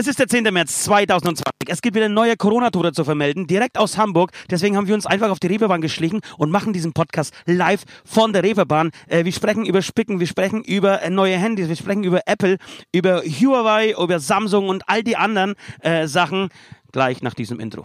Es 0.00 0.06
ist 0.06 0.20
der 0.20 0.28
10. 0.28 0.44
März 0.54 0.84
2020. 0.84 1.44
Es 1.66 1.82
gibt 1.82 1.96
wieder 1.96 2.08
neue 2.08 2.36
Corona-Tote 2.36 2.92
zu 2.92 3.02
vermelden, 3.04 3.48
direkt 3.48 3.76
aus 3.76 3.98
Hamburg. 3.98 4.30
Deswegen 4.48 4.76
haben 4.76 4.86
wir 4.86 4.94
uns 4.94 5.06
einfach 5.06 5.28
auf 5.28 5.40
die 5.40 5.48
Reeperbahn 5.48 5.80
geschlichen 5.80 6.20
und 6.36 6.52
machen 6.52 6.72
diesen 6.72 6.92
Podcast 6.92 7.34
live 7.46 7.82
von 8.04 8.32
der 8.32 8.44
Reeperbahn. 8.44 8.92
Äh, 9.08 9.24
wir 9.24 9.32
sprechen 9.32 9.66
über 9.66 9.82
Spicken, 9.82 10.20
wir 10.20 10.28
sprechen 10.28 10.62
über 10.62 11.02
äh, 11.02 11.10
neue 11.10 11.36
Handys, 11.36 11.66
wir 11.68 11.74
sprechen 11.74 12.04
über 12.04 12.20
Apple, 12.26 12.58
über 12.92 13.22
Huawei, 13.22 13.96
über 14.00 14.20
Samsung 14.20 14.68
und 14.68 14.84
all 14.86 15.02
die 15.02 15.16
anderen 15.16 15.56
äh, 15.80 16.06
Sachen 16.06 16.50
gleich 16.92 17.20
nach 17.22 17.34
diesem 17.34 17.58
Intro. 17.58 17.84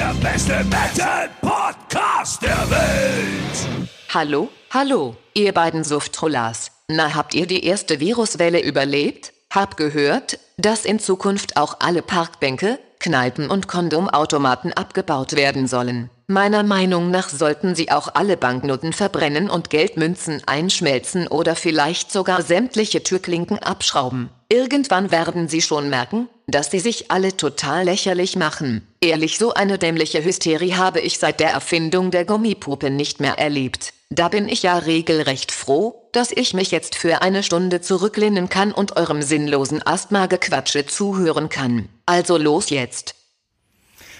Der 0.00 0.14
beste 0.14 0.64
Metal-Podcast 0.64 2.40
der 2.40 2.70
Welt! 2.70 3.88
Hallo, 4.08 4.48
hallo, 4.70 5.14
ihr 5.34 5.52
beiden 5.52 5.84
Sufttrollas. 5.84 6.70
Na, 6.88 7.14
habt 7.14 7.34
ihr 7.34 7.46
die 7.46 7.66
erste 7.66 8.00
Viruswelle 8.00 8.62
überlebt? 8.62 9.34
Hab 9.50 9.76
gehört, 9.76 10.38
dass 10.56 10.86
in 10.86 11.00
Zukunft 11.00 11.58
auch 11.58 11.80
alle 11.80 12.00
Parkbänke, 12.00 12.78
Kneipen 12.98 13.50
und 13.50 13.68
Kondomautomaten 13.68 14.72
abgebaut 14.72 15.36
werden 15.36 15.66
sollen. 15.66 16.08
Meiner 16.28 16.62
Meinung 16.62 17.10
nach 17.10 17.28
sollten 17.28 17.74
sie 17.74 17.90
auch 17.90 18.14
alle 18.14 18.38
Banknoten 18.38 18.94
verbrennen 18.94 19.50
und 19.50 19.68
Geldmünzen 19.68 20.42
einschmelzen 20.46 21.28
oder 21.28 21.56
vielleicht 21.56 22.10
sogar 22.10 22.40
sämtliche 22.40 23.02
Türklinken 23.02 23.58
abschrauben. 23.58 24.30
Irgendwann 24.48 25.10
werden 25.10 25.48
sie 25.48 25.60
schon 25.60 25.90
merken, 25.90 26.28
dass 26.50 26.70
sie 26.70 26.80
sich 26.80 27.10
alle 27.10 27.36
total 27.36 27.84
lächerlich 27.84 28.36
machen. 28.36 28.86
Ehrlich, 29.00 29.38
so 29.38 29.54
eine 29.54 29.78
dämliche 29.78 30.24
Hysterie 30.24 30.76
habe 30.76 31.00
ich 31.00 31.18
seit 31.18 31.40
der 31.40 31.50
Erfindung 31.50 32.10
der 32.10 32.24
Gummipuppe 32.24 32.90
nicht 32.90 33.20
mehr 33.20 33.38
erlebt. 33.38 33.92
Da 34.10 34.28
bin 34.28 34.48
ich 34.48 34.64
ja 34.64 34.76
regelrecht 34.76 35.52
froh, 35.52 36.08
dass 36.12 36.32
ich 36.32 36.52
mich 36.52 36.70
jetzt 36.72 36.96
für 36.96 37.22
eine 37.22 37.42
Stunde 37.42 37.80
zurücklehnen 37.80 38.48
kann 38.48 38.72
und 38.72 38.96
eurem 38.96 39.22
sinnlosen 39.22 39.86
Asthma-Gequatsche 39.86 40.86
zuhören 40.86 41.48
kann. 41.48 41.88
Also 42.06 42.36
los 42.36 42.70
jetzt. 42.70 43.14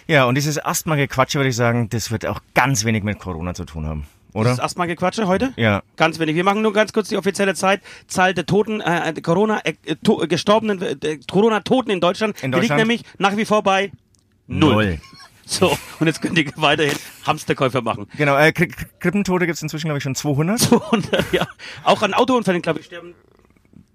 Ja, 0.07 0.25
und 0.25 0.37
dieses 0.37 0.65
Asthma-Gequatsche, 0.65 1.39
würde 1.39 1.51
ich 1.51 1.57
sagen, 1.57 1.89
das 1.89 2.11
wird 2.11 2.27
auch 2.27 2.41
ganz 2.55 2.85
wenig 2.85 3.03
mit 3.03 3.19
Corona 3.19 3.55
zu 3.55 3.65
tun 3.65 3.87
haben. 3.87 4.07
Oder? 4.33 4.51
Das 4.51 4.59
ist 4.59 4.65
Asthma-Gequatsche 4.65 5.27
heute? 5.27 5.53
Ja. 5.57 5.83
Ganz 5.97 6.19
wenig. 6.19 6.37
Wir 6.37 6.45
machen 6.45 6.63
nur 6.63 6.73
ganz 6.73 6.93
kurz 6.93 7.09
die 7.09 7.17
offizielle 7.17 7.55
Zeit. 7.55 7.81
Zahl 8.07 8.35
der 8.35 8.47
Toten, 8.47 8.81
äh, 8.81 9.13
Corona, 9.23 9.61
äh, 9.65 9.75
to, 10.03 10.17
gestorbenen, 10.29 10.81
äh, 10.83 11.19
Corona-Toten 11.31 11.91
in 11.91 12.01
Deutschland. 12.01 12.37
In 12.43 12.53
Die 12.53 12.59
liegt 12.59 12.71
Deutschland? 12.71 12.79
nämlich 12.89 13.03
nach 13.19 13.37
wie 13.37 13.45
vor 13.45 13.63
bei 13.63 13.93
null. 14.47 14.99
So, 15.47 15.77
und 15.99 16.07
jetzt 16.07 16.23
könnt 16.23 16.39
ihr 16.39 16.49
weiterhin 16.55 16.95
Hamsterkäufer 17.27 17.83
machen. 17.83 18.07
Genau, 18.17 18.37
äh, 18.37 18.53
Kri 18.53 18.67
Kri- 18.67 18.87
Krippentote 19.01 19.47
gibt's 19.47 19.61
inzwischen, 19.61 19.87
glaube 19.89 19.99
ich, 19.99 20.05
schon 20.05 20.15
200. 20.15 20.61
200, 20.61 21.33
ja. 21.33 21.45
Auch 21.83 22.03
an 22.03 22.15
Autounfällen, 22.15 22.63
glaube 22.63 22.79
ich, 22.79 22.87
sterben 22.87 23.15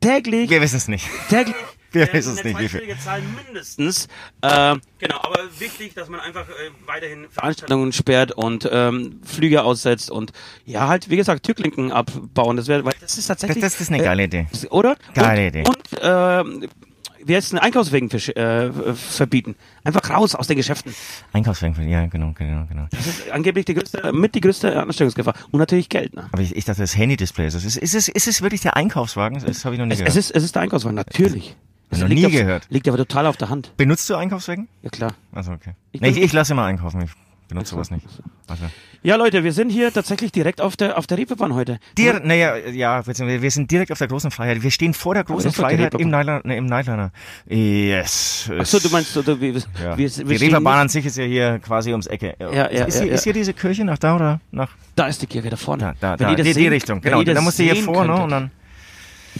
täglich, 0.01 0.49
Wir 0.49 0.59
wissen 0.61 0.75
es 0.75 0.89
nicht. 0.89 1.07
täglich. 1.29 1.55
Wir 1.95 2.09
äh, 2.09 2.13
wissen 2.13 2.33
es 2.33 2.39
eine 2.39 2.49
nicht, 2.49 2.59
wie 2.59 2.67
viel. 2.69 2.79
zweistellige 2.81 2.99
Zahl 2.99 3.21
mindestens. 3.45 4.07
Äh, 4.41 4.75
genau, 4.99 5.17
aber 5.21 5.39
wichtig, 5.57 5.93
dass 5.95 6.09
man 6.09 6.19
einfach 6.19 6.47
äh, 6.49 6.53
weiterhin 6.85 7.27
Veranstaltungen 7.29 7.91
sperrt 7.93 8.31
und 8.33 8.67
ähm, 8.71 9.21
Flüge 9.23 9.63
aussetzt 9.63 10.11
und 10.11 10.31
ja, 10.65 10.87
halt, 10.87 11.09
wie 11.09 11.17
gesagt, 11.17 11.43
Türklinken 11.43 11.91
abbauen. 11.91 12.57
Das 12.57 12.67
wäre, 12.67 12.85
weil 12.85 12.93
das 12.99 13.17
ist 13.17 13.29
Das, 13.29 13.37
tatsächlich. 13.39 13.63
das 13.63 13.79
ist 13.81 13.89
eine 13.91 14.03
geile 14.03 14.23
Idee. 14.25 14.47
Äh, 14.63 14.67
oder? 14.67 14.95
Geile 15.13 15.41
und, 15.41 15.47
Idee. 15.47 15.63
Und 15.67 15.99
ähm, 16.01 16.69
wie 17.27 17.35
heißt 17.35 17.53
es, 17.53 17.59
Einkaufswegen 17.59 18.09
äh, 18.11 18.71
verbieten. 18.93 19.55
Einfach 19.83 20.07
raus 20.11 20.35
aus 20.35 20.45
den 20.47 20.57
Geschäften. 20.57 20.93
Einkaufswagen, 21.33 21.89
ja, 21.89 22.05
genau, 22.05 22.33
genau, 22.37 22.65
genau. 22.67 22.87
Das 22.91 23.07
ist 23.07 23.31
angeblich 23.31 23.65
die 23.65 23.73
größte, 23.73 24.13
mit 24.13 24.35
die 24.35 24.41
größte 24.41 24.79
Ansteckungsgefahr. 24.79 25.33
Und 25.51 25.59
natürlich 25.59 25.89
Geld. 25.89 26.13
Ne? 26.13 26.29
Aber 26.31 26.41
ich, 26.43 26.55
ich 26.55 26.65
dachte, 26.65 26.81
das 26.81 26.95
Handy-Display 26.95 27.47
ist 27.47 27.55
es. 27.55 27.65
Ist, 27.65 27.77
ist, 27.77 27.95
es, 27.95 28.07
ist 28.09 28.27
es 28.27 28.41
wirklich 28.43 28.61
der 28.61 28.75
Einkaufswagen? 28.77 29.43
Das 29.43 29.65
habe 29.65 29.73
ich 29.73 29.79
noch 29.79 29.87
nie 29.87 29.93
Es, 29.93 29.99
gehört. 29.99 30.11
es, 30.11 30.17
ist, 30.17 30.35
es 30.35 30.43
ist 30.43 30.55
der 30.55 30.61
Einkaufswagen, 30.61 30.95
natürlich. 30.95 31.55
Es 31.89 31.99
noch 31.99 32.07
nie 32.07 32.25
auf, 32.25 32.31
gehört. 32.31 32.65
Liegt 32.69 32.87
aber 32.87 32.97
total 32.97 33.27
auf 33.27 33.37
der 33.37 33.49
Hand. 33.49 33.71
Benutzt 33.77 34.09
du 34.09 34.15
Einkaufswagen? 34.15 34.67
Ja, 34.81 34.89
klar. 34.89 35.13
Also 35.31 35.51
okay. 35.51 35.71
Ich 35.91 36.01
nee, 36.01 36.09
ich, 36.09 36.17
ich 36.21 36.33
lasse 36.33 36.53
immer 36.53 36.65
einkaufen. 36.65 37.01
Ich 37.01 37.11
benutze 37.47 37.71
sowas 37.71 37.91
nicht. 37.91 38.05
Also. 38.47 38.63
Ja, 39.03 39.17
Leute, 39.17 39.43
wir 39.43 39.53
sind 39.53 39.69
hier 39.69 39.93
tatsächlich 39.93 40.31
direkt 40.31 40.61
auf 40.61 40.75
der, 40.75 40.97
auf 40.97 41.05
der 41.05 41.19
Reeperbahn 41.19 41.53
heute. 41.53 41.79
Dir, 41.95 42.19
naja, 42.23 42.57
ja, 42.57 43.01
beziehungsweise 43.03 43.43
wir 43.43 43.51
sind 43.51 43.69
direkt 43.69 43.91
auf 43.91 43.99
der 43.99 44.07
großen 44.07 44.31
Freiheit. 44.31 44.63
Wir 44.63 44.71
stehen 44.71 44.95
vor 44.95 45.13
der 45.13 45.23
großen 45.23 45.45
das 45.49 45.53
die 45.53 45.61
Freiheit 45.61 45.93
im. 45.93 46.09
Nyliner. 46.09 46.41
Ne, 46.43 46.57
im 46.57 46.65
Nyliner. 46.65 47.11
Yes. 47.47 48.49
Achso, 48.57 48.79
du 48.79 48.89
meinst, 48.89 49.15
oder 49.15 49.39
wir, 49.39 49.53
Ja. 49.53 49.95
wir, 49.95 49.97
wir 49.97 50.09
die 50.25 50.45
Reeperbahn 50.45 50.79
an 50.79 50.89
sich 50.89 51.05
ist 51.05 51.17
ja 51.17 51.23
hier 51.23 51.59
quasi 51.59 51.91
ums 51.91 52.07
Ecke. 52.07 52.35
Ja, 52.39 52.51
ja, 52.51 52.63
ist, 52.65 52.95
ja, 52.95 53.01
hier, 53.01 53.09
ja. 53.09 53.13
ist 53.15 53.23
hier 53.23 53.33
diese 53.33 53.53
Kirche 53.53 53.85
nach 53.85 53.97
da 53.99 54.15
oder 54.15 54.39
nach? 54.51 54.71
Da 54.95 55.05
ist 55.07 55.21
die 55.21 55.27
Kirche, 55.27 55.49
da 55.51 55.55
vorne. 55.57 55.93
Da, 55.99 56.17
da, 56.17 56.19
Wenn 56.27 56.27
da 56.29 56.35
das 56.35 56.37
die, 56.37 56.43
die 56.43 56.53
sehen- 56.53 56.69
Richtung. 56.73 57.03
wenn 57.03 57.11
Genau. 57.11 57.23
das 57.23 57.35
Da 57.35 57.41
musst 57.41 57.59
du 57.59 57.63
hier 57.63 57.75
sehen 57.75 57.83
vor, 57.85 58.01
ne? 58.01 58.07
könntet. 58.07 58.23
Und 58.23 58.29
dann. 58.31 58.51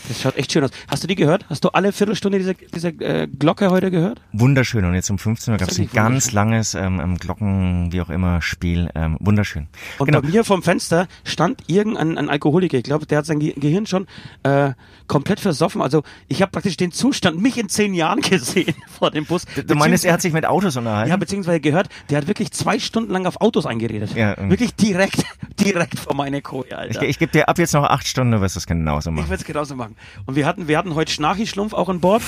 Das 0.08 0.22
schaut 0.22 0.36
echt 0.38 0.52
schön 0.52 0.64
aus. 0.64 0.72
Hast 0.88 1.04
du 1.04 1.08
die 1.08 1.16
gehört? 1.16 1.46
Hast 1.50 1.64
du 1.64 1.70
alle 1.70 1.92
Viertelstunde 1.92 2.38
diese, 2.38 2.54
diese 2.54 2.90
äh, 2.90 3.28
Glocke 3.28 3.70
heute 3.70 3.92
gehört? 3.92 4.22
Wunderschön. 4.32 4.86
Und 4.86 4.94
jetzt 4.94 5.10
um 5.10 5.18
15 5.18 5.54
Uhr 5.54 5.58
gab 5.58 5.70
es 5.70 5.80
ein 5.80 5.90
ganz 5.92 6.32
langes 6.32 6.76
ähm, 6.76 7.00
ähm, 7.02 7.18
Glocken, 7.18 7.92
wie 7.92 8.02
auch 8.02 8.10
immer, 8.10 8.42
Spiel. 8.42 8.90
Ähm, 8.96 9.18
wunderschön. 9.20 9.68
Und 9.98 10.08
genau. 10.08 10.22
bei 10.22 10.30
mir 10.30 10.44
vom 10.44 10.64
Fenster 10.64 11.08
stand 11.24 11.64
irgendein 11.68 12.18
ein 12.18 12.30
Alkoholiker. 12.30 12.78
Ich 12.78 12.84
glaube, 12.84 13.06
der 13.06 13.20
hat 13.20 13.26
sein 13.26 13.40
Ge 13.40 13.54
Gehirn 13.58 13.86
schon 13.86 14.08
äh, 14.44 14.74
komplett 15.08 15.40
versoffen. 15.40 15.82
Also 15.82 16.04
ich 16.28 16.42
habe 16.42 16.52
praktisch 16.52 16.78
den 16.78 16.92
Zustand 16.92 17.42
mich 17.42 17.58
in 17.58 17.70
zehn 17.70 17.94
Jahren 17.94 18.22
gesehen 18.22 18.76
vor 18.98 19.12
dem 19.12 19.26
Bus. 19.26 19.46
Du 19.68 19.76
meinst, 19.76 20.06
er 20.06 20.14
hat 20.14 20.22
sich 20.22 20.34
mit 20.34 20.46
Autos 20.46 20.76
unterhalten? 20.78 21.10
Ja, 21.10 21.18
beziehungsweise 21.18 21.60
gehört, 21.60 21.90
der 22.10 22.18
hat 22.18 22.28
wirklich 22.28 22.52
zwei 22.52 22.80
Stunden 22.80 23.12
lang 23.12 23.26
auf 23.26 23.42
Autos 23.42 23.66
eingeredet. 23.66 24.16
Ja, 24.16 24.38
ähm. 24.38 24.50
wirklich 24.50 24.76
direkt, 24.76 25.24
direkt 25.60 26.00
vor 26.00 26.16
meine 26.16 26.42
Koje, 26.42 26.78
Alter. 26.78 27.04
ich 27.04 27.16
ich 27.16 27.20
gebe 27.20 27.32
dir 27.32 27.48
ab 27.48 27.58
jetzt 27.58 27.74
noch 27.74 27.86
acht 27.86 28.06
Stunden, 28.08 28.34
du 28.34 28.42
wirst 28.42 28.58
es 28.58 28.68
genauso 28.68 29.10
Ich 29.10 29.16
machen. 29.16 29.30
würde 29.30 29.42
es 29.42 29.46
genauso 29.46 29.76
machen. 29.76 29.85
Und 30.26 30.36
wir 30.36 30.46
hatten, 30.46 30.68
wir 30.68 30.78
hatten 30.78 30.96
heute 30.96 31.12
Schnarchi-Schlumpf 31.12 31.74
auch 31.74 31.90
an 31.90 32.00
Bord. 32.00 32.24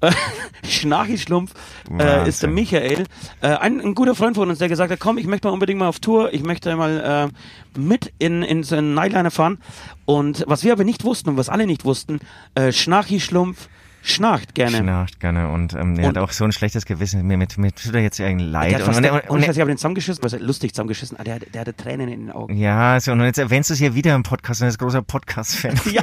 Äh, 0.00 0.12
Schnarchi-Schlumpf 0.64 1.52
äh, 1.98 2.28
ist 2.28 2.42
der 2.42 2.50
Michael. 2.50 3.04
Äh, 3.40 3.48
ein, 3.48 3.80
ein 3.80 3.94
guter 3.94 4.14
Freund 4.14 4.36
von 4.36 4.48
uns, 4.48 4.58
der 4.58 4.68
gesagt 4.68 4.90
hat, 4.90 5.00
komm, 5.00 5.18
ich 5.18 5.26
möchte 5.26 5.48
mal 5.48 5.52
unbedingt 5.54 5.78
mal 5.78 5.88
auf 5.88 6.00
Tour. 6.00 6.32
Ich 6.32 6.42
möchte 6.42 6.74
mal 6.76 7.30
äh, 7.76 7.78
mit 7.78 8.12
in, 8.18 8.42
in 8.42 8.62
so 8.62 8.76
einen 8.76 8.94
Nightliner 8.94 9.30
fahren. 9.30 9.58
Und 10.04 10.44
was 10.46 10.64
wir 10.64 10.72
aber 10.72 10.84
nicht 10.84 11.04
wussten 11.04 11.30
und 11.30 11.36
was 11.36 11.48
alle 11.48 11.66
nicht 11.66 11.84
wussten, 11.84 12.20
äh, 12.54 12.72
Schnarchi-Schlumpf 12.72 13.68
schnarcht 14.02 14.54
gerne. 14.54 14.78
Schnarcht 14.78 15.20
gerne 15.20 15.48
und 15.50 15.74
ähm, 15.74 15.98
er 15.98 16.08
Und- 16.08 16.16
hat 16.16 16.18
auch 16.18 16.32
so 16.32 16.44
ein 16.44 16.52
schlechtes 16.52 16.86
Gewissen. 16.86 17.26
Mir 17.26 17.36
mit, 17.36 17.58
mit 17.58 17.82
tut 17.82 17.94
er 17.94 18.00
jetzt 18.02 18.18
irgendwie 18.20 18.44
leid. 18.46 18.70
Der 18.70 18.78
hat 18.78 18.84
fast, 18.86 18.96
und, 18.98 19.02
der, 19.02 19.12
und, 19.14 19.20
und, 19.22 19.30
und, 19.30 19.42
ich 19.42 19.60
habe 19.60 19.70
den 19.70 19.76
zusammengeschissen, 19.76 20.22
was 20.24 20.38
lustig 20.38 20.72
zusammengeschissen. 20.74 21.18
Ah, 21.18 21.24
Der, 21.24 21.38
der 21.38 21.60
hatte 21.62 21.74
Tränen 21.76 22.08
in 22.08 22.20
den 22.26 22.30
Augen. 22.30 22.56
ja, 22.56 22.98
so, 23.00 23.12
und 23.12 23.20
jetzt 23.22 23.38
erwähnst 23.38 23.70
du 23.70 23.74
es 23.74 23.78
hier 23.80 23.94
wieder 23.94 24.14
im 24.14 24.22
Podcast 24.22 24.60
und 24.60 24.66
er 24.66 24.70
ist 24.70 24.78
großer 24.78 25.02
Podcast-Fan. 25.02 25.80
Ja. 25.92 26.02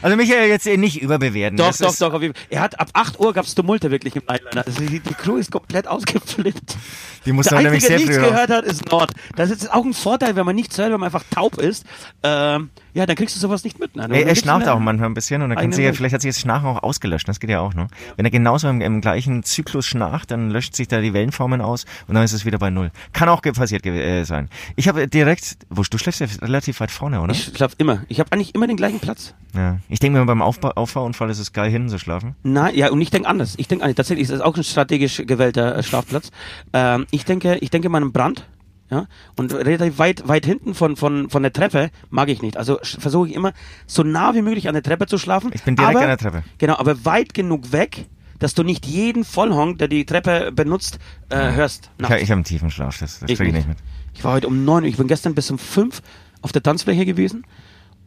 Er. 0.00 0.04
Also 0.04 0.16
Michael, 0.16 0.48
jetzt 0.48 0.66
nicht 0.66 1.00
überbewerten. 1.02 1.56
Doch, 1.56 1.66
Das 1.68 1.78
doch, 1.78 1.96
doch. 1.96 2.14
Auf 2.14 2.22
jeden 2.22 2.34
Fall. 2.34 2.44
Er 2.50 2.60
hat 2.60 2.78
ab 2.80 2.90
8 2.92 3.20
Uhr 3.20 3.32
gab's 3.32 3.54
Tumulte 3.54 3.90
wirklich 3.90 4.16
im 4.16 4.22
Nightliner. 4.28 4.66
Also 4.66 4.80
die, 4.80 5.00
die 5.00 5.14
Crew 5.14 5.36
ist 5.36 5.50
komplett 5.50 5.86
ausgeflippt. 5.88 6.76
Die 7.24 7.32
muss 7.32 7.46
Der 7.46 7.60
nämlich 7.60 7.84
Einzige, 7.84 7.98
sehr 7.98 7.98
der 7.98 8.06
nichts 8.06 8.30
gehört 8.30 8.50
hat, 8.50 8.64
ist 8.64 8.90
Nord. 8.90 9.12
Das 9.36 9.50
ist 9.50 9.72
auch 9.72 9.84
ein 9.84 9.94
Vorteil, 9.94 10.36
wenn 10.36 10.46
man 10.46 10.54
nichts 10.56 10.78
hört, 10.78 10.92
wenn 10.92 11.00
man 11.00 11.06
einfach 11.06 11.24
taub 11.30 11.58
ist. 11.58 11.84
Ähm, 12.22 12.70
ja, 12.94 13.06
dann 13.06 13.16
kriegst 13.16 13.36
du 13.36 13.40
sowas 13.40 13.64
nicht 13.64 13.78
mit. 13.78 13.94
Ne? 13.96 14.02
Er, 14.02 14.08
Dann 14.08 14.16
er 14.28 14.34
schnauft 14.34 14.62
eine- 14.66 14.74
auch 14.74 14.78
manchmal 14.80 15.08
ein 15.08 15.14
bisschen 15.14 15.42
und 15.42 15.50
dann 15.50 15.58
kann 15.58 15.72
sie 15.72 15.82
ja, 15.82 15.92
vielleicht 15.92 16.14
hat 16.14 16.22
sich 16.22 16.34
das 16.34 16.40
Schnarchen 16.40 16.68
auch 16.68 16.82
ausgelöscht, 16.82 17.28
das 17.28 17.38
geht 17.38 17.50
ja 17.50 17.60
auch, 17.60 17.74
ne? 17.74 17.88
Wenn 18.16 18.24
er 18.24 18.30
genauso 18.30 18.68
im, 18.68 18.80
im 18.80 19.00
gleichen 19.00 19.42
Zyklus 19.44 19.86
schnarcht, 19.86 20.30
dann 20.30 20.50
löscht 20.50 20.74
sich 20.74 20.88
da 20.88 21.00
die 21.00 21.12
Wellenformen 21.12 21.60
aus 21.60 21.84
und 22.08 22.14
dann 22.14 22.24
ist 22.24 22.32
es 22.32 22.44
wieder 22.44 22.58
bei 22.58 22.70
Null. 22.70 22.90
Kann 23.12 23.28
auch 23.28 23.42
passiert 23.42 23.84
äh, 23.86 24.24
sein. 24.24 24.48
Ich 24.76 24.88
habe 24.88 25.06
direkt, 25.06 25.58
wo 25.70 25.82
du 25.82 25.98
schläfst 25.98 26.20
ja 26.20 26.26
relativ 26.42 26.80
weit 26.80 26.90
vorne, 26.90 27.20
oder? 27.20 27.32
Ich 27.32 27.52
schlaf 27.54 27.74
immer. 27.78 28.02
Ich 28.08 28.20
habe 28.20 28.32
eigentlich 28.32 28.54
immer 28.54 28.66
den 28.66 28.76
gleichen 28.76 29.00
Platz. 29.00 29.34
ja. 29.54 29.78
Ich 29.88 30.00
denke 30.00 30.18
mir 30.18 30.26
beim 30.26 30.42
Aufbau, 30.42 30.70
Auffahrunfall 30.70 31.30
ist 31.30 31.38
es 31.38 31.52
geil, 31.52 31.70
hinten 31.70 31.88
zu 31.88 31.98
schlafen. 31.98 32.36
Nein, 32.42 32.74
ja, 32.74 32.90
und 32.90 33.00
ich 33.00 33.10
denke 33.10 33.28
anders. 33.28 33.54
Ich 33.56 33.68
denke 33.68 33.84
anders. 33.84 33.96
Tatsächlich 33.96 34.24
ist 34.24 34.32
das 34.32 34.40
auch 34.40 34.56
ein 34.56 34.64
strategisch 34.64 35.22
gewählter 35.26 35.76
äh, 35.76 35.82
Schlafplatz. 35.82 36.30
Ähm, 36.72 37.06
ich 37.10 37.24
denke, 37.24 37.56
ich 37.56 37.70
denke 37.70 37.88
mal 37.88 37.98
an 37.98 38.04
einen 38.04 38.12
Brand. 38.12 38.46
Ja, 38.90 39.06
und 39.36 39.52
relativ 39.52 39.98
weit, 39.98 40.28
weit 40.28 40.46
hinten 40.46 40.72
von, 40.72 40.96
von, 40.96 41.28
von 41.28 41.42
der 41.42 41.52
Treppe 41.52 41.90
mag 42.08 42.30
ich 42.30 42.40
nicht. 42.40 42.56
Also 42.56 42.78
versuche 42.82 43.28
ich 43.28 43.34
immer 43.34 43.52
so 43.86 44.02
nah 44.02 44.34
wie 44.34 44.40
möglich 44.40 44.66
an 44.66 44.72
der 44.72 44.82
Treppe 44.82 45.06
zu 45.06 45.18
schlafen. 45.18 45.50
Ich 45.52 45.62
bin 45.62 45.76
direkt 45.76 45.96
aber, 45.96 46.04
an 46.04 46.08
der 46.08 46.16
Treppe. 46.16 46.42
Genau, 46.56 46.76
aber 46.76 47.04
weit 47.04 47.34
genug 47.34 47.72
weg, 47.72 48.06
dass 48.38 48.54
du 48.54 48.62
nicht 48.62 48.86
jeden 48.86 49.24
Vollhonk, 49.24 49.78
der 49.78 49.88
die 49.88 50.06
Treppe 50.06 50.52
benutzt, 50.52 50.98
äh, 51.28 51.52
hörst. 51.52 51.90
Ich, 51.98 52.04
ich 52.08 52.10
habe 52.12 52.32
einen 52.32 52.44
tiefen 52.44 52.70
Schlaf, 52.70 52.98
das, 52.98 53.20
das 53.20 53.28
Ich 53.28 53.36
kriege 53.36 53.50
ich 53.50 53.56
nicht. 53.56 53.68
nicht 53.68 53.78
mit. 53.80 53.88
Ich 54.14 54.24
war 54.24 54.32
heute 54.32 54.48
um 54.48 54.64
neun, 54.64 54.84
ich 54.84 54.96
bin 54.96 55.06
gestern 55.06 55.34
bis 55.34 55.50
um 55.50 55.58
fünf 55.58 56.00
auf 56.40 56.52
der 56.52 56.62
Tanzfläche 56.62 57.04
gewesen 57.04 57.44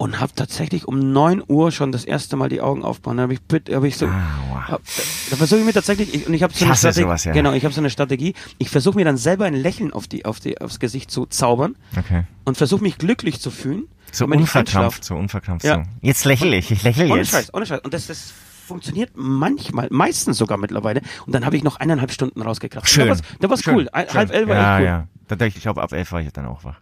und 0.01 0.19
habe 0.19 0.33
tatsächlich 0.35 0.87
um 0.87 1.11
neun 1.13 1.43
Uhr 1.47 1.71
schon 1.71 1.91
das 1.91 2.05
erste 2.05 2.35
Mal 2.35 2.49
die 2.49 2.59
Augen 2.59 2.83
aufgebaut. 2.83 3.17
Da 3.19 3.21
habe 3.23 3.33
ich, 3.33 3.41
bitte- 3.41 3.75
hab 3.75 3.83
ich 3.83 3.97
so, 3.97 4.07
Ah, 4.07 4.21
wow. 4.49 4.57
hab, 4.67 4.81
da 5.29 5.35
versuche 5.35 5.59
ich 5.59 5.65
mir 5.65 5.73
tatsächlich, 5.73 6.13
ich, 6.15 6.25
und 6.27 6.33
ich 6.33 6.41
habe 6.41 6.51
so 6.53 6.57
Ich 6.57 6.63
eine 6.63 6.71
hasse 6.71 6.87
Strategie, 6.87 7.01
sowas, 7.03 7.23
ja. 7.25 7.33
genau, 7.33 7.53
ich 7.53 7.63
habe 7.63 7.73
so 7.73 7.81
eine 7.81 7.89
Strategie. 7.91 8.33
Ich 8.57 8.69
versuche 8.69 8.95
mir 8.95 9.05
dann 9.05 9.17
selber 9.17 9.45
ein 9.45 9.53
Lächeln 9.53 9.93
auf 9.93 10.07
die, 10.07 10.25
auf 10.25 10.39
die, 10.39 10.59
aufs 10.59 10.79
Gesicht 10.79 11.11
zu 11.11 11.27
zaubern 11.27 11.75
Okay. 11.97 12.23
und 12.45 12.57
versuche 12.57 12.81
mich 12.81 12.97
glücklich 12.97 13.39
zu 13.39 13.51
fühlen. 13.51 13.83
So 14.11 14.25
ich 14.25 14.31
unverkrampft, 14.31 15.05
so 15.05 15.15
unverkrampft. 15.15 15.65
Ja. 15.65 15.75
So. 15.75 15.83
Jetzt 16.01 16.25
lächle 16.25 16.55
ich, 16.55 16.71
ich 16.71 16.81
lächle 16.81 17.05
Ohne 17.05 17.17
jetzt. 17.17 17.29
Scheiß, 17.31 17.53
ohne 17.53 17.65
Scheiß. 17.67 17.81
Und 17.81 17.93
das, 17.93 18.07
das 18.07 18.33
funktioniert 18.65 19.11
manchmal, 19.15 19.87
meistens 19.91 20.37
sogar 20.37 20.57
mittlerweile. 20.57 21.01
Und 21.27 21.35
dann 21.35 21.45
habe 21.45 21.55
ich 21.57 21.63
noch 21.63 21.75
eineinhalb 21.75 22.11
Stunden 22.11 22.41
rausgekracht. 22.41 22.89
Schön. 22.89 23.15
Da 23.39 23.49
war's 23.51 23.61
Schön. 23.63 23.75
cool. 23.75 23.83
Schön. 23.93 24.13
halb 24.15 24.31
elf 24.33 24.49
war 24.49 24.55
ja, 24.55 24.77
echt 24.77 24.81
cool. 24.81 24.85
Ja, 25.29 25.35
Da- 25.35 25.45
Ich 25.45 25.55
glaube, 25.61 25.81
ab 25.83 25.93
elf 25.93 26.11
war 26.11 26.21
ich 26.21 26.33
dann 26.33 26.45
auch 26.47 26.63
wach. 26.63 26.79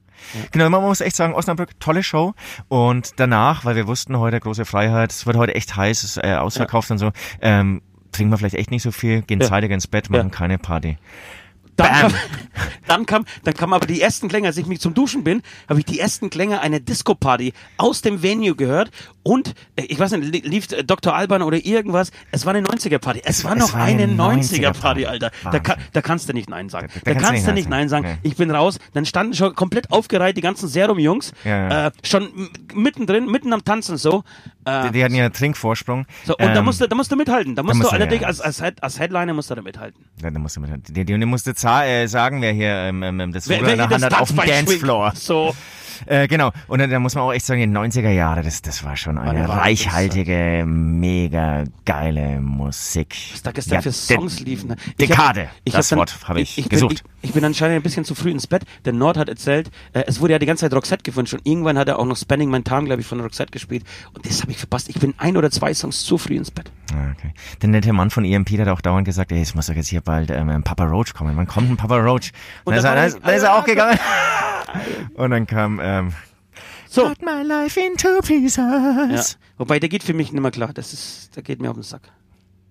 Genau, 0.51 0.69
man 0.69 0.81
muss 0.81 1.01
echt 1.01 1.15
sagen, 1.15 1.33
Osnabrück, 1.33 1.79
tolle 1.79 2.03
Show. 2.03 2.33
Und 2.67 3.13
danach, 3.17 3.65
weil 3.65 3.75
wir 3.75 3.87
wussten 3.87 4.17
heute, 4.17 4.39
große 4.39 4.65
Freiheit, 4.65 5.11
es 5.11 5.25
wird 5.25 5.37
heute 5.37 5.55
echt 5.55 5.75
heiß, 5.75 6.03
es 6.03 6.17
ist 6.17 6.23
äh, 6.23 6.35
ausverkauft 6.35 6.91
und 6.91 6.97
so, 6.99 7.11
ähm, 7.41 7.81
trinken 8.11 8.31
wir 8.31 8.37
vielleicht 8.37 8.55
echt 8.55 8.71
nicht 8.71 8.83
so 8.83 8.91
viel, 8.91 9.21
gehen 9.21 9.39
Ja. 9.41 9.47
zeitig 9.47 9.71
ins 9.71 9.87
Bett, 9.87 10.09
machen 10.09 10.29
Ja. 10.29 10.35
keine 10.35 10.57
Party. 10.57 10.97
Dann 11.83 12.01
kam, 12.01 12.13
dann 12.87 13.05
kam, 13.05 13.25
dann 13.43 13.53
kam 13.53 13.73
aber 13.73 13.85
die 13.87 14.01
ersten 14.01 14.27
Klänge, 14.27 14.47
als 14.47 14.57
ich 14.57 14.65
mich 14.65 14.79
zum 14.79 14.93
Duschen 14.93 15.23
bin, 15.23 15.41
habe 15.67 15.79
ich 15.79 15.85
die 15.85 15.99
ersten 15.99 16.29
Klänge 16.29 16.61
einer 16.61 16.79
Disco-Party 16.79 17.53
aus 17.77 18.01
dem 18.01 18.21
Venue 18.23 18.55
gehört 18.55 18.91
und 19.23 19.53
äh, 19.75 19.83
ich 19.83 19.99
weiß 19.99 20.11
nicht, 20.11 20.33
li- 20.33 20.41
lief 20.47 20.71
äh, 20.71 20.83
Dr. 20.83 21.15
Alban 21.15 21.41
oder 21.41 21.63
irgendwas. 21.63 22.11
Es 22.31 22.45
war 22.45 22.53
eine 22.53 22.65
90er-Party. 22.67 23.21
Es, 23.23 23.39
Es- 23.39 23.43
war 23.45 23.53
es 23.53 23.59
noch 23.59 23.73
war 23.73 23.83
eine 23.83 24.03
eine 24.03 24.13
90er-Party, 24.13 25.05
90er-Party. 25.05 25.05
Alter. 25.05 25.31
Da, 25.51 25.59
kann, 25.59 25.77
da 25.93 26.01
kannst 26.01 26.27
du 26.29 26.33
nicht 26.33 26.49
Nein 26.49 26.69
sagen. 26.69 26.87
Da- 27.03 27.13
Da, 27.13 27.13
da 27.13 27.19
kannst 27.27 27.47
du 27.47 27.53
nicht 27.53 27.69
Nein 27.69 27.89
sagen. 27.89 28.05
Nee. 28.07 28.17
Ich 28.29 28.35
bin 28.35 28.51
raus. 28.51 28.79
Dann 28.93 29.05
standen 29.05 29.33
schon 29.35 29.55
komplett 29.55 29.91
aufgereiht 29.91 30.35
die 30.37 30.41
ganzen 30.41 30.67
Serum-Jungs. 30.67 31.31
Ja, 31.43 31.69
ja. 31.69 31.87
Äh, 31.87 31.91
schon 32.03 32.49
mittendrin, 32.73 33.25
mitten 33.27 33.53
am 33.53 33.63
Tanzen 33.63 33.97
so. 33.97 34.23
Äh, 34.65 34.87
Die, 34.87 34.91
die 34.93 35.03
hatten 35.03 35.15
ja 35.15 35.29
Trinkvorsprung. 35.29 36.05
so 36.25 36.33
und 36.33 36.39
da 36.45 36.55
Ähm, 36.59 36.65
musst 36.65 36.81
du, 36.81 36.87
da 36.87 36.95
musst 36.95 37.11
du 37.11 37.15
mithalten. 37.15 37.55
Da 37.55 37.63
musst 37.63 37.75
musst 37.77 37.91
du 37.91 37.95
du, 37.95 38.01
allerdings 38.01 38.21
ja. 38.21 38.27
als, 38.27 38.41
als, 38.41 38.61
Head, 38.61 38.81
als 38.83 38.99
Headliner 38.99 39.33
musst 39.33 39.49
du 39.49 39.55
da 39.55 39.61
mithalten. 39.61 40.05
Ja, 40.21 40.29
da 40.31 40.39
musst 40.39 40.55
du, 40.57 40.61
mit, 40.61 40.87
die, 40.87 40.93
die, 40.93 41.05
die 41.05 41.25
musste 41.25 41.53
za- 41.69 41.85
äh, 41.85 42.07
sagen, 42.07 42.41
wer 42.41 42.51
hier 42.53 42.71
ähm, 42.73 43.03
ähm, 43.03 43.31
das 43.31 43.47
Ruder 43.59 43.71
in 43.71 43.77
der 43.77 43.87
hier 43.87 43.89
Hand 43.95 44.03
das 44.03 44.13
hat 44.13 44.21
auf 44.21 44.29
dem. 44.29 44.37
Dancefloor. 44.65 45.13
So. 45.15 45.55
Äh, 46.05 46.27
genau. 46.27 46.51
Und 46.67 46.79
dann, 46.79 46.89
da 46.89 46.99
muss 46.99 47.15
man 47.15 47.23
auch 47.25 47.33
echt 47.33 47.45
sagen, 47.45 47.59
die 47.61 47.67
90er 47.77 48.09
Jahre, 48.09 48.41
das, 48.41 48.61
das 48.61 48.83
war 48.83 48.95
schon 48.97 49.17
eine 49.17 49.39
Wahnsinn. 49.47 49.57
reichhaltige, 49.57 50.63
mega 50.65 51.63
geile 51.85 52.39
Musik. 52.39 53.15
was 53.31 53.41
da 53.43 53.51
gestern 53.51 53.75
Ja, 53.75 53.81
für 53.81 53.91
Songs 53.91 54.39
liefen. 54.39 54.69
ne? 54.69 54.75
Dekade, 54.99 55.43
hab- 55.47 55.49
ich 55.63 55.73
das 55.73 55.91
hab 55.91 55.97
Wort 55.99 56.15
habe 56.27 56.41
ich 56.41 56.55
bin, 56.55 56.69
gesucht. 56.69 57.03
Ich, 57.21 57.29
ich 57.29 57.33
bin 57.33 57.43
anscheinend 57.45 57.75
ein 57.77 57.81
bisschen 57.83 58.05
zu 58.05 58.15
früh 58.15 58.31
ins 58.31 58.47
Bett. 58.47 58.63
Der 58.85 58.93
Nord 58.93 59.17
hat 59.17 59.29
erzählt, 59.29 59.69
äh, 59.93 60.03
es 60.07 60.19
wurde 60.21 60.33
ja 60.33 60.39
die 60.39 60.45
ganze 60.45 60.65
Zeit 60.65 60.73
Roxette 60.73 61.03
gewünscht 61.03 61.33
und 61.33 61.45
irgendwann 61.45 61.77
hat 61.77 61.87
er 61.87 61.99
auch 61.99 62.05
noch 62.05 62.17
Spanning 62.17 62.49
My 62.49 62.61
Time, 62.61 62.85
glaube 62.85 63.01
ich, 63.01 63.07
von 63.07 63.19
Roxette 63.19 63.51
gespielt. 63.51 63.83
Und 64.13 64.25
das 64.25 64.41
habe 64.41 64.51
ich 64.51 64.57
verpasst. 64.57 64.89
Ich 64.89 64.99
bin 64.99 65.13
ein 65.17 65.35
oder 65.37 65.51
zwei 65.51 65.73
Songs 65.73 66.03
zu 66.03 66.17
früh 66.17 66.35
ins 66.35 66.51
Bett. 66.51 66.71
Ah, 66.93 67.09
Okay. 67.19 67.33
Der 67.61 67.69
nette 67.69 67.91
Mann 67.91 68.09
von 68.11 68.23
EMP 68.23 68.51
hat 68.59 68.67
auch 68.67 68.81
dauernd 68.81 69.05
gesagt, 69.05 69.31
ey, 69.31 69.41
es 69.41 69.53
muss 69.55 69.67
doch 69.67 69.73
jetzt 69.75 69.89
hier 69.89 70.01
bald 70.01 70.29
ähm, 70.31 70.63
Papa 70.63 70.85
Roach 70.85 71.13
kommen. 71.13 71.35
Wann 71.35 71.47
kommt 71.47 71.69
ein 71.69 71.75
Papa 71.77 71.97
Roach? 71.97 72.31
Und, 72.63 72.75
Und 72.75 72.83
dann, 72.83 72.83
da 72.83 72.83
ist 72.83 72.83
er, 72.85 72.89
war 72.89 72.95
dann, 72.95 73.05
ist- 73.07 73.19
dann 73.23 73.29
er 73.33 73.37
ich- 73.37 73.47
auch 73.49 73.65
gegangen. 73.65 73.99
Und 75.15 75.31
dann 75.31 75.47
kam 75.47 75.79
ähm, 75.81 76.13
So. 76.87 77.03
Cut 77.03 77.21
my 77.21 77.43
life 77.43 77.79
into 77.79 78.19
pieces. 78.21 78.57
Ja. 78.57 79.21
Wobei, 79.57 79.79
der 79.79 79.89
geht 79.89 80.03
für 80.03 80.13
mich 80.13 80.31
nicht 80.31 80.41
mehr 80.41 80.51
klar. 80.51 80.73
Das 80.73 80.91
ist, 80.91 81.35
der 81.35 81.43
geht 81.43 81.61
mir 81.61 81.69
auf 81.69 81.75
den 81.75 81.83
Sack. 81.83 82.01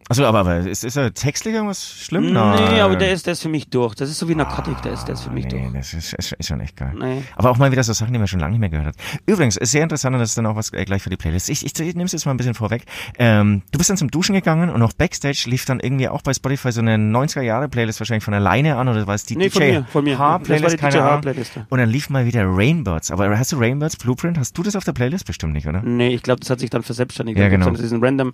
Achso, 0.09 0.25
aber, 0.25 0.39
aber 0.39 0.59
ist, 0.59 0.85
ist 0.85 0.97
er 0.97 1.13
textlich 1.13 1.55
irgendwas 1.55 1.85
schlimm? 1.85 2.33
Nee, 2.33 2.81
aber 2.81 2.97
der 2.97 3.13
ist, 3.13 3.27
der 3.27 3.33
ist 3.33 3.43
für 3.43 3.49
mich 3.49 3.69
durch. 3.69 3.95
Das 3.95 4.09
ist 4.09 4.19
so 4.19 4.29
wie 4.29 4.35
Narkotik, 4.35 4.81
der 4.83 4.93
ist, 4.93 5.05
der 5.05 5.15
ist 5.15 5.23
für 5.23 5.31
mich 5.31 5.45
nee, 5.45 5.51
durch. 5.51 5.73
das 5.75 5.93
ist, 5.93 6.15
ist, 6.15 6.33
ist 6.33 6.47
schon 6.49 6.61
echt 6.61 6.77
geil. 6.77 6.95
Nee. 6.99 7.23
Aber 7.37 7.51
auch 7.51 7.59
mal 7.59 7.71
wieder 7.71 7.83
so 7.83 7.93
Sachen, 7.93 8.13
die 8.13 8.19
man 8.19 8.27
schon 8.27 8.41
lange 8.41 8.53
nicht 8.53 8.61
mehr 8.61 8.71
gehört 8.71 8.89
hat. 8.89 8.95
Übrigens, 9.27 9.57
ist 9.57 9.71
sehr 9.71 9.83
interessant 9.83 10.15
und 10.15 10.21
das 10.21 10.31
ist 10.31 10.39
dann 10.39 10.47
auch 10.47 10.57
was 10.57 10.73
äh, 10.73 10.85
gleich 10.85 11.03
für 11.03 11.11
die 11.11 11.17
Playlist. 11.17 11.51
Ich, 11.51 11.65
ich, 11.65 11.79
ich 11.79 11.95
nehme 11.95 12.05
es 12.05 12.13
jetzt 12.13 12.25
mal 12.25 12.33
ein 12.33 12.39
bisschen 12.39 12.55
vorweg. 12.55 12.85
Ähm, 13.19 13.63
du 13.71 13.79
bist 13.79 13.91
dann 13.91 13.99
zum 13.99 14.11
Duschen 14.11 14.35
gegangen 14.35 14.71
und 14.71 14.81
auch 14.83 14.95
Backstage 14.95 15.45
lief 15.47 15.67
dann 15.67 15.81
irgendwie 15.81 16.09
auch 16.09 16.23
bei 16.23 16.33
Spotify 16.33 16.73
so 16.73 16.81
eine 16.81 16.97
90er-Jahre-Playlist 16.97 18.01
wahrscheinlich 18.01 18.25
von 18.25 18.35
alleine 18.35 18.77
an 18.77 18.89
oder 18.89 19.07
war 19.07 19.15
es 19.15 19.25
die 19.25 19.37
Nee, 19.37 19.49
DJ 19.49 19.53
von 19.91 20.05
mir, 20.05 20.17
von 20.17 20.49
mir. 20.49 20.71
Die 20.71 20.77
Keine 20.77 21.03
Ahnung. 21.03 21.23
Ja. 21.25 21.67
Und 21.69 21.79
dann 21.79 21.91
lief 21.91 22.09
mal 22.09 22.25
wieder 22.25 22.45
Rainbirds. 22.47 23.11
Aber 23.11 23.39
hast 23.39 23.53
du 23.53 23.59
Rainbirds 23.59 23.97
Blueprint? 23.97 24.39
Hast 24.39 24.57
du 24.57 24.63
das 24.63 24.75
auf 24.75 24.85
der 24.85 24.93
Playlist? 24.93 25.27
Bestimmt 25.27 25.53
nicht, 25.53 25.67
oder? 25.67 25.83
Nee, 25.83 26.15
ich 26.15 26.23
glaube, 26.23 26.41
das 26.41 26.49
hat 26.49 26.61
sich 26.61 26.71
dann 26.71 26.83
verselbstständigt. 26.83 27.39
Ja, 27.39 27.49
genau. 27.49 27.71
diesen 27.71 28.03
random, 28.03 28.33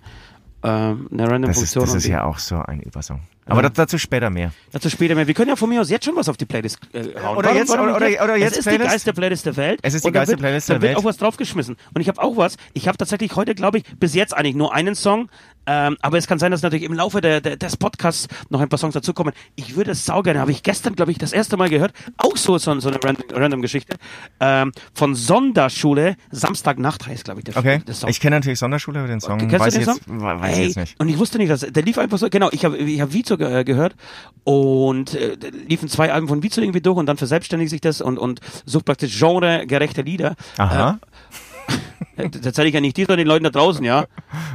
ähm, 0.65 1.07
eine 1.11 1.29
random 1.29 1.49
Das 1.51 1.61
ist, 1.61 1.73
Funktion. 1.73 1.83
das 1.83 1.91
und 1.91 1.97
ist 1.99 2.07
ja 2.07 2.23
auch 2.23 2.37
so 2.39 2.57
ein 2.57 2.81
Übersong. 2.81 3.21
Aber 3.47 3.61
da- 3.61 3.69
dazu 3.69 3.97
später 3.97 4.29
mehr. 4.29 4.51
Dazu 4.71 4.89
später 4.89 5.13
mehr. 5.15 5.27
Wir 5.27 5.33
können 5.33 5.49
ja 5.49 5.55
von 5.55 5.69
mir 5.69 5.79
aus 5.81 5.89
jetzt 5.89 6.05
schon 6.05 6.15
was 6.15 6.27
auf 6.29 6.37
die 6.37 6.45
Playlist 6.45 6.79
äh, 6.93 7.03
hauen. 7.21 7.37
Oder 7.37 7.53
jetzt- 7.53 7.69
oder- 7.69 7.85
nicht 7.99 8.17
oder- 8.19 8.23
oder 8.23 8.35
jetzt 8.37 8.53
Es 8.53 8.57
ist 8.59 8.63
Playlist? 8.65 8.83
die 8.85 8.89
geilste 8.89 9.13
Playlist 9.13 9.45
der 9.45 9.57
Welt. 9.57 9.79
Es 9.83 9.93
ist 9.93 10.03
die 10.03 10.07
da 10.09 10.13
geilste 10.13 10.31
wird, 10.33 10.39
Playlist 10.41 10.69
da 10.69 10.73
der 10.73 10.81
wird 10.81 10.89
Welt. 10.91 10.97
auch 10.97 11.03
was 11.05 11.17
draufgeschmissen. 11.17 11.75
Und 11.93 12.01
ich 12.01 12.07
habe 12.07 12.21
auch 12.21 12.37
was. 12.37 12.57
Ich 12.73 12.87
habe 12.87 12.97
tatsächlich 12.97 13.35
heute, 13.35 13.53
glaube 13.55 13.77
ich, 13.79 13.83
bis 13.99 14.13
jetzt 14.15 14.35
eigentlich 14.35 14.55
nur 14.55 14.73
einen 14.73 14.95
Song. 14.95 15.29
Ähm, 15.67 15.97
aber 16.01 16.19
es 16.19 16.27
kann 16.27 16.37
sein, 16.37 16.51
dass 16.51 16.61
natürlich 16.61 16.85
im 16.85 16.93
Laufe 16.93 17.21
der, 17.21 17.41
der, 17.41 17.55
des 17.57 17.75
Podcasts 17.77 18.27
noch 18.49 18.61
ein 18.61 18.69
paar 18.69 18.77
Songs 18.77 18.93
dazukommen. 18.93 19.33
Ich 19.55 19.75
würde 19.75 19.91
es 19.91 20.05
saugern. 20.05 20.37
Habe 20.37 20.51
ich 20.51 20.61
gestern, 20.61 20.95
glaube 20.95 21.11
ich, 21.11 21.17
das 21.17 21.33
erste 21.33 21.57
Mal 21.57 21.69
gehört. 21.69 21.91
Auch 22.17 22.37
so, 22.37 22.59
so, 22.59 22.79
so 22.79 22.89
eine 22.89 22.99
random, 23.03 23.25
random 23.31 23.61
Geschichte. 23.63 23.97
Ähm, 24.39 24.71
von 24.93 25.15
Sonderschule. 25.15 26.15
Samstagnacht 26.31 27.07
heißt, 27.07 27.23
glaube 27.25 27.39
ich, 27.39 27.45
der, 27.45 27.57
Okay. 27.57 27.81
der 27.85 27.93
Song. 27.95 28.09
Ich 28.09 28.19
kenne 28.19 28.35
natürlich 28.37 28.59
Sonderschule, 28.59 28.99
aber 28.99 29.07
den 29.07 29.21
Song 29.21 29.39
Kennst 29.39 29.59
weiß, 29.59 29.75
ich 29.75 29.85
den 29.85 29.93
jetzt, 29.95 30.05
Song? 30.05 30.21
we- 30.21 30.39
weiß 30.41 30.57
ich 30.57 30.65
jetzt 30.65 30.77
nicht. 30.77 30.99
Und 30.99 31.09
ich 31.09 31.17
wusste 31.17 31.37
nicht, 31.39 31.49
dass 31.51 31.61
der 31.61 31.83
lief 31.83 31.97
einfach 31.97 32.17
so. 32.19 32.29
Genau, 32.29 32.49
ich 32.51 32.63
habe 32.65 32.77
ich 32.77 33.01
hab 33.01 33.11
Vizo 33.35 33.37
ge 33.37 33.59
äh, 33.59 33.63
gehört 33.63 33.95
und 34.43 35.13
äh, 35.15 35.35
liefen 35.67 35.89
zwei 35.89 36.11
Alben 36.11 36.27
von 36.27 36.43
Vizo 36.43 36.61
irgendwie 36.61 36.81
durch 36.81 36.97
und 36.97 37.05
dann 37.05 37.17
verselbstständigt 37.17 37.69
sich 37.69 37.81
das 37.81 38.01
und 38.01 38.17
und 38.17 38.39
sucht 38.65 38.85
praktisch 38.85 39.19
genregerechte 39.19 40.01
Lieder. 40.01 40.35
Aha. 40.57 40.99
Äh, 42.15 42.29
das 42.29 42.45
erzähle 42.45 42.67
ich 42.67 42.73
ja 42.73 42.81
nicht 42.81 42.97
dir, 42.97 43.05
sondern 43.05 43.19
den 43.19 43.27
Leuten 43.27 43.43
da 43.43 43.49
draußen, 43.49 43.83
ja. 43.83 44.05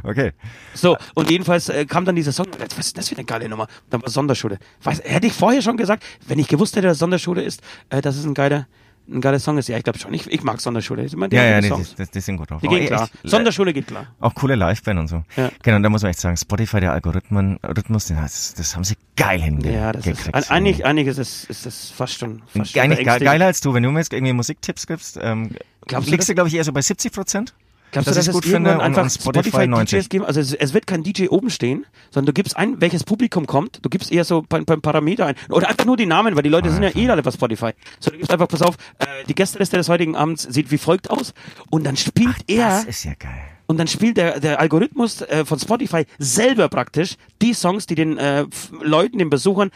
Okay. 0.03 0.33
So, 0.75 0.97
und 1.15 1.31
jedenfalls 1.31 1.69
äh, 1.69 1.85
kam 1.85 2.05
dann 2.05 2.17
dieser 2.17 2.33
Song, 2.33 2.47
was 2.59 2.87
ist 2.87 2.99
das 2.99 3.09
für 3.09 3.17
eine 3.17 3.25
geile 3.25 3.49
Nummer? 3.49 3.67
Dann 3.91 4.03
war 4.03 4.09
Sonderschule. 4.09 4.59
Weiß, 4.83 5.03
hätte 5.05 5.27
ich 5.27 5.33
vorher 5.33 5.61
schon 5.61 5.77
gesagt, 5.77 6.05
wenn 6.27 6.39
ich 6.39 6.49
gewusst 6.49 6.77
hätte, 6.77 6.87
dass 6.87 6.99
Sonderschule 6.99 7.43
ist, 7.43 7.63
äh, 7.91 8.01
dass 8.01 8.17
es 8.17 8.25
ein 8.25 8.35
geiler, 8.35 8.67
ein 9.11 9.21
geiler 9.21 9.39
Song 9.39 9.59
ist. 9.59 9.69
Ja, 9.69 9.77
ich 9.77 9.85
glaube 9.85 9.99
schon. 9.99 10.15
Ich, 10.15 10.27
ich 10.31 10.43
mag 10.43 10.61
Sonderschule. 10.61 11.03
Das 11.03 11.13
immer 11.13 11.29
die 11.29 11.37
Ja, 11.37 11.45
ja, 11.45 11.61
die, 11.61 11.69
die, 11.69 12.07
die 12.13 12.21
sind 12.21 12.37
gut 12.37 12.51
drauf. 12.51 12.61
Die 12.61 12.69
gehen 12.69 12.79
echt, 12.79 12.89
klar. 12.89 13.09
äh, 13.25 13.29
Sonderschule 13.29 13.73
geht 13.73 13.87
klar. 13.89 14.07
Auch 14.21 14.35
coole 14.35 14.55
Liveband 14.55 15.01
und 15.01 15.09
so. 15.09 15.25
Ja. 15.37 15.51
Genau, 15.63 15.79
da 15.81 15.89
muss 15.89 16.03
man 16.03 16.11
echt 16.11 16.21
sagen, 16.21 16.37
Spotify, 16.37 16.81
der 16.81 16.93
Algorithmen, 16.93 17.59
Rhythmus, 17.65 18.07
den, 18.07 18.17
das, 18.17 18.55
das 18.55 18.75
haben 18.77 18.85
sie 18.85 18.97
geil 19.17 19.41
hingekriegt. 19.41 19.75
Ja, 19.75 19.93
das 19.93 20.07
ist, 20.07 20.35
ein, 20.35 20.45
einig, 20.49 20.85
einig 20.85 21.07
ist 21.07 21.19
es, 21.19 21.45
ist 21.45 21.67
es 21.67 21.91
fast 21.91 22.19
schon, 22.19 22.43
fast 22.47 22.73
schon 22.73 22.83
Eigentlich 22.83 23.05
geiler 23.05 23.47
als 23.47 23.61
du, 23.61 23.75
wenn 23.75 23.83
du 23.83 23.91
mir 23.91 24.01
jetzt 24.01 24.13
irgendwie 24.13 24.33
Musiktipps 24.33 24.87
gibst, 24.87 25.19
ähm, 25.21 25.51
Glaubst 25.87 26.09
du 26.09 26.13
liegst 26.13 26.29
das? 26.29 26.33
du, 26.33 26.35
glaube 26.35 26.49
ich, 26.49 26.55
eher 26.55 26.65
so 26.65 26.73
bei 26.73 26.83
70 26.83 27.13
Prozent. 27.13 27.55
Glaubst 27.93 28.09
du, 28.11 28.15
dass 28.15 28.27
es 28.29 28.33
gut 28.33 28.45
finde 28.45 28.75
und- 28.75 28.81
einfach 28.81 29.03
und 29.03 29.11
Spotify 29.11 29.49
Spotify, 29.49 29.67
90? 29.67 29.99
DJs 29.99 30.09
geben? 30.09 30.25
Also 30.25 30.41
es, 30.41 30.53
es 30.55 30.75
wird 30.75 30.87
kein 30.87 31.03
DJ 31.03 31.27
oben 31.29 31.51
stehen, 31.51 31.87
sondern 32.11 32.27
du 32.27 32.33
gibst 32.33 32.57
ein, 32.57 32.81
welches 32.81 33.05
Publikum 33.05 33.47
kommt. 33.47 33.79
Du 33.83 33.89
gibst 33.89 34.13
eher 34.13 34.25
so 34.25 34.45
ein, 34.53 34.65
ein 34.69 34.81
Parameter 34.81 35.27
ein. 35.27 35.35
Oder 35.49 35.69
einfach 35.69 35.85
nur 35.85 35.97
die 35.97 36.07
Namen, 36.07 36.37
weil 36.37 36.43
die 36.43 36.49
Leute 36.49 36.71
sind 36.71 36.83
ja 36.83 36.91
eh 36.95 37.09
alle 37.11 37.23
bei 37.23 37.31
Spotify. 37.31 37.71
So, 37.99 38.11
du 38.11 38.17
gibst 38.19 38.31
einfach, 38.33 38.49
pass 38.49 38.63
auf, 38.63 38.77
äh, 38.99 39.07
die 39.29 39.35
Gästeliste 39.35 39.77
des 39.77 39.89
heutigen 39.89 40.15
Abends 40.17 40.43
sieht 40.45 40.71
wie 40.71 40.79
folgt 40.79 41.11
aus. 41.11 41.35
Und 41.71 41.85
dann 41.85 41.97
spielt 41.97 42.37
er, 42.47 42.69
Das 42.69 42.85
ist 42.85 43.05
ja 43.05 43.15
geil. 43.19 43.33
und 43.67 43.79
dann 43.79 43.87
spielt 43.89 44.17
der, 44.17 44.41
der 44.41 44.61
Algorithmus 44.61 45.23
äh, 45.23 45.45
von 45.45 45.59
Spotify 45.59 46.05
selber 46.19 46.69
praktisch 46.69 47.17
die 47.43 47.55
Songs, 47.55 47.87
die 47.87 47.95
den 47.97 48.19
äh, 48.19 48.47
Leuten, 48.83 49.19
den 49.19 49.31
Besuchern 49.31 49.71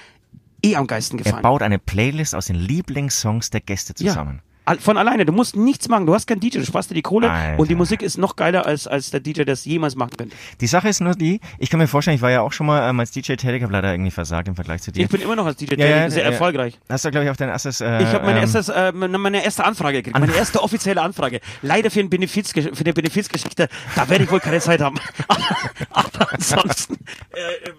eh 0.62 0.76
am 0.76 0.86
geisten 0.86 1.18
Er 1.18 1.24
gefallen. 1.24 1.42
baut 1.42 1.62
eine 1.62 1.78
Playlist 1.78 2.34
aus 2.34 2.46
den 2.46 2.56
Lieblingssongs 2.56 3.50
der 3.50 3.60
Gäste 3.60 3.94
zusammen. 3.94 4.38
Al- 4.38 4.53
Von 4.80 4.96
alleine, 4.96 5.26
du 5.26 5.32
musst 5.32 5.56
nichts 5.56 5.88
machen, 5.88 6.06
du 6.06 6.14
hast 6.14 6.26
keinen 6.26 6.40
DJ, 6.40 6.58
du 6.58 6.64
sparst 6.64 6.90
dir 6.90 6.94
die 6.94 7.02
Kohle 7.02 7.30
Alter. 7.30 7.58
und 7.58 7.68
die 7.68 7.74
Musik 7.74 8.00
ist 8.00 8.16
noch 8.16 8.34
geiler 8.34 8.64
als, 8.64 8.86
als 8.86 9.10
der 9.10 9.20
DJ, 9.20 9.42
der 9.42 9.52
es 9.52 9.64
jemals 9.66 9.94
machen 9.94 10.16
könnte. 10.16 10.34
Die 10.60 10.66
Sache 10.66 10.88
ist 10.88 11.00
nur 11.00 11.14
die, 11.14 11.40
ich 11.58 11.68
kann 11.68 11.78
mir 11.78 11.86
vorstellen, 11.86 12.14
ich 12.16 12.22
war 12.22 12.30
ja 12.30 12.40
auch 12.40 12.52
schon 12.52 12.66
mal 12.66 12.88
ähm, 12.88 12.98
als 12.98 13.10
DJ 13.10 13.34
tätig, 13.34 13.62
habe 13.62 13.72
leider 13.72 13.92
irgendwie 13.92 14.10
versagt 14.10 14.48
im 14.48 14.54
Vergleich 14.54 14.80
zu 14.80 14.90
dir. 14.90 15.04
Ich 15.04 15.10
bin 15.10 15.20
immer 15.20 15.36
noch 15.36 15.44
als 15.44 15.56
DJ 15.58 15.74
Ja, 15.74 15.86
ja, 15.86 16.10
sehr 16.10 16.24
ja. 16.24 16.30
erfolgreich. 16.30 16.78
Hast 16.88 17.04
du, 17.04 17.10
glaube 17.10 17.26
ich, 17.26 17.30
auch 17.30 17.36
dein 17.36 17.50
erstes... 17.50 17.82
Äh, 17.82 18.02
Ich 18.02 18.08
habe 18.08 18.24
meine, 18.24 18.38
ähm, 18.38 18.44
erstes, 18.44 18.68
äh, 18.70 18.92
meine 18.92 19.18
meine 19.18 19.44
erste 19.44 19.64
Anfrage 19.64 19.98
gekriegt, 19.98 20.18
meine 20.18 20.34
erste 20.34 20.62
offizielle 20.62 21.02
Anfrage. 21.02 21.40
Leider 21.60 21.90
für, 21.90 22.00
ein 22.00 22.08
Benefiz, 22.08 22.52
für 22.52 22.60
eine 22.62 22.92
Benefizgeschichte, 22.94 23.68
da 23.96 24.08
werde 24.08 24.24
ich 24.24 24.30
wohl 24.30 24.40
keine 24.40 24.60
Zeit 24.60 24.80
haben. 24.80 24.96
Aber 25.90 26.32
ansonsten 26.32 26.94
äh, 27.32 27.70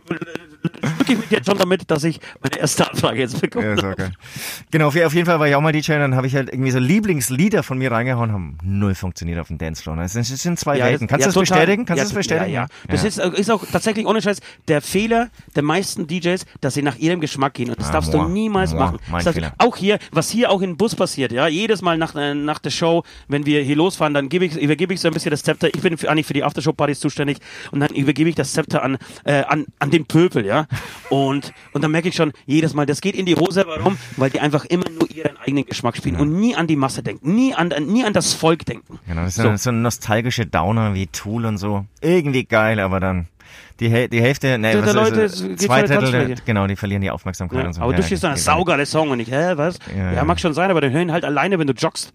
beglücke 1.06 1.14
ich 1.14 1.30
mich 1.30 1.38
jetzt 1.38 1.48
schon 1.50 1.58
damit, 1.58 1.90
dass 1.90 2.04
ich 2.04 2.20
meine 2.42 2.58
erste 2.60 2.90
Anfrage 2.90 3.20
jetzt 3.20 3.40
bekomme. 3.42 3.76
Ja, 3.76 3.90
okay. 3.90 4.10
Genau, 4.72 4.88
auf 4.88 4.96
jeden 4.96 5.26
Fall 5.26 5.40
war 5.40 5.48
ich 5.48 5.56
auch 5.56 5.62
mal 5.62 5.72
DJ 5.72 5.94
und 5.94 6.00
dann 6.00 6.16
habe 6.16 6.28
ich 6.28 6.36
halt 6.36 6.50
irgendwie 6.52 6.72
so 6.72 6.80
Lieblingslieder 6.80 7.64
von 7.64 7.78
mir 7.78 7.92
reingehauen, 7.92 8.32
haben 8.32 8.58
null 8.64 8.96
funktioniert 8.96 9.40
auf 9.40 9.48
dem 9.48 9.58
Dancefloor. 9.58 9.98
Es 10.00 10.14
sind- 10.14 10.26
sind 10.26 10.60
zwei 10.60 10.78
Ja, 10.78 10.86
Welten. 10.86 11.08
Kannst 11.08 11.26
ja, 11.26 11.32
du 11.32 11.40
das 11.40 11.48
total. 11.48 11.60
bestätigen? 11.62 11.86
Kannst 11.86 11.98
ja, 12.00 12.04
du 12.04 12.10
das 12.10 12.16
bestätigen? 12.16 12.52
Ja, 12.52 12.62
ja. 12.64 12.68
Das 12.90 13.04
Ist, 13.04 13.18
äh, 13.18 13.30
ist 13.36 13.50
auch 13.52 13.64
tatsächlich 13.72 14.06
ohne 14.06 14.22
Scheiß 14.22 14.40
der 14.68 14.82
Fehler 14.82 15.30
der 15.56 15.64
meisten 15.64 16.08
DJs, 16.08 16.46
dass 16.62 16.74
sie 16.74 16.82
nach 16.82 16.96
ihrem 16.98 17.22
Geschmack 17.22 17.54
gehen. 17.54 17.70
Und 17.70 17.80
das 17.80 17.90
Ah, 17.90 17.94
darfst 17.94 18.14
moi, 18.14 18.24
du 18.24 18.30
niemals 18.30 18.72
moi, 18.72 18.80
machen. 18.80 19.00
mein 19.10 19.24
Das 19.24 19.36
heißt, 19.36 19.52
auch 19.58 19.76
hier, 19.78 20.00
was 20.12 20.30
hier 20.30 20.52
auch 20.52 20.62
im 20.62 20.78
Bus 20.78 20.96
passiert, 20.96 21.32
ja, 21.32 21.48
jedes 21.48 21.82
Mal 21.82 21.98
nach, 21.98 22.16
äh, 22.16 22.34
nach 22.34 22.60
der 22.60 22.70
Show, 22.72 23.04
wenn 23.28 23.46
wir 23.46 23.62
hier 23.62 23.76
losfahren, 23.76 24.14
dann 24.14 24.30
gebe 24.30 24.46
ich, 24.46 24.56
übergebe 24.58 24.94
ich 24.94 25.00
so 25.02 25.08
ein 25.08 25.14
bisschen 25.14 25.32
das 25.32 25.44
Zepter. 25.44 25.68
Ich 25.74 25.82
bin 25.82 25.98
für, 25.98 26.10
eigentlich 26.10 26.26
für 26.26 26.34
die 26.34 26.44
Aftershow-Partys 26.44 27.00
zuständig 27.00 27.38
und 27.72 27.80
dann 27.80 27.90
übergebe 27.90 28.30
ich 28.30 28.36
das 28.36 28.54
Zepter 28.54 28.84
an, 28.84 28.98
äh, 29.24 29.44
an, 29.44 29.66
an 29.80 29.92
den 29.92 30.06
Pöbel, 30.06 30.46
ja. 30.46 30.68
Und, 31.10 31.54
und 31.74 31.84
dann 31.84 31.92
merke 31.92 32.10
ich 32.10 32.16
schon 32.16 32.32
jedes 32.46 32.74
Mal, 32.74 32.86
das 32.86 33.02
geht 33.02 33.16
in 33.16 33.26
die 33.26 33.36
Hose. 33.36 33.64
Warum? 33.68 33.98
Weil 34.18 34.30
die 34.32 34.40
einfach 34.40 34.66
immer 34.66 34.90
nur 34.90 35.10
ihren 35.12 35.38
eigenen 35.38 35.66
Geschmack 35.66 35.96
spielen 35.98 36.16
und 36.16 36.34
nie 36.40 36.56
an 36.56 36.68
die 36.68 36.76
Masse 36.76 37.04
denken, 37.04 37.36
nie 37.36 37.54
an, 37.54 37.70
nie 37.88 38.04
an 38.06 38.14
das 38.14 38.34
Volk 38.34 38.66
denken. 38.66 39.00
Genau, 39.08 39.24
das 39.24 39.36
So. 39.36 39.44
sind 39.44 39.60
so 39.60 39.72
nostalgische 39.72 40.46
Downer 40.46 40.94
wie 40.94 41.08
Tool 41.08 41.46
und 41.46 41.58
so. 41.58 41.86
Irgendwie 42.02 42.46
geil, 42.46 42.80
aber 42.80 43.00
dann 43.00 43.28
die, 43.80 44.10
die 44.10 44.22
Hälfte, 44.22 44.58
ne, 44.58 44.82
was 44.84 44.94
Leute, 44.94 45.22
ist, 45.22 45.44
geht 45.46 45.62
zwei 45.62 45.84
der 45.84 46.00
Drittel, 46.00 46.36
genau, 46.46 46.66
die 46.66 46.76
verlieren 46.78 47.02
die 47.02 47.12
Aufmerksamkeit 47.12 47.60
Ja, 47.62 47.68
und 47.68 47.74
so. 47.74 47.82
aber 47.82 47.92
Ja, 47.92 47.98
du 47.98 48.04
stehst 48.04 48.24
da, 48.24 48.30
ein 48.30 48.36
geht 48.36 48.46
gar 48.46 48.54
nicht. 48.54 48.60
saugeile 48.60 48.86
Song 48.86 49.10
und 49.10 49.20
ich, 49.20 49.30
hä, 49.30 49.54
was? 49.56 49.80
Ja, 49.96 50.04
Ja, 50.06 50.14
ja. 50.14 50.24
mag 50.24 50.40
schon 50.40 50.54
sein, 50.54 50.72
aber 50.72 50.80
den 50.82 50.94
hören 50.94 51.12
halt 51.12 51.26
alleine, 51.26 51.60
wenn 51.60 51.68
du 51.68 51.74
joggst. 51.74 52.14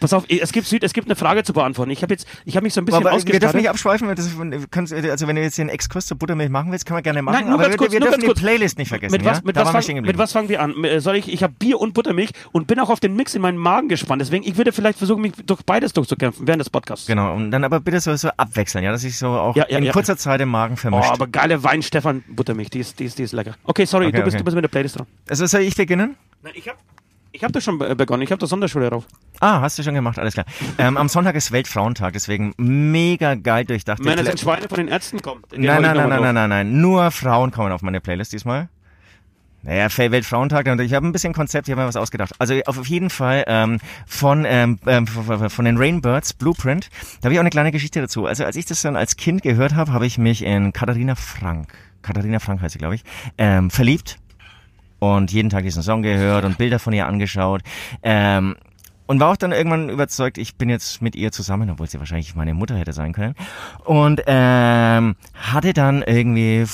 Pass 0.00 0.12
auf, 0.12 0.24
es 0.28 0.52
gibt, 0.52 0.70
es 0.82 0.92
gibt 0.92 1.06
eine 1.08 1.16
Frage 1.16 1.42
zu 1.44 1.52
beantworten. 1.52 1.90
Ich 1.90 2.02
habe 2.02 2.12
jetzt, 2.12 2.26
ich 2.44 2.56
habe 2.56 2.64
mich 2.64 2.74
so 2.74 2.80
ein 2.80 2.84
bisschen 2.84 3.06
Aber 3.06 3.12
wir 3.12 3.18
dürfen 3.24 3.28
ausgestattet. 3.28 3.60
nicht 3.60 3.70
abschweifen, 3.70 4.08
wir 4.08 5.10
also 5.10 5.26
wenn 5.28 5.36
du 5.36 5.42
jetzt 5.42 5.58
den 5.58 5.68
Exkurs 5.68 6.06
zur 6.06 6.16
Buttermilch 6.18 6.50
machen 6.50 6.72
willst, 6.72 6.86
können 6.86 6.98
wir 6.98 7.02
gerne 7.02 7.22
machen, 7.22 7.34
Nein, 7.36 7.44
nur 7.46 7.54
aber 7.54 7.62
ganz 7.64 7.72
wir, 7.74 7.78
kurz, 7.78 7.92
wir 7.92 8.00
nur 8.00 8.08
dürfen 8.10 8.22
ganz 8.26 8.34
die. 8.34 8.40
Playlist 8.40 8.78
nicht 8.78 8.88
vergessen, 8.88 9.12
mit 9.12 9.24
was, 9.24 9.38
ja? 9.38 9.42
mit, 9.44 9.56
was 9.56 9.70
fang, 9.70 10.00
mit 10.02 10.18
was 10.18 10.32
fangen 10.32 10.48
wir 10.48 10.60
an? 10.62 10.84
Äh, 10.84 11.00
Soll 11.00 11.16
ich, 11.16 11.32
ich 11.32 11.42
habe 11.42 11.54
Bier 11.58 11.80
und 11.80 11.94
Buttermilch 11.94 12.30
und 12.52 12.66
bin 12.66 12.78
auch 12.80 12.90
auf 12.90 13.00
den 13.00 13.14
Mix 13.16 13.34
in 13.34 13.42
meinen 13.42 13.58
Magen 13.58 13.88
gespannt. 13.88 14.20
Deswegen, 14.20 14.44
ich 14.44 14.56
würde 14.56 14.72
vielleicht 14.72 14.98
versuchen, 14.98 15.22
mich 15.22 15.32
durch 15.46 15.62
beides 15.62 15.92
durchzukämpfen 15.92 16.46
während 16.46 16.60
des 16.60 16.70
Podcasts. 16.70 17.06
Genau, 17.06 17.34
und 17.34 17.50
dann 17.50 17.64
aber 17.64 17.80
bitte 17.80 18.00
so, 18.00 18.14
so 18.16 18.28
abwechseln, 18.36 18.84
ja, 18.84 18.92
dass 18.92 19.04
ich 19.04 19.16
so 19.16 19.28
auch 19.28 19.56
Ja, 19.56 19.66
ja, 19.68 19.78
in 19.78 19.90
kurzer 19.90 20.16
Zeit 20.16 20.40
im 20.40 20.48
Magen 20.50 20.74
Oh, 20.74 20.76
vermischt. 20.76 21.10
aber 21.10 21.26
geile 21.26 21.62
Wein, 21.62 21.82
Stefan 21.82 22.22
Buttermilch, 22.28 22.70
die 22.70 22.80
ist, 22.80 22.98
die 22.98 23.04
ist, 23.04 23.18
die 23.18 23.22
ist 23.22 23.32
lecker. 23.32 23.54
Okay, 23.64 23.84
sorry, 23.84 24.06
Okay, 24.06 24.16
du, 24.18 24.22
bist, 24.24 24.34
okay. 24.34 24.38
du 24.40 24.44
bist 24.44 24.54
mit 24.54 24.64
der 24.64 24.68
Playlist 24.68 24.98
dran. 24.98 25.06
also 25.28 25.46
soll 25.46 25.60
ich 25.62 25.74
beginnen? 25.76 26.16
Nein, 26.42 26.52
ich 26.56 26.68
habe 26.68 26.78
ich 27.34 27.42
hab 27.42 27.52
das 27.52 27.64
schon 27.64 27.78
be- 27.78 27.96
begonnen. 27.96 28.22
Ich 28.22 28.30
habe 28.30 28.38
da 28.38 28.46
Sonderschule 28.46 28.88
drauf. 28.90 29.04
Ah, 29.40 29.60
hast 29.60 29.76
du 29.78 29.82
schon 29.82 29.94
gemacht, 29.94 30.18
alles 30.20 30.34
klar. 30.34 30.46
Ähm, 30.78 30.96
am 30.96 31.08
Sonntag 31.08 31.34
ist 31.34 31.50
Weltfrauentag, 31.50 32.12
deswegen 32.12 32.54
mega 32.56 33.34
geil 33.34 33.64
durchdacht. 33.64 34.02
Männer 34.02 34.24
sind 34.24 34.38
Schweine 34.38 34.68
von 34.68 34.76
den 34.78 34.88
Ärzten, 34.88 35.20
komm. 35.20 35.40
den 35.52 35.62
Nein, 35.62 35.82
nein, 35.82 35.96
nein, 35.96 36.08
nein, 36.08 36.22
nein, 36.22 36.34
nein, 36.34 36.48
nein. 36.48 36.80
Nur 36.80 37.10
Frauen 37.10 37.50
kommen 37.50 37.72
auf 37.72 37.82
meine 37.82 38.00
Playlist 38.00 38.32
diesmal. 38.32 38.68
Naja, 39.62 39.88
Weltfrauentag, 39.96 40.66
ich 40.80 40.94
habe 40.94 41.06
ein 41.06 41.12
bisschen 41.12 41.32
Konzept, 41.32 41.66
ich 41.66 41.72
habe 41.72 41.80
mir 41.82 41.88
was 41.88 41.96
ausgedacht. 41.96 42.34
Also 42.38 42.54
auf 42.66 42.86
jeden 42.86 43.10
Fall 43.10 43.44
ähm, 43.46 43.80
von, 44.06 44.44
ähm, 44.46 44.78
ähm, 44.86 45.06
von 45.06 45.48
von 45.50 45.64
den 45.64 45.76
Rainbirds, 45.78 46.34
Blueprint, 46.34 46.90
da 47.20 47.26
habe 47.26 47.32
ich 47.32 47.38
auch 47.38 47.42
eine 47.42 47.50
kleine 47.50 47.72
Geschichte 47.72 48.00
dazu. 48.00 48.26
Also 48.26 48.44
als 48.44 48.56
ich 48.56 48.66
das 48.66 48.82
dann 48.82 48.94
als 48.94 49.16
Kind 49.16 49.42
gehört 49.42 49.74
habe, 49.74 49.92
habe 49.92 50.06
ich 50.06 50.18
mich 50.18 50.44
in 50.44 50.72
Katharina 50.74 51.14
Frank, 51.14 51.72
Katharina 52.02 52.38
Frank 52.40 52.60
heißt 52.60 52.74
sie, 52.74 52.78
glaube 52.78 52.96
ich, 52.96 53.04
ähm, 53.38 53.70
verliebt 53.70 54.18
und 54.98 55.32
jeden 55.32 55.50
Tag 55.50 55.62
diesen 55.64 55.82
Song 55.82 56.02
gehört 56.02 56.44
und 56.44 56.58
Bilder 56.58 56.78
von 56.78 56.92
ihr 56.92 57.06
angeschaut. 57.06 57.62
Ähm, 58.02 58.56
und 59.06 59.20
war 59.20 59.32
auch 59.32 59.36
dann 59.36 59.52
irgendwann 59.52 59.90
überzeugt, 59.90 60.38
ich 60.38 60.56
bin 60.56 60.68
jetzt 60.68 61.02
mit 61.02 61.14
ihr 61.14 61.30
zusammen, 61.30 61.70
obwohl 61.70 61.88
sie 61.88 61.98
wahrscheinlich 61.98 62.34
meine 62.34 62.54
Mutter 62.54 62.76
hätte 62.76 62.92
sein 62.92 63.12
können. 63.12 63.34
Und 63.84 64.22
ähm, 64.26 65.16
hatte 65.34 65.72
dann 65.74 66.02
irgendwie 66.02 66.64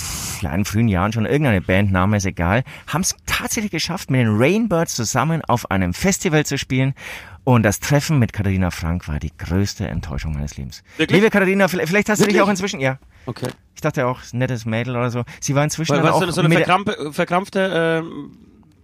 ja, 0.40 0.54
in 0.54 0.64
frühen 0.64 0.88
Jahren 0.88 1.12
schon 1.12 1.26
irgendeine 1.26 1.60
Band, 1.60 1.90
Name 1.90 2.16
ist 2.16 2.26
egal, 2.26 2.62
haben 2.86 3.00
es 3.00 3.16
tatsächlich 3.26 3.72
geschafft, 3.72 4.10
mit 4.10 4.20
den 4.20 4.36
Rainbirds 4.36 4.94
zusammen 4.94 5.42
auf 5.46 5.70
einem 5.70 5.92
Festival 5.92 6.46
zu 6.46 6.56
spielen. 6.58 6.94
Und 7.42 7.62
das 7.64 7.80
Treffen 7.80 8.18
mit 8.18 8.32
Katharina 8.32 8.70
Frank 8.70 9.08
war 9.08 9.18
die 9.18 9.32
größte 9.36 9.88
Enttäuschung 9.88 10.34
meines 10.34 10.56
Lebens. 10.56 10.82
Wirklich? 10.98 11.16
Liebe 11.18 11.30
Katharina, 11.30 11.68
vielleicht, 11.68 12.08
hast 12.08 12.20
du 12.20 12.26
dich 12.26 12.34
Wirklich? 12.34 12.42
auch 12.42 12.48
inzwischen, 12.48 12.80
ja, 12.80 12.98
Okay. 13.26 13.48
ich 13.74 13.80
dachte 13.80 14.06
auch, 14.06 14.20
nettes 14.32 14.66
Mädel 14.66 14.94
oder 14.94 15.10
so. 15.10 15.24
Sie 15.40 15.54
war 15.54 15.64
inzwischen 15.64 15.96
Weil, 15.96 16.08
auch 16.08 16.22
so, 16.30 16.40
eine 16.40 16.50
verkrampfe, 16.54 17.12
verkrampfte, 17.12 18.02
ähm, 18.04 18.32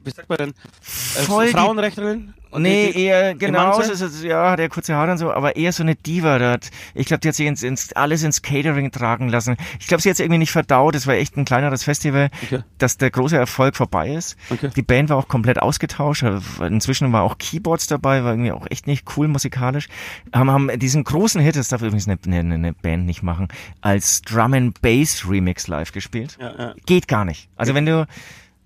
wie 0.06 0.10
sagt 0.10 0.28
man 0.28 0.38
denn, 0.38 0.50
äh, 0.50 1.46
Frauenrechtlerin? 1.50 2.34
Und 2.50 2.62
Nee, 2.62 2.86
die- 2.86 2.92
die- 2.94 3.04
eher 3.04 3.34
genau, 3.34 3.82
so, 3.82 4.06
so, 4.06 4.26
ja, 4.26 4.52
hat 4.52 4.60
er 4.60 4.68
kurze 4.70 4.94
Haare 4.94 5.10
und 5.12 5.18
so, 5.18 5.30
aber 5.32 5.56
eher 5.56 5.72
so 5.72 5.82
eine 5.82 5.94
Diva. 5.94 6.38
Hat, 6.38 6.70
ich 6.94 7.06
glaube, 7.06 7.20
die 7.20 7.28
hat 7.28 7.34
sich 7.34 7.44
ins, 7.46 7.62
ins, 7.62 7.92
alles 7.92 8.22
ins 8.22 8.40
Catering 8.40 8.90
tragen 8.92 9.28
lassen. 9.28 9.56
Ich 9.78 9.88
glaube, 9.88 10.00
sie 10.00 10.08
hat 10.08 10.14
es 10.14 10.20
irgendwie 10.20 10.38
nicht 10.38 10.52
verdaut. 10.52 10.94
Es 10.94 11.06
war 11.06 11.14
echt 11.14 11.36
ein 11.36 11.44
kleineres 11.44 11.82
Festival, 11.84 12.30
Okay. 12.44 12.60
dass 12.78 12.96
der 12.96 13.10
große 13.10 13.36
Erfolg 13.36 13.76
vorbei 13.76 14.10
ist. 14.14 14.36
Okay. 14.48 14.70
Die 14.74 14.82
Band 14.82 15.10
war 15.10 15.18
auch 15.18 15.28
komplett 15.28 15.60
ausgetauscht. 15.60 16.24
Inzwischen 16.60 17.12
war 17.12 17.24
auch 17.24 17.36
Keyboards 17.36 17.88
dabei, 17.88 18.24
war 18.24 18.32
irgendwie 18.32 18.52
auch 18.52 18.66
echt 18.70 18.86
nicht 18.86 19.04
cool 19.16 19.28
musikalisch. 19.28 19.88
Haben, 20.32 20.50
haben 20.50 20.78
diesen 20.78 21.04
großen 21.04 21.40
Hit, 21.42 21.56
das 21.56 21.68
darf 21.68 21.82
übrigens 21.82 22.08
eine, 22.08 22.18
eine, 22.26 22.54
eine 22.54 22.72
Band 22.72 23.04
nicht 23.06 23.22
machen, 23.22 23.48
als 23.82 24.22
Drum 24.22 24.54
and 24.54 24.80
Bass 24.80 25.28
Remix 25.28 25.66
live 25.66 25.92
gespielt. 25.92 26.38
Ja, 26.40 26.54
ja. 26.58 26.74
Geht 26.86 27.06
gar 27.08 27.24
nicht. 27.26 27.50
Also 27.56 27.74
wenn 27.74 27.84
du, 27.84 28.06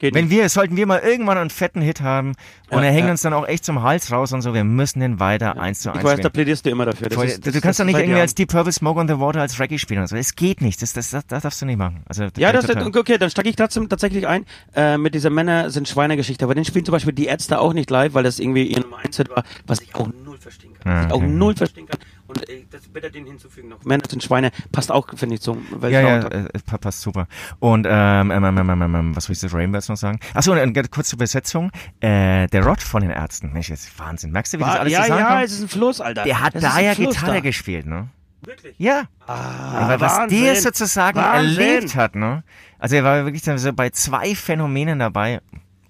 Geht 0.00 0.14
wenn 0.14 0.25
nicht. 0.26 0.37
wir, 0.37 0.49
sollten 0.49 0.76
wir 0.76 0.87
mal 0.87 0.99
irgendwann 0.99 1.38
einen 1.38 1.50
fetten 1.50 1.80
Hit 1.83 2.00
haben 2.00 2.30
und 2.71 2.78
Ja, 2.78 2.85
er 2.85 2.90
hängt 2.92 3.04
ja. 3.07 3.11
uns 3.12 3.23
dann 3.23 3.33
auch 3.35 3.47
echt 3.47 3.64
zum 3.64 3.83
Hals 3.83 4.11
raus 4.11 4.33
und 4.33 4.42
so, 4.42 4.54
wir 4.54 4.64
müssen 4.64 4.99
den 5.00 5.21
weiter 5.21 5.61
eins 5.61 5.80
zu 5.80 5.90
Ich 5.90 5.97
eins 5.97 6.04
weiß, 6.04 6.21
da 6.21 6.28
plädierst 6.30 6.64
du 6.66 6.71
immer 6.71 6.87
dafür. 6.87 7.09
Das 7.09 7.16
Voll, 7.16 7.26
ist, 7.26 7.47
du 7.47 7.52
das, 7.52 7.61
kannst 7.61 7.78
doch 7.78 7.85
das 7.85 7.87
nicht 7.87 7.97
irgendwie 7.97 8.12
Jahren. 8.12 8.23
als 8.23 8.35
Deep 8.35 8.49
Purple 8.50 8.73
Smoke 8.73 8.99
on 8.99 9.07
the 9.09 9.19
Water 9.21 9.40
als 9.42 9.61
Reggae 9.61 9.78
spielen 9.78 10.00
und 10.00 10.07
so. 10.09 10.16
Es 10.16 10.35
geht 10.35 10.61
nicht. 10.62 10.80
Das, 10.83 10.92
das, 10.95 11.11
das, 11.11 11.26
das 11.26 11.42
darfst 11.42 11.61
du 11.62 11.66
nicht 11.66 11.76
machen. 11.78 12.02
Also, 12.09 12.28
Ja, 12.38 12.50
das, 12.52 12.66
total. 12.66 12.97
okay, 12.97 13.19
dann 13.19 13.30
steige 13.30 13.50
ich 13.50 13.57
trotzdem 13.57 13.88
tatsächlich 13.88 14.26
ein 14.26 14.47
äh, 14.75 14.97
mit 14.97 15.14
dieser 15.14 15.30
Männer 15.30 15.71
sind 15.71 15.87
Schweinegeschichte. 15.88 16.45
Aber 16.45 16.54
den 16.54 16.64
spielen 16.64 16.85
zum 16.87 16.92
Beispiel 16.92 17.12
die 17.12 17.26
Ärzte 17.26 17.61
auch 17.61 17.75
nicht 17.75 17.90
live, 17.90 18.14
weil 18.14 18.25
das 18.25 18.38
irgendwie 18.38 18.64
ihr 18.64 18.83
Mindset 19.02 19.28
war, 19.30 19.45
was 19.66 19.80
ich 19.83 19.95
auch 19.95 20.09
null 20.25 20.38
verstehen 20.38 20.73
kann. 20.83 20.92
Was 20.95 21.04
ich 21.04 21.11
Ja, 21.11 21.14
auch 21.16 21.23
null 21.23 21.54
verstehen 21.57 21.87
kann. 21.87 22.00
Und 22.31 22.49
äh, 22.49 22.65
das 22.71 22.83
bitte 22.89 23.11
den 23.11 23.27
hinzufügen 23.27 23.69
noch. 23.71 23.85
Männer 23.85 24.05
sind 24.09 24.23
Schweine, 24.23 24.53
passt 24.71 24.93
auch, 24.93 25.09
finde 25.17 25.35
ich, 25.35 25.41
zum 25.41 25.67
ja, 25.83 25.89
ja, 25.89 26.23
Weltfrauentag. 26.23 26.55
äh, 26.55 26.59
pa- 26.65 26.79
passt 26.79 27.01
super. 27.01 27.27
Und 27.59 27.87
ähm, 27.91 28.31
ähm, 28.31 28.45
ähm, 28.45 28.59
ähm, 28.59 28.71
ähm, 28.83 28.95
ähm, 28.95 29.17
was 29.17 29.29
will 29.29 29.33
ich 29.35 29.41
zu 29.41 29.49
Rainbirds 29.49 29.89
noch 29.89 29.97
sagen? 29.97 30.21
Achso, 30.35 30.53
eine, 30.53 30.63
eine 30.63 30.89
kurze 30.89 31.17
Übersetzung. 31.17 31.73
Äh, 31.99 32.47
der 32.47 32.65
Rod 32.65 32.81
von 32.83 33.03
den 33.03 33.11
Ärzten. 33.11 33.53
Mensch, 33.53 33.69
jetzt 33.69 33.99
Wahnsinn. 33.99 34.31
Merkst 34.31 34.53
du, 34.53 34.59
wie 34.59 34.63
das 34.63 34.73
War, 34.75 34.81
alles 34.81 34.93
ja, 34.93 35.03
zusammenkommt? 35.03 35.39
ja, 35.39 35.43
es 35.45 35.53
ist 35.53 35.63
ein 35.63 35.69
Fluss, 35.69 36.01
Alter. 36.01 36.23
der 36.25 36.41
hat 36.41 36.55
Das 36.55 36.63
da 36.63 36.79
ist 36.79 36.85
ja 36.85 36.95
Fluss 36.95 37.15
Gitarre 37.17 37.33
da. 37.35 37.41
gespielt, 37.41 37.87
ne? 37.87 38.09
Wirklich? 38.43 38.75
Ja. 38.79 39.03
Ah, 39.27 39.83
Aber 39.85 40.01
was 40.01 40.17
Wahnsinn. 40.19 40.43
der 40.45 40.57
sozusagen 40.57 41.19
Wahnsinn. 41.19 41.61
erlebt 41.61 41.95
hat, 41.97 42.15
ne? 42.15 42.43
Also 42.79 42.97
er 42.97 43.05
war 43.05 43.25
wirklich 43.27 43.43
so 43.43 43.73
bei 43.73 43.91
zwei 43.91 44.35
Phänomenen 44.35 44.99
dabei. 45.01 45.41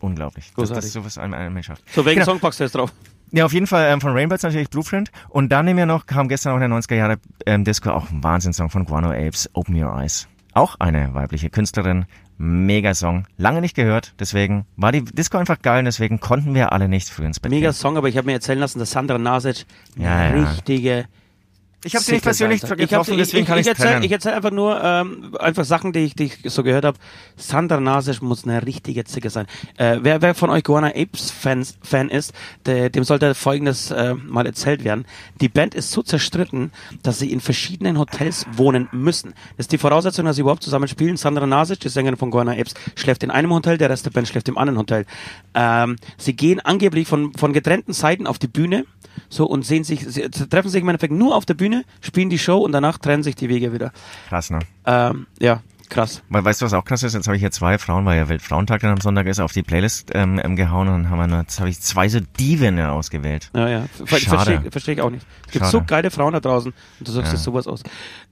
Unglaublich. 0.00 0.46
Das, 0.46 0.54
Großartig. 0.54 0.76
das 0.76 0.84
ist 0.86 0.92
sowas 0.94 1.18
ein, 1.18 1.34
ein 1.34 1.52
Mensch 1.52 1.66
schafft. 1.66 1.82
So, 1.92 2.04
welchen 2.04 2.20
Genau. 2.20 2.32
Song 2.32 2.40
packst 2.40 2.58
du 2.58 2.64
jetzt 2.64 2.74
drauf? 2.74 2.92
Ja, 3.32 3.44
auf 3.44 3.52
jeden 3.52 3.66
Fall 3.66 3.92
ähm, 3.92 4.00
von 4.00 4.12
Rainbirds 4.12 4.42
natürlich 4.42 4.70
Blueprint. 4.70 5.10
Und 5.28 5.50
dann 5.50 5.64
nehmen 5.64 5.78
wir 5.78 5.86
noch, 5.86 6.06
kam 6.06 6.28
gestern 6.28 6.52
auch 6.52 6.60
in 6.60 6.68
der 6.68 6.78
90er 6.78 6.96
Jahre 6.96 7.16
ähm, 7.46 7.64
Disco, 7.64 7.90
auch 7.90 8.10
ein 8.10 8.24
Wahnsinnssong 8.24 8.70
von 8.70 8.84
Guano 8.84 9.10
Apes, 9.10 9.48
Open 9.52 9.80
Your 9.80 9.94
Eyes. 9.96 10.26
Auch 10.52 10.76
eine 10.80 11.14
weibliche 11.14 11.48
Künstlerin. 11.48 12.06
Mega 12.42 12.94
Song. 12.94 13.26
Lange 13.36 13.60
nicht 13.60 13.76
gehört, 13.76 14.14
deswegen 14.18 14.64
war 14.76 14.92
die 14.92 15.04
Disco 15.04 15.36
einfach 15.36 15.60
geil 15.60 15.80
und 15.80 15.84
deswegen 15.84 16.20
konnten 16.20 16.54
wir 16.54 16.72
alle 16.72 16.88
nicht 16.88 17.10
früh 17.10 17.26
ins 17.26 17.38
Bett 17.38 17.50
Mega. 17.50 17.70
Song, 17.74 17.98
aber 17.98 18.08
ich 18.08 18.16
habe 18.16 18.26
mir 18.26 18.32
erzählen 18.32 18.58
lassen, 18.58 18.78
dass 18.78 18.92
Sandra 18.92 19.18
Nasic 19.18 19.66
Ja, 19.96 20.16
eine 20.16 20.40
ja. 20.40 20.54
Ich 21.82 21.94
habe 21.94 22.04
sie 22.04 22.12
nicht 22.12 22.24
persönlich 22.24 22.60
getroffen, 22.60 22.82
ich 22.82 22.92
hab, 22.92 23.06
deswegen 23.06 23.42
ich, 23.42 23.48
kann 23.48 23.58
ich, 23.58 23.66
es 23.66 23.78
erzähl, 23.78 24.04
ich 24.04 24.12
erzähl 24.12 24.32
einfach 24.32 24.50
nur 24.50 24.82
ähm, 24.82 25.34
einfach 25.38 25.64
Sachen, 25.64 25.94
die 25.94 26.00
ich, 26.00 26.14
die 26.14 26.24
ich 26.24 26.52
so 26.52 26.62
gehört 26.62 26.84
habe. 26.84 26.98
Sandra 27.36 27.80
Nasic 27.80 28.20
muss 28.20 28.44
eine 28.44 28.66
richtige 28.66 29.04
Zicke 29.04 29.30
sein. 29.30 29.46
Äh, 29.78 29.98
wer, 30.02 30.20
wer 30.20 30.34
von 30.34 30.50
euch 30.50 30.62
Guana 30.62 30.88
Apes 30.88 31.30
Fans, 31.30 31.78
Fan 31.82 32.10
ist, 32.10 32.34
der, 32.66 32.90
dem 32.90 33.04
sollte 33.04 33.34
Folgendes 33.34 33.90
äh, 33.90 34.14
mal 34.14 34.44
erzählt 34.44 34.84
werden. 34.84 35.06
Die 35.40 35.48
Band 35.48 35.74
ist 35.74 35.90
so 35.90 36.02
zerstritten, 36.02 36.70
dass 37.02 37.18
sie 37.18 37.32
in 37.32 37.40
verschiedenen 37.40 37.98
Hotels 37.98 38.44
wohnen 38.52 38.88
müssen. 38.92 39.32
Das 39.56 39.64
ist 39.64 39.72
die 39.72 39.78
Voraussetzung, 39.78 40.26
dass 40.26 40.36
sie 40.36 40.42
überhaupt 40.42 40.62
zusammen 40.62 40.86
spielen. 40.86 41.16
Sandra 41.16 41.46
Nasic, 41.46 41.80
die 41.80 41.88
Sängerin 41.88 42.18
von 42.18 42.30
Guana 42.30 42.52
Apes, 42.52 42.74
schläft 42.94 43.22
in 43.22 43.30
einem 43.30 43.54
Hotel, 43.54 43.78
der 43.78 43.88
Rest 43.88 44.04
der 44.04 44.10
Band 44.10 44.28
schläft 44.28 44.48
im 44.50 44.58
anderen 44.58 44.78
Hotel. 44.78 45.06
Ähm, 45.54 45.96
sie 46.18 46.34
gehen 46.34 46.60
angeblich 46.60 47.08
von, 47.08 47.32
von 47.32 47.54
getrennten 47.54 47.94
Seiten 47.94 48.26
auf 48.26 48.38
die 48.38 48.48
Bühne 48.48 48.84
so 49.28 49.46
und 49.46 49.64
sehen 49.64 49.84
sich, 49.84 50.06
sie 50.06 50.28
treffen 50.28 50.68
sich 50.68 50.82
im 50.82 50.88
Endeffekt 50.88 51.12
nur 51.12 51.34
auf 51.36 51.46
der 51.46 51.54
Bühne, 51.54 51.69
spielen 52.00 52.30
die 52.30 52.38
Show 52.38 52.58
und 52.58 52.72
danach 52.72 52.98
trennen 52.98 53.22
sich 53.22 53.34
die 53.34 53.48
Wege 53.48 53.72
wieder. 53.72 53.92
Krass, 54.28 54.50
ne? 54.50 54.60
Ähm, 54.86 55.26
ja, 55.38 55.60
krass. 55.88 56.22
Weil, 56.28 56.44
weißt 56.44 56.60
du, 56.60 56.66
was 56.66 56.72
auch 56.72 56.84
krass 56.84 57.02
ist? 57.02 57.14
Jetzt 57.14 57.26
habe 57.26 57.36
ich 57.36 57.42
hier 57.42 57.50
zwei 57.50 57.76
Frauen, 57.78 58.04
weil 58.06 58.16
ja 58.16 58.28
Weltfrauentag 58.28 58.80
dann 58.80 58.92
am 58.92 59.00
Sonntag 59.00 59.26
ist, 59.26 59.40
auf 59.40 59.52
die 59.52 59.62
Playlist 59.62 60.10
ähm, 60.14 60.40
ähm, 60.42 60.56
gehauen 60.56 60.88
und 60.88 61.02
dann 61.02 61.10
haben 61.10 61.18
wir 61.18 61.26
nur, 61.26 61.40
jetzt 61.40 61.58
habe 61.60 61.68
ich 61.68 61.80
zwei 61.80 62.08
so 62.08 62.20
Diven 62.38 62.80
ausgewählt. 62.80 63.50
Ja, 63.54 63.68
ja. 63.68 63.84
Ver. 64.04 64.18
Verstehe 64.18 64.62
versteh 64.70 64.92
ich 64.92 65.00
auch 65.00 65.10
nicht. 65.10 65.26
Es 65.46 65.52
gibt 65.52 65.64
Schade. 65.64 65.72
so 65.72 65.82
geile 65.84 66.10
Frauen 66.10 66.32
da 66.32 66.40
draußen 66.40 66.72
und 66.98 67.08
du 67.08 67.12
suchst 67.12 67.28
Ja. 67.28 67.32
jetzt 67.34 67.42
sowas 67.44 67.66
aus. 67.66 67.82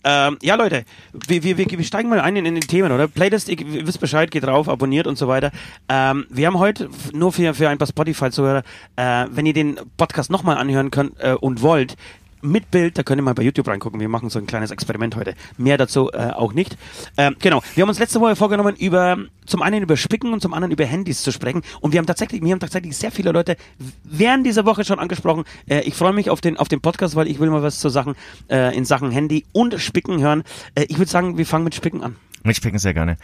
Ähm, 0.04 0.38
ja, 0.40 0.54
Leute, 0.54 0.84
wir, 1.26 1.42
wir, 1.42 1.58
wir, 1.58 1.66
wir 1.68 1.84
steigen 1.84 2.08
mal 2.08 2.20
ein 2.20 2.36
in, 2.36 2.46
in 2.46 2.54
den 2.54 2.62
Themen, 2.62 2.92
oder? 2.92 3.08
Playlist, 3.08 3.48
ihr 3.48 3.58
wisst 3.86 4.00
Bescheid, 4.00 4.30
geht 4.30 4.44
drauf, 4.44 4.68
abonniert 4.68 5.08
und 5.08 5.18
so 5.18 5.26
weiter. 5.26 5.50
Ähm, 5.88 6.26
wir 6.30 6.46
haben 6.46 6.58
heute, 6.60 6.88
nur 7.12 7.32
für, 7.32 7.52
für 7.52 7.68
ein 7.68 7.78
paar 7.78 7.88
Spotify-Zuhörer, 7.88 8.62
äh, 8.94 9.26
wenn 9.32 9.44
ihr 9.44 9.54
den 9.54 9.80
Podcast 9.96 10.30
nochmal 10.30 10.56
anhören 10.56 10.92
könnt 10.92 11.18
äh, 11.18 11.32
und 11.32 11.62
wollt, 11.62 11.96
mit 12.42 12.70
Bild. 12.70 12.98
Da 12.98 13.02
könnt 13.02 13.20
ihr 13.20 13.22
mal 13.22 13.34
bei 13.34 13.42
YouTube 13.42 13.68
reingucken. 13.68 14.00
Wir 14.00 14.08
machen 14.08 14.30
so 14.30 14.38
ein 14.38 14.46
kleines 14.46 14.70
Experiment 14.70 15.16
heute. 15.16 15.34
Mehr 15.56 15.76
dazu 15.78 16.10
äh, 16.12 16.30
auch 16.30 16.52
nicht. 16.52 16.76
Ähm, 17.16 17.36
genau. 17.40 17.62
Wir 17.74 17.82
haben 17.82 17.88
uns 17.88 17.98
letzte 17.98 18.20
Woche 18.20 18.36
vorgenommen, 18.36 18.76
über 18.76 19.16
zum 19.46 19.62
einen 19.62 19.82
über 19.82 19.96
Spicken 19.96 20.32
und 20.32 20.40
zum 20.42 20.52
anderen 20.54 20.72
über 20.72 20.84
Handys 20.84 21.22
zu 21.22 21.32
sprechen. 21.32 21.62
Und 21.80 21.92
wir 21.92 21.98
haben 21.98 22.06
tatsächlich, 22.06 22.42
wir 22.42 22.52
haben 22.52 22.60
tatsächlich 22.60 22.96
sehr 22.96 23.10
viele 23.10 23.32
Leute 23.32 23.56
während 24.04 24.46
dieser 24.46 24.64
Woche 24.66 24.84
schon 24.84 24.98
angesprochen. 24.98 25.44
Äh, 25.68 25.80
ich 25.80 25.94
freue 25.94 26.12
mich 26.12 26.30
auf 26.30 26.40
den 26.40 26.56
auf 26.56 26.68
den 26.68 26.80
Podcast, 26.80 27.16
weil 27.16 27.28
ich 27.28 27.40
will 27.40 27.50
mal 27.50 27.62
was 27.62 27.80
zu 27.80 27.88
Sachen 27.88 28.14
äh, 28.50 28.76
in 28.76 28.84
Sachen 28.84 29.10
Handy 29.10 29.44
und 29.52 29.80
Spicken 29.80 30.20
hören. 30.20 30.44
Äh, 30.74 30.84
ich 30.88 30.98
würde 30.98 31.10
sagen, 31.10 31.38
wir 31.38 31.46
fangen 31.46 31.64
mit 31.64 31.74
Spicken 31.74 32.02
an. 32.02 32.16
Mit 32.44 32.56
Spicken 32.56 32.78
sehr 32.78 32.94
gerne. 32.94 33.16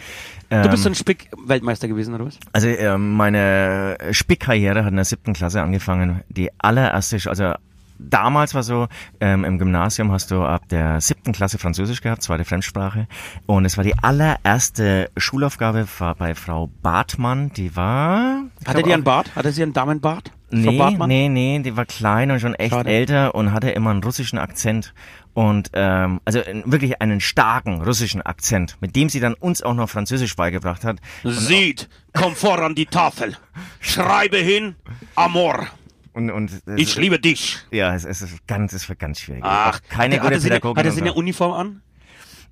Du 0.50 0.68
bist 0.68 0.82
so 0.82 0.88
Ähm, 0.88 0.92
ein 0.92 0.94
Spick-Weltmeister 0.96 1.86
gewesen, 1.86 2.14
oder 2.14 2.26
was? 2.26 2.38
Also 2.52 2.66
ähm, 2.68 3.12
meine 3.12 3.96
Spickkarriere 4.10 4.82
hat 4.84 4.90
in 4.90 4.96
der 4.96 5.04
siebten 5.04 5.34
Klasse 5.34 5.62
angefangen. 5.62 6.22
Die 6.28 6.50
allererste, 6.58 7.18
also 7.30 7.52
damals 7.98 8.54
war 8.54 8.62
so, 8.62 8.88
ähm, 9.20 9.44
im 9.44 9.58
Gymnasium 9.58 10.12
hast 10.12 10.30
du 10.30 10.42
ab 10.42 10.68
der 10.68 11.00
siebten 11.00 11.32
Klasse 11.32 11.58
Französisch 11.58 12.00
gehabt, 12.00 12.22
zweite 12.22 12.44
Fremdsprache. 12.44 13.06
Und 13.46 13.64
es 13.64 13.76
war 13.76 13.84
die 13.84 13.98
allererste 13.98 15.10
Schulaufgabe 15.16 15.86
war 15.98 16.14
bei 16.14 16.34
Frau 16.34 16.70
Bartmann, 16.82 17.52
die 17.52 17.76
war... 17.76 18.42
Hatte 18.66 18.82
die 18.82 18.92
einen 18.92 19.04
Bart? 19.04 19.34
Hatte 19.36 19.52
sie 19.52 19.62
einen 19.62 19.72
Damenbart? 19.72 20.30
Nee, 20.50 20.96
nee, 21.06 21.28
nee, 21.28 21.58
die 21.60 21.76
war 21.76 21.84
klein 21.84 22.30
und 22.30 22.40
schon 22.40 22.54
echt 22.54 22.72
Schade. 22.72 22.88
älter 22.88 23.34
und 23.34 23.52
hatte 23.52 23.70
immer 23.70 23.90
einen 23.90 24.04
russischen 24.04 24.38
Akzent. 24.38 24.94
Und 25.32 25.70
ähm, 25.72 26.20
also 26.24 26.40
wirklich 26.64 27.02
einen 27.02 27.20
starken 27.20 27.82
russischen 27.82 28.22
Akzent, 28.22 28.76
mit 28.80 28.94
dem 28.94 29.08
sie 29.08 29.18
dann 29.18 29.34
uns 29.34 29.62
auch 29.62 29.74
noch 29.74 29.90
Französisch 29.90 30.36
beigebracht 30.36 30.84
hat. 30.84 30.98
Sieht, 31.24 31.88
komm 32.12 32.36
vor 32.36 32.60
an 32.60 32.76
die 32.76 32.86
Tafel. 32.86 33.36
Schreibe 33.80 34.36
hin, 34.36 34.76
Amor. 35.16 35.66
Und, 36.14 36.30
und 36.30 36.50
Ich 36.76 36.96
liebe 36.96 37.18
dich. 37.18 37.58
Ja, 37.70 37.94
es, 37.94 38.04
es 38.04 38.22
ist 38.22 38.46
ganz, 38.46 38.72
es 38.72 38.88
wird 38.88 38.98
ganz 39.00 39.20
schwierig. 39.20 39.42
Ach, 39.44 39.74
Auch 39.76 39.80
keine 39.88 40.14
hatte, 40.14 40.22
gute 40.22 40.34
eine, 40.36 40.42
Pädagogin. 40.42 40.78
hatte 40.78 40.88
und 40.88 40.94
sie 40.94 41.00
so. 41.00 41.04
eine 41.06 41.12
Uniform 41.14 41.52
an? 41.52 41.82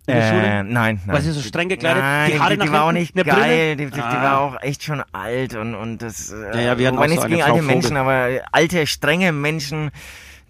In 0.06 0.14
der 0.14 0.16
äh, 0.24 0.28
Schule? 0.30 0.42
nein, 0.64 0.64
nein. 0.72 1.00
War 1.06 1.20
sie 1.20 1.30
so 1.30 1.40
streng 1.40 1.68
gekleidet? 1.68 2.02
Nein, 2.02 2.32
Die 2.32 2.40
Haare 2.40 2.56
die, 2.56 2.64
die 2.66 2.72
war 2.72 2.84
auch 2.84 2.92
nicht 2.92 3.14
geil. 3.14 3.76
Die, 3.76 3.84
die, 3.86 3.92
die 3.92 4.00
Ah. 4.00 4.22
war 4.22 4.40
auch 4.40 4.60
echt 4.62 4.82
schon 4.82 5.00
alt 5.12 5.54
und, 5.54 5.76
und 5.76 5.98
das. 6.02 6.34
Ja, 6.54 6.60
ja, 6.60 6.78
wir 6.78 6.88
hatten 6.88 6.98
auch 6.98 7.02
so 7.04 7.08
nichts 7.08 7.26
gegen 7.26 7.42
alte. 7.42 7.62
Menschen, 7.62 7.96
aber 7.96 8.28
alte, 8.50 8.84
strenge 8.88 9.30
Menschen, 9.30 9.92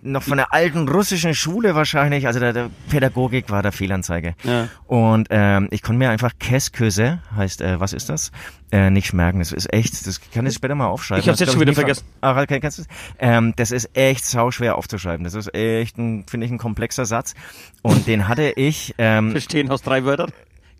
noch 0.02 0.24
von 0.24 0.36
der 0.36 0.52
alten 0.52 0.88
russischen 0.88 1.34
Schule 1.34 1.74
wahrscheinlich. 1.74 2.26
Also 2.26 2.40
der, 2.40 2.52
der 2.52 2.70
Pädagogik 2.90 3.50
war 3.50 3.62
der 3.62 3.72
Fehlanzeige. 3.72 4.34
Ja. 4.42 4.68
Und 4.86 5.28
ähm, 5.30 5.68
ich 5.70 5.82
konnte 5.82 5.98
mir 5.98 6.10
einfach 6.10 6.32
Käsköse, 6.38 7.22
heißt, 7.36 7.60
äh, 7.60 7.78
was 7.80 7.92
ist 7.92 8.08
das? 8.08 8.32
Äh, 8.72 8.90
nicht 8.90 9.12
merken. 9.12 9.38
Das 9.38 9.52
ist 9.52 9.72
echt, 9.72 10.06
das 10.06 10.20
kann 10.32 10.44
ich 10.46 10.54
später 10.54 10.74
mal 10.74 10.86
aufschreiben. 10.88 11.22
Ich 11.22 11.28
hab's 11.28 11.38
Das 11.38 11.46
jetzt 11.46 11.52
schon 11.52 11.60
wieder 11.60 11.72
vergessen. 11.72 12.04
Ach, 12.20 12.36
okay, 12.36 12.58
kennst 12.58 12.80
du 12.80 12.82
ähm, 13.20 13.54
Das 13.56 13.70
ist 13.70 13.90
echt 13.96 14.24
sauschwer 14.26 14.76
aufzuschreiben. 14.76 15.24
Das 15.24 15.34
ist 15.34 15.54
echt, 15.54 15.98
ein, 15.98 16.24
finde 16.28 16.46
ich, 16.46 16.52
ein 16.52 16.58
komplexer 16.58 17.06
Satz. 17.06 17.34
Und 17.82 18.06
den 18.06 18.28
hatte 18.28 18.50
ich. 18.50 18.94
Ähm, 18.98 19.32
Bestehen 19.34 19.70
aus 19.70 19.82
drei 19.82 20.04
Wörtern. 20.04 20.32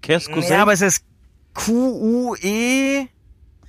Kes, 0.03 0.29
Cousin. 0.29 0.53
ja, 0.53 0.63
aber 0.63 0.73
es 0.73 0.81
ist 0.81 1.05
Q-U-E 1.55 3.07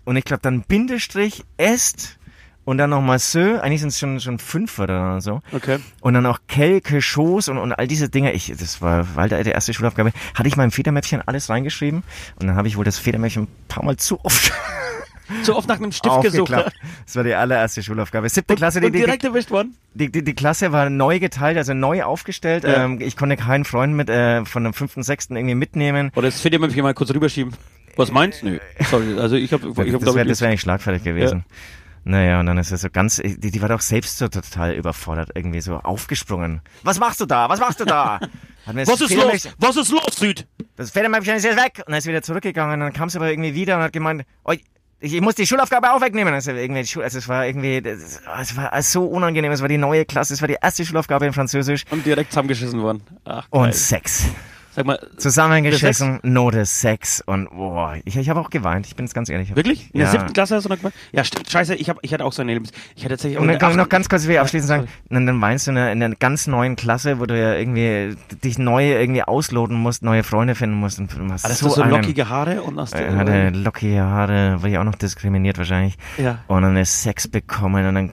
und 0.05 0.15
ich 0.15 0.25
glaube 0.25 0.41
dann 0.41 0.61
Bindestrich 0.61 1.43
Est 1.57 2.17
und 2.65 2.77
dann 2.77 2.89
nochmal 2.89 3.19
Sö. 3.19 3.59
Eigentlich 3.59 3.81
sind 3.81 3.89
es 3.89 3.99
schon, 3.99 4.19
schon 4.19 4.39
fünf 4.39 4.77
Wörter 4.77 5.01
oder 5.01 5.21
so. 5.21 5.41
okay. 5.51 5.79
Und 6.01 6.13
dann 6.13 6.25
auch 6.25 6.39
Kelke, 6.47 7.01
Schoß 7.01 7.49
und, 7.49 7.57
und 7.57 7.73
all 7.73 7.87
diese 7.87 8.09
Dinge. 8.09 8.33
Ich, 8.33 8.53
das 8.57 8.81
war 8.81 9.15
weil 9.15 9.29
die 9.29 9.49
erste 9.49 9.73
Schulaufgabe. 9.73 10.11
Hatte 10.35 10.47
ich 10.47 10.57
im 10.57 10.71
Federmäppchen 10.71 11.21
alles 11.25 11.49
reingeschrieben 11.49 12.03
und 12.39 12.47
dann 12.47 12.55
habe 12.55 12.67
ich 12.67 12.77
wohl 12.77 12.85
das 12.85 12.97
Federmäppchen 12.97 13.43
ein 13.43 13.67
paar 13.67 13.83
Mal 13.83 13.97
zu 13.97 14.23
oft 14.23 14.51
So 15.43 15.55
oft 15.55 15.67
nach 15.67 15.77
einem 15.77 15.91
Stift 15.91 16.21
gesucht. 16.21 16.53
aufgeklappt. 16.53 16.75
Das 17.05 17.15
war 17.15 17.23
die 17.23 17.33
allererste 17.33 17.81
Schulaufgabe. 17.81 18.29
Siebte 18.29 18.55
Klasse, 18.55 18.79
die, 18.79 18.87
und 18.87 18.93
die, 18.93 18.99
direkt 18.99 19.23
erwischt 19.23 19.51
worden? 19.51 19.75
die, 19.93 20.11
die, 20.11 20.23
die 20.23 20.33
Klasse 20.33 20.71
war 20.71 20.89
neu 20.89 21.19
geteilt, 21.19 21.57
also 21.57 21.73
neu 21.73 22.03
aufgestellt. 22.03 22.63
Ja. 22.63 22.85
Ähm, 22.85 22.99
ich 23.01 23.15
konnte 23.15 23.37
keinen 23.37 23.65
Freund 23.65 23.93
mit 23.93 24.09
äh, 24.09 24.45
von 24.45 24.63
dem 24.63 24.73
fünften, 24.73 25.03
sechsten 25.03 25.35
irgendwie 25.35 25.55
mitnehmen. 25.55 26.11
Oder 26.15 26.27
das 26.27 26.41
Federmäppchen 26.41 26.83
mal 26.83 26.93
kurz 26.93 27.13
rüberschieben. 27.13 27.53
Was 27.95 28.11
meinst 28.11 28.41
du? 28.41 28.47
Nö. 28.47 28.59
Sorry, 28.89 29.19
also 29.19 29.35
ich 29.35 29.53
habe 29.53 29.67
ich 29.69 29.93
hab, 29.93 30.01
das 30.03 30.15
wäre 30.15 30.39
wär 30.39 30.49
nicht 30.49 30.61
schlagfertig 30.61 31.03
gewesen. 31.03 31.45
Naja, 32.05 32.39
und 32.39 32.47
dann 32.47 32.57
ist 32.57 32.71
es 32.71 32.81
so 32.81 32.89
ganz, 32.89 33.17
die, 33.17 33.51
die 33.51 33.61
war 33.61 33.69
doch 33.69 33.81
selbst 33.81 34.17
so 34.17 34.27
total 34.27 34.73
überfordert, 34.73 35.31
irgendwie 35.35 35.61
so 35.61 35.77
aufgesprungen. 35.77 36.61
Was 36.83 36.99
machst 36.99 37.21
du 37.21 37.25
da? 37.25 37.47
Was 37.47 37.59
machst 37.59 37.79
du 37.79 37.85
da? 37.85 38.19
Hat 38.65 38.75
mir 38.75 38.85
das 38.85 38.89
Was 38.89 39.01
ist 39.01 39.15
los? 39.15 39.49
Was 39.57 39.77
ist 39.77 39.91
los, 39.91 40.15
Süd? 40.17 40.47
Das 40.75 40.91
Federmäppchen 40.91 41.35
ist 41.35 41.43
jetzt 41.43 41.57
weg. 41.57 41.79
Und 41.79 41.89
dann 41.89 41.97
ist 41.97 42.07
wieder 42.07 42.21
zurückgegangen 42.21 42.75
und 42.75 42.79
dann 42.81 42.93
kam 42.93 43.09
sie 43.09 43.17
aber 43.17 43.29
irgendwie 43.29 43.53
wieder 43.53 43.77
und 43.77 43.83
hat 43.83 43.93
gemeint, 43.93 44.23
oh, 44.43 44.51
ich, 44.51 44.63
ich 45.13 45.21
muss 45.21 45.35
die 45.35 45.45
Schulaufgabe 45.45 45.91
auch 45.91 46.01
wegnehmen. 46.01 46.33
Also, 46.33 46.51
irgendwie 46.51 46.79
also 46.79 47.17
es 47.17 47.27
war 47.27 47.45
irgendwie, 47.45 47.81
das, 47.81 48.21
es 48.41 48.57
war 48.57 48.81
so 48.81 49.05
unangenehm. 49.05 49.51
Es 49.51 49.61
war 49.61 49.67
die 49.67 49.77
neue 49.77 50.05
Klasse, 50.05 50.33
es 50.33 50.41
war 50.41 50.47
die 50.47 50.57
erste 50.61 50.85
Schulaufgabe 50.85 51.25
in 51.25 51.33
Französisch. 51.33 51.83
Und 51.91 52.05
direkt 52.05 52.31
zusammengeschissen 52.31 52.81
worden. 52.81 53.01
Ach, 53.25 53.49
geil. 53.49 53.61
Und 53.61 53.75
Sex. 53.75 54.25
Sag 54.75 54.85
mal, 54.85 54.99
Zusammengeschissen, 55.17 56.19
Note 56.23 56.65
Sex 56.65 57.21
und 57.25 57.49
boah, 57.51 57.95
ich, 58.05 58.15
ich 58.17 58.29
habe 58.29 58.39
auch 58.39 58.49
geweint, 58.49 58.87
ich 58.87 58.95
bin 58.95 59.05
jetzt 59.05 59.13
ganz 59.13 59.29
ehrlich. 59.29 59.55
wirklich? 59.55 59.91
In 59.93 59.99
der 59.99 60.07
Ja. 60.07 60.11
siebten 60.11 60.33
Klasse 60.33 60.55
hast 60.55 60.63
du 60.65 60.69
noch 60.69 60.77
gemacht? 60.77 60.93
Ja. 61.11 61.23
Scheiße, 61.23 61.75
ich, 61.75 61.89
hab, 61.89 61.97
ich 62.01 62.13
hatte 62.13 62.25
auch 62.25 62.33
so 62.33 62.41
ein 62.41 62.49
Erlebnis. 62.49 62.71
Ich 62.95 63.03
hatte 63.03 63.13
tatsächlich 63.15 63.37
auch 63.37 63.41
Und 63.41 63.47
dann 63.47 63.53
der 63.53 63.59
kann 63.59 63.71
ich 63.71 63.77
noch 63.77 63.89
ganz 63.89 64.09
kurz 64.09 64.27
wie 64.27 64.39
abschließend 64.39 64.67
sagen, 64.67 64.87
dann, 65.09 65.27
dann 65.27 65.37
meinst 65.37 65.67
du 65.67 65.71
in 65.71 65.77
einer, 65.77 65.91
in 65.91 66.01
einer 66.01 66.15
ganz 66.15 66.47
neuen 66.47 66.75
Klasse, 66.75 67.19
wo 67.19 67.25
du 67.25 67.39
ja 67.39 67.53
irgendwie 67.53 68.15
dich 68.43 68.57
neu 68.57 68.93
irgendwie 68.93 69.23
ausloten 69.23 69.77
musst, 69.77 70.03
neue 70.03 70.23
Freunde 70.23 70.55
finden 70.55 70.77
musst 70.77 70.97
und 70.99 71.13
du 71.13 71.31
hast 71.31 71.45
Alles 71.45 71.59
so, 71.59 71.69
so, 71.69 71.83
lockige 71.83 72.29
Haare 72.29 72.63
und 72.63 72.79
hast 72.79 72.95
äh, 72.95 73.11
hatte 73.15 73.49
lockige 73.49 74.01
Haare, 74.01 74.61
war 74.61 74.69
ja 74.69 74.79
auch 74.79 74.85
noch 74.85 74.95
diskriminiert 74.95 75.57
wahrscheinlich. 75.57 75.97
Ja. 76.17 76.39
Und 76.47 76.63
dann 76.63 76.77
ist 76.77 77.03
Sex 77.03 77.27
bekommen 77.27 77.85
und 77.85 77.95
dann 77.95 78.11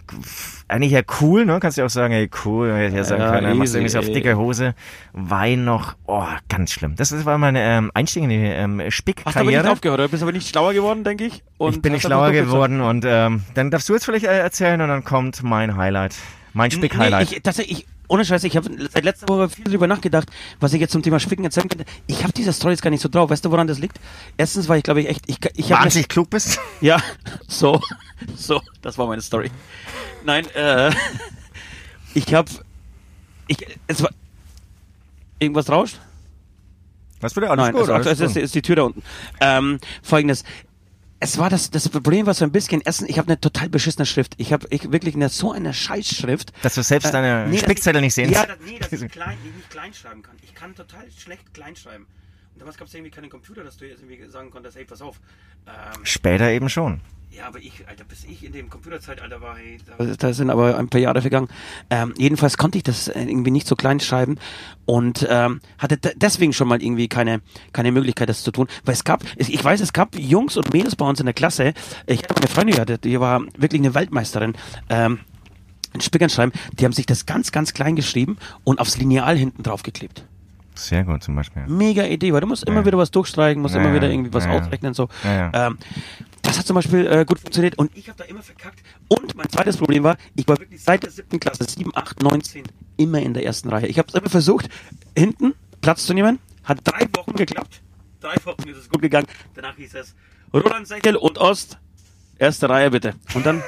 eigentlich 0.70 0.92
ja 0.92 1.02
cool, 1.20 1.44
ne? 1.44 1.59
Kannst 1.61 1.78
du 1.78 1.85
auch 1.85 1.90
sagen, 1.90 2.14
ey 2.14 2.30
cool, 2.44 2.72
hätte 2.72 2.88
ich 2.88 2.94
ja 2.94 3.04
sagen 3.04 3.22
Ja, 3.22 3.30
können, 3.33 3.48
dann 3.48 3.59
machst 3.59 3.74
du 3.74 3.78
easy, 3.78 3.94
irgendwie 3.96 4.06
so 4.06 4.11
auf 4.11 4.14
dicke 4.14 4.37
Hose, 4.38 4.74
Wein 5.12 5.64
noch, 5.64 5.96
oh, 6.06 6.24
ganz 6.48 6.72
schlimm. 6.72 6.94
Das, 6.96 7.11
das 7.11 7.24
war 7.24 7.38
mein 7.38 7.56
ähm, 7.56 7.90
Einstieg 7.94 8.22
in 8.22 8.28
die 8.30 8.37
ähm, 8.37 8.61
Hast 8.61 8.74
aber 8.78 8.83
nicht 8.85 8.94
Spickkarriere. 8.94 9.70
aufgehört, 9.70 10.00
oder? 10.00 10.09
Bist 10.09 10.22
aber 10.22 10.33
nicht 10.33 10.48
schlauer 10.48 10.72
geworden, 10.72 11.04
denke 11.04 11.24
ich. 11.26 11.42
Und 11.59 11.76
Ich 11.76 11.83
bin 11.83 11.92
nicht 11.92 12.02
schlauer 12.02 12.33
geworden 12.33 12.80
und 12.80 13.04
ähm, 13.06 13.42
dann 13.54 13.70
darfst 13.70 13.88
du 13.88 13.94
jetzt 13.94 14.04
vielleicht 14.04 14.24
äh, 14.26 14.38
erzählen 14.38 14.80
und 14.80 14.88
dann 14.88 15.04
kommt 15.04 15.42
mein 15.42 15.76
Highlight. 15.76 16.14
Mein 16.52 16.70
Spick-Highlight. 16.70 17.30
Nee, 17.30 17.37
ich, 17.37 17.42
tatsächlich, 17.42 17.80
ich, 17.80 17.87
ohne 18.11 18.25
Scheiße, 18.25 18.49
ich 18.49 18.57
habe 18.57 18.68
seit 18.92 19.05
letzter 19.05 19.29
Woche 19.29 19.49
viel 19.49 19.64
drüber 19.64 19.87
nachgedacht, 19.87 20.29
was 20.59 20.73
ich 20.73 20.81
jetzt 20.81 20.90
zum 20.90 21.03
Thema 21.03 21.20
Spicken 21.20 21.44
erzählen 21.44 21.68
könnte. 21.68 21.85
Ich 22.09 22.25
habe 22.25 22.33
diese 22.33 22.53
Story 22.53 22.73
jetzt 22.73 22.83
gar 22.83 22.90
nicht 22.90 23.01
so 23.01 23.09
drauf. 23.09 23.31
Weißt 23.31 23.44
du, 23.44 23.53
woran 23.53 23.68
das 23.68 23.79
liegt? 23.79 24.01
Erstens 24.37 24.68
war 24.68 24.77
ich, 24.77 24.83
glaube 24.83 25.01
ich, 25.01 25.09
echt, 25.09 25.29
ich, 25.29 25.38
ich 25.55 25.73
habe 25.73 25.85
Wahnsinnig 25.85 26.09
klug 26.09 26.29
bist. 26.29 26.59
Ja, 26.81 27.01
so, 27.46 27.81
so, 28.35 28.61
das 28.83 28.96
war 28.99 29.07
meine 29.07 29.23
Story. 29.23 29.51
Nein, 30.25 30.44
äh, 30.55 30.90
ich 32.14 32.35
habe, 32.35 32.51
ich, 33.46 33.59
es 33.87 34.03
war, 34.03 34.11
irgendwas 35.38 35.68
rauscht? 35.68 36.01
Was 37.20 37.35
bitte? 37.35 37.55
Nein, 37.55 37.77
es, 37.77 38.07
es, 38.07 38.20
ist, 38.20 38.37
ist 38.37 38.55
die 38.55 38.62
Tür 38.62 38.77
da 38.77 38.83
unten. 38.83 39.03
Ähm, 39.40 39.79
Folgendes. 40.03 40.42
Es 41.22 41.37
war 41.37 41.50
das, 41.50 41.70
das 41.70 41.87
Problem 41.90 42.24
war 42.26 42.33
so 42.33 42.44
ein 42.46 42.50
bisschen, 42.52 42.80
erstens, 42.83 43.09
ich 43.11 43.18
habe 43.18 43.28
eine 43.28 43.38
total 43.40 43.68
beschissene 43.68 44.06
Schrift. 44.06 44.35
Ich 44.38 44.52
habe 44.54 44.66
ich 44.70 44.90
wirklich 44.90 45.14
eine, 45.14 45.28
so 45.28 45.52
eine 45.52 45.74
Scheißschrift. 45.74 46.52
Dass 46.62 46.74
du 46.74 46.83
selbst 46.83 47.12
deine 47.12 47.46
nee, 47.46 47.56
dass 47.56 47.61
Spickzettel 47.61 48.00
ich- 48.00 48.04
nicht 48.06 48.14
sehen 48.14 48.30
Ja, 48.33 48.44
kannst. 48.46 48.62
das, 48.62 48.70
nee, 48.70 48.78
dass 48.78 48.92
ich, 48.92 49.12
klein, 49.12 49.37
ich 49.44 49.54
nicht 49.54 49.70
klein 49.70 49.92
schreiben 49.92 50.22
kann. 50.22 50.37
Ich 50.42 50.54
kann 50.54 50.74
total 50.74 51.04
schlecht 51.16 51.52
klein 51.52 51.76
schreiben. 51.76 52.06
Und 52.54 52.61
damals 52.61 52.78
gab 52.78 52.88
es 52.88 52.94
irgendwie 52.94 53.11
keinen 53.11 53.28
Computer, 53.28 53.62
dass 53.62 53.76
du 53.76 53.87
jetzt 53.87 54.02
irgendwie 54.02 54.26
sagen 54.30 54.50
konntest, 54.50 54.76
hey, 54.76 54.85
pass 54.87 55.02
auf. 55.02 55.20
Ähm, 55.66 56.04
Später 56.06 56.50
eben 56.50 56.70
schon. 56.70 57.02
Ja, 57.31 57.47
aber 57.47 57.59
ich, 57.59 57.73
Alter, 57.88 58.05
bis 58.05 58.25
ich 58.25 58.45
in 58.45 58.53
dem 58.53 58.69
Computerzeitalter 58.71 59.40
war, 59.40 59.57
hey, 59.57 59.79
da, 59.99 60.05
da 60.05 60.33
sind 60.33 60.51
aber 60.51 60.77
ein 60.79 60.88
paar 60.88 61.01
Jahre 61.01 61.21
vergangen. 61.21 61.49
Ähm, 61.88 62.12
jedenfalls 62.19 62.57
konnte 62.59 62.79
ich 62.79 62.85
das 62.85 63.09
äh, 63.09 63.21
irgendwie 63.23 63.51
nicht 63.53 63.66
so 63.66 63.77
klein 63.77 64.01
schreiben 64.01 64.37
und 64.85 65.27
ähm, 65.31 65.61
hatte 65.79 65.97
de- 65.97 66.12
deswegen 66.16 66.53
schon 66.53 66.66
mal 66.69 66.83
irgendwie 66.83 67.09
keine, 67.09 67.40
keine 67.73 67.93
Möglichkeit, 67.93 68.29
das 68.29 68.43
zu 68.43 68.51
tun. 68.51 68.66
Weil 68.85 68.95
es 68.95 69.05
gab, 69.05 69.23
ich 69.37 69.64
weiß, 69.64 69.81
es 69.81 69.93
gab 69.93 70.16
Jungs 70.19 70.57
und 70.57 70.73
Mädels 70.73 70.97
bei 70.97 71.07
uns 71.07 71.21
in 71.21 71.27
der 71.27 71.35
Klasse. 71.35 71.73
Ich 72.07 72.23
hatte 72.25 72.37
eine 72.37 72.49
Freundin 72.49 72.75
gehabt, 72.77 73.05
die 73.05 73.21
war 73.21 73.40
wirklich 73.57 73.81
eine 73.81 73.95
Weltmeisterin. 73.95 74.55
Ähm, 74.88 75.21
in 75.95 76.01
Spickern 76.01 76.31
schreiben, 76.31 76.53
die 76.73 76.85
haben 76.85 76.93
sich 76.93 77.07
das 77.07 77.27
ganz, 77.27 77.51
ganz 77.53 77.73
klein 77.75 77.97
geschrieben 77.97 78.38
und 78.64 78.81
aufs 78.81 78.97
Lineal 78.99 79.37
hinten 79.37 79.62
drauf 79.62 79.83
geklebt. 79.83 80.25
Sehr 80.77 81.03
gut 81.05 81.23
zum 81.23 81.35
Beispiel. 81.35 81.64
Mega 81.66 82.05
Idee, 82.05 82.33
weil 82.33 82.40
du 82.40 82.47
musst 82.47 82.64
immer 82.64 82.81
Ja. 82.81 82.87
wieder 82.87 82.97
was 82.97 83.11
durchstreichen, 83.11 83.61
musst 83.61 83.75
Ja, 83.75 83.83
immer 83.83 83.93
wieder 83.93 84.09
irgendwie 84.09 84.33
was 84.33 84.45
Ja, 84.47 84.53
ausrechnen. 84.53 84.95
So. 84.95 85.09
Ähm, 85.25 85.77
das 86.51 86.59
hat 86.59 86.67
zum 86.67 86.75
Beispiel 86.75 87.07
äh, 87.07 87.25
gut 87.25 87.39
funktioniert 87.41 87.79
und 87.79 87.97
ich 87.97 88.09
habe 88.09 88.19
da 88.19 88.25
immer 88.25 88.43
verkackt. 88.43 88.81
Und 89.09 89.35
mein 89.37 89.49
zweites 89.49 89.77
Problem 89.77 90.03
war, 90.03 90.17
ich 90.35 90.47
war 90.49 90.59
wirklich 90.59 90.83
seit 90.83 91.03
der 91.03 91.11
siebten 91.11 91.39
Klasse, 91.41 91.65
7, 91.69 91.91
8, 91.95 92.23
9, 92.23 92.43
10, 92.43 92.65
immer 92.97 93.21
in 93.21 93.35
der 93.35 93.45
ersten 93.45 93.69
Reihe. 93.69 93.87
Ich 93.87 93.99
habe 93.99 94.09
es 94.09 94.15
immer 94.15 94.29
versucht, 94.29 94.69
hinten 95.17 95.55
Platz 95.81 96.05
zu 96.07 96.15
nehmen. 96.15 96.39
Hat 96.65 96.79
drei 96.85 97.07
Wochen 97.17 97.35
geklappt. 97.35 97.81
Drei 98.21 98.35
Wochen 98.45 98.69
ist 98.69 98.77
es 98.77 98.89
gut 98.89 99.01
gegangen. 99.03 99.27
Danach 99.55 99.77
hieß 99.77 99.95
es 99.95 100.15
Roland 100.53 100.87
Sechel 100.87 101.17
und 101.17 101.39
Ost, 101.39 101.79
erste 102.39 102.69
Reihe 102.69 102.91
bitte. 102.91 103.15
Und 103.35 103.47
dann, 103.47 103.63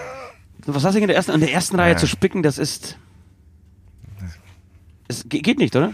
was 0.67 0.85
hast 0.85 0.95
du 0.95 1.01
in 1.01 1.07
der 1.07 1.17
ersten, 1.17 1.33
in 1.33 1.41
der 1.41 1.53
ersten 1.53 1.77
Reihe 1.77 1.93
Ja. 1.93 1.97
zu 1.99 2.07
spicken, 2.07 2.43
das 2.43 2.59
ist... 2.59 2.99
Es 5.09 5.25
ge- 5.29 5.41
geht 5.41 5.59
nicht, 5.59 5.75
oder? 5.77 5.93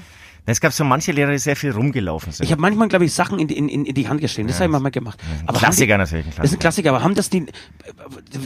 Es 0.50 0.60
gab 0.60 0.72
so 0.72 0.82
manche 0.84 1.12
Lehrer, 1.12 1.30
die 1.32 1.38
sehr 1.38 1.56
viel 1.56 1.70
rumgelaufen 1.72 2.32
sind. 2.32 2.44
Ich 2.44 2.50
habe 2.52 2.60
manchmal, 2.62 2.88
glaube 2.88 3.04
ich, 3.04 3.12
Sachen 3.12 3.38
in, 3.38 3.48
die- 3.48 3.58
in, 3.58 3.68
in, 3.68 3.94
die 3.94 4.08
Hand 4.08 4.20
geschrieben. 4.20 4.48
Das 4.48 4.56
habe 4.56 4.66
ich 4.66 4.70
manchmal 4.72 4.90
gemacht. 4.92 5.18
Aber 5.46 5.58
Klassiker 5.58 5.92
haben 5.94 6.00
natürlich, 6.00 6.24
ein 6.26 6.30
die, 6.32 6.36
Das 6.36 6.46
ist 6.46 6.52
ein 6.54 6.58
Klassiker, 6.58 6.88
aber 6.90 7.02
haben 7.02 7.14
das 7.14 7.28
die, 7.30 7.46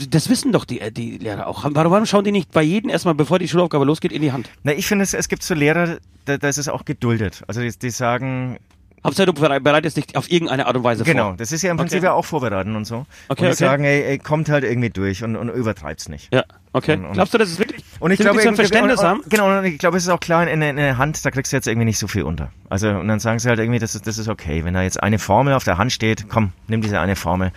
das 0.09 0.29
wissen 0.29 0.51
doch 0.51 0.65
die, 0.65 0.81
äh, 0.81 0.91
die 0.91 1.17
Lehrer 1.17 1.47
auch. 1.47 1.63
Warum, 1.63 1.91
warum 1.91 2.05
schauen 2.05 2.23
die 2.23 2.31
nicht 2.31 2.51
bei 2.51 2.61
jedem 2.61 2.89
erstmal, 2.89 3.15
bevor 3.15 3.39
die 3.39 3.47
Schulaufgabe 3.47 3.85
losgeht, 3.85 4.11
in 4.11 4.21
die 4.21 4.31
Hand? 4.31 4.49
Na, 4.63 4.73
ich 4.73 4.85
finde, 4.85 5.03
es, 5.03 5.13
es 5.13 5.29
gibt 5.29 5.43
so 5.43 5.53
Lehrer, 5.53 5.97
da, 6.25 6.37
da 6.37 6.49
ist 6.49 6.57
es 6.57 6.67
auch 6.67 6.85
geduldet. 6.85 7.41
Also 7.47 7.61
die, 7.61 7.71
die 7.77 7.89
sagen, 7.89 8.57
Hauptsache, 9.05 9.27
du 9.27 9.33
berei- 9.33 9.59
bereitest 9.59 9.97
dich 9.97 10.15
auf 10.15 10.29
irgendeine 10.31 10.65
Art 10.67 10.75
und 10.75 10.83
Weise 10.83 11.03
genau, 11.03 11.29
vor. 11.29 11.37
das 11.37 11.51
ist 11.51 11.61
ja 11.61 11.71
im 11.71 11.77
Prinzip 11.77 11.99
Okay. 11.99 12.05
ja 12.07 12.13
auch 12.13 12.25
vorbereiten 12.25 12.75
und 12.75 12.85
so. 12.85 13.05
Okay, 13.27 13.29
und 13.29 13.39
die 13.39 13.45
okay. 13.45 13.53
sagen, 13.55 13.83
ey, 13.83 14.01
ey, 14.03 14.17
kommt 14.17 14.49
halt 14.49 14.63
irgendwie 14.63 14.89
durch 14.89 15.23
und, 15.23 15.35
und 15.35 15.49
übertreibt's 15.49 16.07
nicht. 16.09 16.33
Ja, 16.33 16.43
okay. 16.73 16.95
Und- 16.95 17.05
und- 17.05 17.13
Glaubst 17.13 17.33
du, 17.33 17.37
das 17.37 17.49
ist 17.49 17.59
wirklich, 17.59 17.83
Und 17.99 18.11
ich 18.11 18.19
glaube, 18.19 18.39
ein 18.41 18.47
eben- 18.47 18.55
Verständnis 18.55 18.99
und, 18.99 19.05
haben? 19.07 19.21
genau, 19.29 19.57
und 19.59 19.63
ich 19.65 19.77
glaube, 19.77 19.97
es 19.97 20.03
ist 20.03 20.09
auch 20.09 20.19
klar, 20.19 20.47
in, 20.47 20.61
in, 20.61 20.75
der 20.75 20.97
Hand, 20.97 21.23
da 21.25 21.31
kriegst 21.31 21.51
du 21.53 21.55
jetzt 21.57 21.67
irgendwie 21.67 21.85
nicht 21.85 21.99
so 21.99 22.07
viel 22.07 22.23
unter. 22.23 22.49
Also, 22.69 22.89
und 22.89 23.07
dann 23.07 23.19
sagen 23.19 23.39
sie 23.39 23.47
halt 23.49 23.59
irgendwie, 23.59 23.79
das 23.79 23.95
ist, 23.95 24.05
das 24.07 24.17
ist 24.17 24.27
okay. 24.27 24.65
Wenn 24.65 24.73
da 24.73 24.81
jetzt 24.83 25.01
eine 25.01 25.19
Formel 25.19 25.53
auf 25.53 25.63
der 25.63 25.77
Hand 25.77 25.91
steht, 25.91 26.27
komm, 26.29 26.51
nimm 26.67 26.81
diese 26.81 26.99
eine 26.99 27.15
Formel. 27.15 27.51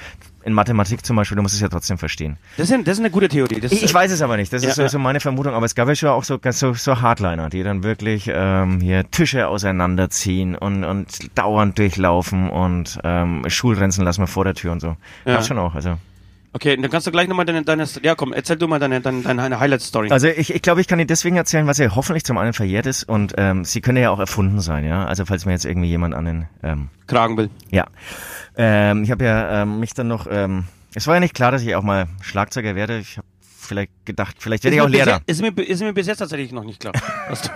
In 0.44 0.52
Mathematik 0.52 1.04
zum 1.04 1.16
Beispiel, 1.16 1.34
du 1.34 1.42
musst 1.42 1.56
es 1.56 1.60
ja 1.60 1.68
trotzdem 1.68 1.98
verstehen. 1.98 2.36
Das 2.56 2.70
ist, 2.70 2.86
das 2.86 2.94
ist 2.94 3.00
eine 3.00 3.10
gute 3.10 3.28
Theorie. 3.28 3.58
Das 3.58 3.72
Ich, 3.72 3.82
ich 3.82 3.92
weiß 3.92 4.12
es 4.12 4.22
aber 4.22 4.36
nicht, 4.36 4.52
das 4.52 4.62
Ja, 4.62 4.68
ist 4.68 4.76
so, 4.76 4.82
ja. 4.82 4.88
so 4.88 5.00
meine 5.00 5.18
Vermutung, 5.18 5.54
aber 5.54 5.66
es 5.66 5.74
gab 5.74 5.88
ja 5.88 5.96
schon 5.96 6.10
auch 6.10 6.22
so, 6.22 6.38
so, 6.50 6.72
so 6.72 7.00
Hardliner, 7.00 7.50
die 7.50 7.64
dann 7.64 7.82
wirklich 7.82 8.30
ähm, 8.32 8.78
hier 8.80 9.10
Tische 9.10 9.48
auseinanderziehen 9.48 10.54
und, 10.54 10.84
und 10.84 11.36
dauernd 11.36 11.76
durchlaufen 11.80 12.48
und 12.48 13.00
ähm, 13.02 13.42
Schulrenzen 13.48 14.04
lassen 14.04 14.22
wir 14.22 14.28
vor 14.28 14.44
der 14.44 14.54
Tür 14.54 14.70
und 14.70 14.78
so. 14.78 14.96
Ja. 15.24 15.34
Gab's 15.34 15.48
schon 15.48 15.58
auch, 15.58 15.74
also. 15.74 15.96
Okay, 16.56 16.74
dann 16.74 16.90
kannst 16.90 17.06
du 17.06 17.10
gleich 17.10 17.28
nochmal 17.28 17.44
deine, 17.44 17.64
deine, 17.64 17.84
ja 18.00 18.14
komm, 18.14 18.32
erzähl 18.32 18.56
du 18.56 18.66
mal 18.66 18.78
deine, 18.78 19.02
deine, 19.02 19.20
deine 19.20 19.60
Highlight-Story. 19.60 20.10
Also 20.10 20.28
ich, 20.28 20.54
ich 20.54 20.62
glaube, 20.62 20.80
ich 20.80 20.88
kann 20.88 20.98
dir 20.98 21.04
deswegen 21.04 21.36
erzählen, 21.36 21.66
was 21.66 21.76
ja 21.76 21.94
hoffentlich 21.94 22.24
zum 22.24 22.38
einen 22.38 22.54
verjährt 22.54 22.86
ist 22.86 23.04
und 23.04 23.34
ähm, 23.36 23.66
sie 23.66 23.82
können 23.82 23.98
ja 23.98 24.08
auch 24.08 24.18
erfunden 24.18 24.60
sein, 24.60 24.86
ja. 24.86 25.04
Also 25.04 25.26
falls 25.26 25.44
mir 25.44 25.52
jetzt 25.52 25.66
irgendwie 25.66 25.88
jemand 25.88 26.14
an 26.14 26.24
den, 26.24 26.48
ähm, 26.62 26.88
Kragen 27.08 27.36
will. 27.36 27.50
ja. 27.70 27.84
Ähm, 28.56 29.02
ich 29.02 29.10
habe 29.10 29.22
ja 29.26 29.62
ähm, 29.62 29.80
mich 29.80 29.92
dann 29.92 30.08
noch, 30.08 30.26
ähm, 30.30 30.64
es 30.94 31.06
war 31.06 31.12
ja 31.12 31.20
nicht 31.20 31.34
klar, 31.34 31.52
dass 31.52 31.60
ich 31.60 31.74
auch 31.74 31.82
mal 31.82 32.06
Schlagzeuger 32.22 32.74
werde. 32.74 32.96
Ich 33.00 33.18
habe 33.18 33.26
vielleicht 33.66 33.90
gedacht, 34.04 34.36
vielleicht 34.38 34.64
werde 34.64 34.76
ich 34.76 34.80
auch 34.80 34.86
bis 34.86 34.94
Lehrer. 34.94 35.20
Ist 35.26 35.40
mir, 35.42 35.48
ist 35.58 35.80
mir 35.82 35.92
bis 35.92 36.06
jetzt 36.06 36.18
tatsächlich 36.18 36.52
noch 36.52 36.64
nicht 36.64 36.80
klar, 36.80 36.92
dass 37.28 37.42
du 37.42 37.50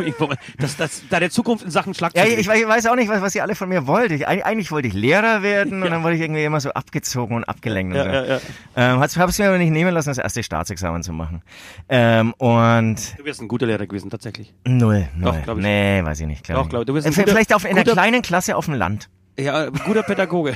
dass, 0.59 0.77
dass 0.77 1.03
deine 1.09 1.31
Zukunft 1.31 1.65
in 1.65 1.71
Sachen 1.71 1.93
Ja, 1.93 1.99
Schlagzeug 1.99 2.27
ich, 2.29 2.39
ich 2.39 2.49
weiß- 2.49 2.61
ich 2.63 2.69
weiß 2.69 2.87
auch 2.87 2.97
nicht, 2.97 3.09
was, 3.09 3.23
was 3.23 3.35
ihr 3.35 3.43
alle 3.43 3.55
von 3.55 3.69
mir 3.69 3.87
wollt. 3.87 4.11
Ich, 4.13 4.29
eig- 4.29 4.43
eigentlich 4.43 4.71
wollte 4.73 4.89
ich 4.89 4.95
Lehrer 4.95 5.43
werden 5.43 5.79
und 5.81 5.85
Ja. 5.85 5.91
dann 5.91 6.03
wurde 6.03 6.17
ich 6.17 6.21
irgendwie 6.21 6.45
immer 6.45 6.61
so 6.61 6.71
abgezogen 6.71 7.37
und 7.37 7.45
abgelenkt. 7.45 7.95
Ja, 7.97 8.03
und 8.05 8.09
so. 8.11 8.15
ja, 8.15 8.25
ja. 8.27 8.41
Ähm, 8.77 9.01
hab's, 9.01 9.17
hab's 9.17 9.39
mir 9.39 9.49
aber 9.49 9.59
nicht 9.59 9.71
nehmen 9.71 9.93
lassen, 9.95 10.09
das 10.11 10.19
erste 10.19 10.43
Staatsexamen 10.43 11.03
zu 11.03 11.13
machen. 11.13 11.43
Ähm, 11.89 12.33
und 12.35 12.97
Du 13.19 13.25
wärst 13.25 13.41
ein 13.41 13.49
guter 13.49 13.67
Lehrer 13.67 13.87
gewesen, 13.87 14.11
tatsächlich. 14.11 14.53
null, 14.67 15.09
null. 15.17 15.43
Doch, 15.47 15.57
ich. 15.57 15.63
Nee, 15.63 16.03
weiß 16.05 16.21
ich 16.21 16.27
nicht. 16.27 16.45
Glaub 16.45 16.59
Doch, 16.59 16.65
ich 16.65 16.71
glaub. 16.71 16.87
Du 16.87 16.93
bist 16.95 17.07
ein 17.07 17.13
Äh, 17.13 17.17
guter- 17.17 17.31
Vielleicht 17.33 17.55
auf, 17.55 17.65
in 17.65 17.71
einer 17.79 17.85
kleinen 17.85 18.23
Klasse 18.23 18.57
auf 18.57 18.65
dem 18.67 18.75
Land. 18.75 19.09
Ja, 19.39 19.71
guter 19.71 20.03
Pädagoge. 20.03 20.55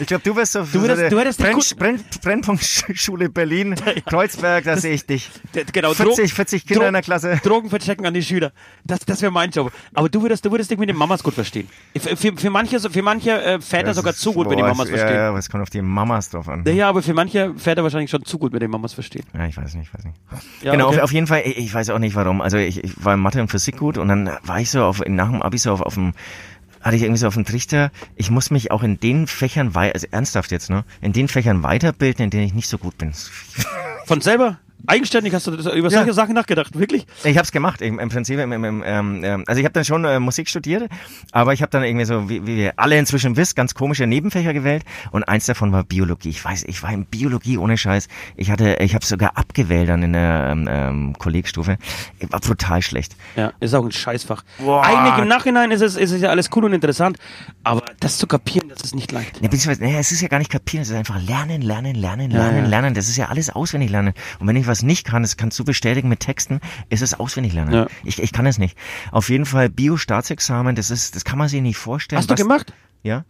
Ich 0.00 0.06
glaube, 0.06 0.22
du 0.24 0.34
wirst 0.34 0.52
so 0.52 0.62
Du 0.64 0.80
würdest- 0.82 1.02
so 1.02 1.08
du 1.08 1.20
hättest 1.20 1.38
Brenn, 1.38 1.56
Brenn, 1.78 2.04
Brennpunktschule 2.22 3.28
Berlin, 3.28 3.76
Kreuzberg, 4.06 4.64
da 4.64 4.76
sehe 4.76 4.94
ich 4.94 5.06
dich. 5.06 5.30
Genau, 5.72 5.94
40, 5.94 6.32
40 6.34 6.66
Kinder 6.66 6.80
Dro- 6.82 6.86
in 6.88 6.92
der 6.94 7.02
Klasse. 7.02 7.40
Drogen 7.44 7.70
verchecken 7.70 8.04
an 8.06 8.14
die 8.14 8.22
Schüler. 8.22 8.52
Das, 8.84 9.00
das 9.00 9.22
wäre 9.22 9.30
mein 9.30 9.50
Job. 9.50 9.72
Aber 9.94 10.08
du 10.08 10.20
würdest, 10.22 10.44
du 10.44 10.50
würdest 10.50 10.70
dich 10.70 10.78
mit 10.78 10.88
den 10.88 10.96
Mamas 10.96 11.22
gut 11.22 11.34
verstehen. 11.34 11.68
Für, 11.96 12.16
für, 12.16 12.36
für 12.36 12.50
manche, 12.50 12.80
für 12.80 13.02
manche 13.02 13.30
äh, 13.42 13.60
Väter 13.60 13.94
sogar 13.94 14.14
zu 14.14 14.32
gut 14.32 14.48
mit 14.48 14.58
den 14.58 14.64
Boah, 14.64 14.70
Mamas 14.72 14.88
ja, 14.90 14.96
verstehen. 14.96 15.16
Ja, 15.16 15.28
aber 15.28 15.38
es 15.38 15.48
kommt 15.48 15.62
auf 15.62 15.70
die 15.70 15.82
Mamas 15.82 16.30
drauf 16.30 16.48
an. 16.48 16.64
Ja, 16.66 16.88
aber 16.88 17.02
für 17.02 17.14
manche 17.14 17.54
Väter 17.56 17.84
wahrscheinlich 17.84 18.10
schon 18.10 18.24
zu 18.24 18.38
gut 18.38 18.52
mit 18.52 18.62
den 18.62 18.70
Mamas 18.70 18.94
verstehen. 18.94 19.24
Ja, 19.32 19.46
ich 19.46 19.56
weiß 19.56 19.74
nicht, 19.74 19.88
ich 19.88 19.94
weiß 19.94 20.04
nicht. 20.04 20.16
Ja, 20.62 20.72
genau, 20.72 20.88
okay. 20.88 20.96
auf, 20.98 21.04
auf 21.04 21.12
jeden 21.12 21.28
Fall, 21.28 21.42
ich, 21.44 21.56
ich 21.58 21.72
weiß 21.74 21.90
auch 21.90 21.98
nicht 22.00 22.16
warum. 22.16 22.40
Also 22.40 22.56
ich, 22.56 22.82
ich 22.82 23.04
war 23.04 23.14
in 23.14 23.20
Mathe 23.20 23.40
und 23.40 23.48
Physik 23.48 23.76
gut 23.76 23.96
und 23.96 24.08
dann 24.08 24.28
war 24.42 24.58
ich 24.60 24.70
so 24.70 24.82
auf, 24.82 25.00
nach 25.06 25.30
dem 25.30 25.42
Abi 25.42 25.58
so 25.58 25.70
auf, 25.72 25.82
auf 25.82 25.94
dem, 25.94 26.14
hatte 26.86 26.94
ich 26.94 27.02
irgendwie 27.02 27.18
so 27.18 27.26
auf 27.26 27.34
dem 27.34 27.44
Trichter, 27.44 27.90
ich 28.14 28.30
muss 28.30 28.52
mich 28.52 28.70
auch 28.70 28.84
in 28.84 29.00
den 29.00 29.26
Fächern, 29.26 29.72
also 29.74 30.06
ernsthaft 30.12 30.52
jetzt, 30.52 30.70
ne, 30.70 30.84
in 31.00 31.12
den 31.12 31.26
Fächern 31.26 31.64
weiterbilden, 31.64 32.26
in 32.26 32.30
denen 32.30 32.44
ich 32.44 32.54
nicht 32.54 32.68
so 32.68 32.78
gut 32.78 32.96
bin. 32.96 33.12
Von 34.06 34.20
selber? 34.20 34.60
Eigenständig 34.86 35.34
hast 35.34 35.46
du 35.46 35.52
über 35.52 35.88
Ja. 35.90 35.90
solche 35.90 36.12
Sachen 36.12 36.34
nachgedacht, 36.34 36.78
wirklich? 36.78 37.06
Ich 37.24 37.36
habe 37.36 37.44
es 37.44 37.52
gemacht, 37.52 37.80
im, 37.80 37.98
im 37.98 38.08
Prinzip. 38.08 38.38
Im, 38.38 38.52
im, 38.52 38.82
ähm, 38.84 39.22
ähm, 39.24 39.44
also 39.46 39.58
ich 39.58 39.64
habe 39.64 39.72
dann 39.72 39.84
schon 39.84 40.04
äh, 40.04 40.20
Musik 40.20 40.48
studiert, 40.48 40.88
aber 41.32 41.52
ich 41.52 41.62
habe 41.62 41.70
dann 41.70 41.82
irgendwie 41.84 42.04
so, 42.04 42.28
wie, 42.28 42.46
wie 42.46 42.56
wir 42.56 42.74
alle 42.76 42.98
inzwischen 42.98 43.36
wisst, 43.36 43.56
ganz 43.56 43.74
komische 43.74 44.06
Nebenfächer 44.06 44.52
gewählt 44.52 44.84
und 45.10 45.24
eins 45.24 45.46
davon 45.46 45.72
war 45.72 45.84
Biologie. 45.84 46.30
Ich 46.30 46.44
weiß, 46.44 46.64
ich 46.64 46.82
war 46.82 46.92
in 46.92 47.04
Biologie 47.06 47.58
ohne 47.58 47.76
Scheiß. 47.76 48.08
Ich 48.36 48.50
hatte, 48.50 48.76
ich 48.80 48.94
habe 48.94 49.04
sogar 49.04 49.36
abgewählt 49.36 49.88
dann 49.88 50.02
in 50.02 50.12
der 50.12 50.48
ähm, 50.50 50.68
ähm, 50.70 51.14
Kollegstufe. 51.18 51.78
Ich 52.18 52.30
war 52.32 52.40
brutal 52.40 52.82
schlecht. 52.82 53.16
Ja, 53.36 53.52
ist 53.60 53.74
auch 53.74 53.84
ein 53.84 53.92
Scheißfach. 53.92 54.44
Boah. 54.58 54.84
Eigentlich 54.84 55.18
im 55.18 55.28
Nachhinein 55.28 55.70
ist 55.70 55.80
es, 55.82 55.96
ist 55.96 56.12
es 56.12 56.20
ja 56.20 56.30
alles 56.30 56.50
cool 56.54 56.64
und 56.64 56.72
interessant, 56.72 57.18
aber 57.64 57.82
das 58.00 58.18
zu 58.18 58.26
kapieren, 58.26 58.68
das 58.68 58.82
ist 58.82 58.94
nicht 58.94 59.12
leicht. 59.12 59.40
Ne, 59.42 59.48
beziehungsweise, 59.48 59.82
nee, 59.84 59.98
es 59.98 60.12
ist 60.12 60.20
ja 60.20 60.28
gar 60.28 60.38
nicht 60.38 60.50
kapieren, 60.50 60.82
es 60.82 60.90
ist 60.90 60.96
einfach 60.96 61.20
lernen, 61.22 61.62
lernen, 61.62 61.94
lernen, 61.94 62.30
lernen, 62.30 62.64
ja. 62.64 62.68
lernen. 62.68 62.94
Das 62.94 63.08
ist 63.08 63.16
ja 63.16 63.26
alles 63.26 63.50
auswendig 63.50 63.90
lernen. 63.90 64.14
Und 64.38 64.46
wenn 64.46 64.56
ich 64.56 64.66
was 64.66 64.75
nicht 64.82 65.06
kann, 65.06 65.22
das 65.22 65.36
kannst 65.36 65.58
du 65.58 65.64
bestätigen 65.64 66.08
mit 66.08 66.20
Texten, 66.20 66.60
ist 66.88 67.02
es 67.02 67.14
auswendig 67.18 67.52
lernen. 67.52 67.72
Ja. 67.72 67.86
Ich, 68.04 68.22
ich 68.22 68.32
kann 68.32 68.46
es 68.46 68.58
nicht. 68.58 68.76
Auf 69.12 69.28
jeden 69.28 69.46
Fall 69.46 69.68
Bio-Staatsexamen, 69.68 70.74
das 70.76 70.90
ist, 70.90 71.14
das 71.16 71.24
kann 71.24 71.38
man 71.38 71.48
sich 71.48 71.62
nicht 71.62 71.76
vorstellen. 71.78 72.18
Hast 72.18 72.28
du 72.30 72.34
was- 72.34 72.40
gemacht? 72.40 72.72
Ja. 73.02 73.24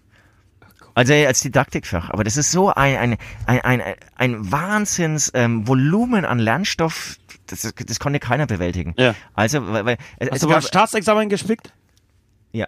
Also 0.95 1.13
als 1.13 1.41
Didaktikfach, 1.43 2.09
aber 2.09 2.25
das 2.25 2.39
ist 2.39 2.51
so 2.53 2.73
ein 2.73 2.97
ein 2.97 3.17
ein 3.45 3.61
ein, 3.61 3.83
ein 4.17 4.51
Wahnsinns 4.51 5.31
ähm, 5.35 5.69
Volumen 5.69 6.25
an 6.25 6.39
Lernstoff, 6.39 7.17
das, 7.49 7.71
das 7.87 8.01
konnte 8.01 8.19
keiner 8.19 8.47
bewältigen. 8.47 8.95
Ja. 8.97 9.15
Also 9.35 9.67
weil, 9.71 9.85
weil 9.85 9.99
Hast 10.19 10.33
es 10.37 10.41
du 10.41 10.49
gab, 10.49 10.63
Staatsexamen 10.65 11.29
gespickt? 11.29 11.75
ja. 12.53 12.67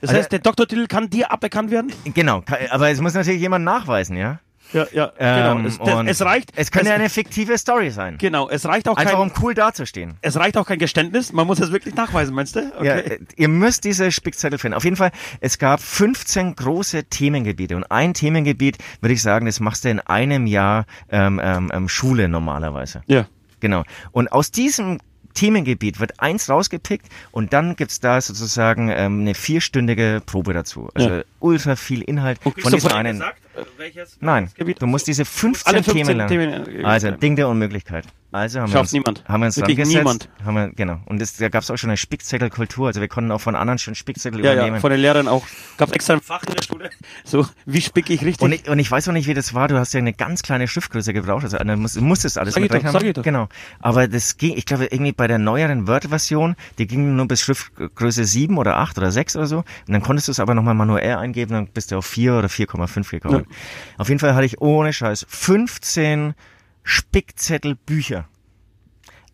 Das 0.00 0.10
Also- 0.10 0.20
heißt, 0.20 0.30
der 0.32 0.38
Doktortitel 0.38 0.86
kann 0.86 1.10
dir 1.10 1.32
aberkannt 1.32 1.72
werden? 1.72 1.92
Genau, 2.04 2.44
aber 2.70 2.90
es 2.90 3.00
muss 3.00 3.14
natürlich 3.14 3.40
jemand 3.40 3.64
nachweisen, 3.64 4.16
ja. 4.16 4.38
Ja, 4.72 4.86
ja, 4.92 5.12
Ähm, 5.18 5.62
genau. 5.62 5.68
Es, 5.68 5.78
das, 6.06 6.06
es 6.20 6.26
reicht. 6.26 6.52
Es 6.56 6.70
könnte 6.70 6.88
es, 6.88 6.94
eine 6.94 7.08
fiktive 7.10 7.58
Story 7.58 7.90
sein. 7.90 8.16
Genau, 8.18 8.48
es 8.48 8.64
reicht 8.66 8.88
auch 8.88 8.96
Einfach 8.96 9.12
kein, 9.12 9.20
um 9.20 9.32
cool 9.42 9.54
dazustehen. 9.54 10.14
es 10.22 10.36
reicht 10.36 10.56
auch 10.56 10.66
kein 10.66 10.78
Geständnis. 10.78 11.32
Man 11.32 11.46
muss 11.46 11.60
es 11.60 11.72
wirklich 11.72 11.94
nachweisen, 11.94 12.34
meinst 12.34 12.56
du? 12.56 12.60
Ja, 12.82 12.96
äh, 12.96 13.18
ihr 13.36 13.48
müsst 13.48 13.84
diese 13.84 14.10
Spickzettel 14.12 14.58
finden. 14.58 14.74
Auf 14.76 14.84
jeden 14.84 14.96
Fall, 14.96 15.12
es 15.40 15.58
gab 15.58 15.80
15 15.80 16.56
große 16.56 17.04
Themengebiete 17.04 17.76
und 17.76 17.84
ein 17.90 18.14
Themengebiet, 18.14 18.78
würde 19.00 19.14
ich 19.14 19.22
sagen, 19.22 19.46
das 19.46 19.60
machst 19.60 19.84
du 19.84 19.90
in 19.90 20.00
einem 20.00 20.46
Jahr 20.46 20.86
ähm, 21.10 21.40
ähm, 21.42 21.70
ähm, 21.72 21.88
Schule 21.88 22.28
normalerweise. 22.28 23.02
ja. 23.06 23.26
Genau. 23.60 23.84
Und 24.10 24.32
aus 24.32 24.50
diesem 24.50 24.98
Themengebiet 25.34 26.00
wird 26.00 26.20
eins 26.20 26.50
rausgepickt 26.50 27.06
und 27.30 27.52
dann 27.52 27.76
gibt's 27.76 28.00
da 28.00 28.20
sozusagen 28.20 28.88
ähm, 28.90 29.20
eine 29.20 29.34
vierstündige 29.34 30.20
Probe 30.26 30.52
dazu. 30.52 30.88
Also 30.94 31.08
Ja. 31.08 31.22
ultra 31.40 31.76
viel 31.76 32.02
Inhalt 32.02 32.38
Und 32.44 32.54
kriegst 32.54 32.64
von 32.68 32.72
diesem 32.74 32.92
einen. 32.92 33.12
gesagt, 33.18 33.41
welches, 33.76 34.18
Nein, 34.20 34.50
du 34.78 34.86
musst 34.86 35.06
diese 35.06 35.24
15, 35.24 35.74
Alle 35.74 35.82
15 35.82 36.04
Themen 36.04 36.16
lernen. 36.16 36.64
Themen, 36.64 36.80
äh, 36.80 36.84
also 36.84 37.08
äh, 37.08 37.18
Ding 37.18 37.36
der 37.36 37.48
Unmöglichkeit. 37.48 38.06
Also 38.32 38.60
haben 38.60 38.68
wir 38.68 38.72
Schafft 38.72 38.84
uns, 38.84 38.92
niemand. 38.92 39.24
haben 39.28 39.40
wir 39.40 39.46
uns 39.46 39.56
Wirklich 39.58 39.86
niemand. 39.86 40.28
Haben 40.44 40.54
wir, 40.54 40.68
genau. 40.70 41.00
Und 41.04 41.20
das, 41.20 41.36
da 41.36 41.48
gab's 41.50 41.70
auch 41.70 41.76
schon 41.76 41.90
eine 41.90 41.98
Spickzettelkultur. 41.98 42.86
Also 42.86 43.00
wir 43.02 43.08
konnten 43.08 43.30
auch 43.30 43.40
von 43.42 43.54
anderen 43.54 43.78
schon 43.78 43.94
Spickzettel 43.94 44.42
Ja, 44.42 44.54
übernehmen. 44.54 44.76
ja, 44.76 44.80
von 44.80 44.90
den 44.90 45.00
Lehrern 45.00 45.28
auch. 45.28 45.44
Gab 45.76 45.94
extra 45.94 46.14
ein 46.14 46.20
Fach 46.22 46.42
in 46.44 46.54
der 46.54 46.62
Schule. 46.62 46.90
So, 47.24 47.46
wie 47.66 47.80
spicke 47.82 48.12
ich 48.12 48.22
richtig? 48.24 48.40
und 48.42 48.52
ich, 48.52 48.68
und 48.68 48.78
ich 48.78 48.90
weiß 48.90 49.06
auch 49.08 49.12
nicht, 49.12 49.26
wie 49.28 49.34
das 49.34 49.52
war. 49.52 49.68
Du 49.68 49.78
hast 49.78 49.92
ja 49.92 49.98
eine 49.98 50.14
ganz 50.14 50.42
kleine 50.42 50.66
Schriftgröße 50.66 51.12
gebraucht. 51.12 51.44
Also 51.44 51.58
du 51.58 51.76
musst, 51.76 52.00
musstest 52.00 52.38
alles 52.38 52.54
Sag 52.54 52.62
ich 52.62 52.68
doch, 52.68 52.74
mitrechnen. 52.76 52.92
sag 53.00 53.02
ich 53.06 53.12
doch. 53.12 53.22
Genau. 53.22 53.48
Aber 53.80 54.08
das 54.08 54.38
ging, 54.38 54.56
ich 54.56 54.64
glaube, 54.64 54.86
irgendwie 54.86 55.12
bei 55.12 55.26
der 55.26 55.38
neueren 55.38 55.86
Word-Version, 55.86 56.56
die 56.78 56.86
ging 56.86 57.14
nur 57.14 57.28
bis 57.28 57.42
Schriftgröße 57.42 58.24
7 58.24 58.56
oder 58.56 58.78
8 58.78 58.96
oder 58.96 59.12
6 59.12 59.36
oder 59.36 59.46
so. 59.46 59.58
Und 59.58 59.66
dann 59.88 60.02
konntest 60.02 60.28
du 60.28 60.32
es 60.32 60.40
aber 60.40 60.54
nochmal 60.54 60.74
manuell 60.74 61.16
eingeben, 61.16 61.52
dann 61.52 61.66
bist 61.66 61.92
du 61.92 61.98
auf 61.98 62.06
4 62.06 62.34
oder 62.34 62.48
4,5 62.48 63.10
gekommen. 63.10 63.46
Auf 63.98 64.08
jeden 64.08 64.20
Fall 64.20 64.34
hatte 64.34 64.46
ich 64.46 64.60
ohne 64.62 64.92
Scheiß 64.94 65.26
15 65.28 66.34
Spickzettel 66.84 67.74
Bücher 67.74 68.28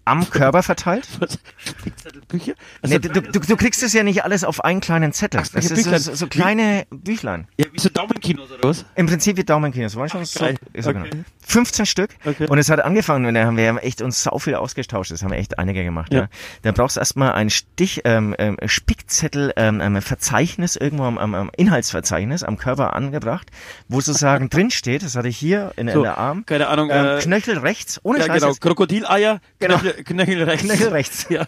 am 0.08 0.28
Körper 0.30 0.62
verteilt. 0.62 1.06
Spickzettelbücher? 1.58 2.54
Also, 2.82 2.94
Nee, 2.94 2.98
du, 3.00 3.20
du, 3.22 3.40
du 3.40 3.56
kriegst 3.56 3.82
es 3.82 3.92
ja 3.92 4.02
nicht 4.02 4.24
alles 4.24 4.44
auf 4.44 4.64
einen 4.64 4.80
kleinen 4.80 5.12
Zettel. 5.12 5.40
Ach, 5.42 5.48
Das 5.48 5.64
ist 5.64 5.68
so, 5.70 5.74
Büchlein. 5.74 6.00
so, 6.00 6.14
so 6.14 6.26
kleine 6.26 6.86
Büchlein. 6.90 7.48
ja, 7.58 7.66
wie 7.72 7.78
so 7.80 7.88
Daumenkinos 7.88 8.50
oder 8.50 8.68
was? 8.68 8.84
Im 8.94 9.06
Prinzip 9.06 9.36
wie 9.36 9.44
Daumenkinos. 9.44 9.96
War 9.96 10.08
schon 10.08 10.24
so, 10.24 10.40
geil. 10.40 10.56
so 10.78 10.90
Okay. 10.90 11.10
genau. 11.10 11.24
15 11.46 11.86
Stück. 11.86 12.10
Okay. 12.24 12.46
Und 12.48 12.58
es 12.58 12.68
hat 12.70 12.80
angefangen 12.80 13.26
und 13.26 13.34
da 13.34 13.44
haben 13.44 13.56
wir 13.56 13.82
echt 13.82 14.02
uns 14.02 14.22
sau 14.22 14.38
viel 14.38 14.54
ausgetauscht. 14.54 15.10
Das 15.10 15.22
haben 15.22 15.30
wir 15.30 15.38
echt 15.38 15.58
einige 15.58 15.82
gemacht. 15.84 16.12
Ja. 16.12 16.20
Ja. 16.22 16.28
Da 16.62 16.72
brauchst 16.72 16.96
du 16.96 17.00
erstmal 17.00 17.32
ein 17.32 17.50
Stich, 17.50 18.02
ähm, 18.04 18.34
ähm, 18.38 18.56
Spickzettel, 18.66 19.52
ähm, 19.56 19.80
ähm, 19.80 20.00
Verzeichnis 20.02 20.76
irgendwo 20.76 21.04
am, 21.04 21.18
am, 21.18 21.34
am 21.34 21.50
Inhaltsverzeichnis 21.56 22.42
am 22.42 22.58
Körper 22.58 22.94
angebracht, 22.94 23.50
wo 23.88 24.00
sozusagen 24.00 24.48
drin 24.50 24.70
steht, 24.70 25.02
das 25.02 25.16
hatte 25.16 25.28
ich 25.28 25.36
hier 25.38 25.72
in, 25.76 25.88
in 25.88 25.94
So, 25.94 26.02
der 26.02 26.18
Arm. 26.18 26.44
keine 26.46 26.68
Ahnung, 26.68 26.90
Ähm, 26.90 27.18
äh, 27.18 27.18
Knöchel 27.20 27.58
rechts, 27.58 28.00
ohne 28.02 28.18
Ja, 28.18 28.26
Scheiß 28.26 28.42
genau. 28.42 28.54
Krokodileier, 28.60 29.40
Genau. 29.58 29.78
Knöchel, 29.78 29.97
Knöchel 30.04 30.42
rechts. 30.44 30.64
Knöchel 30.66 30.88
rechts. 30.88 31.26
Ja. 31.28 31.42
Äh, 31.42 31.46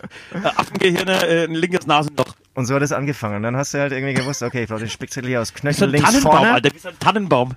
Affengehirne, 0.56 1.26
äh, 1.26 1.44
ein 1.44 1.54
linkes 1.54 1.86
Nasenloch. 1.86 2.34
Und 2.54 2.66
so 2.66 2.74
hat 2.74 2.82
es 2.82 2.92
angefangen. 2.92 3.36
Und 3.36 3.42
dann 3.44 3.56
hast 3.56 3.72
du 3.74 3.78
halt 3.78 3.92
irgendwie 3.92 4.14
gewusst, 4.14 4.42
okay, 4.42 4.64
ich 4.64 4.68
brauche 4.68 4.80
den 4.80 4.88
Spickzettel 4.90 5.30
hier 5.30 5.40
aus 5.40 5.54
Knöchel 5.54 5.88
links 5.88 6.08
Tannenbaum, 6.08 6.32
vorne. 6.32 6.52
Alter, 6.52 6.74
wie 6.74 6.78
so 6.78 6.88
ein 6.88 6.98
Tannenbaum. 6.98 7.54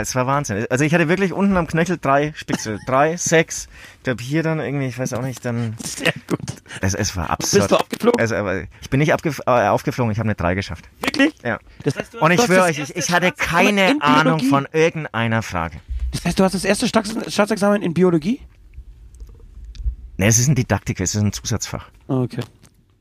Es 0.00 0.14
war 0.14 0.26
Wahnsinn. 0.26 0.66
Also 0.70 0.84
ich 0.84 0.94
hatte 0.94 1.08
wirklich 1.08 1.32
unten 1.32 1.56
am 1.56 1.66
Knöchel 1.66 1.98
drei 2.00 2.32
Spickzettel. 2.36 2.78
drei, 2.86 3.16
sechs. 3.16 3.68
Ich 3.98 4.04
glaube 4.04 4.22
hier 4.22 4.42
dann 4.42 4.60
irgendwie, 4.60 4.86
ich 4.86 4.98
weiß 4.98 5.12
auch 5.14 5.22
nicht, 5.22 5.44
dann... 5.44 5.76
Sehr 5.84 6.12
gut. 6.28 6.38
Es, 6.80 6.94
es 6.94 7.16
war 7.16 7.30
absurd. 7.30 7.62
Bist 7.62 7.70
du 7.72 7.76
aufgeflogen? 7.76 8.20
Also, 8.20 8.36
aber 8.36 8.62
ich 8.80 8.90
bin 8.90 9.00
nicht 9.00 9.12
abgef 9.12 9.40
äh, 9.46 9.50
aufgeflogen, 9.50 10.12
ich 10.12 10.18
habe 10.18 10.28
eine 10.28 10.36
drei 10.36 10.54
geschafft. 10.54 10.88
Wirklich? 11.00 11.34
Ja. 11.42 11.58
Das 11.82 11.96
heißt, 11.96 12.14
Und 12.14 12.30
ich 12.30 12.40
schwöre 12.40 12.64
euch, 12.64 12.78
ich, 12.78 12.94
ich 12.96 13.10
hatte 13.10 13.32
keine 13.32 13.90
in 13.90 14.00
Ahnung 14.02 14.40
von 14.40 14.68
irgendeiner 14.72 15.42
Frage. 15.42 15.80
Das 16.12 16.24
heißt, 16.24 16.38
du 16.38 16.44
hast 16.44 16.54
das 16.54 16.64
erste 16.64 16.86
Staats- 16.86 17.14
Staatsexamen 17.32 17.82
in 17.82 17.92
Biologie? 17.92 18.40
Ne, 20.18 20.26
es 20.26 20.38
ist 20.38 20.48
ein 20.48 20.54
Didaktik, 20.54 21.00
es 21.00 21.14
ist 21.14 21.22
ein 21.22 21.32
Zusatzfach. 21.32 21.88
Okay. 22.08 22.40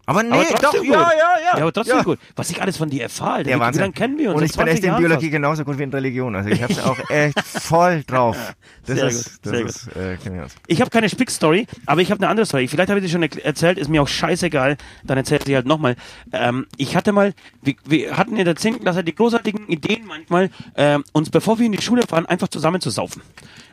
Aber 0.09 0.23
nee, 0.23 0.29
Aber 0.31 0.45
trotzdem 0.45 0.61
doch, 0.61 0.79
gut. 0.79 0.87
ja, 0.87 1.01
ja, 1.01 1.09
ja. 1.11 1.57
Ja, 1.57 1.61
aber 1.63 1.73
trotzdem 1.73 1.97
ja. 1.97 2.03
gut. 2.03 2.17
Was 2.37 2.49
ich 2.49 2.61
alles 2.61 2.77
von 2.77 2.89
dir 2.89 3.03
erfahre, 3.03 3.45
wie 3.45 3.59
Wahnsinn. 3.59 3.81
lange 3.81 3.93
kennen 3.93 4.17
wir 4.17 4.29
uns? 4.29 4.37
Und 4.37 4.45
ich 4.45 4.51
bin 4.51 4.59
20 4.59 4.73
echt 4.73 4.83
in 4.83 4.89
Jahren 4.91 5.01
Biologie 5.01 5.25
fast. 5.25 5.31
genauso 5.33 5.65
gut 5.65 5.77
wie 5.77 5.83
in 5.83 5.89
Religion. 5.89 6.33
Also 6.33 6.49
ich 6.49 6.63
hab's 6.63 6.79
auch 6.83 6.97
echt 7.09 7.37
voll 7.41 8.03
drauf. 8.07 8.55
Das 8.85 8.95
Sehr 8.95 9.07
ist, 9.07 9.25
gut, 9.25 9.39
das 9.41 9.51
sehr 9.51 9.65
ist, 9.65 9.87
äh, 9.97 10.17
kenn 10.23 10.35
ich 10.35 10.41
aus. 10.43 10.55
Ich 10.67 10.79
habe 10.79 10.89
keine 10.91 11.09
Spick-Story, 11.09 11.67
aber 11.85 11.99
ich 11.99 12.09
habe 12.09 12.21
eine 12.21 12.29
andere 12.29 12.45
Story. 12.45 12.69
Vielleicht 12.69 12.89
habe 12.89 13.01
ich 13.01 13.05
sie 13.05 13.11
schon 13.11 13.21
erzählt, 13.23 13.77
ist 13.77 13.89
mir 13.89 14.01
auch 14.01 14.07
scheißegal. 14.07 14.77
Dann 15.03 15.17
erzähle 15.17 15.39
ich 15.39 15.45
sie 15.47 15.55
halt 15.55 15.65
nochmal. 15.65 15.97
Ähm, 16.31 16.67
ich 16.77 16.95
hatte 16.95 17.11
mal, 17.11 17.33
wir, 17.61 17.75
wir 17.83 18.15
hatten 18.15 18.37
in 18.37 18.45
der 18.45 18.55
10. 18.55 18.79
Klasse 18.79 19.03
die 19.03 19.13
großartigen 19.13 19.67
Ideen 19.67 20.05
manchmal, 20.05 20.51
ähm, 20.77 21.03
uns 21.11 21.29
bevor 21.29 21.59
wir 21.59 21.65
in 21.65 21.73
die 21.73 21.81
Schule 21.81 22.03
fahren, 22.03 22.25
einfach 22.25 22.47
zusammen 22.47 22.79
zu 22.79 22.91
saufen. 22.91 23.21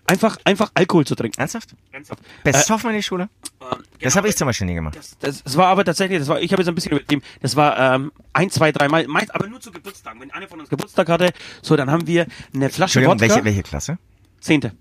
Einfach, 0.07 0.37
einfach 0.45 0.71
Alkohol 0.75 1.07
zu 1.07 1.15
trinken. 1.15 1.41
Ernsthaft? 1.41 1.75
Ernsthaft. 1.91 2.23
Besoffen 2.43 2.91
in 2.91 2.97
die 2.97 3.03
Schule? 3.03 3.25
Ähm, 3.61 3.69
Das 3.71 3.79
genau, 3.99 4.15
habe 4.17 4.29
ich 4.29 4.37
zum 4.37 4.47
Beispiel 4.47 4.67
nie 4.67 4.75
gemacht. 4.75 4.97
Das, 4.97 5.17
das, 5.19 5.43
das 5.43 5.57
war 5.57 5.69
aber 5.69 5.85
tatsächlich, 5.85 6.19
das 6.19 6.29
war, 6.29 6.41
ich 6.43 6.53
habe 6.53 6.61
jetzt 6.61 6.69
ein 6.69 6.75
bisschen 6.75 6.93
übertrieben, 6.93 7.23
das 7.41 7.57
war 7.57 7.79
ähm, 7.95 8.13
ein, 8.35 8.51
zwei, 8.51 8.71
dreimal, 8.71 9.07
meist, 9.07 9.35
aber 9.35 9.47
nur 9.47 9.61
zu 9.61 9.73
Geburtstagen. 9.73 10.21
Wenn 10.21 10.31
einer 10.31 10.47
von 10.47 10.61
uns 10.61 10.69
Geburtstag 10.69 11.09
hatte, 11.09 11.33
so, 11.63 11.75
dann 11.77 11.91
haben 11.91 12.07
wir 12.07 12.27
eine 12.55 12.69
Flasche 12.69 12.99
Entschuldigung, 13.01 13.15
Wodka. 13.21 13.35
welche, 13.35 13.45
welche 13.45 13.63
Klasse? 13.63 13.99
Zehnte. 14.41 14.73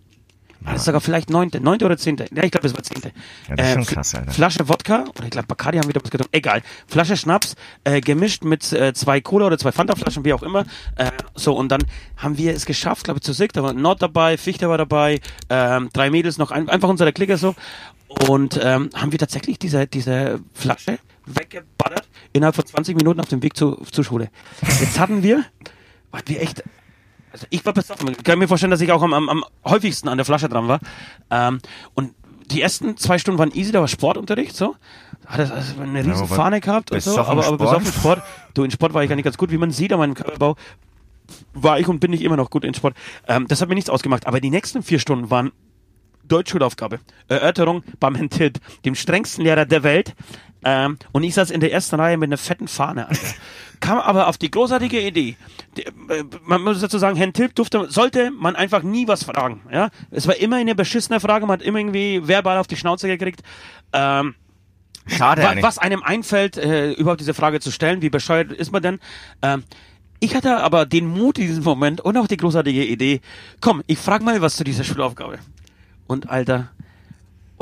Das 0.66 0.76
ist 0.78 0.86
sogar 0.86 1.02
vielleicht 1.02 1.30
neunte, 1.30 1.60
neunte 1.60 1.86
oder 1.86 1.98
zehnte. 1.98 2.26
Ja, 2.34 2.44
ich 2.44 2.52
glaube, 2.52 2.68
es 2.68 2.74
war 2.74 2.84
zehnte. 2.84 3.12
Ja, 3.50 3.56
das 3.56 3.68
ist 3.68 3.74
schon 3.74 3.82
F- 3.84 3.88
krass, 3.90 4.16
Alter. 4.16 4.32
Flasche 4.32 4.68
Wodka, 4.70 5.04
oder 5.16 5.24
ich 5.26 5.30
glaube, 5.32 5.48
Bacardi 5.48 5.78
haben 5.78 5.88
wieder 5.90 6.02
was 6.04 6.10
getrunken. 6.12 6.34
Egal. 6.36 6.62
Flasche 6.88 7.18
Schnaps, 7.18 7.56
äh, 7.84 8.00
gemischt 8.02 8.44
mit 8.44 8.72
äh, 8.74 8.94
zwei 8.94 9.20
Cola 9.22 9.48
oder 9.48 9.58
zwei 9.58 9.72
Fanta-Flaschen, 9.72 10.24
wie 10.26 10.34
auch 10.34 10.44
immer. 10.44 10.66
Äh, 10.96 11.12
so, 11.36 11.54
und 11.56 11.70
dann 11.70 11.84
haben 12.18 12.38
wir 12.38 12.54
es 12.54 12.66
geschafft, 12.66 13.04
glaube 13.06 13.18
ich, 13.20 13.24
zu 13.24 13.34
Sick. 13.34 13.54
Da 13.54 13.64
war 13.64 13.74
Nord 13.74 14.02
dabei, 14.02 14.38
Fichte 14.38 14.70
war 14.70 14.78
dabei, 14.78 15.20
ähm, 15.50 15.90
drei 15.94 16.10
Mädels 16.10 16.38
noch, 16.38 16.52
ein, 16.52 16.70
einfach 16.70 16.90
unsere 16.90 17.12
Clique 17.14 17.38
so. 17.38 17.56
Und 18.30 18.60
ähm, 18.62 18.90
haben 18.94 19.12
wir 19.12 19.20
tatsächlich 19.20 19.58
diese, 19.60 19.88
diese 19.88 20.40
Flasche 20.54 21.00
weggeballert 21.26 22.08
innerhalb 22.32 22.56
von 22.56 22.66
20 22.66 22.96
Minuten 22.96 23.20
auf 23.20 23.28
dem 23.30 23.42
Weg 23.44 23.56
zu, 23.58 23.76
zur 23.92 24.04
Schule. 24.04 24.30
Jetzt 24.80 25.00
hatten 25.00 25.24
wir, 25.24 25.44
waren 26.12 26.24
wir 26.26 26.42
echt 26.42 26.64
also 27.34 27.48
ich 27.50 27.66
war 27.66 27.74
besoffen. 27.74 28.10
Ich 28.12 28.24
kann 28.24 28.40
mir 28.40 28.48
vorstellen, 28.48 28.72
dass 28.72 28.80
ich 28.80 28.92
auch 28.92 29.02
am, 29.02 29.14
am, 29.14 29.28
am 29.28 29.44
häufigsten 29.66 30.08
an 30.08 30.18
der 30.18 30.26
Flasche 30.26 30.48
dran 30.48 30.68
war. 30.68 30.80
Ähm, 31.32 31.60
und 31.96 32.14
die 32.52 32.62
ersten 32.62 32.96
zwei 32.98 33.18
Stunden 33.18 33.40
waren 33.40 33.52
easy, 33.52 33.72
da 33.72 33.82
war 33.82 33.88
Sportunterricht, 33.88 34.56
so. 34.56 34.76
Hat 35.26 35.40
es 35.40 35.52
also 35.52 35.82
eine 35.82 36.00
riesen 36.00 36.26
aber 36.26 36.36
Fahne 36.36 36.62
gehabt 36.62 36.92
und 36.92 37.02
so, 37.02 37.18
aber, 37.18 37.46
aber 37.46 37.58
besoffen 37.58 37.92
Sport. 37.92 38.22
Du, 38.54 38.64
in 38.64 38.72
Sport 38.72 38.94
war 38.94 39.04
ich 39.04 39.10
gar 39.10 39.16
nicht 39.16 39.26
ganz 39.26 39.38
gut. 39.38 39.52
Wie 39.52 39.58
man 39.58 39.72
sieht 39.72 39.92
an 39.92 40.00
meinem 40.00 40.14
Körperbau, 40.14 40.56
war 41.54 41.80
ich 41.80 41.88
und 41.88 42.00
bin 42.00 42.14
ich 42.14 42.22
immer 42.22 42.38
noch 42.38 42.50
gut 42.50 42.64
in 42.66 42.74
Sport. 42.74 42.96
Ähm, 43.28 43.48
das 43.48 43.62
hat 43.62 43.70
mir 43.70 43.76
nichts 43.76 43.90
ausgemacht. 43.90 44.28
Aber 44.28 44.40
die 44.40 44.52
nächsten 44.52 44.84
vier 44.84 45.00
Stunden 45.00 45.32
waren 45.32 45.52
Deutschschulaufgabe. 46.26 47.00
Erörterung 47.30 47.84
beim 48.00 48.16
Herrn 48.16 48.30
Tilt, 48.30 48.60
dem 48.86 48.96
strengsten 48.96 49.44
Lehrer 49.44 49.66
der 49.66 49.84
Welt. 49.84 50.14
Ähm, 50.64 50.98
und 51.12 51.24
ich 51.24 51.34
saß 51.34 51.50
in 51.50 51.62
der 51.62 51.72
ersten 51.72 51.96
Reihe 51.96 52.18
mit 52.18 52.28
einer 52.28 52.38
fetten 52.38 52.68
Fahne, 52.68 53.08
Alter. 53.08 53.22
Kam 53.84 54.00
aber 54.00 54.28
auf 54.30 54.38
die 54.38 54.50
großartige 54.50 55.02
Idee. 55.02 55.36
Die, 55.76 55.84
äh, 55.84 56.24
man 56.46 56.62
muss 56.62 56.80
dazu 56.80 56.98
sagen, 56.98 57.18
Herrn 57.18 57.34
Tilt 57.34 57.58
durfte, 57.58 57.92
sollte 57.92 58.32
man 58.32 58.56
einfach 58.56 58.82
nie 58.82 59.10
was 59.10 59.26
fragen. 59.26 59.60
Ja? 59.70 59.90
Es 60.10 60.26
war 60.26 60.38
immer 60.38 60.56
eine 60.56 60.74
beschissene 60.74 61.20
Frage, 61.20 61.46
man 61.46 61.60
hat 61.60 61.66
immer 61.66 61.80
irgendwie 61.80 62.26
verbal 62.26 62.60
auf 62.60 62.68
die 62.68 62.78
Schnauze 62.78 63.10
gekriegt. 63.10 63.44
Ähm, 63.92 64.36
Schade 65.06 65.44
wa 65.44 65.54
was 65.60 65.80
einem 65.80 66.02
einfällt, 66.02 66.56
äh, 66.56 66.94
überhaupt 66.94 67.20
diese 67.20 67.34
Frage 67.34 67.60
zu 67.60 67.72
stellen, 67.72 68.02
wie 68.02 68.10
bescheuert 68.10 68.54
ist 68.54 68.72
man 68.72 68.82
denn? 68.82 69.00
Ähm, 69.42 69.66
ich 70.22 70.34
hatte 70.34 70.64
aber 70.64 70.86
den 70.86 71.06
Mut 71.06 71.38
in 71.38 71.48
diesem 71.48 71.66
Moment 71.66 72.00
und 72.00 72.16
auch 72.16 72.28
die 72.28 72.38
großartige 72.38 72.86
Idee, 72.86 73.20
komm, 73.60 73.84
ich 73.88 73.98
frag 73.98 74.24
mal 74.24 74.42
was 74.42 74.56
zu 74.56 74.64
dieser 74.64 74.86
Schulaufgabe. 74.86 75.40
Und 76.08 76.30
Alter, 76.30 76.72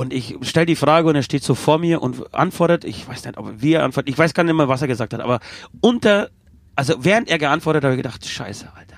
und 0.01 0.11
ich 0.13 0.35
stell 0.41 0.65
die 0.65 0.75
Frage 0.75 1.07
und 1.09 1.15
er 1.15 1.23
steht 1.23 1.43
so 1.43 1.53
vor 1.55 1.77
mir 1.77 2.01
und 2.01 2.33
antwortet, 2.33 2.83
ich 2.85 3.07
weiß 3.07 3.23
nicht, 3.25 3.37
ob 3.37 3.61
wie 3.61 3.73
er 3.73 3.83
antwortet, 3.83 4.09
ich 4.11 4.17
weiß 4.17 4.33
gar 4.33 4.43
nicht 4.43 4.55
mehr, 4.55 4.67
was 4.67 4.81
er 4.81 4.87
gesagt 4.87 5.13
hat, 5.13 5.21
aber 5.21 5.39
unter, 5.79 6.29
also 6.75 6.95
während 7.03 7.29
er 7.29 7.37
geantwortet 7.37 7.83
hat, 7.83 7.89
habe 7.89 7.95
ich 7.95 8.03
gedacht, 8.03 8.25
scheiße, 8.25 8.65
Alter, 8.75 8.97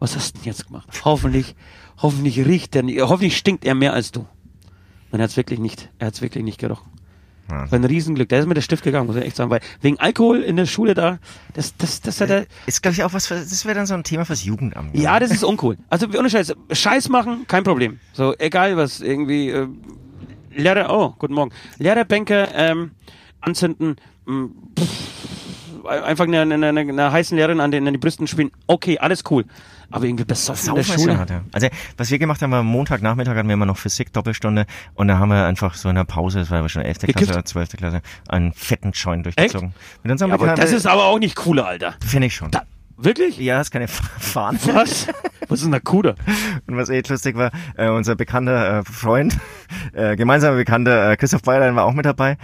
was 0.00 0.14
hast 0.16 0.34
du 0.36 0.38
denn 0.40 0.46
jetzt 0.52 0.66
gemacht? 0.66 0.86
Hoffentlich, 1.04 1.54
hoffentlich 2.02 2.38
riecht 2.44 2.76
er, 2.76 2.82
nicht- 2.82 3.00
hoffentlich 3.00 3.36
stinkt 3.36 3.64
er 3.64 3.74
mehr 3.74 3.92
als 3.94 4.12
du. 4.12 4.26
Und 5.10 5.20
er 5.20 5.24
hat's 5.24 5.36
wirklich 5.36 5.60
nicht, 5.60 5.90
er 5.98 6.08
hat's 6.08 6.20
wirklich 6.22 6.44
nicht 6.44 6.58
gerochen. 6.58 6.90
Das 7.46 7.70
war 7.72 7.78
ein 7.78 7.84
Riesenglück. 7.84 8.28
Der 8.30 8.40
ist 8.40 8.46
mit 8.46 8.56
der 8.56 8.62
Stift 8.62 8.82
gegangen, 8.84 9.06
muss 9.06 9.16
ich 9.16 9.22
echt 9.24 9.36
sagen, 9.36 9.50
weil 9.50 9.60
wegen 9.82 9.98
Alkohol 10.00 10.40
in 10.40 10.56
der 10.56 10.64
Schule 10.64 10.94
da, 10.94 11.18
das, 11.52 11.76
das, 11.76 12.00
das 12.00 12.18
hat 12.22 12.30
er, 12.30 12.46
Ist, 12.66 12.82
glaube 12.82 12.94
ich, 12.94 13.04
auch 13.04 13.12
was 13.12 13.26
für, 13.26 13.34
das 13.34 13.64
wäre 13.66 13.74
dann 13.74 13.84
so 13.86 13.92
ein 13.92 14.02
Thema 14.02 14.24
fürs 14.24 14.44
Jugendamt. 14.44 14.96
ja, 14.96 15.20
das 15.20 15.30
ist 15.30 15.44
uncool. 15.44 15.76
Also, 15.90 16.06
ohne 16.18 16.30
Scheiß, 16.30 16.54
Scheiß 16.72 17.10
machen, 17.10 17.44
kein 17.46 17.62
Problem. 17.62 18.00
So, 18.14 18.34
egal 18.38 18.78
was, 18.78 19.02
irgendwie, 19.02 19.50
äh, 19.50 19.68
Lehrer, 20.54 20.92
oh, 20.92 21.14
guten 21.18 21.34
Morgen. 21.34 21.52
Lehrerbänke, 21.78 22.48
ähm, 22.54 22.92
anzünden, 23.40 23.96
mh, 24.26 24.48
pff, 24.78 25.84
einfach 25.86 26.24
eine, 26.24 26.40
eine, 26.40 26.54
eine, 26.54 26.80
eine 26.80 27.12
heißen 27.12 27.36
Lehrerin 27.36 27.60
an, 27.60 27.70
den, 27.70 27.86
an 27.86 27.92
die 27.92 27.98
Brüsten 27.98 28.26
spielen, 28.26 28.50
okay, 28.66 28.98
alles 28.98 29.22
cool. 29.30 29.44
Aber 29.90 30.06
irgendwie 30.06 30.24
besoffen 30.24 30.70
in 30.70 30.74
der 30.76 30.82
Schule. 30.82 31.18
hart, 31.18 31.30
ja. 31.30 31.42
Also, 31.52 31.68
was 31.96 32.10
wir 32.10 32.18
gemacht 32.18 32.42
haben, 32.42 32.50
war 32.50 32.62
Montagnachmittag 32.62 33.36
hatten 33.36 33.48
wir 33.48 33.54
immer 33.54 33.66
noch 33.66 33.76
Physik, 33.76 34.12
Doppelstunde, 34.12 34.66
und 34.94 35.08
da 35.08 35.18
haben 35.18 35.28
wir 35.28 35.44
einfach 35.46 35.74
so 35.74 35.88
in 35.88 35.94
der 35.94 36.04
Pause, 36.04 36.40
das 36.40 36.50
war 36.50 36.58
aber 36.58 36.68
schon 36.68 36.82
11. 36.82 37.00
Gekifft? 37.00 37.18
Klasse 37.18 37.32
oder 37.34 37.44
12. 37.44 37.68
Klasse, 37.76 38.02
einen 38.28 38.52
fetten 38.52 38.92
Joint 38.92 39.26
durchgezogen. 39.26 39.74
Mit 40.02 40.10
unserem 40.10 40.30
Ja, 40.30 40.34
aber 40.36 40.54
das 40.54 40.72
ist 40.72 40.86
aber 40.86 41.04
auch 41.04 41.18
nicht 41.18 41.36
cooler, 41.36 41.66
Alter. 41.66 41.94
Finde 42.04 42.26
ich 42.26 42.34
schon. 42.34 42.50
Da, 42.50 42.62
wirklich? 42.96 43.38
Ja, 43.38 43.60
ist 43.60 43.70
keine 43.70 43.88
Fahne. 43.88 44.58
Was? 44.72 45.08
Was 45.48 45.58
ist 45.58 45.64
denn 45.64 45.72
da 45.72 45.80
cooler? 45.80 46.14
Und 46.66 46.76
was 46.76 46.88
echt 46.88 47.08
lustig 47.08 47.36
war, 47.36 47.50
äh, 47.76 47.88
unser 47.88 48.14
bekannter 48.16 48.78
äh, 48.78 48.82
Freund, 48.84 49.38
äh, 49.92 50.16
gemeinsamer 50.16 50.56
Bekannter 50.56 51.10
äh, 51.10 51.16
Christoph 51.16 51.42
Bayerlein 51.42 51.76
war 51.76 51.84
auch 51.84 51.92
mit 51.94 52.06
dabei. 52.06 52.36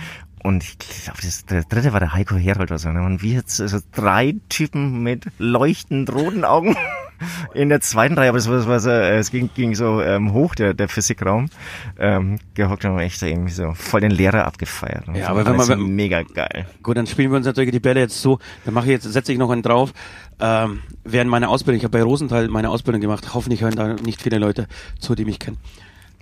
Und 0.43 0.63
ich 0.65 0.79
glaube, 0.79 1.19
der 1.51 1.65
dritte 1.65 1.93
war 1.93 2.01
der 2.01 2.15
Heiko 2.15 2.35
Herold 2.35 2.71
oder 2.71 2.79
so. 2.79 2.91
Ne? 2.91 3.03
Und 3.03 3.23
wir 3.23 3.35
jetzt 3.35 3.61
also 3.61 3.79
drei 3.93 4.37
Typen 4.49 5.03
mit 5.03 5.27
leuchtend 5.39 6.11
roten 6.15 6.45
Augen 6.47 6.77
in 7.55 7.69
der 7.69 7.83
zweiten 7.83 8.15
Reihe, 8.17 8.31
aber 8.31 8.39
das 8.39 8.49
war, 8.49 8.57
das 8.57 8.67
war 8.67 8.81
so, 8.81 8.89
äh, 8.89 9.19
es 9.19 9.31
ging, 9.31 9.51
ging 9.55 9.75
so 9.75 10.01
ähm, 10.01 10.33
hoch, 10.33 10.55
der, 10.55 10.73
der 10.73 10.89
Physikraum, 10.89 11.51
ähm, 11.99 12.39
gehockt 12.55 12.87
und 12.87 12.99
echt 13.01 13.21
so 13.21 13.27
irgendwie 13.27 13.53
so 13.53 13.75
voll 13.75 14.01
den 14.01 14.13
Lehrer 14.13 14.47
abgefeiert. 14.47 15.05
Ja, 15.15 15.29
aber 15.29 15.45
wenn 15.45 15.57
man- 15.57 15.67
so 15.67 15.77
mega 15.77 16.23
geil. 16.23 16.67
Gut, 16.83 16.97
dann 16.97 17.07
spielen 17.07 17.31
wir 17.31 17.37
uns 17.37 17.45
natürlich 17.47 17.73
die 17.73 17.81
Bälle 17.81 18.01
jetzt 18.01 18.21
so. 18.23 18.39
Dann 18.65 18.73
mache 18.73 18.87
ich 18.87 18.93
jetzt, 18.93 19.05
setze 19.13 19.33
ich 19.33 19.39
noch 19.39 19.51
einen 19.51 19.61
drauf. 19.63 19.93
Ähm, 20.41 20.83
während 21.05 21.31
meiner 21.31 21.49
Ausbildung, 21.49 21.79
ich 21.79 21.85
habe 21.85 21.97
bei 21.99 22.03
Rosenthal 22.03 22.49
meine 22.49 22.71
Ausbildung 22.71 23.01
gemacht. 23.01 23.35
Hoffentlich 23.35 23.61
hören 23.63 23.75
da 23.77 23.95
nicht 23.95 24.21
viele 24.23 24.39
Leute 24.39 24.67
zu, 24.99 25.15
die 25.15 25.25
mich 25.25 25.39
kennen. 25.39 25.59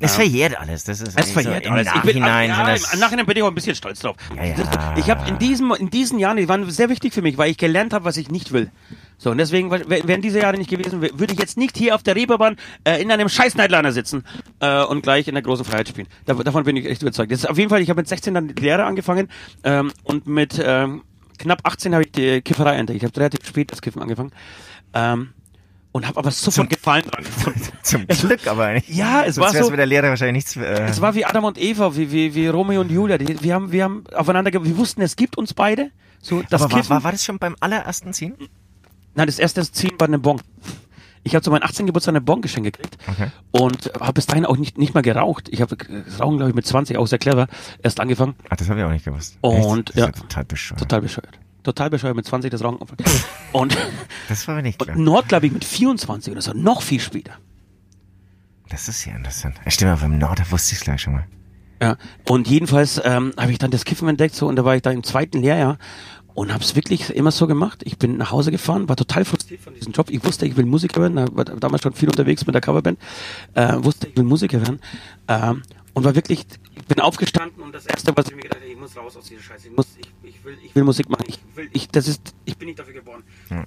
Es 0.01 0.15
verjährt 0.15 0.57
alles. 0.57 0.85
Das 0.85 1.01
ist 1.01 1.19
Es 1.19 1.33
verjährt 1.33 1.65
so, 1.65 1.71
alles. 1.71 1.89
Im 1.89 1.95
Ich 1.97 2.03
bin, 2.13 2.21
Nachhinein. 2.21 2.51
ja, 2.51 2.71
das, 2.71 2.95
Im 2.95 3.01
Nachhinein 3.01 3.27
bin 3.27 3.37
ich 3.37 3.43
auch 3.43 3.49
ein 3.49 3.55
bisschen 3.57 3.75
stolz 3.75 3.99
drauf. 3.99 4.15
Ja, 4.37 4.45
ja. 4.45 4.55
Ich 4.97 5.11
habe 5.11 5.29
in 5.29 5.39
diesem, 5.41 5.73
in 5.73 5.91
diesen 5.91 6.21
Jahren, 6.21 6.37
die 6.37 6.49
waren 6.49 6.71
sehr 6.71 6.89
wichtig 6.89 7.13
für 7.13 7.21
mich, 7.23 7.37
weil 7.37 7.51
ich 7.51 7.57
gelernt 7.57 7.93
habe, 7.93 8.05
was 8.05 8.17
ich 8.17 8.31
nicht 8.31 8.53
will. 8.53 8.71
So, 9.21 9.33
und 9.33 9.39
deswegen 9.39 9.73
wär- 9.73 9.89
wären 10.07 10.23
diese 10.23 10.39
Jahre 10.39 10.57
nicht 10.57 10.71
gewesen, 10.71 11.01
würde 11.03 11.33
ich 11.35 11.41
jetzt 11.41 11.57
nicht 11.59 11.77
hier 11.77 11.97
auf 11.97 12.05
der 12.05 12.15
Reeperbahn 12.15 12.55
äh, 12.85 13.03
in 13.03 13.11
einem 13.11 13.29
scheiß 13.29 13.57
Nightliner 13.57 13.91
sitzen 13.91 14.23
äh, 14.61 14.85
und 14.85 15.03
gleich 15.03 15.27
in 15.27 15.35
der 15.35 15.43
großen 15.43 15.65
Freiheit 15.65 15.89
spielen. 15.89 16.07
Da, 16.27 16.35
davon 16.35 16.63
bin 16.63 16.77
ich 16.77 16.87
echt 16.87 17.03
überzeugt. 17.03 17.33
Das 17.33 17.41
ist 17.41 17.51
auf 17.51 17.59
jeden 17.59 17.69
Fall, 17.69 17.81
ich 17.83 17.91
habe 17.91 17.99
mit 18.01 18.07
16 18.09 18.35
dann 18.35 18.47
die 18.55 18.63
Lehre 18.63 18.85
angefangen 18.85 19.29
ähm, 19.65 19.91
und 20.05 20.29
mit 20.29 20.63
ähm, 20.65 21.03
knapp 21.39 21.61
18 21.65 21.95
habe 21.95 22.05
ich 22.05 22.13
die 22.13 22.43
Kifferei 22.43 22.77
entdeckt. 22.77 22.99
Ich 22.99 23.05
habe 23.05 23.17
relativ 23.19 23.47
spät 23.47 23.73
das 23.73 23.81
Kiffen 23.83 24.03
angefangen. 24.03 24.33
Ähm, 24.95 25.31
und 25.91 26.07
habe 26.07 26.19
aber 26.19 26.31
sofort 26.31 26.69
Gefallen 26.71 27.05
dran 27.05 27.25
gefunden. 27.25 27.61
Zum 27.83 28.07
Glück 28.07 28.47
aber 28.47 28.67
eigentlich. 28.67 28.95
Ja, 28.95 29.25
es 29.25 29.37
Sonst 29.37 29.55
war 29.55 29.65
so- 29.65 29.71
mit 29.71 29.79
der 29.79 29.87
Lehre 29.87 30.09
wahrscheinlich 30.09 30.45
nichts. 30.45 30.57
Äh, 30.57 30.87
Es 30.89 31.01
war 31.01 31.15
wie 31.15 31.25
Adam 31.25 31.45
und 31.45 31.59
Eva, 31.59 31.97
wie, 31.97 32.13
wie, 32.13 32.35
wie 32.35 32.47
Romeo 32.47 32.81
und 32.83 32.91
Julia. 32.91 33.17
Die, 33.19 33.43
wir 33.43 33.55
haben, 33.55 33.73
wir 33.73 33.85
haben 33.85 34.05
aufeinander, 34.15 34.53
wir 34.53 34.77
wussten, 34.77 35.01
es 35.01 35.17
gibt 35.17 35.39
uns 35.39 35.55
beide. 35.55 35.91
So, 36.21 36.43
das 36.51 36.63
aber 36.63 36.73
war, 36.73 36.89
war, 36.91 37.05
war 37.05 37.13
das 37.13 37.25
schon 37.25 37.39
beim 37.39 37.57
allerersten 37.61 38.13
Ziehen? 38.13 38.35
Nein, 39.15 39.27
das 39.27 39.39
erste 39.39 39.69
Ziehen 39.71 39.93
war 39.99 40.07
eine 40.09 40.19
Bon. 40.19 40.41
Ich 41.25 41.35
habe 41.35 41.43
zu 41.43 41.51
meinem 41.51 41.63
18. 41.63 41.87
Geburtstag 41.87 42.13
eine 42.13 42.21
Bon 42.21 42.41
geschenkt 42.41 42.73
gekriegt 42.77 42.97
Okay. 43.09 43.31
und 43.51 43.93
habe 44.01 44.13
bis 44.15 44.27
dahin 44.27 44.47
auch 44.47 44.57
nicht, 44.57 44.79
nicht 44.79 44.95
mehr 44.95 45.03
geraucht. 45.03 45.49
Ich 45.51 45.61
habe 45.61 45.77
das 45.77 46.21
Rauchen, 46.21 46.37
glaube 46.37 46.51
ich, 46.51 46.55
mit 46.57 46.67
20 46.67 46.97
auch 46.97 47.07
sehr 47.07 47.19
clever 47.19 47.47
erst 47.83 48.01
angefangen. 48.01 48.35
Ach, 48.49 48.57
das 48.57 48.69
habe 48.71 48.81
ich 48.81 48.87
auch 48.87 48.91
nicht 48.91 49.05
gewusst. 49.05 49.37
Und, 49.41 49.95
ja. 49.95 50.07
ja 50.07 50.13
total 50.13 50.45
bescheuert. 50.45 50.81
Total 50.81 51.01
bescheuert. 51.01 51.39
Total 51.65 51.91
bescheuert 51.91 52.17
mit 52.17 52.25
20 52.27 52.51
das 52.51 52.63
Rauchen. 52.65 52.81
anfangen. 52.81 52.99
Und, 53.53 53.77
Das 54.29 54.47
war 54.49 54.55
mir 54.55 54.63
nicht 54.63 54.79
klar. 54.79 54.97
und 54.97 55.05
Nord, 55.05 55.29
glaube 55.29 55.47
ich, 55.47 55.53
mit 55.53 55.65
24 55.65 56.33
oder 56.33 56.41
so, 56.43 56.53
noch 56.53 56.83
viel 56.83 57.01
später. 57.01 57.33
Das 58.71 58.89
ist 58.89 59.05
ja 59.07 59.15
interessant. 59.17 59.57
Stimmt, 59.67 59.93
aber 59.93 60.05
im 60.07 60.19
Nord, 60.19 60.39
da 60.39 60.51
wusste 60.51 60.73
ich 60.73 60.79
es 60.79 60.85
gleich 60.85 61.01
schon 61.03 61.15
mal. 61.15 61.27
Ja, 61.81 61.97
und 62.29 62.49
jedenfalls 62.49 63.01
ähm, 63.05 63.33
habe 63.37 63.53
ich 63.53 63.59
dann 63.59 63.71
das 63.71 63.85
Kiffen 63.85 64.09
entdeckt 64.09 64.35
so 64.35 64.49
und 64.49 64.57
da 64.57 64.65
war 64.65 64.75
ich 64.75 64.83
da 64.83 64.91
im 64.91 65.05
zweiten 65.05 65.39
Lehrjahr 65.41 65.79
und 66.39 66.53
habe 66.53 66.63
es 66.63 66.77
wirklich 66.77 67.11
immer 67.11 67.33
so 67.33 67.49
gemacht. 67.49 67.83
Ich 67.85 67.99
bin 67.99 68.17
nach 68.17 68.31
Hause 68.31 68.53
gefahren, 68.53 68.89
war 68.89 68.95
total 68.95 69.25
frustriert 69.25 69.61
von 69.61 69.75
diesem 69.75 69.93
Job. 69.93 70.09
Ich 70.09 70.25
wusste, 70.25 70.47
ich 70.47 70.57
will 70.57 70.67
Musiker 70.67 71.01
werden, 71.01 71.17
war 71.37 71.45
damals 71.45 71.83
schon 71.83 71.95
viel 71.95 72.09
unterwegs 72.09 72.47
mit 72.47 72.55
der 72.55 72.63
Coverband, 72.63 72.97
äh, 73.55 73.75
wusste, 73.79 74.07
ich 74.07 74.17
will 74.17 74.23
Musiker 74.23 74.61
werden 74.61 74.79
ähm, 75.27 75.63
und 75.95 76.05
war 76.05 76.15
wirklich, 76.15 76.47
ich 76.77 76.85
bin 76.85 77.01
aufgestanden 77.01 77.61
und 77.61 77.75
das 77.75 77.87
erste, 77.87 78.17
was 78.17 78.29
ich 78.29 78.37
mir 78.37 78.43
gedacht 78.43 78.61
habe, 78.61 78.71
ich 78.71 78.79
muss 78.79 78.97
raus 78.97 79.17
aus 79.17 79.25
dieser 79.25 79.43
Scheiße. 79.43 79.67
Ich 79.67 79.77
muss, 79.77 79.89
ich, 79.99 80.09
ich 80.23 80.45
will, 80.45 80.57
ich 80.65 80.77
will 80.77 80.85
Musik 80.85 81.11
machen. 81.11 81.25
Ich 81.27 81.41
will, 81.57 81.69
ich, 81.73 81.89
das 81.89 82.07
ist, 82.07 82.23
ich 82.45 82.57
bin 82.57 82.67
nicht 82.69 82.79
dafür 82.79 82.95
geboren. 82.95 83.25
Ja. 83.51 83.65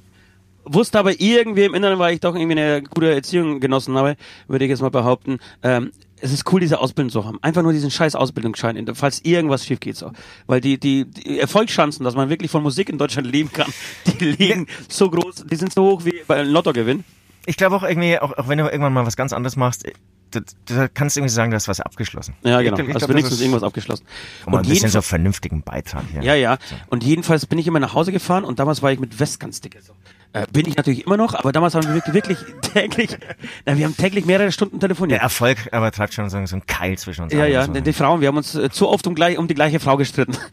Wusste 0.63 0.97
aber 0.97 1.19
irgendwie 1.19 1.65
im 1.65 1.73
Inneren, 1.73 1.99
weil 1.99 2.13
ich 2.13 2.21
doch 2.21 2.35
irgendwie 2.35 2.57
eine 2.57 2.83
gute 2.83 3.13
Erziehung 3.13 3.59
genossen 3.59 3.97
habe, 3.97 4.15
würde 4.47 4.63
ich 4.63 4.69
jetzt 4.69 4.81
mal 4.81 4.91
behaupten, 4.91 5.39
ähm, 5.61 5.91
es 6.21 6.31
ist 6.31 6.51
cool, 6.51 6.59
diese 6.59 6.79
Ausbildung 6.79 7.09
zu 7.09 7.25
haben. 7.25 7.39
Einfach 7.41 7.63
nur 7.63 7.73
diesen 7.73 7.91
scheiß 7.91 8.15
Ausbildungsschein, 8.15 8.75
in- 8.75 8.93
falls 8.95 9.21
irgendwas 9.23 9.65
schief 9.65 9.79
geht. 9.79 9.95
So. 9.97 10.11
Weil 10.47 10.61
die, 10.61 10.79
die, 10.79 11.05
die 11.05 11.39
Erfolgschancen, 11.39 12.03
dass 12.03 12.15
man 12.15 12.29
wirklich 12.29 12.51
von 12.51 12.63
Musik 12.63 12.89
in 12.89 12.97
Deutschland 12.97 13.27
leben 13.31 13.51
kann, 13.51 13.71
die 14.19 14.31
liegen 14.31 14.67
so 14.87 15.09
groß, 15.09 15.45
die 15.49 15.55
sind 15.55 15.73
so 15.73 15.83
hoch 15.83 16.05
wie 16.05 16.21
bei 16.27 16.37
einem 16.37 16.51
Lottogewinn. 16.51 17.03
Ich 17.45 17.57
glaube 17.57 17.75
auch 17.75 17.83
irgendwie, 17.83 18.19
auch, 18.19 18.37
auch 18.37 18.47
wenn 18.47 18.57
du 18.59 18.65
irgendwann 18.65 18.93
mal 18.93 19.05
was 19.05 19.15
ganz 19.15 19.33
anderes 19.33 19.55
machst, 19.55 19.85
äh, 19.85 19.93
du, 20.31 20.41
du 20.65 20.89
kannst 20.93 21.17
irgendwie 21.17 21.33
sagen, 21.33 21.51
du 21.51 21.55
hast 21.55 21.67
was 21.67 21.79
abgeschlossen. 21.79 22.35
Ja, 22.43 22.61
genau. 22.61 22.77
Ich, 22.77 22.83
ich 22.87 22.93
also 22.93 23.07
glaub, 23.07 23.09
wenigstens 23.17 23.41
irgendwas 23.41 23.63
abgeschlossen. 23.63 24.05
Um 24.45 24.53
mal 24.53 24.59
ein 24.59 24.67
bisschen 24.69 24.89
so 24.89 25.01
vernünftigen 25.01 25.63
Beitrag 25.63 26.03
hier. 26.11 26.21
Ja, 26.23 26.35
ja. 26.35 26.57
Und 26.87 27.03
jedenfalls 27.03 27.45
bin 27.47 27.57
ich 27.57 27.67
immer 27.67 27.79
nach 27.79 27.93
Hause 27.95 28.11
gefahren 28.11 28.43
und 28.43 28.59
damals 28.59 28.81
war 28.81 28.91
ich 28.91 28.99
mit 28.99 29.19
West 29.19 29.39
ganz 29.39 29.59
dicke. 29.59 29.81
So. 29.81 29.93
Äh, 30.33 30.47
bin 30.53 30.65
ich 30.65 30.77
natürlich 30.77 31.05
immer 31.05 31.17
noch, 31.17 31.33
aber 31.33 31.51
damals 31.51 31.75
haben 31.75 31.85
wir 31.87 31.93
wirklich, 31.93 32.13
wirklich 32.13 32.37
täglich, 32.73 33.17
na, 33.65 33.77
wir 33.77 33.85
haben 33.85 33.97
täglich 33.97 34.25
mehrere 34.25 34.51
Stunden 34.51 34.79
Der 34.79 34.87
telefoniert. 34.87 35.21
Erfolg 35.21 35.57
aber 35.71 35.91
treibt 35.91 36.13
schon 36.13 36.29
so, 36.29 36.37
einen 36.37 36.65
Keil 36.65 36.97
zwischen 36.97 37.23
uns. 37.23 37.33
Ja, 37.33 37.45
ja, 37.45 37.67
die, 37.67 37.81
die 37.81 37.93
Frauen, 37.93 38.21
wir 38.21 38.29
haben 38.29 38.37
uns 38.37 38.55
äh, 38.55 38.69
zu 38.69 38.87
oft 38.87 39.05
um, 39.07 39.15
gleich, 39.15 39.37
um 39.37 39.47
die 39.47 39.55
gleiche 39.55 39.79
Frau 39.79 39.97
gestritten. 39.97 40.37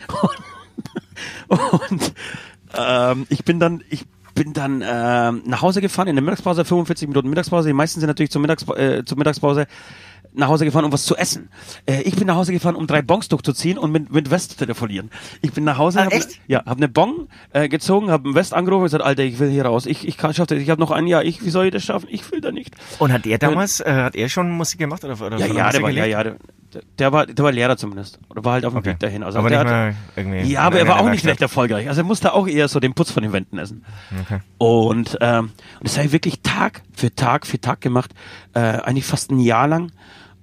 Und, 1.48 1.60
und 1.90 2.12
ähm, 2.76 3.26
ich 3.28 3.44
bin 3.44 3.58
dann, 3.58 3.82
ich 3.88 4.04
bin 4.34 4.52
dann 4.52 4.84
ähm, 4.86 5.42
nach 5.46 5.62
Hause 5.62 5.80
gefahren 5.80 6.06
in 6.08 6.14
der 6.14 6.22
Mittagspause, 6.22 6.64
45 6.64 7.08
Minuten 7.08 7.28
Mittagspause. 7.28 7.68
Die 7.68 7.72
meisten 7.74 8.00
sind 8.00 8.06
natürlich 8.06 8.30
zur, 8.30 8.40
Mittagspa 8.40 8.76
äh, 8.76 9.04
zur 9.04 9.18
Mittagspause 9.18 9.66
nach 10.33 10.48
Hause 10.48 10.64
gefahren, 10.64 10.85
um 10.85 10.92
was 10.92 11.04
zu 11.04 11.16
essen. 11.16 11.48
Äh, 11.87 12.02
ich 12.02 12.14
bin 12.16 12.26
nach 12.26 12.37
Hause 12.37 12.52
gefahren, 12.52 12.76
um 12.76 12.87
drei 12.87 13.02
Bongs 13.02 13.28
durchzuziehen 13.28 13.76
und 13.78 13.90
mit, 13.90 14.12
mit 14.12 14.31
West 14.31 14.52
zu 14.52 14.57
telefonieren. 14.59 15.11
Ich 15.42 15.52
bin 15.52 15.64
nach 15.64 15.78
Hause, 15.78 16.00
Ah, 16.00 16.04
hab, 16.04 16.12
echt? 16.12 16.38
ja, 16.46 16.61
habe 16.64 16.76
eine 16.76 16.88
Bong 16.88 17.28
äh, 17.52 17.68
gezogen, 17.68 18.11
habe 18.11 18.26
einen 18.26 18.35
West 18.35 18.54
angerufen 18.54 18.83
und 18.83 18.87
gesagt, 18.87 19.02
Alter, 19.04 19.24
ich 19.24 19.38
will 19.38 19.50
hier 19.50 19.64
raus. 19.64 19.87
Ich, 19.87 20.07
ich 20.07 20.16
kann 20.16 20.33
schaffe 20.35 20.54
das. 20.54 20.59
Ich 20.62 20.70
habe 20.70 20.81
noch 20.81 20.90
ein 20.90 21.07
Jahr. 21.07 21.24
Ich, 21.24 21.44
wie 21.44 21.50
soll 21.50 21.66
ich 21.66 21.72
das 21.72 21.83
schaffen? 21.85 22.07
Ich 22.11 22.31
will 22.31 22.40
da 22.40 22.52
nicht. 22.52 22.74
Und 22.98 23.12
hat 23.12 23.26
er 23.26 23.38
damals, 23.38 23.81
äh, 23.81 23.90
hat 23.92 24.14
er 24.16 24.28
schon 24.28 24.50
Musik 24.50 24.78
gemacht 24.78 25.04
oder, 25.04 25.20
oder 25.20 25.38
Ja, 25.38 25.46
ja, 25.46 25.70
der 25.70 25.83
war, 25.83 25.90
ja, 25.90 26.04
ja, 26.04 26.22
der, 26.22 26.37
der, 26.98 27.12
war, 27.12 27.26
der 27.26 27.44
war 27.44 27.50
Lehrer 27.50 27.76
zumindest. 27.76 28.20
Oder 28.28 28.44
war 28.44 28.52
halt 28.52 28.64
auf 28.66 28.74
dem 28.74 28.78
Okay. 28.78 28.90
Weg 28.90 29.00
dahin. 29.00 29.22
Also 29.22 29.38
aber 29.38 29.48
nicht 29.50 29.59
hat, 29.59 29.94
irgendwie. 30.14 30.52
ja, 30.52 30.61
aber 30.62 30.78
er 30.78 30.87
war 30.87 31.00
auch 31.00 31.11
nicht 31.11 31.26
recht 31.26 31.40
erfolgreich. 31.40 31.88
Also 31.88 32.02
er 32.02 32.04
musste 32.04 32.35
auch 32.35 32.46
eher 32.46 32.68
so 32.68 32.78
den 32.78 32.94
Putz 32.94 33.11
von 33.11 33.22
den 33.22 33.33
Wänden 33.33 33.59
essen. 33.59 33.85
Okay. 34.24 34.40
Und, 34.59 35.16
ähm, 35.20 35.50
das 35.81 35.96
habe 35.96 36.07
ich 36.07 36.12
wirklich 36.12 36.40
Tag 36.42 36.83
für 36.94 37.14
Tag 37.14 37.46
für 37.46 37.61
Tag 37.61 37.81
gemacht, 37.81 38.11
äh, 38.54 38.61
eigentlich 38.61 39.07
fast 39.07 39.31
ein 39.31 39.40
Jahr 39.40 39.66
lang. 39.66 39.90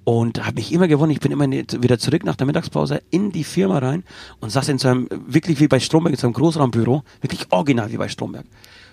Und 0.06 0.46
habe 0.46 0.56
mich 0.56 0.72
immer 0.72 0.88
gewonnen. 0.88 1.12
Ich 1.12 1.20
bin 1.20 1.32
immer 1.32 1.50
wieder 1.50 1.98
zurück 1.98 2.24
nach 2.24 2.36
der 2.36 2.46
Mittagspause 2.46 3.02
in 3.10 3.32
die 3.32 3.44
Firma 3.44 3.80
rein 3.80 4.04
und 4.40 4.52
saß 4.52 4.70
in 4.70 4.78
so 4.78 4.88
einem, 4.88 5.10
wirklich 5.26 5.60
wie 5.60 5.68
bei 5.68 5.80
Stromberg, 5.80 6.14
in 6.14 6.20
so 6.20 6.28
einem 6.28 6.34
Großraumbüro, 6.34 7.04
wirklich 7.22 7.48
original 7.52 7.92
wie 7.92 7.98
bei 7.98 8.08
Stromberg. 8.08 8.46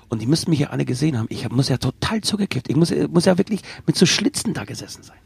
Und 0.08 0.22
die 0.22 0.26
müssten 0.26 0.50
mich 0.50 0.60
ja 0.60 0.70
alle 0.70 0.84
gesehen 0.84 1.18
haben. 1.18 1.26
Ich 1.30 1.48
muss 1.50 1.68
ja 1.68 1.76
total 1.76 2.22
zugekippt. 2.22 2.68
Ich 2.70 2.76
muss, 2.76 2.92
muss 3.10 3.26
ja 3.26 3.36
wirklich 3.36 3.60
mit 3.86 3.96
so 3.96 4.06
Schlitzen 4.06 4.54
da 4.54 4.64
gesessen 4.64 5.02
sein. 5.02 5.18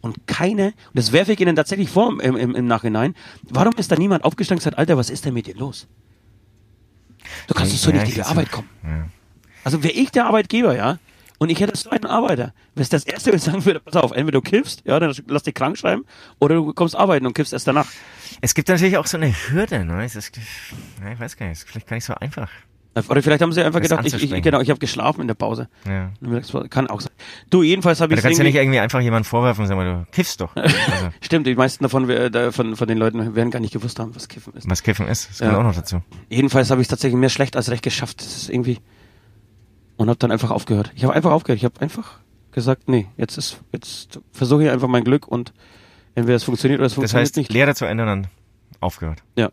Und 0.00 0.26
keine, 0.26 0.66
und 0.66 0.74
das 0.94 1.12
werfe 1.12 1.32
ich 1.32 1.40
Ihnen 1.40 1.56
tatsächlich 1.56 1.88
vor 1.88 2.20
im, 2.20 2.36
im, 2.36 2.54
im 2.54 2.66
Nachhinein, 2.66 3.14
warum 3.48 3.74
ist 3.76 3.90
da 3.90 3.96
niemand 3.96 4.24
aufgestanden 4.24 4.58
und 4.58 4.64
gesagt, 4.64 4.78
Alter, 4.78 4.96
was 4.96 5.10
ist 5.10 5.24
denn 5.24 5.34
mit 5.34 5.46
dir 5.46 5.56
los? 5.56 5.86
Du 7.46 7.54
kannst 7.54 7.72
doch 7.72 7.78
so 7.78 7.90
Ja, 7.90 7.96
nicht 7.96 8.10
ich 8.10 8.16
in 8.18 8.22
die 8.22 8.28
Arbeit 8.28 8.52
kommen. 8.52 8.68
Ja. 8.84 9.08
Also 9.64 9.82
wäre 9.82 9.94
ich 9.94 10.10
der 10.10 10.26
Arbeitgeber, 10.26 10.76
ja, 10.76 10.98
und 11.38 11.50
ich 11.50 11.60
hätte 11.60 11.76
so 11.76 11.90
einen 11.90 12.04
Arbeiter, 12.04 12.52
was 12.74 12.88
das 12.88 13.04
Erste, 13.04 13.32
was 13.32 13.46
ich 13.46 13.52
sagen 13.52 13.64
würde, 13.64 13.80
pass 13.80 13.96
auf, 13.96 14.10
entweder 14.12 14.40
du 14.40 14.42
kiffst, 14.42 14.82
ja, 14.84 14.98
dann 15.00 15.14
lass 15.28 15.42
dich 15.44 15.54
krank 15.54 15.78
schreiben, 15.78 16.04
oder 16.38 16.56
du 16.56 16.72
kommst 16.72 16.96
arbeiten 16.96 17.26
und 17.26 17.34
kiffst 17.34 17.52
erst 17.52 17.66
danach. 17.68 17.86
Es 18.40 18.54
gibt 18.54 18.68
natürlich 18.68 18.96
auch 18.98 19.06
so 19.06 19.16
eine 19.16 19.32
Hürde, 19.32 19.84
ne? 19.84 20.04
Es 20.04 20.16
ist, 20.16 20.36
ja, 20.36 21.12
ich 21.12 21.20
weiß 21.20 21.36
gar 21.36 21.46
nicht, 21.46 21.58
es 21.58 21.64
ist 21.64 21.70
vielleicht 21.70 21.86
gar 21.88 21.96
nicht 21.96 22.04
so 22.04 22.14
einfach. 22.14 22.50
Oder 23.08 23.22
vielleicht 23.22 23.42
haben 23.42 23.52
sie 23.52 23.62
einfach 23.62 23.78
Das 23.78 23.90
gedacht, 23.90 24.06
ich, 24.06 24.32
ich, 24.32 24.42
genau, 24.42 24.60
ich 24.60 24.70
habe 24.70 24.80
geschlafen 24.80 25.20
in 25.20 25.28
der 25.28 25.34
Pause. 25.34 25.68
Ja. 25.86 26.10
Kann 26.68 26.88
auch 26.88 27.00
sein. 27.00 27.12
Du, 27.48 27.62
jedenfalls 27.62 28.00
habe 28.00 28.12
ich 28.12 28.18
du 28.18 28.22
kannst 28.24 28.38
ja 28.38 28.44
nicht 28.44 28.56
irgendwie... 28.56 28.80
einfach 28.80 29.00
jemanden 29.00 29.24
vorwerfen 29.28 29.62
und 29.62 29.68
sagen, 29.68 29.80
du 29.80 30.06
kiffst 30.10 30.40
doch. 30.40 30.50
Also, 30.56 30.72
Stimmt, 31.20 31.46
die 31.46 31.54
meisten 31.54 31.84
davon, 31.84 32.10
äh, 32.10 32.50
von, 32.50 32.74
von 32.74 32.88
den 32.88 32.98
Leuten 32.98 33.36
werden 33.36 33.52
gar 33.52 33.60
nicht 33.60 33.72
gewusst 33.72 34.00
haben, 34.00 34.16
was 34.16 34.26
Kiffen 34.26 34.52
ist. 34.54 34.68
was 34.68 34.82
Kiffen 34.82 35.06
ist, 35.06 35.30
das 35.30 35.38
kommt 35.38 35.52
Ja. 35.52 35.58
auch 35.58 35.62
noch 35.62 35.76
dazu. 35.76 36.02
Jedenfalls 36.28 36.70
habe 36.70 36.80
ich 36.80 36.86
es 36.86 36.88
tatsächlich 36.88 37.18
mehr 37.20 37.28
schlecht 37.28 37.54
als 37.56 37.70
recht 37.70 37.84
geschafft. 37.84 38.20
Das 38.20 38.36
ist 38.36 38.50
irgendwie... 38.50 38.78
Und 39.98 40.08
habe 40.08 40.18
dann 40.18 40.30
einfach 40.32 40.50
aufgehört. 40.50 40.90
Ich 40.94 41.04
habe 41.04 41.12
einfach 41.12 41.30
aufgehört. 41.32 41.58
Ich 41.58 41.64
habe 41.64 41.78
einfach 41.80 42.20
gesagt, 42.52 42.88
nee, 42.88 43.06
jetzt 43.18 43.36
ist, 43.36 43.60
jetzt 43.72 44.20
versuche 44.32 44.64
ich 44.64 44.70
einfach 44.70 44.88
mein 44.88 45.04
Glück 45.04 45.28
und 45.28 45.52
entweder 46.14 46.36
es 46.36 46.44
funktioniert 46.44 46.80
oder 46.80 46.86
es 46.86 46.92
Das 46.92 46.94
funktioniert 46.96 47.26
heißt, 47.28 47.36
nicht. 47.36 47.52
Lehre 47.52 47.74
zu 47.74 47.84
ändern, 47.84 48.06
dann 48.06 48.26
aufgehört. 48.80 49.22
Ja. 49.36 49.50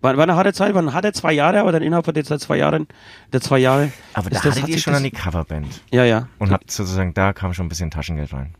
War, 0.00 0.16
war 0.16 0.22
eine 0.24 0.36
harte 0.36 0.52
Zeit, 0.52 0.74
war 0.74 0.82
eine 0.82 0.92
harte 0.92 1.12
zwei 1.12 1.32
Jahre, 1.32 1.60
aber 1.60 1.72
dann 1.72 1.82
innerhalb 1.82 2.04
von 2.04 2.14
Zeit 2.24 2.40
zwei 2.40 2.56
Jahren, 2.56 2.86
der 3.32 3.40
zwei 3.40 3.58
Jahre. 3.58 3.90
Aber 4.14 4.30
da 4.30 4.36
das- 4.36 4.44
hattet 4.52 4.62
hat 4.62 4.68
ihr 4.68 4.78
schon 4.78 4.92
das- 4.92 4.98
an 4.98 5.04
die 5.04 5.10
Coverband 5.10 5.66
Ja, 5.90 6.04
ja. 6.04 6.28
und 6.38 6.50
habt 6.50 6.70
sozusagen, 6.70 7.14
da 7.14 7.32
kam 7.32 7.52
schon 7.52 7.66
ein 7.66 7.68
bisschen 7.68 7.90
Taschengeld 7.90 8.32
rein. 8.32 8.54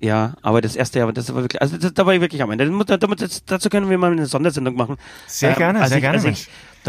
Ja, 0.00 0.34
aber 0.42 0.60
das 0.60 0.76
erste 0.76 0.98
Jahr, 0.98 1.10
das 1.12 1.34
war 1.34 1.42
wirklich, 1.42 1.62
also 1.62 1.78
das, 1.78 1.94
da 1.94 2.04
war 2.04 2.12
ich 2.14 2.20
wirklich 2.20 2.42
am 2.42 2.50
Ende. 2.50 2.70
Das- 2.86 3.44
Dazu 3.46 3.70
können 3.70 3.88
wir 3.88 3.96
mal 3.96 4.12
eine 4.12 4.26
Sondersendung 4.26 4.76
machen. 4.76 4.96
Sehr 5.26 5.50
Ähm, 5.52 5.56
gerne, 5.56 5.80
als 5.80 5.88
sehr 5.88 5.98
ich- 5.98 6.02
gerne, 6.02 6.18
als 6.18 6.24
ich, 6.26 6.48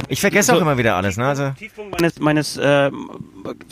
Ich 0.09 0.19
vergesse 0.21 0.51
so- 0.51 0.57
auch 0.57 0.61
immer 0.61 0.77
wieder 0.77 0.95
alles, 0.95 1.17
ne? 1.17 1.25
Also, 1.27 1.51
Tiefpunkt 1.57 1.91
meines, 1.99 2.19
meines 2.19 2.57
äh, 2.57 2.91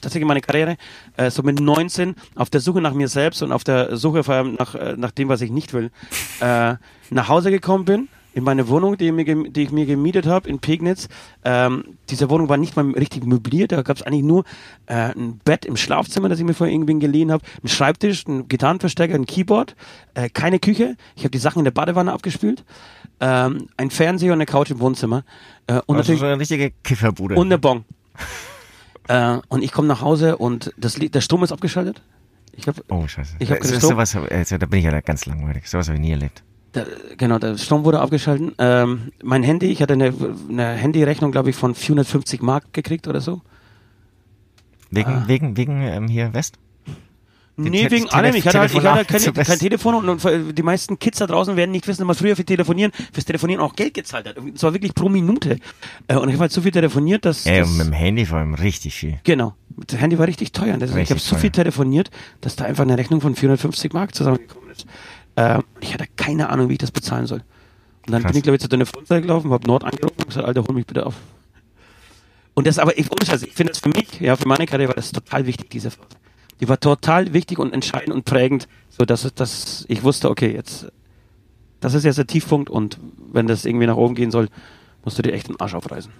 tatsächlich 0.01 0.25
meine 0.25 0.41
Karriere, 0.41 0.77
äh, 1.17 1.29
so 1.29 1.43
mit 1.43 1.59
19, 1.59 2.15
auf 2.35 2.49
der 2.49 2.61
Suche 2.61 2.81
nach 2.81 2.93
mir 2.93 3.07
selbst 3.07 3.41
und 3.41 3.51
auf 3.51 3.63
der 3.63 3.95
Suche 3.97 4.23
vor 4.23 4.35
allem 4.35 4.55
nach, 4.55 4.75
äh, 4.75 4.95
nach 4.97 5.11
dem, 5.11 5.29
was 5.29 5.41
ich 5.41 5.51
nicht 5.51 5.73
will, 5.73 5.91
äh, 6.39 6.75
nach 7.09 7.27
Hause 7.27 7.51
gekommen 7.51 7.85
bin, 7.85 8.07
in 8.33 8.43
meine 8.43 8.67
Wohnung, 8.67 8.97
die, 8.97 9.11
mir, 9.11 9.25
die 9.25 9.63
ich 9.63 9.71
mir 9.71 9.85
gemietet 9.85 10.25
habe 10.25 10.49
in 10.49 10.59
Pegnitz. 10.59 11.07
Ähm, 11.43 11.97
diese 12.09 12.29
Wohnung 12.29 12.49
war 12.49 12.57
nicht 12.57 12.75
mal 12.75 12.89
richtig 12.91 13.25
möbliert, 13.25 13.71
da 13.71 13.81
gab 13.81 13.97
es 13.97 14.03
eigentlich 14.03 14.23
nur 14.23 14.43
äh, 14.87 15.13
ein 15.13 15.39
Bett 15.43 15.65
im 15.65 15.77
Schlafzimmer, 15.77 16.29
das 16.29 16.39
ich 16.39 16.45
mir 16.45 16.53
vorher 16.53 16.73
irgendwen 16.73 16.99
geliehen 16.99 17.31
habe, 17.31 17.43
ein 17.63 17.67
Schreibtisch, 17.67 18.25
ein 18.27 18.47
Gitarrenverstärker, 18.47 19.15
ein 19.15 19.25
Keyboard, 19.25 19.75
äh, 20.15 20.29
keine 20.29 20.59
Küche. 20.59 20.95
Ich 21.15 21.23
habe 21.23 21.31
die 21.31 21.37
Sachen 21.37 21.59
in 21.59 21.65
der 21.65 21.71
Badewanne 21.71 22.11
abgespült, 22.11 22.63
ähm, 23.19 23.67
ein 23.77 23.91
Fernseher 23.91 24.33
und 24.33 24.37
eine 24.37 24.45
Couch 24.45 24.71
im 24.71 24.79
Wohnzimmer. 24.79 25.23
Äh, 25.67 25.73
und 25.73 25.81
also 25.81 25.93
natürlich 25.93 26.19
so 26.19 26.25
eine 26.25 26.39
richtige 26.39 26.71
Kifferbude. 26.83 27.35
und 27.35 27.47
eine 27.47 27.59
Bon. 27.59 27.85
äh, 29.07 29.37
und 29.47 29.63
ich 29.63 29.71
komme 29.71 29.87
nach 29.87 30.01
Hause 30.01 30.37
und 30.37 30.73
das, 30.77 30.95
der 30.95 31.21
Strom 31.21 31.43
ist 31.43 31.51
abgeschaltet. 31.51 32.01
Ich 32.55 32.67
hab, 32.67 32.75
oh, 32.89 33.07
scheiße. 33.07 33.35
Ich 33.39 33.49
hab 33.49 33.59
das 33.59 33.71
ist 33.71 33.81
sowas, 33.81 34.15
also, 34.15 34.57
da 34.57 34.65
bin 34.67 34.79
ich 34.79 34.85
ja 34.85 35.01
ganz 35.01 35.25
langweilig. 35.25 35.67
Sowas 35.67 35.87
habe 35.87 35.95
ich 35.97 36.01
nie 36.01 36.11
erlebt. 36.11 36.43
Der, 36.75 36.87
genau, 37.17 37.39
der 37.39 37.57
Strom 37.57 37.83
wurde 37.85 37.99
abgeschaltet. 37.99 38.53
Ähm, 38.57 39.11
mein 39.23 39.43
Handy, 39.43 39.67
ich 39.67 39.81
hatte 39.81 39.93
eine, 39.93 40.13
eine 40.49 40.67
Handyrechnung, 40.73 41.31
glaube 41.31 41.49
ich, 41.51 41.55
von 41.55 41.75
450 41.75 42.41
Mark 42.41 42.73
gekriegt 42.73 43.07
oder 43.07 43.21
so. 43.21 43.41
Wegen, 44.91 45.09
Ah. 45.09 45.23
wegen, 45.27 45.57
wegen 45.57 45.81
ähm, 45.81 46.07
hier 46.07 46.33
West? 46.33 46.55
Die 47.55 47.69
nee, 47.69 47.83
Te- 47.83 47.91
wegen 47.91 48.05
Tele- 48.05 48.13
allem. 48.15 48.35
Ich 48.35 48.47
hatte 48.47 48.59
halt, 48.59 48.71
ich 48.71 48.77
hatte 48.77 48.91
halt 48.93 49.07
kein, 49.07 49.33
kein 49.45 49.59
Telefon 49.59 49.93
und, 49.93 50.25
und 50.25 50.57
die 50.57 50.63
meisten 50.63 50.97
Kids 50.97 51.19
da 51.19 51.27
draußen 51.27 51.55
werden 51.55 51.69
nicht 51.69 51.87
wissen, 51.87 51.99
dass 52.01 52.07
man 52.07 52.15
früher 52.15 52.35
für 52.35 52.43
Telefonieren, 52.43 52.91
fürs 53.11 53.25
Telefonieren 53.25 53.61
auch 53.61 53.75
Geld 53.75 53.93
gezahlt 53.93 54.27
hat. 54.27 54.37
Es 54.55 54.63
war 54.63 54.73
wirklich 54.73 54.95
pro 54.95 55.07
Minute. 55.09 55.59
Äh, 56.07 56.15
und 56.15 56.29
ich 56.29 56.33
habe 56.33 56.41
halt 56.43 56.51
so 56.51 56.61
viel 56.61 56.71
telefoniert, 56.71 57.25
dass. 57.25 57.45
Ja, 57.45 57.59
dass 57.59 57.69
und 57.69 57.77
mit 57.77 57.87
dem 57.87 57.93
Handy 57.93 58.25
vor 58.25 58.39
allem 58.39 58.55
richtig 58.55 58.95
viel. 58.95 59.19
Genau. 59.23 59.53
Das 59.87 59.99
Handy 59.99 60.17
war 60.17 60.25
richtig 60.27 60.51
teuer. 60.51 60.73
Und 60.73 60.79
das, 60.81 60.89
ich 60.91 60.95
Richtig 60.95 61.11
habe 61.11 61.19
so 61.19 61.35
viel 61.35 61.51
telefoniert, 61.51 62.09
dass 62.41 62.55
da 62.55 62.65
einfach 62.65 62.83
eine 62.83 62.97
Rechnung 62.97 63.21
von 63.21 63.35
450 63.35 63.93
Mark 63.93 64.15
zusammengekommen 64.15 64.71
ist. 64.71 64.87
Ähm, 65.35 65.63
ich 65.79 65.93
hatte 65.93 66.05
keine 66.15 66.49
Ahnung, 66.49 66.69
wie 66.69 66.73
ich 66.73 66.79
das 66.79 66.91
bezahlen 66.91 67.25
soll. 67.25 67.43
Und 68.05 68.11
dann 68.13 68.21
Krass. 68.21 68.31
bin 68.31 68.37
ich, 68.39 68.43
glaube 68.43 68.55
ich, 68.57 68.61
zu 68.61 68.67
deiner 68.67 68.85
Freundin 68.85 69.21
gelaufen, 69.21 69.51
habe 69.51 69.65
Nord 69.67 69.83
angerufen 69.83 70.15
und 70.19 70.27
gesagt, 70.27 70.45
Alter, 70.45 70.63
hol 70.67 70.75
mich 70.75 70.85
bitte 70.85 71.05
auf. 71.05 71.15
Und 72.53 72.67
das 72.67 72.77
aber, 72.77 72.97
ich, 72.97 73.07
Scheiß, 73.25 73.43
ich 73.43 73.53
finde 73.53 73.71
das 73.73 73.79
für 73.79 73.89
mich, 73.89 74.19
ja, 74.19 74.35
für 74.35 74.47
meine 74.47 74.65
Karriere 74.67 74.89
war 74.89 74.95
das 74.95 75.11
total 75.11 75.45
wichtig, 75.47 75.69
diese 75.69 75.89
Phase. 75.89 76.07
Die 76.59 76.69
war 76.69 76.79
total 76.79 77.33
wichtig 77.33 77.57
und 77.59 77.73
entscheidend 77.73 78.13
und 78.13 78.25
prägend, 78.25 78.67
so 78.89 79.05
dass, 79.05 79.33
dass 79.33 79.85
ich 79.87 80.03
wusste, 80.03 80.29
okay, 80.29 80.53
jetzt, 80.53 80.87
das 81.79 81.93
ist 81.95 82.03
jetzt 82.03 82.17
der 82.17 82.27
Tiefpunkt 82.27 82.69
und 82.69 82.99
wenn 83.31 83.47
das 83.47 83.65
irgendwie 83.65 83.87
nach 83.87 83.95
oben 83.97 84.13
gehen 84.15 84.29
soll, 84.31 84.49
musst 85.03 85.17
du 85.17 85.23
dir 85.23 85.33
echt 85.33 85.47
den 85.47 85.59
Arsch 85.59 85.73
aufreißen. 85.73 86.11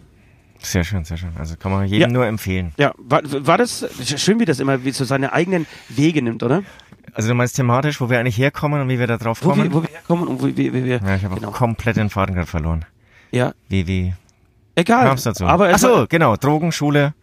Sehr 0.59 0.83
schön, 0.83 1.03
sehr 1.03 1.17
schön. 1.17 1.31
Also 1.37 1.55
kann 1.57 1.71
man 1.71 1.85
jedem 1.85 2.01
Ja. 2.01 2.07
nur 2.07 2.25
empfehlen. 2.25 2.73
Ja, 2.77 2.93
war, 2.97 3.21
war 3.23 3.57
das 3.57 3.85
schön, 4.17 4.39
wie 4.39 4.45
das 4.45 4.59
immer 4.59 4.83
wie 4.85 4.91
so 4.91 5.03
seine 5.03 5.33
eigenen 5.33 5.67
Wege 5.89 6.21
nimmt, 6.21 6.41
oder? 6.41 6.63
Also 7.13 7.29
du 7.29 7.35
meinst 7.35 7.55
thematisch, 7.55 8.01
wo 8.01 8.09
wir 8.09 8.19
eigentlich 8.19 8.37
herkommen 8.37 8.81
und 8.81 8.89
wie 8.89 8.99
wir 8.99 9.07
da 9.07 9.17
drauf 9.17 9.39
Wo 9.43 9.49
kommen? 9.49 9.63
wir, 9.65 9.73
wo 9.73 9.81
wir 9.83 9.89
herkommen 9.89 10.27
und 10.27 10.41
wo 10.41 10.47
wir, 10.47 10.55
wie 10.55 10.73
wir 10.73 10.99
ja, 11.03 11.15
ich 11.15 11.23
habe 11.23 11.35
genau. 11.35 11.49
auch 11.49 11.53
komplett 11.53 11.97
den 11.97 12.09
Faden 12.09 12.35
gerade 12.35 12.47
verloren. 12.47 12.85
ja, 13.31 13.53
Wie, 13.69 13.87
wie 13.87 14.13
egal. 14.75 15.05
kam 15.05 15.15
es 15.15 15.23
dazu? 15.23 15.45
Aber 15.45 15.69
Ach 15.73 15.77
so, 15.79 16.05
genau, 16.09 16.35
Drogen, 16.35 16.71
Schule 16.71 17.13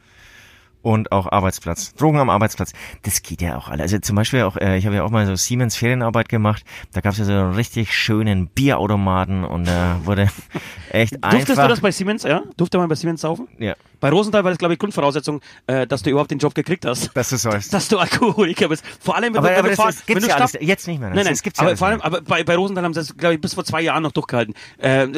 und 0.83 1.13
auch 1.13 1.31
Arbeitsplatz. 1.31 1.93
Drogen 1.95 2.19
am 2.19 2.31
Arbeitsplatz. 2.31 2.73
Das 3.03 3.23
geht 3.23 3.43
ja 3.43 3.57
auch 3.59 3.69
alle. 3.69 3.83
Also 3.83 3.99
zum 3.99 4.17
Beispiel 4.17 4.43
auch, 4.43 4.57
äh, 4.57 4.79
ich 4.79 4.87
habe 4.87 4.97
ja 4.97 5.03
auch 5.05 5.11
mal 5.11 5.27
so 5.27 5.35
Siemens 5.37 5.77
Ferienarbeit 5.77 6.29
gemacht. 6.29 6.65
Da 6.93 7.01
gab 7.03 7.13
es 7.13 7.19
ja 7.19 7.25
so 7.25 7.33
einen 7.33 7.53
richtig 7.53 7.95
schönen 7.95 8.49
Bierautomaten 8.49 9.45
und 9.45 9.67
da 9.67 10.01
wurde 10.05 10.29
echt 10.91 11.15
Durftest 11.23 11.51
einfach. 11.51 11.65
du 11.65 11.69
das 11.69 11.81
bei 11.81 11.91
Siemens, 11.91 12.23
ja? 12.23 12.43
Durfte 12.57 12.79
man 12.79 12.89
bei 12.89 12.95
Siemens 12.95 13.21
saufen? 13.21 13.49
ja, 13.59 13.75
Bei 14.01 14.09
Rosenthal 14.11 14.43
war 14.45 14.51
das, 14.51 14.59
glaube 14.59 14.75
ich, 14.75 14.81
Grundvoraussetzung, 14.81 15.41
äh, 15.67 15.87
dass 15.87 16.03
du 16.03 16.11
überhaupt 16.11 16.31
den 16.31 16.39
Job 16.39 16.55
gekriegt 16.55 16.85
hast. 16.87 17.11
dass 17.15 17.29
du 17.31 17.37
sollst. 17.37 17.73
Dass 17.73 17.89
du 17.89 17.99
Alkoholiker 17.99 18.69
bist. 18.69 18.85
Vor 19.01 19.17
allem, 19.17 19.35
wenn 19.35 19.39
aber 19.39 19.49
du, 19.49 19.55
wenn 19.55 19.59
aber 19.61 19.69
das, 19.69 19.77
fahr- 19.77 19.87
das 19.93 20.03
wenn 20.09 20.19
du 20.21 20.29
ja 20.29 20.37
alles. 20.37 20.57
Jetzt 20.61 20.87
nicht 20.89 21.01
mehr. 21.01 21.11
Das, 21.11 21.17
Nein, 21.17 21.25
nein, 21.25 21.33
das 21.35 21.43
gibt's 21.43 21.61
ja 21.61 21.67
aber 21.67 21.77
vor 21.77 21.89
allem, 21.89 22.01
aber 22.01 22.21
bei, 22.23 22.43
bei 22.45 22.57
Rosenthal 22.57 22.85
haben 22.85 22.95
sie 22.95 23.01
das, 23.01 23.17
glaube 23.17 23.35
ich, 23.35 23.41
bis 23.41 23.55
vor 23.55 23.65
zwei 23.65 23.83
Jahren 23.83 24.03
noch 24.03 24.13
durchgehalten. 24.13 24.55
Äh, 24.79 25.09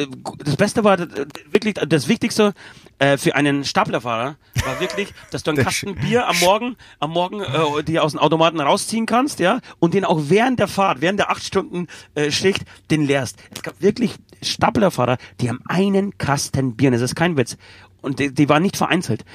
das 0.43 0.55
Beste 0.57 0.83
war, 0.83 0.97
wirklich, 0.99 1.75
das 1.75 2.07
Wichtigste 2.07 2.53
äh, 2.99 3.17
für 3.17 3.35
einen 3.35 3.63
Staplerfahrer 3.63 4.35
war 4.65 4.79
wirklich, 4.79 5.13
dass 5.31 5.43
du 5.43 5.51
einen 5.51 5.63
Kasten 5.63 5.95
Bier 5.95 6.27
am 6.27 6.37
Morgen, 6.39 6.75
am 6.99 7.11
Morgen 7.11 7.41
äh, 7.41 7.83
dir 7.83 8.03
aus 8.03 8.11
dem 8.11 8.19
Automaten 8.19 8.59
rausziehen 8.59 9.05
kannst, 9.05 9.39
ja, 9.39 9.59
und 9.79 9.93
den 9.93 10.05
auch 10.05 10.19
während 10.27 10.59
der 10.59 10.67
Fahrt, 10.67 11.01
während 11.01 11.19
der 11.19 11.29
acht 11.29 11.43
Stunden 11.43 11.87
äh, 12.15 12.31
Schicht, 12.31 12.63
den 12.91 13.05
leerst. 13.05 13.37
Es 13.55 13.63
gab 13.63 13.81
wirklich 13.81 14.15
Staplerfahrer, 14.41 15.17
die 15.41 15.49
haben 15.49 15.61
einen 15.67 16.17
Kasten 16.17 16.75
Bier, 16.75 16.89
und 16.89 16.93
das 16.93 17.01
ist 17.01 17.15
kein 17.15 17.37
Witz. 17.37 17.57
Und 18.03 18.19
die, 18.19 18.31
die 18.31 18.47
waren 18.49 18.61
nicht 18.61 18.77
vereinzelt. 18.77 19.25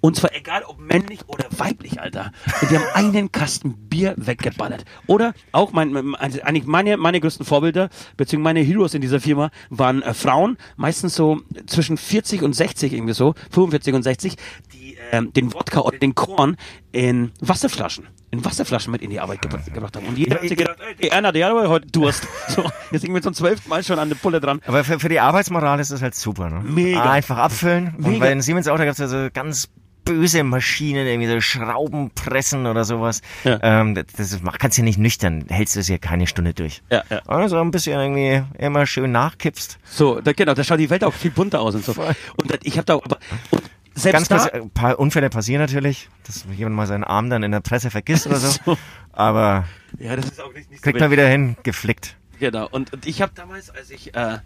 Und 0.00 0.14
zwar 0.14 0.34
egal 0.34 0.62
ob 0.64 0.78
männlich 0.78 1.20
oder 1.26 1.46
weiblich, 1.56 2.00
Alter. 2.00 2.30
Und 2.60 2.70
die 2.70 2.76
haben 2.76 2.86
einen 2.94 3.32
Kasten 3.32 3.88
Bier 3.88 4.14
weggeballert. 4.16 4.84
Oder 5.08 5.34
auch 5.50 5.72
mein, 5.72 6.14
eigentlich 6.14 6.66
meine, 6.66 6.96
meine 6.96 7.20
größten 7.20 7.44
Vorbilder, 7.44 7.88
beziehungsweise 8.16 8.54
meine 8.54 8.60
Heroes 8.60 8.94
in 8.94 9.00
dieser 9.00 9.18
Firma, 9.18 9.50
waren 9.70 10.02
äh, 10.02 10.14
Frauen, 10.14 10.56
meistens 10.76 11.16
so 11.16 11.40
zwischen 11.66 11.96
40 11.96 12.42
und 12.42 12.52
60 12.52 12.92
irgendwie 12.92 13.14
so, 13.14 13.34
45 13.50 13.94
und 13.94 14.02
60, 14.04 14.36
die 14.72 14.96
ähm, 15.10 15.32
den 15.32 15.52
Wodka 15.52 15.80
oder 15.80 15.98
den 15.98 16.14
Korn 16.14 16.56
in 16.92 17.32
Wasserflaschen, 17.40 18.06
in 18.30 18.44
Wasserflaschen 18.44 18.92
mit 18.92 19.02
in 19.02 19.10
die 19.10 19.20
Arbeit 19.20 19.42
gebra 19.42 19.58
gebracht 19.72 19.96
haben. 19.96 20.06
Und 20.06 20.18
jeder 20.18 20.36
hat 20.36 20.42
sich 20.42 20.56
gedacht, 20.56 20.78
ey, 20.80 20.94
die 20.96 21.08
Erna, 21.08 21.32
die 21.32 21.44
hat 21.44 21.52
heute 21.52 21.86
Durst. 21.86 22.26
So, 22.48 22.64
jetzt 22.90 23.02
sind 23.02 23.12
wir 23.14 23.22
zum 23.22 23.34
zwölften 23.34 23.68
Mal 23.68 23.82
schon 23.84 23.98
an 23.98 24.08
der 24.08 24.16
Pulle 24.16 24.40
dran. 24.40 24.60
Aber 24.66 24.82
für, 24.82 24.98
für 24.98 25.08
die 25.08 25.20
Arbeitsmoral 25.20 25.78
ist 25.80 25.90
das 25.90 26.02
halt 26.02 26.14
super, 26.14 26.48
ne? 26.48 26.60
Mega. 26.64 27.10
Einfach 27.10 27.36
abfüllen. 27.38 27.94
Und 27.96 28.06
Mega. 28.06 28.20
bei 28.20 28.28
den 28.30 28.40
Siemens 28.40 28.68
Auto 28.68 28.82
gab 28.84 28.92
es 28.92 28.98
ja 28.98 29.06
so 29.06 29.28
ganz 29.32 29.68
böse 30.04 30.42
Maschinen, 30.42 31.06
irgendwie 31.06 31.28
so 31.28 31.40
Schraubenpressen 31.40 32.66
oder 32.66 32.84
sowas. 32.84 33.20
Ja. 33.44 33.58
Ähm, 33.62 33.94
das, 33.94 34.40
kannst 34.58 34.78
du 34.78 34.82
nicht 34.82 34.98
nüchtern, 34.98 35.44
hältst 35.48 35.76
du 35.76 35.80
es 35.80 35.88
ja 35.88 35.98
keine 35.98 36.26
Stunde 36.26 36.54
durch. 36.54 36.82
Ja, 36.90 37.02
ja. 37.10 37.20
Also 37.26 37.60
ein 37.60 37.70
bisschen 37.70 38.00
irgendwie 38.00 38.42
immer 38.58 38.86
schön 38.86 39.12
nachkippst. 39.12 39.78
So, 39.84 40.20
da, 40.22 40.32
genau, 40.32 40.54
da 40.54 40.64
schaut 40.64 40.80
die 40.80 40.88
Welt 40.88 41.04
auch 41.04 41.12
viel 41.12 41.30
bunter 41.30 41.60
aus 41.60 41.74
und 41.74 41.84
so. 41.84 41.92
Und 41.92 42.50
das- 42.50 42.60
ich 42.62 42.76
habe 42.78 42.86
da 42.86 42.94
aber 42.94 43.18
und 43.50 43.62
selbst 43.98 44.28
Ganz 44.28 44.42
kurz, 44.42 44.52
ein 44.52 44.70
paar 44.70 44.98
Unfälle 44.98 45.30
passieren 45.30 45.60
natürlich, 45.60 46.08
dass 46.26 46.44
jemand 46.56 46.76
mal 46.76 46.86
seinen 46.86 47.04
Arm 47.04 47.30
dann 47.30 47.42
in 47.42 47.52
der 47.52 47.60
Presse 47.60 47.90
vergisst 47.90 48.26
oder 48.26 48.36
so. 48.36 48.48
So. 48.64 48.76
Aber 49.12 49.64
ja, 49.98 50.14
das 50.14 50.26
ist 50.26 50.40
auch 50.40 50.52
nicht, 50.52 50.70
nicht 50.70 50.80
so 50.80 50.84
kriegt 50.84 51.00
man 51.00 51.10
wild. 51.10 51.20
wieder 51.20 51.28
hin, 51.28 51.56
geflickt. 51.62 52.16
Genau. 52.38 52.68
Und, 52.68 52.92
und 52.92 53.06
ich 53.06 53.20
habe 53.20 53.32
damals, 53.34 53.70
als 53.70 53.90
ich 53.90 54.14
äh, 54.14 54.38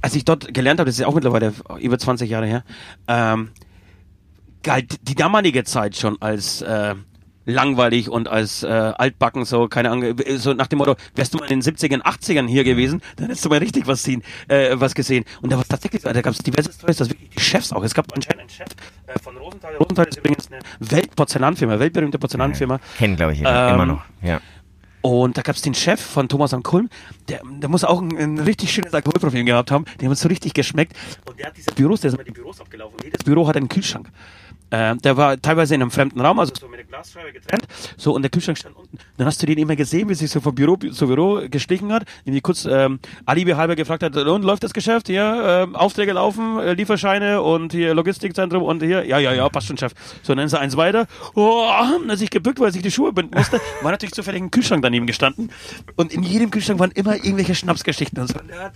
als 0.00 0.14
ich 0.14 0.24
dort 0.24 0.52
gelernt 0.54 0.80
habe, 0.80 0.86
das 0.86 0.94
ist 0.94 1.00
ja 1.00 1.06
auch 1.06 1.14
mittlerweile 1.14 1.52
über 1.80 1.98
20 1.98 2.30
Jahre 2.30 2.46
her, 2.46 2.64
ähm, 3.08 3.50
galt 4.62 5.08
die 5.08 5.14
damalige 5.14 5.64
Zeit 5.64 5.96
schon 5.96 6.20
als 6.20 6.62
äh, 6.62 6.94
langweilig 7.46 8.08
und 8.10 8.28
als 8.28 8.62
äh, 8.62 8.66
altbacken, 8.66 9.44
so, 9.44 9.68
keine 9.68 9.90
Ahnung, 9.90 10.16
so 10.36 10.52
nach 10.52 10.66
dem 10.66 10.78
Motto, 10.78 10.96
wärst 11.14 11.32
du 11.32 11.38
mal 11.38 11.44
in 11.50 11.60
den 11.60 11.62
70ern, 11.62 12.02
80ern 12.02 12.46
hier 12.46 12.64
gewesen, 12.64 13.00
dann 13.16 13.26
hättest 13.26 13.44
du 13.44 13.48
mal 13.48 13.58
richtig 13.58 13.86
was 13.86 14.02
sehen, 14.02 14.22
äh, 14.48 14.70
was 14.74 14.94
gesehen. 14.94 15.24
Und 15.40 15.52
da 15.52 15.56
war 15.56 15.64
tatsächlich, 15.64 16.02
so, 16.02 16.12
da 16.12 16.20
gab 16.20 16.32
es 16.32 16.38
diverse 16.40 16.72
Stories, 16.72 16.96
dass 16.96 17.08
wirklich 17.08 17.30
die 17.30 17.40
Chefs 17.40 17.72
auch, 17.72 17.82
es 17.82 17.94
gab 17.94 18.12
anscheinend 18.14 18.40
einen 18.40 18.50
Chef 18.50 18.68
äh, 19.06 19.18
von 19.18 19.36
Rosenthal. 19.36 19.76
Rosenthal 19.76 20.06
ist 20.06 20.18
übrigens 20.18 20.48
eine 20.50 20.60
Weltporzellanfirma, 20.80 21.78
weltberühmte 21.78 22.18
Porzellanfirma. 22.18 22.80
Kennen, 22.98 23.16
glaube 23.16 23.32
ich, 23.32 23.38
Ähm, 23.40 23.74
immer 23.74 23.86
noch. 23.86 24.02
Ja. 24.22 24.40
Und 25.02 25.38
da 25.38 25.42
gab's 25.42 25.62
den 25.62 25.74
Chef 25.74 26.00
von 26.00 26.28
Thomas 26.28 26.52
am 26.52 26.64
Kulm, 26.64 26.88
der, 27.28 27.40
der 27.44 27.68
muss 27.68 27.84
auch 27.84 28.02
ein, 28.02 28.16
ein 28.18 28.38
richtig 28.40 28.72
schönes 28.72 28.92
Alkoholprofil 28.92 29.44
gehabt 29.44 29.70
haben. 29.70 29.84
Dem 30.00 30.10
hat 30.10 30.18
so 30.18 30.26
richtig 30.26 30.52
geschmeckt. 30.52 30.96
Und 31.28 31.38
der 31.38 31.46
hat 31.46 31.56
diese 31.56 31.70
Büros, 31.72 32.00
der 32.00 32.08
ist 32.08 32.14
immer 32.14 32.24
die 32.24 32.32
Büros 32.32 32.60
abgelaufen. 32.60 32.98
Jedes 33.04 33.22
Büro 33.22 33.46
hat 33.46 33.56
einen 33.56 33.68
Kühlschrank. 33.68 34.08
Äh, 34.70 34.96
der 34.96 35.16
war 35.16 35.40
teilweise 35.40 35.74
in 35.74 35.82
einem 35.82 35.90
fremden 35.90 36.20
Raum, 36.20 36.38
also 36.38 36.52
so 36.58 36.68
mit 36.68 36.78
der 36.78 36.86
Glasscheibe 36.86 37.32
getrennt. 37.32 37.66
So, 37.96 38.14
und 38.14 38.22
der 38.22 38.30
Kühlschrank 38.30 38.58
stand 38.58 38.76
unten. 38.76 38.98
Dann 39.16 39.26
hast 39.26 39.42
du 39.42 39.46
den 39.46 39.58
immer 39.58 39.76
gesehen, 39.76 40.08
wie 40.08 40.14
sich 40.14 40.30
so 40.30 40.40
von 40.40 40.54
Büro 40.54 40.76
zu 40.76 41.06
Büro 41.06 41.42
geschlichen 41.48 41.92
hat. 41.92 42.04
Irgendwie 42.24 42.40
kurz 42.40 42.64
ähm, 42.64 42.98
Alibi 43.24 43.52
halber 43.52 43.76
gefragt 43.76 44.02
hat, 44.02 44.16
und 44.16 44.42
läuft 44.42 44.64
das 44.64 44.72
Geschäft? 44.72 45.06
Hier, 45.06 45.66
ähm, 45.66 45.76
Aufträge 45.76 46.12
laufen, 46.12 46.58
äh, 46.58 46.72
Lieferscheine 46.74 47.42
und 47.42 47.72
hier 47.72 47.94
Logistikzentrum 47.94 48.62
und 48.62 48.82
hier, 48.82 49.04
ja, 49.06 49.18
ja, 49.18 49.32
ja, 49.32 49.48
passt 49.48 49.68
schon, 49.68 49.78
Chef. 49.78 49.92
So, 50.22 50.34
dann 50.34 50.46
ist 50.46 50.52
er 50.52 50.60
eins 50.60 50.76
weiter. 50.76 51.06
Oh, 51.34 51.68
hat 51.68 52.00
er 52.08 52.16
sich 52.16 52.30
gebückt, 52.30 52.58
weil 52.58 52.68
er 52.68 52.72
sich 52.72 52.82
die 52.82 52.90
Schuhe 52.90 53.12
binden 53.12 53.36
musste. 53.36 53.60
War 53.82 53.92
natürlich 53.92 54.14
zufällig 54.14 54.42
ein 54.42 54.50
Kühlschrank 54.50 54.82
daneben 54.82 55.06
gestanden. 55.06 55.50
Und 55.96 56.12
in 56.12 56.22
jedem 56.22 56.50
Kühlschrank 56.50 56.80
waren 56.80 56.90
immer 56.92 57.14
irgendwelche 57.14 57.54
Schnapsgeschichten 57.54 58.20
und 58.20 58.28
so. 58.28 58.38
Und 58.40 58.50
er 58.50 58.64
hat 58.64 58.72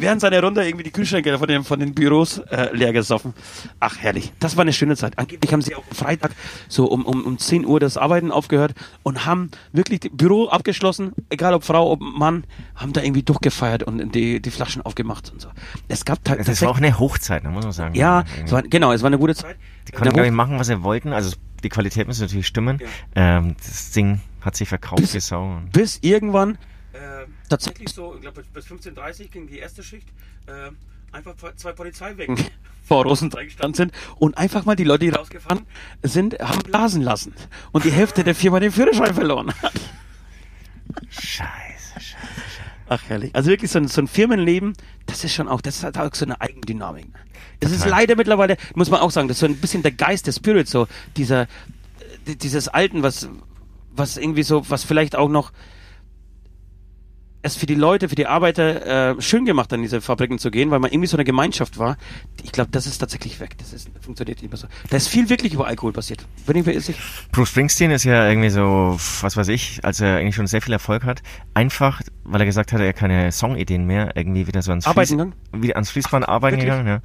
während 0.00 0.20
seiner 0.20 0.42
Runde 0.42 0.66
irgendwie 0.66 0.84
die 0.84 0.90
Kühlschränke 0.90 1.38
von 1.38 1.46
den, 1.48 1.64
von 1.64 1.78
den 1.80 1.94
Büros 1.94 2.38
äh, 2.38 2.74
leer 2.74 2.92
gesoffen. 2.92 3.34
Ach, 3.78 3.96
herrlich. 3.98 4.32
Das 4.40 4.56
war 4.56 4.62
eine 4.62 4.72
schöne 4.72 4.96
Zeit. 4.96 5.18
Angeblich 5.18 5.52
haben 5.52 5.62
sie 5.62 5.74
auch 5.74 5.84
am 5.88 5.96
Freitag 5.96 6.32
so 6.68 6.86
um, 6.86 7.04
um, 7.04 7.24
um 7.24 7.38
10 7.38 7.64
Uhr 7.66 7.80
das 7.80 7.96
Arbeiten 7.96 8.30
aufgehört 8.32 8.74
und 9.02 9.26
haben 9.26 9.50
wirklich 9.72 10.00
das 10.00 10.10
Büro 10.12 10.48
abgeschlossen, 10.48 11.12
egal 11.28 11.54
ob 11.54 11.64
Frau, 11.64 11.90
ob 11.92 12.00
Mann, 12.00 12.44
haben 12.74 12.92
da 12.92 13.02
irgendwie 13.02 13.22
durchgefeiert 13.22 13.82
und 13.82 14.14
die, 14.14 14.40
die 14.40 14.50
Flaschen 14.50 14.82
aufgemacht 14.82 15.30
und 15.32 15.40
so. 15.40 15.48
Es 15.88 16.04
gab 16.04 16.22
ta- 16.24 16.36
Das 16.36 16.62
war 16.62 16.70
auch 16.70 16.78
eine 16.78 16.98
Hochzeit, 16.98 17.44
da 17.44 17.50
muss 17.50 17.64
man 17.64 17.72
sagen. 17.72 17.94
ja, 17.94 18.24
es 18.44 18.52
war, 18.52 18.62
genau, 18.62 18.92
es 18.92 19.02
war 19.02 19.08
eine 19.08 19.18
gute 19.18 19.34
Zeit. 19.34 19.56
Die 19.88 19.92
konnten, 19.92 20.12
glaube 20.14 20.26
ich, 20.28 20.32
machen, 20.32 20.58
was 20.58 20.66
sie 20.68 20.82
wollten. 20.82 21.12
Also 21.12 21.34
die 21.62 21.68
Qualität 21.68 22.06
muss 22.06 22.20
natürlich 22.20 22.46
stimmen. 22.46 22.78
Ähm, 23.14 23.56
das 23.58 23.90
Ding 23.90 24.20
hat 24.40 24.56
sich 24.56 24.68
verkauft 24.68 25.02
Bis- 25.02 25.14
wie 25.14 25.20
Sau. 25.20 25.58
Bis 25.72 25.98
irgendwann 26.02 26.56
äh, 26.92 26.98
tatsächlich 27.50 27.92
so, 27.92 28.14
ich 28.14 28.22
glaube 28.22 28.42
bis 28.54 28.66
15.30 28.66 29.22
Uhr 29.22 29.28
ging 29.28 29.46
die 29.46 29.58
erste 29.58 29.82
Schicht, 29.82 30.08
äh, 30.46 30.70
einfach 31.12 31.34
zwei 31.56 31.72
Polizeiwagen 31.72 32.36
vor 32.86 33.04
Rosenthal 33.04 33.44
gestanden 33.44 33.74
sind 33.74 33.92
und 34.16 34.38
einfach 34.38 34.64
mal 34.64 34.76
die 34.76 34.84
Leute, 34.84 35.04
die 35.04 35.10
rausgefahren 35.10 35.66
sind, 36.02 36.38
haben 36.38 36.62
blasen 36.62 37.02
lassen. 37.02 37.34
Und 37.72 37.84
die 37.84 37.92
Hälfte 37.92 38.24
der 38.24 38.34
Firma 38.34 38.60
den 38.60 38.72
Führerschein 38.72 39.14
verloren 39.14 39.52
hat. 39.62 39.72
Scheiße, 41.10 42.00
scheiße. 42.00 42.16
Ach 42.88 43.02
herrlich. 43.08 43.34
Also 43.34 43.50
wirklich 43.50 43.70
so 43.70 43.78
ein, 43.78 43.86
so 43.86 44.00
ein 44.00 44.08
Firmenleben, 44.08 44.72
das 45.06 45.22
ist 45.22 45.32
schon 45.32 45.46
auch, 45.46 45.60
das 45.60 45.84
hat 45.84 45.96
auch 45.98 46.12
so 46.14 46.24
eine 46.24 46.40
Eigendynamik. 46.40 47.06
Das 47.60 47.70
ist 47.72 47.86
leider 47.86 48.16
mittlerweile, 48.16 48.56
muss 48.74 48.90
man 48.90 49.00
auch 49.00 49.10
sagen, 49.10 49.28
das 49.28 49.36
ist 49.36 49.40
so 49.40 49.46
ein 49.46 49.56
bisschen 49.56 49.82
der 49.82 49.92
Geist, 49.92 50.26
der 50.26 50.32
Spirit, 50.32 50.68
so 50.68 50.88
dieser, 51.16 51.42
äh, 51.42 52.34
dieses 52.34 52.68
Alten, 52.68 53.02
was, 53.02 53.28
was 53.92 54.16
irgendwie 54.16 54.42
so, 54.42 54.68
was 54.70 54.82
vielleicht 54.82 55.14
auch 55.14 55.28
noch 55.28 55.52
es 57.42 57.56
für 57.56 57.66
die 57.66 57.74
Leute, 57.74 58.08
für 58.08 58.14
die 58.14 58.26
Arbeiter 58.26 59.16
äh, 59.16 59.22
schön 59.22 59.44
gemacht, 59.46 59.72
an 59.72 59.80
diese 59.80 60.00
Fabriken 60.00 60.38
zu 60.38 60.50
gehen, 60.50 60.70
weil 60.70 60.78
man 60.78 60.90
irgendwie 60.90 61.06
so 61.06 61.16
eine 61.16 61.24
Gemeinschaft 61.24 61.78
war. 61.78 61.96
Ich 62.42 62.52
glaube, 62.52 62.70
das 62.70 62.86
ist 62.86 62.98
tatsächlich 62.98 63.40
weg. 63.40 63.56
Das 63.58 63.72
ist, 63.72 63.88
funktioniert 64.00 64.42
nicht 64.42 64.50
mehr 64.50 64.58
so. 64.58 64.66
Da 64.90 64.96
ist 64.96 65.08
viel 65.08 65.28
wirklich 65.30 65.54
über 65.54 65.66
Alkohol 65.66 65.92
passiert. 65.92 66.26
Wenn 66.46 66.56
ich, 66.56 66.66
ist 66.66 66.90
ich, 66.90 66.96
Bruce 67.32 67.48
Springsteen 67.48 67.90
ist 67.90 68.04
ja 68.04 68.28
irgendwie 68.28 68.50
so, 68.50 68.96
was 69.22 69.36
weiß 69.36 69.48
ich, 69.48 69.82
als 69.84 70.00
er 70.00 70.18
eigentlich 70.18 70.34
schon 70.34 70.46
sehr 70.46 70.60
viel 70.60 70.74
Erfolg 70.74 71.04
hat, 71.04 71.22
einfach, 71.54 72.02
weil 72.24 72.40
er 72.40 72.46
gesagt 72.46 72.72
hat, 72.72 72.80
er 72.80 72.92
keine 72.92 73.32
Songideen 73.32 73.86
mehr, 73.86 74.16
irgendwie 74.16 74.46
wieder 74.46 74.60
so 74.60 74.72
ans, 74.72 74.84
gegangen? 74.84 75.34
wieder 75.52 75.76
ans 75.76 75.90
Fließband 75.90 76.28
arbeiten 76.28 76.58
wirklich? 76.58 76.70
gegangen, 76.70 76.86
ja. 76.86 77.00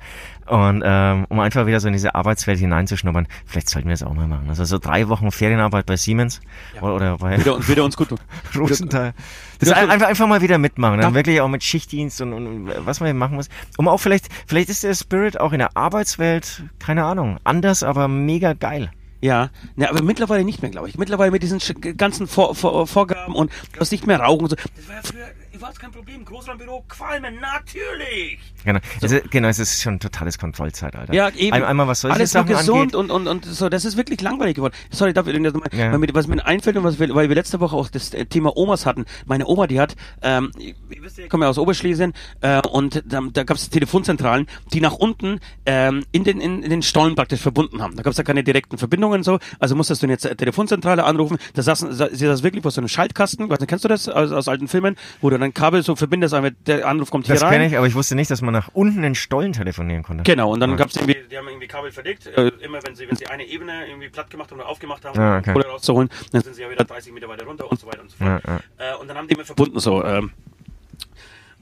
Und 0.48 0.84
ähm, 0.86 1.26
um 1.30 1.40
einfach 1.40 1.66
wieder 1.66 1.80
so 1.80 1.88
in 1.88 1.94
diese 1.94 2.14
Arbeitswelt 2.14 2.60
hineinzuschnuppern, 2.60 3.28
vielleicht 3.46 3.70
sollten 3.70 3.88
wir 3.88 3.94
das 3.94 4.04
auch 4.04 4.14
mal 4.14 4.28
machen. 4.28 4.48
Also 4.50 4.64
so 4.66 4.78
drei 4.78 5.08
Wochen 5.08 5.32
Ferienarbeit 5.32 5.86
bei 5.86 5.98
Siemens 5.98 6.42
oder, 6.82 6.96
oder 6.96 7.18
bei 7.18 7.40
wieder, 7.40 7.68
wieder 7.68 7.84
uns 7.84 7.98
gut 7.98 8.10
tun. 8.10 8.20
Rosenthal. 8.56 9.14
Das 9.60 9.72
ein- 9.72 9.90
einfach, 9.90 10.08
einfach 10.08 10.28
mal 10.28 10.42
wieder 10.42 10.58
mitmachen. 10.58 11.00
Dann 11.00 11.14
Da- 11.14 11.16
wirklich 11.18 11.42
auch 11.42 11.48
mit 11.48 11.64
Schichtdienst 11.64 12.22
und, 12.22 12.34
und 12.34 12.72
was 12.86 13.00
man 13.00 13.16
machen 13.18 13.36
muss. 13.36 13.50
Um 13.78 13.88
auch 13.88 13.98
vielleicht, 14.00 14.28
vielleicht 14.48 14.70
ist 14.70 14.84
der 14.84 14.94
Spirit 14.96 15.40
auch 15.40 15.52
in 15.54 15.60
der 15.60 15.76
Arbeitswelt, 15.78 16.64
keine 16.80 17.04
Ahnung, 17.06 17.38
anders, 17.44 17.84
aber 17.84 18.08
mega 18.08 18.54
geil. 18.54 18.92
Ja, 19.22 19.50
ne, 19.76 19.90
aber 19.90 20.04
mittlerweile 20.04 20.44
nicht 20.44 20.62
mehr, 20.62 20.70
glaube 20.70 20.88
ich. 20.90 20.98
Mittlerweile 21.00 21.32
mit 21.32 21.42
diesen 21.42 21.60
ganzen 21.98 22.28
Vor 22.28 22.54
Vor 22.54 22.86
Vorgaben 22.86 23.34
und 23.34 23.52
du 23.74 23.80
hast 23.80 23.92
nicht 23.92 24.06
mehr 24.06 24.20
rauchen 24.20 24.42
und 24.44 24.50
so. 24.50 24.56
Das 24.56 24.88
war 24.88 24.96
ja 24.96 25.02
früher, 25.04 25.28
war 25.62 25.74
kein 25.74 25.92
Problem. 25.92 26.24
Großraumbüro, 26.26 26.84
Qualmen, 26.88 27.40
natürlich. 27.40 28.40
Genau, 28.64 28.80
es 29.02 29.12
ist, 29.12 29.32
genau, 29.32 29.48
es 29.48 29.60
ist 29.60 29.82
schon 29.82 29.96
ein 29.96 30.00
totales 30.00 30.38
Kontrollzeitalter. 30.38 31.14
Ja, 31.14 31.30
eben. 31.30 31.54
Ein, 31.54 31.64
einmal 31.64 31.88
was 31.88 32.02
solche 32.02 32.16
Alles 32.16 32.34
nur 32.34 32.44
Sachen 32.44 32.56
gesund 32.58 32.80
angeht. 32.96 32.96
und, 32.96 33.12
und, 33.12 33.28
und 33.28 33.46
so. 33.46 33.70
Das 33.70 33.86
ist 33.86 33.98
wirklich 33.98 34.22
langweilig 34.22 34.56
geworden. 34.56 34.74
Sorry, 34.92 35.14
darf 35.14 35.28
ich 35.28 35.42
das 35.42 35.54
mal, 35.54 35.62
Ja. 35.74 35.92
was 36.14 36.28
mir 36.28 36.46
einfällt 36.46 36.78
und 36.78 36.84
was 36.84 37.00
wir, 37.00 37.14
weil 37.14 37.30
wir 37.30 37.36
letzte 37.36 37.60
Woche 37.60 37.76
auch 37.76 37.90
das 37.90 38.14
äh, 38.14 38.26
Thema 38.26 38.56
Omas 38.58 38.86
hatten. 38.86 39.06
Meine 39.26 39.48
Oma, 39.48 39.68
die 39.68 39.80
hat, 39.80 39.96
ähm, 40.22 40.52
ihr 40.58 40.76
wisst 41.02 41.18
ja, 41.18 41.26
ich 41.26 41.30
komme 41.30 41.46
ja 41.46 41.50
aus 41.50 41.58
Oberschlesien, 41.58 42.14
äh, 42.42 42.62
und 42.68 43.04
da, 43.06 43.22
da 43.32 43.44
gab 43.44 43.58
es 43.58 43.70
Telefonzentralen, 43.70 44.48
die 44.74 44.82
nach 44.82 44.94
unten 44.94 45.40
ähm, 45.66 46.04
in, 46.12 46.24
den, 46.24 46.40
in, 46.42 46.64
in 46.64 46.70
den 46.70 46.82
Stollen 46.82 47.16
praktisch 47.16 47.42
verbunden 47.42 47.82
haben. 47.82 47.96
Da 47.96 48.04
gab 48.04 48.12
es 48.12 48.18
ja 48.18 48.24
keine 48.24 48.44
direkten 48.44 48.78
Verbindungen 48.78 49.20
und 49.20 49.24
so. 49.24 49.40
Also 49.60 49.76
musstest 49.76 50.02
du 50.04 50.08
jetzt 50.08 50.24
Telefonzentrale 50.38 51.04
anrufen. 51.04 51.38
Da 51.54 51.62
saßen, 51.62 51.94
sa- 51.94 52.10
sie 52.12 52.26
das 52.26 52.44
wirklich 52.44 52.62
vor 52.64 52.72
so 52.72 52.82
einem 52.82 52.88
Schaltkasten. 52.88 53.50
Weißt 53.50 53.62
du, 53.62 53.66
kennst 53.68 53.84
du 53.84 53.90
das 53.90 54.08
aus, 54.10 54.32
aus 54.32 54.48
alten 54.48 54.68
Filmen, 54.68 54.96
wo 55.22 55.30
du 55.30 55.38
dann 55.38 55.45
Kabel 55.54 55.84
so 55.84 55.96
verbindest, 55.96 56.34
aber 56.34 56.52
der 56.52 56.88
Anruf 56.88 57.12
kommt 57.12 57.26
hier 57.26 57.36
Das 57.36 57.44
rein. 57.44 57.52
kenne 57.54 57.68
ich, 57.68 57.78
aber 57.78 57.88
ich 57.88 57.96
wusste 57.96 58.16
nicht, 58.16 58.32
dass 58.32 58.42
man 58.42 58.54
nach 58.54 58.70
unten 58.74 59.04
in 59.04 59.16
Stollen 59.16 59.54
telefonieren 59.54 60.04
konnte. 60.04 60.24
Genau, 60.24 60.52
und 60.54 60.60
dann 60.60 60.72
Ja. 60.72 60.76
gab's 60.78 60.96
irgendwie 60.96 61.18
die 61.30 61.38
haben 61.38 61.48
irgendwie 61.48 61.68
Kabel 61.68 61.92
verdickt. 61.92 62.28
Äh, 62.28 62.48
immer 62.62 62.80
wenn 62.84 62.96
sie, 62.96 63.08
wenn 63.10 63.16
sie 63.16 63.28
eine 63.28 63.44
Ebene 63.46 63.88
irgendwie 63.88 64.10
platt 64.10 64.30
gemacht 64.30 64.52
haben 64.52 64.60
oder 64.60 64.70
aufgemacht 64.70 65.04
haben, 65.06 65.20
Ah, 65.20 65.34
um 65.36 65.40
okay. 65.40 65.54
Kohle 65.54 65.66
rauszuholen, 65.68 66.10
dann 66.32 66.42
sind 66.42 66.56
sie 66.56 66.62
ja 66.62 66.70
wieder 66.70 66.84
30 66.84 67.14
Meter 67.14 67.28
weiter 67.28 67.46
runter 67.46 67.70
und 67.70 67.80
so 67.80 67.88
weiter 67.88 68.02
und 68.02 68.10
so 68.12 68.18
fort. 68.18 68.42
Ja, 68.46 68.60
Äh, 68.78 68.96
und 68.98 69.08
dann 69.08 69.18
haben 69.18 69.28
die 69.28 69.34
immer 69.36 69.46
verbunden 69.46 69.80
so. 69.80 70.04
Ähm, 70.04 70.32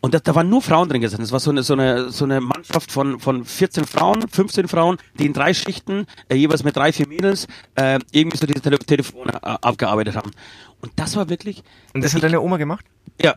und 0.02 0.14
da, 0.14 0.20
da 0.20 0.36
waren 0.36 0.50
nur 0.50 0.62
Frauen 0.62 0.90
drin 0.90 1.00
gesessen. 1.00 1.22
Das 1.22 1.32
war 1.32 1.40
so 1.40 1.50
eine, 1.50 1.64
so 1.64 1.74
eine, 1.74 2.10
so 2.10 2.26
eine 2.26 2.42
Mannschaft 2.42 2.92
von, 2.92 3.22
von 3.22 3.46
14 3.46 3.86
Frauen, 3.86 4.28
15 4.28 4.68
Frauen, 4.68 4.98
die 5.18 5.26
in 5.26 5.32
drei 5.32 5.54
Schichten, 5.54 6.08
äh, 6.28 6.36
jeweils 6.36 6.66
mit 6.66 6.76
drei, 6.76 6.92
vier 6.92 7.08
Mädels, 7.08 7.48
äh, 7.76 8.00
irgendwie 8.12 8.36
so 8.38 8.46
diese 8.46 8.60
Tele 8.60 8.78
Telefone 8.80 9.32
äh, 9.36 9.38
abgearbeitet 9.62 10.18
haben. 10.18 10.32
Und 10.82 10.92
das 10.98 11.16
war 11.16 11.30
wirklich, 11.30 11.64
Und 11.94 12.04
das 12.04 12.14
hat 12.14 12.22
deine 12.24 12.42
Oma 12.42 12.58
gemacht? 12.58 12.86
ja. 13.22 13.34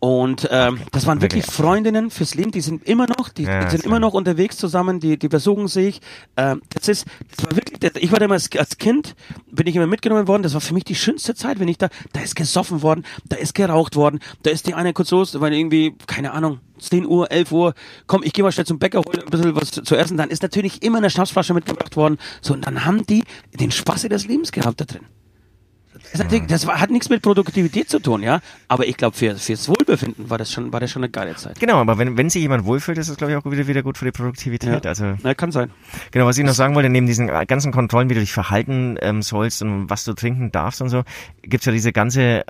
Und 0.00 0.48
ähm, 0.52 0.80
das 0.92 1.06
waren 1.06 1.20
wirklich. 1.20 1.44
Freundinnen 1.46 2.10
fürs 2.10 2.34
Leben, 2.36 2.52
die 2.52 2.60
sind 2.60 2.86
immer 2.86 3.06
noch, 3.08 3.30
die, 3.30 3.42
Ja, 3.42 3.64
die 3.64 3.70
sind 3.70 3.84
immer 3.84 3.98
noch 3.98 4.14
unterwegs 4.14 4.56
zusammen, 4.56 5.00
die, 5.00 5.18
die 5.18 5.28
besuchen 5.28 5.66
sich. 5.66 6.00
Ähm, 6.36 6.62
das 6.70 6.86
ist, 6.86 7.06
das 7.34 7.46
war 7.46 7.56
wirklich, 7.56 7.80
das, 7.80 7.92
ich 7.96 8.12
war 8.12 8.20
damals 8.20 8.48
als 8.56 8.78
Kind, 8.78 9.16
bin 9.50 9.66
ich 9.66 9.74
immer 9.74 9.88
mitgenommen 9.88 10.28
worden, 10.28 10.44
das 10.44 10.54
war 10.54 10.60
für 10.60 10.72
mich 10.74 10.84
die 10.84 10.94
schönste 10.94 11.34
Zeit, 11.34 11.58
wenn 11.58 11.66
ich 11.66 11.78
da, 11.78 11.88
da 12.12 12.20
ist 12.20 12.36
gesoffen 12.36 12.82
worden, 12.82 13.04
da 13.28 13.36
ist 13.36 13.54
geraucht 13.54 13.96
worden, 13.96 14.20
da 14.44 14.50
ist 14.50 14.68
die 14.68 14.74
eine 14.74 14.92
kurz 14.92 15.10
los, 15.10 15.40
weil 15.40 15.52
irgendwie, 15.52 15.96
keine 16.06 16.32
Ahnung, 16.32 16.60
10 16.78 17.04
Uhr, 17.04 17.32
11 17.32 17.50
Uhr, 17.50 17.74
komm, 18.06 18.22
ich 18.22 18.32
gehe 18.32 18.44
mal 18.44 18.52
schnell 18.52 18.66
zum 18.66 18.78
Bäcker, 18.78 19.00
hol 19.00 19.18
ein 19.18 19.30
bisschen 19.30 19.56
was 19.56 19.72
zu, 19.72 19.82
zu 19.82 19.96
essen, 19.96 20.16
dann 20.16 20.30
ist 20.30 20.42
natürlich 20.42 20.82
immer 20.84 20.98
eine 20.98 21.10
Schnapsflasche 21.10 21.54
mitgebracht 21.54 21.96
worden, 21.96 22.18
so, 22.40 22.54
und 22.54 22.64
dann 22.64 22.84
haben 22.84 23.04
die 23.04 23.24
den 23.58 23.72
Spaß 23.72 24.04
ihres 24.04 24.26
Lebens 24.28 24.52
gehabt 24.52 24.80
da 24.80 24.84
drin. 24.84 25.02
Das, 26.12 26.22
natürlich, 26.22 26.46
das 26.46 26.66
hat 26.66 26.90
nichts 26.90 27.08
mit 27.08 27.22
Produktivität 27.22 27.90
zu 27.90 27.98
tun, 27.98 28.22
ja. 28.22 28.40
Aber 28.68 28.86
ich 28.86 28.96
glaube, 28.96 29.16
für, 29.16 29.36
fürs 29.36 29.68
Wohlbefinden 29.68 30.30
war 30.30 30.38
das 30.38 30.52
schon, 30.52 30.72
war 30.72 30.80
das 30.80 30.90
schon 30.90 31.02
eine 31.02 31.10
geile 31.10 31.36
Zeit. 31.36 31.58
Genau, 31.60 31.76
aber 31.76 31.98
wenn, 31.98 32.16
wenn 32.16 32.30
sich 32.30 32.42
jemand 32.42 32.64
wohlfühlt, 32.64 32.98
ist 32.98 33.10
das, 33.10 33.16
glaube 33.16 33.32
ich, 33.32 33.38
auch 33.38 33.50
wieder, 33.50 33.66
wieder 33.66 33.82
gut 33.82 33.98
für 33.98 34.04
die 34.04 34.12
Produktivität. 34.12 34.84
Ja. 34.84 34.88
Also 34.88 35.14
Na, 35.22 35.34
kann 35.34 35.52
sein. 35.52 35.70
Genau, 36.10 36.26
was 36.26 36.38
ich 36.38 36.44
noch 36.44 36.54
sagen 36.54 36.74
wollte, 36.74 36.88
neben 36.88 37.06
diesen 37.06 37.26
ganzen 37.26 37.72
Kontrollen, 37.72 38.10
wie 38.10 38.14
du 38.14 38.20
dich 38.20 38.32
verhalten 38.32 38.96
ähm, 39.00 39.22
sollst 39.22 39.62
und 39.62 39.90
was 39.90 40.04
du 40.04 40.14
trinken 40.14 40.50
darfst 40.50 40.80
und 40.80 40.88
so, 40.88 41.02
gibt's 41.42 41.66
ja 41.66 41.72
diese 41.72 41.92
ganze, 41.92 42.44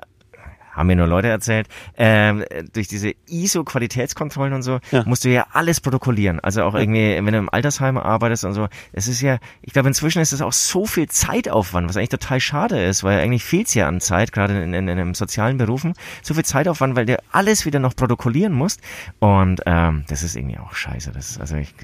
haben 0.79 0.87
mir 0.87 0.97
nur 0.97 1.07
Leute 1.07 1.29
erzählt, 1.29 1.69
ähm, 1.97 2.45
durch 2.73 2.89
diese 2.89 3.13
ISO-Qualitätskontrollen 3.29 4.53
und 4.55 4.63
so, 4.63 4.79
Ja. 4.91 5.03
musst 5.05 5.25
du 5.25 5.29
ja 5.29 5.47
alles 5.53 5.81
protokollieren. 5.81 6.41
Also 6.41 6.63
auch 6.63 6.75
irgendwie, 6.75 7.17
wenn 7.17 7.33
du 7.33 7.39
im 7.39 7.49
Altersheim 7.53 7.99
arbeitest 7.99 8.45
und 8.45 8.55
so, 8.55 8.69
es 8.93 9.09
ist 9.09 9.21
ja, 9.21 9.39
ich 9.63 9.73
glaube, 9.73 9.89
inzwischen 9.89 10.21
ist 10.23 10.33
es 10.33 10.41
auch 10.43 10.53
so 10.53 10.87
viel 10.87 11.09
Zeitaufwand, 11.09 11.89
was 11.89 11.97
eigentlich 11.97 12.09
total 12.11 12.41
schade 12.41 12.83
ist, 12.83 13.05
weil 13.05 13.19
eigentlich 13.21 13.45
fehlt's 13.45 13.75
ja 13.75 13.89
an 13.89 14.01
Zeit, 14.01 14.33
gerade 14.33 14.63
in, 14.63 14.73
in, 14.75 14.89
in, 14.89 14.99
in 14.99 15.15
sozialen 15.15 15.59
Berufen, 15.59 15.95
so 16.23 16.35
viel 16.35 16.45
Zeitaufwand, 16.45 16.97
weil 16.97 17.07
du 17.07 17.19
alles 17.33 17.67
wieder 17.67 17.79
noch 17.81 17.95
protokollieren 17.97 18.53
musst. 18.53 18.81
Und 19.19 19.61
ähm, 19.67 20.05
das 20.09 20.23
ist 20.23 20.37
irgendwie 20.37 20.59
auch 20.59 20.73
scheiße. 20.75 21.13
Das 21.13 21.31
ist, 21.31 21.41
also 21.41 21.57
ich, 21.57 21.75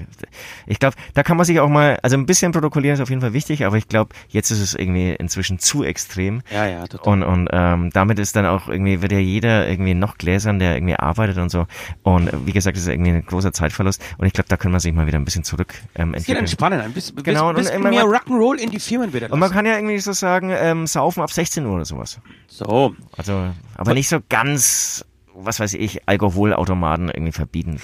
ich 0.65 0.79
glaube, 0.79 0.95
da 1.13 1.23
kann 1.23 1.37
man 1.37 1.45
sich 1.45 1.59
auch 1.59 1.69
mal, 1.69 1.99
also 2.01 2.15
ein 2.17 2.25
bisschen 2.25 2.51
protokollieren 2.51 2.95
ist 2.95 3.01
auf 3.01 3.09
jeden 3.09 3.21
Fall 3.21 3.33
wichtig, 3.33 3.65
aber 3.65 3.77
ich 3.77 3.87
glaube, 3.87 4.13
jetzt 4.29 4.51
ist 4.51 4.59
es 4.61 4.73
irgendwie 4.75 5.13
inzwischen 5.13 5.59
zu 5.59 5.83
extrem. 5.83 6.41
Ja, 6.51 6.65
ja, 6.65 6.87
total. 6.87 7.13
Und, 7.13 7.23
und 7.23 7.49
ähm, 7.51 7.89
damit 7.91 8.19
ist 8.19 8.35
dann 8.35 8.45
auch 8.45 8.67
irgendwie, 8.67 8.84
wird 8.85 9.11
ja 9.11 9.19
jeder 9.19 9.67
irgendwie 9.67 9.93
noch 9.93 10.17
gläsern, 10.17 10.59
der 10.59 10.75
irgendwie 10.75 10.95
arbeitet 10.95 11.37
und 11.37 11.49
so. 11.49 11.65
Und 12.03 12.29
wie 12.45 12.51
gesagt, 12.51 12.77
das 12.77 12.83
ist 12.83 12.89
irgendwie 12.89 13.11
ein 13.11 13.25
großer 13.25 13.51
Zeitverlust. 13.53 14.01
Und 14.17 14.27
ich 14.27 14.33
glaube, 14.33 14.47
da 14.49 14.57
können 14.57 14.73
wir 14.73 14.79
sich 14.79 14.93
mal 14.93 15.07
wieder 15.07 15.19
ein 15.19 15.25
bisschen 15.25 15.43
zurück 15.43 15.73
ähm, 15.95 16.13
Es 16.13 16.25
geht 16.25 16.35
entwickeln. 16.35 16.37
entspannen, 16.39 16.81
ein 16.81 16.93
bisschen, 16.93 17.15
Genau, 17.23 17.49
und 17.49 17.55
bisschen 17.55 17.75
immer- 17.75 17.89
mehr 17.89 18.03
Rock'n'Roll 18.05 18.55
in 18.57 18.69
die 18.71 18.79
Firmen 18.79 19.13
wieder. 19.13 19.25
Und 19.27 19.31
man 19.39 19.41
lassen. 19.41 19.53
kann 19.53 19.65
ja 19.65 19.75
irgendwie 19.75 19.99
so 19.99 20.13
sagen, 20.13 20.51
ähm, 20.53 20.87
saufen 20.87 21.21
ab 21.21 21.31
16 21.31 21.65
Uhr 21.65 21.73
oder 21.75 21.85
sowas. 21.85 22.19
So, 22.47 22.95
Also, 23.17 23.49
aber 23.75 23.93
nicht 23.93 24.07
so 24.09 24.19
ganz, 24.29 25.05
was 25.33 25.59
weiß 25.59 25.73
ich, 25.73 26.07
Alkoholautomaten 26.07 27.09
irgendwie 27.09 27.31
verbieten. 27.33 27.79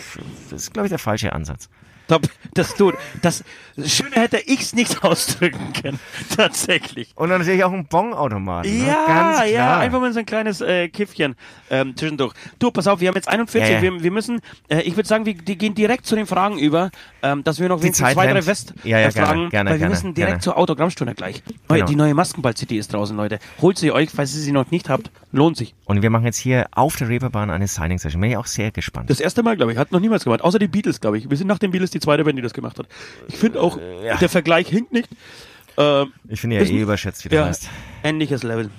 Das 0.50 0.64
ist, 0.64 0.74
glaube 0.74 0.88
ich, 0.88 0.92
der 0.92 1.00
falsche 1.00 1.34
Ansatz. 1.34 1.70
Top, 2.12 2.28
das 2.54 2.76
tut, 2.76 2.96
das, 3.22 3.44
Schöner 3.86 4.18
hätte 4.18 4.38
ich's 4.46 4.74
nicht 4.74 5.04
ausdrücken 5.04 5.74
können. 5.74 6.00
Tatsächlich. 6.36 7.12
Und 7.16 7.30
dann 7.30 7.40
natürlich 7.40 7.64
auch 7.64 7.72
ein 7.72 7.86
Bongautomaten. 7.86 8.70
ne? 8.70 8.88
Ja, 8.88 9.06
ganz 9.08 9.38
klar. 9.38 9.46
ja, 9.46 9.80
einfach 9.80 10.02
mal 10.02 10.12
so 10.12 10.20
ein 10.20 10.26
kleines 10.26 10.62
äh, 10.62 10.90
Kiffchen 10.90 11.36
ähm, 11.70 11.96
zwischendurch. 11.96 12.34
Du, 12.60 12.72
pass 12.72 12.88
auf, 12.88 13.00
wir 13.00 13.08
haben 13.08 13.16
jetzt 13.16 13.30
41, 13.30 13.70
Ja, 13.70 13.76
ja. 13.78 13.82
Wir, 13.82 14.04
wir 14.04 14.12
müssen, 14.12 14.42
äh, 14.68 14.82
ich 14.82 14.96
würde 14.96 15.08
sagen, 15.08 15.26
wir 15.26 15.34
die 15.34 15.58
gehen 15.58 15.74
direkt 15.74 16.06
zu 16.06 16.16
den 16.16 16.26
Fragen 16.26 16.58
über, 16.58 16.92
ähm, 17.24 17.44
dass 17.44 17.60
wir 17.60 17.70
noch 17.70 17.82
wenigstens 17.82 18.12
zwei, 18.12 18.28
drei. 18.28 18.46
West 18.46 18.74
Ja, 18.84 19.00
ja, 19.00 19.08
äh, 19.08 19.12
Fragen, 19.12 19.26
gerne, 19.26 19.50
gerne, 19.50 19.70
weil 19.70 19.74
wir 19.76 19.80
gerne, 19.80 19.94
müssen 19.94 20.14
direkt 20.14 20.32
gerne. 20.32 20.42
zur 20.42 20.58
Autogrammstunde 20.58 21.16
gleich. 21.16 21.44
Genau. 21.68 21.86
Die 21.86 21.96
neue 21.96 22.14
Maskenball-CD 22.14 22.78
ist 22.78 22.94
draußen, 22.94 23.16
Leute. 23.16 23.40
Holt 23.62 23.78
sie 23.78 23.92
euch, 23.92 24.10
falls 24.10 24.36
ihr 24.36 24.42
sie 24.42 24.52
noch 24.52 24.72
nicht 24.72 24.90
habt. 24.90 25.12
Lohnt 25.32 25.56
sich. 25.56 25.76
Und 25.86 26.02
wir 26.02 26.10
machen 26.10 26.26
jetzt 26.26 26.38
hier 26.38 26.68
auf 26.72 26.98
der 26.98 27.08
Reeperbahn 27.08 27.50
eine 27.50 27.68
Signing-Session. 27.68 28.20
Bin 28.20 28.32
ich 28.32 28.38
auch 28.38 28.48
sehr 28.48 28.72
gespannt. 28.72 29.10
Das 29.10 29.22
erste 29.22 29.44
Mal, 29.44 29.56
glaube 29.56 29.72
ich. 29.72 29.78
Hat 29.78 29.94
noch 29.94 30.02
niemals 30.02 30.26
gemacht. 30.26 30.42
Außer 30.42 30.60
die 30.60 30.68
Beatles, 30.68 31.00
glaube 31.00 31.18
ich. 31.18 31.30
Wir 31.30 31.38
sind 31.38 31.48
nach 31.48 31.60
den 31.60 31.72
Beatles 31.72 31.92
die 31.92 32.00
zweite 32.02 32.24
Band, 32.24 32.38
die 32.38 32.42
das 32.42 32.54
gemacht 32.54 32.78
hat. 32.80 32.88
Ich 33.30 33.38
finde 33.38 33.62
auch, 33.62 33.78
Äh, 33.78 34.08
ja. 34.08 34.18
der 34.18 34.30
Vergleich 34.30 34.68
hinkt 34.68 34.92
nicht. 34.92 35.10
Ähm, 35.78 36.12
Ich 36.28 36.42
finde 36.42 36.58
ja 36.58 36.64
eh 36.64 36.82
überschätzt, 36.82 37.24
wie 37.26 37.30
du 37.30 37.36
ja, 37.36 37.46
heißt. 37.46 37.70
ähnliches 38.04 38.44
Level. 38.44 38.70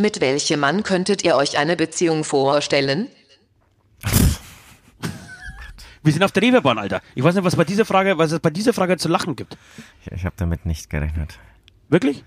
Mit 0.00 0.22
welchem 0.22 0.60
Mann 0.60 0.82
könntet 0.82 1.24
ihr 1.24 1.36
euch 1.36 1.58
eine 1.58 1.76
Beziehung 1.76 2.24
vorstellen? 2.24 3.08
Wir 6.02 6.12
sind 6.14 6.22
auf 6.22 6.32
der 6.32 6.42
Reeperbahn, 6.42 6.78
Alter. 6.78 7.02
Ich 7.14 7.22
weiß 7.22 7.34
nicht, 7.34 7.44
was 7.44 7.54
bei 7.54 7.64
dieser 7.64 7.84
Frage, 7.84 8.16
was 8.16 8.32
es 8.32 8.40
bei 8.40 8.48
dieser 8.48 8.72
Frage 8.72 8.96
zu 8.96 9.08
lachen 9.08 9.36
gibt. 9.36 9.58
Ich, 10.00 10.10
ich 10.10 10.24
habe 10.24 10.34
damit 10.38 10.64
nicht 10.64 10.88
gerechnet. 10.88 11.38
Wirklich? 11.90 12.24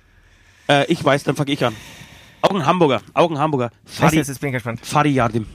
Äh, 0.70 0.86
ich 0.86 1.04
weiß, 1.04 1.24
dann 1.24 1.36
fange 1.36 1.52
ich 1.52 1.66
an. 1.66 1.76
Auch 2.44 2.52
ein 2.52 2.64
Hamburger. 2.64 3.02
Auch 3.16 3.32
ein 3.32 3.40
Hamburger. 3.40 3.72
Fadi, 3.86 4.18
jetzt? 4.18 4.28
Jetzt 4.28 4.40
bin 4.40 4.50
ich 4.50 4.54
gespannt. 4.54 4.86
Fadi 4.86 5.10
Yardim. 5.10 5.48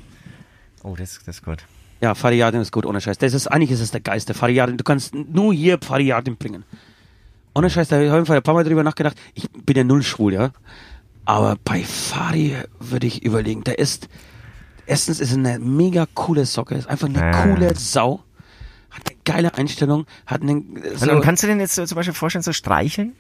Oh, 0.83 0.97
das, 0.99 1.21
das 1.25 1.37
ist 1.37 1.45
gut. 1.45 1.59
Ja, 2.01 2.17
Fadi 2.17 2.35
Yardim 2.39 2.61
ist 2.61 2.73
gut, 2.73 2.85
ohne 2.85 3.01
Scheiß. 3.01 3.19
Das 3.19 3.33
ist, 3.33 3.47
eigentlich 3.47 3.71
ist 3.71 3.79
es 3.79 3.93
der 3.93 4.01
Geist, 4.01 4.29
der 4.29 4.35
Fadi 4.35 4.55
Yardim. 4.55 4.77
Du 4.77 4.83
kannst 4.83 5.15
nur 5.15 5.55
hier 5.55 5.79
Fadi 5.81 6.07
Yardim 6.07 6.37
bringen. 6.37 6.65
Ohne 7.55 7.71
Scheiß, 7.71 7.87
da 7.87 7.97
habe 7.97 8.07
ich 8.07 8.11
auf 8.11 8.17
jeden 8.17 8.27
Fall 8.27 8.39
ein 8.39 8.43
paar 8.43 8.55
Mal 8.55 8.65
drüber 8.65 8.83
nachgedacht. 8.83 9.17
Ich 9.35 9.49
bin 9.51 9.77
ja 9.77 9.85
null 9.85 10.03
schwul, 10.03 10.33
ja. 10.33 10.51
Aber 11.29 11.57
bei 11.63 11.83
Fadi 11.85 12.57
würde 12.81 13.07
ich 13.07 13.23
überlegen, 13.23 13.63
der 13.63 13.79
ist, 13.79 14.09
erstens 14.87 15.21
ist 15.21 15.33
er 15.33 15.37
eine 15.39 15.59
mega 15.59 16.07
coole 16.15 16.47
Socke, 16.47 16.75
ist 16.75 16.89
einfach 16.89 17.07
eine 17.09 17.23
Ah. 17.23 17.43
coole 17.43 17.75
Sau. 17.77 18.21
Hat 18.91 19.03
eine 19.07 19.19
geile 19.27 19.55
Einstellung, 19.55 20.07
hat 20.25 20.41
einen, 20.41 20.79
Und, 21.01 21.09
und 21.11 21.21
kannst 21.21 21.43
du 21.43 21.47
den 21.47 21.61
jetzt 21.61 21.75
so 21.75 21.85
zum 21.85 21.97
Beispiel 21.97 22.15
vorstellen, 22.15 22.43
so 22.43 22.55
streicheln? 22.55 23.13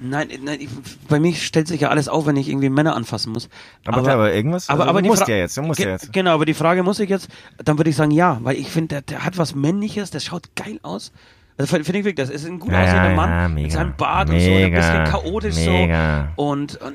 Nein, 0.00 0.28
nein, 0.44 0.58
ich, 0.60 0.68
bei 1.08 1.18
mir 1.18 1.34
stellt 1.34 1.68
sich 1.68 1.80
ja 1.80 1.88
alles 1.88 2.06
auf, 2.08 2.26
wenn 2.26 2.36
ich 2.36 2.50
irgendwie 2.50 2.68
Männer 2.68 2.94
anfassen 2.94 3.32
muss. 3.32 3.48
Aber 3.86 4.02
klar, 4.02 4.14
aber 4.16 4.34
irgendwas- 4.34 4.68
Aber, 4.68 4.80
also 4.82 4.90
aber 4.90 5.00
du 5.02 5.08
musst 5.08 5.22
Fra- 5.22 5.30
ja 5.30 5.36
jetzt, 5.38 5.56
du 5.56 5.62
musst 5.62 5.80
ja 5.80 5.88
jetzt. 5.88 6.12
Genau, 6.12 6.34
aber 6.34 6.44
die 6.44 6.52
Frage 6.54 6.82
muss 6.82 7.00
ich 7.00 7.08
jetzt, 7.08 7.28
dann 7.64 7.78
würde 7.78 7.88
ich 7.88 7.96
sagen 7.96 8.10
ja, 8.10 8.38
weil 8.42 8.56
ich 8.56 8.68
finde, 8.68 8.88
der, 8.96 9.00
der 9.02 9.24
hat 9.24 9.38
was 9.38 9.54
Männliches, 9.54 10.10
der 10.10 10.20
schaut 10.20 10.54
geil 10.54 10.78
aus. 10.82 11.12
Also 11.56 11.70
finde 11.70 11.84
find 11.86 11.98
ich 11.98 12.04
wirklich, 12.04 12.26
das 12.28 12.32
ist 12.32 12.46
ein 12.46 12.58
gut 12.60 12.70
Ja, 12.70 12.82
aussehender 12.84 13.08
ja, 13.10 13.16
Mann 13.16 13.30
ja, 13.30 13.48
mit 13.48 13.54
mega. 13.64 13.70
seinem 13.74 13.96
Bart 13.96 14.28
und 14.28 14.38
so, 14.38 14.46
ein 14.46 14.52
Mega, 14.70 14.76
bisschen 14.78 15.04
chaotisch 15.04 15.56
mega. 15.56 16.28
so 16.36 16.42
und 16.44 16.76
und 16.82 16.94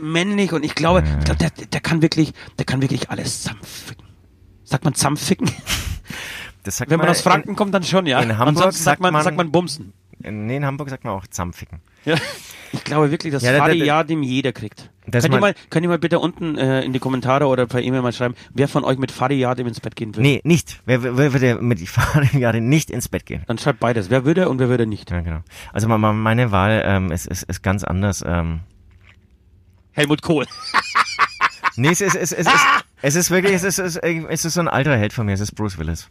männlich 0.00 0.52
und 0.52 0.64
ich 0.64 0.74
glaube, 0.74 1.02
ich 1.18 1.24
glaube, 1.24 1.38
der, 1.38 1.50
der 1.50 1.80
kann 1.80 2.02
wirklich, 2.02 2.32
der 2.58 2.64
kann 2.64 2.82
wirklich 2.82 3.10
alles 3.10 3.42
zusammenficken. 3.42 4.04
Sagt 4.64 4.84
man 4.84 4.94
zusammenficken? 4.94 5.50
Das 6.62 6.78
sagt 6.78 6.90
Wenn 6.90 6.98
man 6.98 7.06
in- 7.06 7.10
aus 7.10 7.20
Franken 7.20 7.56
kommt, 7.56 7.74
dann 7.74 7.82
schon, 7.82 8.06
ja. 8.06 8.20
in 8.20 8.38
Hamburg 8.38 8.56
sagt 8.64 8.74
sagt 8.74 9.00
man, 9.00 9.12
man- 9.12 9.22
sagt 9.22 9.36
man 9.36 9.50
Bumsen. 9.52 9.92
In, 10.22 10.46
nee, 10.46 10.56
in 10.56 10.64
Hamburg 10.64 10.88
sagt 10.88 11.04
man 11.04 11.12
auch 11.12 11.26
Zampficken. 11.26 11.80
Ja. 12.06 12.16
Ich 12.72 12.82
glaube 12.82 13.10
wirklich, 13.10 13.32
dass 13.32 13.42
Ja, 13.42 13.52
Fadi 13.58 13.84
ja 13.84 14.02
dem 14.04 14.22
jeder 14.22 14.52
kriegt. 14.52 14.90
Könnt 15.10 15.24
ihr, 15.24 15.38
mal, 15.38 15.54
könnt 15.70 15.84
ihr 15.84 15.88
mal 15.88 15.98
bitte 15.98 16.18
unten 16.18 16.56
äh, 16.56 16.82
in 16.82 16.92
die 16.94 16.98
Kommentare 16.98 17.46
oder 17.46 17.66
per 17.66 17.82
E-Mail 17.82 18.00
mal 18.00 18.12
schreiben, 18.12 18.34
wer 18.54 18.66
von 18.68 18.84
euch 18.84 18.96
mit 18.98 19.12
Fadi 19.12 19.34
Yadim 19.34 19.66
ins 19.66 19.80
Bett 19.80 19.94
gehen 19.96 20.16
will? 20.16 20.22
Nee, 20.22 20.40
nicht. 20.44 20.80
Wer, 20.86 21.02
wer 21.02 21.32
würde 21.34 21.56
mit 21.60 21.78
die 21.80 21.86
Fahrradjahre 21.86 22.60
nicht 22.62 22.90
ins 22.90 23.08
Bett 23.08 23.26
gehen? 23.26 23.42
Dann 23.46 23.58
schreibt 23.58 23.80
beides. 23.80 24.08
Wer 24.08 24.24
würde 24.24 24.48
und 24.48 24.58
wer 24.58 24.68
würde 24.70 24.86
nicht. 24.86 25.10
Ja, 25.10 25.20
genau. 25.20 25.40
Also 25.72 25.88
meine 25.88 26.50
Wahl 26.52 26.82
ähm, 26.86 27.12
ist, 27.12 27.26
ist, 27.26 27.42
ist 27.44 27.62
ganz 27.62 27.84
anders. 27.84 28.24
Ähm, 28.26 28.60
Helmut 29.94 30.22
Kohl. 30.22 30.46
nee, 31.76 31.88
es 31.88 32.00
ist, 32.00 32.14
es, 32.14 32.32
ist, 32.32 32.38
es, 32.38 32.46
ist, 32.46 32.66
es 33.02 33.14
ist 33.16 33.30
wirklich, 33.30 33.54
es 33.54 33.62
ist, 33.64 33.78
es, 33.78 33.96
ist, 33.96 34.04
es 34.04 34.44
ist 34.44 34.54
so 34.54 34.60
ein 34.60 34.68
alter 34.68 34.96
Held 34.96 35.12
von 35.12 35.26
mir, 35.26 35.32
es 35.32 35.40
ist 35.40 35.52
Bruce 35.54 35.78
Willis. 35.78 36.08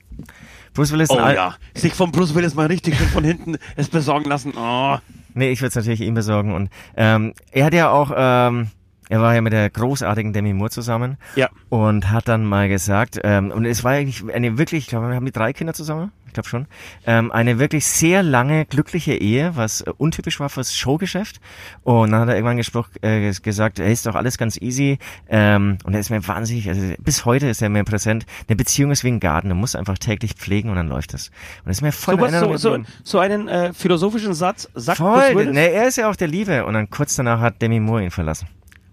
Bruce 0.74 0.92
Willis 0.92 1.10
Oh 1.12 1.18
Al 1.18 1.36
ja. 1.36 1.56
Sich 1.76 1.94
von 1.94 2.12
Bruce 2.12 2.34
Willis 2.34 2.56
mal 2.56 2.66
richtig 2.68 2.98
schön 2.98 3.08
von 3.10 3.24
hinten 3.24 3.58
es 3.76 3.90
besorgen 3.90 4.28
lassen. 4.30 4.54
Oh. 4.58 4.98
Nee, 5.36 5.52
ich 5.52 5.62
würde 5.62 5.70
es 5.70 5.76
natürlich 5.76 6.02
ihm 6.02 6.14
besorgen. 6.16 6.54
Und 6.54 6.70
ähm, 6.96 7.34
er 7.52 7.66
hat 7.66 7.74
ja 7.74 7.90
auch, 7.90 8.12
ähm, 8.16 8.70
er 9.10 9.22
war 9.22 9.36
ja 9.36 9.42
mit 9.42 9.54
der 9.54 9.70
großartigen 9.70 10.34
Demi 10.34 10.54
Moore 10.54 10.72
zusammen 10.72 11.18
Ja. 11.36 11.50
und 11.70 12.10
hat 12.10 12.28
dann 12.28 12.46
mal 12.46 12.70
gesagt, 12.70 13.20
ähm, 13.24 13.52
und 13.52 13.66
es 13.66 13.84
war 13.84 13.92
eigentlich 13.92 14.24
eine 14.34 14.58
wirklich, 14.58 14.86
ich 14.86 14.90
glaube, 14.90 15.10
wir 15.10 15.16
haben 15.16 15.26
die 15.26 15.32
drei 15.32 15.54
Kinder 15.54 15.74
zusammen. 15.74 16.12
Ich 16.34 16.36
glaube 16.36 16.50
schon. 16.50 16.66
Ähm, 17.06 17.32
eine 17.32 17.60
wirklich 17.60 17.86
sehr 17.86 18.24
lange 18.24 18.66
glückliche 18.66 19.14
Ehe, 19.14 19.56
was 19.56 19.82
äh, 19.82 19.92
untypisch 19.98 20.40
war 20.40 20.50
fürs 20.50 20.76
Showgeschäft. 20.76 21.40
Und 21.84 22.12
dann 22.12 22.22
hat 22.22 22.30
er 22.30 22.36
irgendwann 22.36 22.58
gespro- 22.60 22.86
äh, 23.04 23.32
gesagt, 23.32 23.80
hey, 23.80 23.94
ist 23.94 24.08
doch 24.08 24.16
alles 24.16 24.40
ganz 24.40 24.58
easy. 24.58 24.98
Ähm, 25.30 25.78
und 25.84 25.94
er 25.94 26.00
ist 26.00 26.10
mir 26.10 26.28
wahnsinnig, 26.28 26.68
also 26.68 26.82
bis 27.00 27.26
heute 27.26 27.48
ist 27.48 27.62
er 27.62 27.70
mir 27.70 27.84
präsent. 27.84 28.26
Eine 28.48 28.56
Beziehung 28.56 28.92
ist 28.92 29.04
wie 29.04 29.10
ein 29.10 29.20
Garten, 29.20 29.50
du 29.50 29.56
musst 29.56 29.76
einfach 29.76 29.98
täglich 29.98 30.34
pflegen 30.34 30.70
und 30.70 30.76
dann 30.76 30.88
läuft 30.88 31.14
es. 31.14 31.30
Und 31.60 31.68
das 31.68 31.78
ist 31.78 31.82
mir 31.82 31.92
voll 31.92 32.16
So, 32.16 32.22
was, 32.22 32.32
so, 32.40 32.58
so, 32.58 32.84
so 33.04 33.20
einen 33.20 33.48
äh, 33.48 33.74
philosophischen 33.74 34.34
Satz 34.34 34.70
sagt 34.74 34.98
Voll, 34.98 35.46
ne, 35.52 35.70
er 35.70 35.88
ist 35.88 35.98
ja 35.98 36.10
auch 36.10 36.16
der 36.16 36.28
Liebe. 36.28 36.66
Und 36.66 36.74
dann 36.74 36.90
kurz 36.90 37.16
danach 37.16 37.40
hat 37.40 37.62
Demi 37.62 37.80
Moore 37.80 38.06
ihn 38.06 38.12
verlassen. 38.12 38.48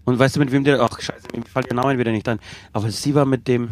Und 0.05 0.17
weißt 0.19 0.35
du, 0.35 0.39
mit 0.39 0.51
wem 0.51 0.63
der, 0.63 0.81
ach 0.81 0.99
scheiße, 0.99 1.27
mir 1.35 1.43
fällt 1.43 1.69
der 1.69 1.75
Name 1.75 1.97
wieder 1.97 2.11
nicht 2.11 2.27
ein, 2.27 2.39
aber 2.73 2.89
sie 2.91 3.15
war 3.15 3.25
mit 3.25 3.47
dem, 3.47 3.69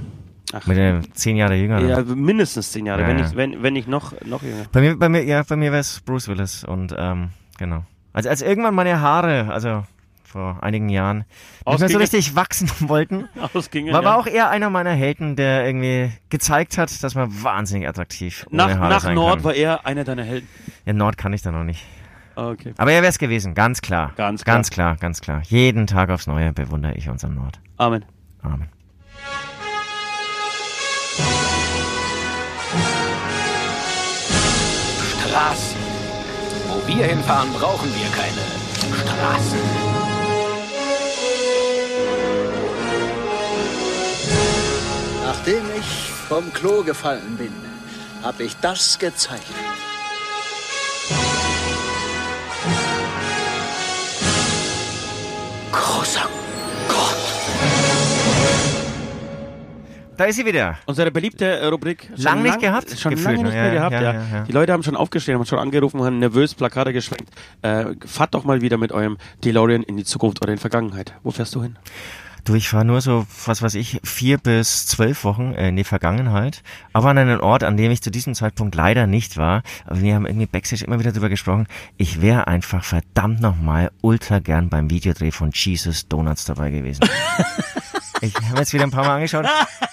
ach, 0.54 0.66
Mit 0.68 0.78
der 0.78 1.02
zehn 1.14 1.36
Jahre 1.38 1.56
jünger. 1.56 1.80
ja, 1.82 2.02
mindestens 2.04 2.72
zehn 2.72 2.86
Jahre, 2.86 3.02
Ja, 3.02 3.08
wenn, 3.08 3.18
ja. 3.18 3.24
nicht, 3.24 3.36
wenn, 3.36 3.64
wenn 3.64 3.74
nicht 3.74 3.88
noch, 3.88 4.14
noch 4.26 4.44
jünger. 4.44 4.66
Bei 4.72 4.82
mir, 4.82 4.98
bei 4.98 5.10
mir, 5.10 5.24
ja, 5.24 5.44
bei 5.44 5.56
mir 5.56 5.72
wäre 5.72 5.82
es 5.82 6.00
Bruce 6.02 6.28
Willis 6.28 6.64
und 6.64 6.94
ähm, 6.98 7.30
genau. 7.58 7.84
Also 8.14 8.30
als 8.30 8.42
irgendwann 8.42 8.74
meine 8.76 9.02
Haare, 9.02 9.52
also 9.52 9.84
vor 10.24 10.62
einigen 10.62 10.90
Jahren, 10.90 11.26
nicht 11.68 11.80
mehr 11.80 11.90
so 11.90 11.98
richtig 11.98 12.36
wachsen 12.36 12.70
wollten, 12.88 13.28
Ausgingen, 13.54 13.94
war, 13.94 14.04
ja. 14.04 14.10
war 14.10 14.18
auch 14.18 14.28
eher 14.28 14.50
einer 14.50 14.70
meiner 14.70 14.92
Helden, 14.92 15.36
der 15.36 15.66
irgendwie 15.66 16.12
gezeigt 16.30 16.78
hat, 16.78 17.04
dass 17.04 17.16
man 17.16 17.44
wahnsinnig 17.44 17.88
attraktiv 17.88 18.46
nach, 18.52 18.78
nach 18.80 19.12
Nord 19.12 19.36
kann. 19.38 19.44
war 19.44 19.54
er 19.56 19.86
einer 19.88 20.04
deiner 20.04 20.24
Helden. 20.24 20.48
Ja, 20.86 20.94
Nord 20.94 21.18
kann 21.18 21.34
ich 21.34 21.42
da 21.42 21.52
noch 21.52 21.64
nicht. 21.64 21.84
Ah, 22.36 22.50
Okay. 22.52 22.74
Aber 22.78 22.92
er 22.92 23.02
wäre 23.02 23.10
es 23.10 23.18
gewesen, 23.20 23.54
ganz 23.54 23.82
klar. 23.82 24.14
Ganz 24.16 24.44
klar. 24.46 24.56
Ganz 24.56 24.70
klar, 24.70 24.96
ganz 24.98 25.20
klar. 25.20 25.42
Jeden 25.46 25.88
Tag 25.88 26.10
aufs 26.10 26.26
Neue 26.28 26.54
bewundere 26.54 26.94
ich 26.94 27.10
unseren 27.10 27.34
Nord. 27.36 27.60
Amen. 27.78 28.06
Amen. 28.42 28.70
Straßen. 35.30 35.78
Wo 36.68 36.88
wir 36.88 37.06
hinfahren, 37.06 37.54
brauchen 37.54 37.88
wir 37.94 38.10
keine 38.10 38.42
Straßen. 39.00 39.60
Nachdem 45.24 45.64
ich 45.78 46.12
vom 46.28 46.52
Klo 46.52 46.84
gefallen 46.84 47.38
bin, 47.38 47.54
habe 48.24 48.44
ich 48.44 48.58
das 48.60 48.98
gezeigt. 48.98 49.46
Großer 55.72 56.28
Gott. 56.88 57.29
Da 60.20 60.26
ist 60.26 60.36
sie 60.36 60.46
wieder. 60.46 60.78
Unsere 60.86 61.12
beliebte 61.12 61.46
äh, 61.46 61.66
Rubrik. 61.68 62.10
schon 62.14 62.24
Lang 62.26 62.44
nicht 62.44 62.60
gehabt, 62.60 62.90
Schon 63.00 63.12
gefühlt, 63.12 63.38
lange 63.38 63.38
ne? 63.38 63.44
nicht 63.46 63.56
Ja, 63.56 63.62
mehr 63.62 63.72
gehabt, 63.72 63.94
ja, 63.94 64.02
ja, 64.02 64.14
ja, 64.14 64.20
ja. 64.40 64.44
Die 64.44 64.52
Leute 64.52 64.74
haben 64.74 64.84
schon 64.84 64.98
aufgestellt, 64.98 65.38
haben 65.38 65.46
schon 65.46 65.60
angerufen, 65.60 66.04
haben 66.04 66.20
nervös 66.20 66.56
Plakate 66.56 66.92
geschwenkt. 66.92 67.30
Äh, 67.62 67.96
fahrt 68.06 68.34
doch 68.34 68.44
mal 68.44 68.60
wieder 68.60 68.76
mit 68.78 68.92
eurem 68.92 69.18
DeLorean 69.46 69.82
in 69.82 69.96
die 69.96 70.04
Zukunft 70.04 70.42
oder 70.42 70.52
in 70.52 70.58
die 70.58 70.60
Vergangenheit. 70.60 71.14
Wo 71.24 71.32
fährst 71.32 71.56
du 71.56 71.64
hin? 71.64 71.78
Du, 72.44 72.54
ich 72.54 72.68
fahre 72.68 72.84
nur 72.84 73.00
so, 73.00 73.28
was 73.46 73.62
weiß 73.62 73.76
ich, 73.76 74.02
vier 74.04 74.38
bis 74.38 74.88
zwölf 74.88 75.24
Wochen 75.24 75.54
äh, 75.54 75.70
in 75.70 75.78
die 75.78 75.86
Vergangenheit, 75.86 76.64
aber 76.92 77.12
an 77.12 77.18
einen 77.18 77.40
Ort, 77.40 77.64
an 77.64 77.78
dem 77.78 77.90
ich 77.90 78.02
zu 78.02 78.12
diesem 78.12 78.36
Zeitpunkt 78.36 78.76
leider 78.76 79.08
nicht 79.08 79.38
war. 79.38 79.64
Aber 79.86 80.02
wir 80.02 80.16
haben 80.16 80.26
irgendwie 80.26 80.48
Backstage 80.48 80.84
immer 80.84 81.00
wieder 81.00 81.14
darüber 81.14 81.30
gesprochen. 81.30 81.66
Ich 81.96 82.22
wäre 82.22 82.46
einfach 82.48 82.84
verdammt 82.84 83.40
nochmal 83.40 83.90
ultra 84.02 84.40
gern 84.40 84.68
beim 84.68 84.90
Videodreh 84.90 85.32
von 85.32 85.52
Jesus 85.54 86.10
Donuts 86.10 86.44
dabei 86.44 86.72
gewesen. 86.72 87.08
ich 88.22 88.34
habe 88.50 88.60
jetzt 88.60 88.74
wieder 88.74 88.84
ein 88.84 88.92
paar 88.92 89.06
Mal 89.06 89.16
angeschaut. 89.16 89.46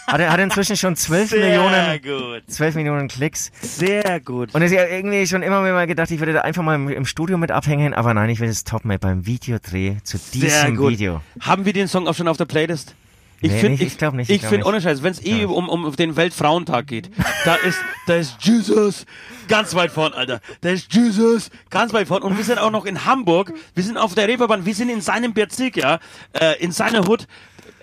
Hat, 0.07 0.21
er- 0.21 0.31
hat 0.33 0.41
inzwischen 0.41 0.77
schon 0.77 0.97
zwölf 0.97 1.31
Millionen, 1.33 2.01
gut. 2.03 2.43
zwölf 2.49 2.75
Millionen 2.75 3.09
Klicks. 3.09 3.51
Sehr 3.61 4.21
gut. 4.21 4.55
Und 4.55 4.63
ich 4.63 4.73
habe 4.77 4.89
irgendwie 4.89 5.27
schon 5.27 5.43
immer 5.43 5.61
mal 5.61 5.87
gedacht, 5.87 6.11
ich 6.11 6.19
würde 6.21 6.33
da 6.33 6.41
einfach 6.43 6.63
mal 6.63 6.75
im, 6.75 6.89
im 6.89 7.07
Studio 7.07 7.39
mit 7.39 7.51
abhängen, 7.51 7.95
aber 7.95 8.15
nein, 8.15 8.31
ich 8.31 8.41
will 8.41 8.49
das 8.49 8.65
Top-Mate 8.65 9.01
beim 9.01 9.27
Videodreh 9.27 9.97
zu 10.05 10.17
Sehr 10.19 10.31
diesem. 10.67 10.79
Video. 10.79 11.21
Haben 11.41 11.65
wir 11.65 11.73
den 11.73 11.89
Song 11.89 12.07
auch 12.09 12.15
schon 12.15 12.29
auf 12.29 12.37
der 12.37 12.45
Playlist? 12.47 12.95
Ich 13.43 13.51
Nee, 13.53 13.59
finde, 13.59 13.73
nicht, 13.83 13.93
ich 13.93 13.99
glaub 13.99 14.15
nicht, 14.15 14.31
ich 14.31 14.37
Ich 14.43 14.49
finde, 14.49 14.65
ohne 14.67 14.81
Scheiß, 14.81 15.03
wenn 15.03 15.13
es 15.13 15.23
eh 15.23 15.45
um, 15.45 15.69
um 15.69 15.95
den 15.95 16.17
Weltfrauentag 16.17 16.87
geht, 16.87 17.11
da 17.45 17.55
ist, 17.57 17.79
da 18.07 18.15
ist 18.17 18.37
Jesus 18.41 19.05
ganz 19.47 19.75
weit 19.75 19.91
vorn, 19.91 20.15
Alter. 20.15 20.41
Da 20.63 20.71
ist 20.71 20.91
Jesus 20.95 21.51
ganz 21.69 21.93
weit 21.93 22.09
vorn. 22.09 22.23
Und 22.23 22.39
wir 22.39 22.45
sind 22.45 22.59
auch 22.59 22.71
noch 22.71 22.87
in 22.87 23.05
Hamburg. 23.05 23.53
Wir 23.75 23.85
sind 23.85 23.99
auf 23.99 24.15
der 24.15 24.27
Reeperbahn. 24.27 24.65
Wir 24.65 24.75
sind 24.75 24.89
in 24.89 25.03
seinem 25.03 25.35
Bezirk, 25.35 25.77
ja, 25.77 25.99
äh, 26.33 26.59
in 26.61 26.73
seiner 26.73 27.07
Hut. 27.07 27.27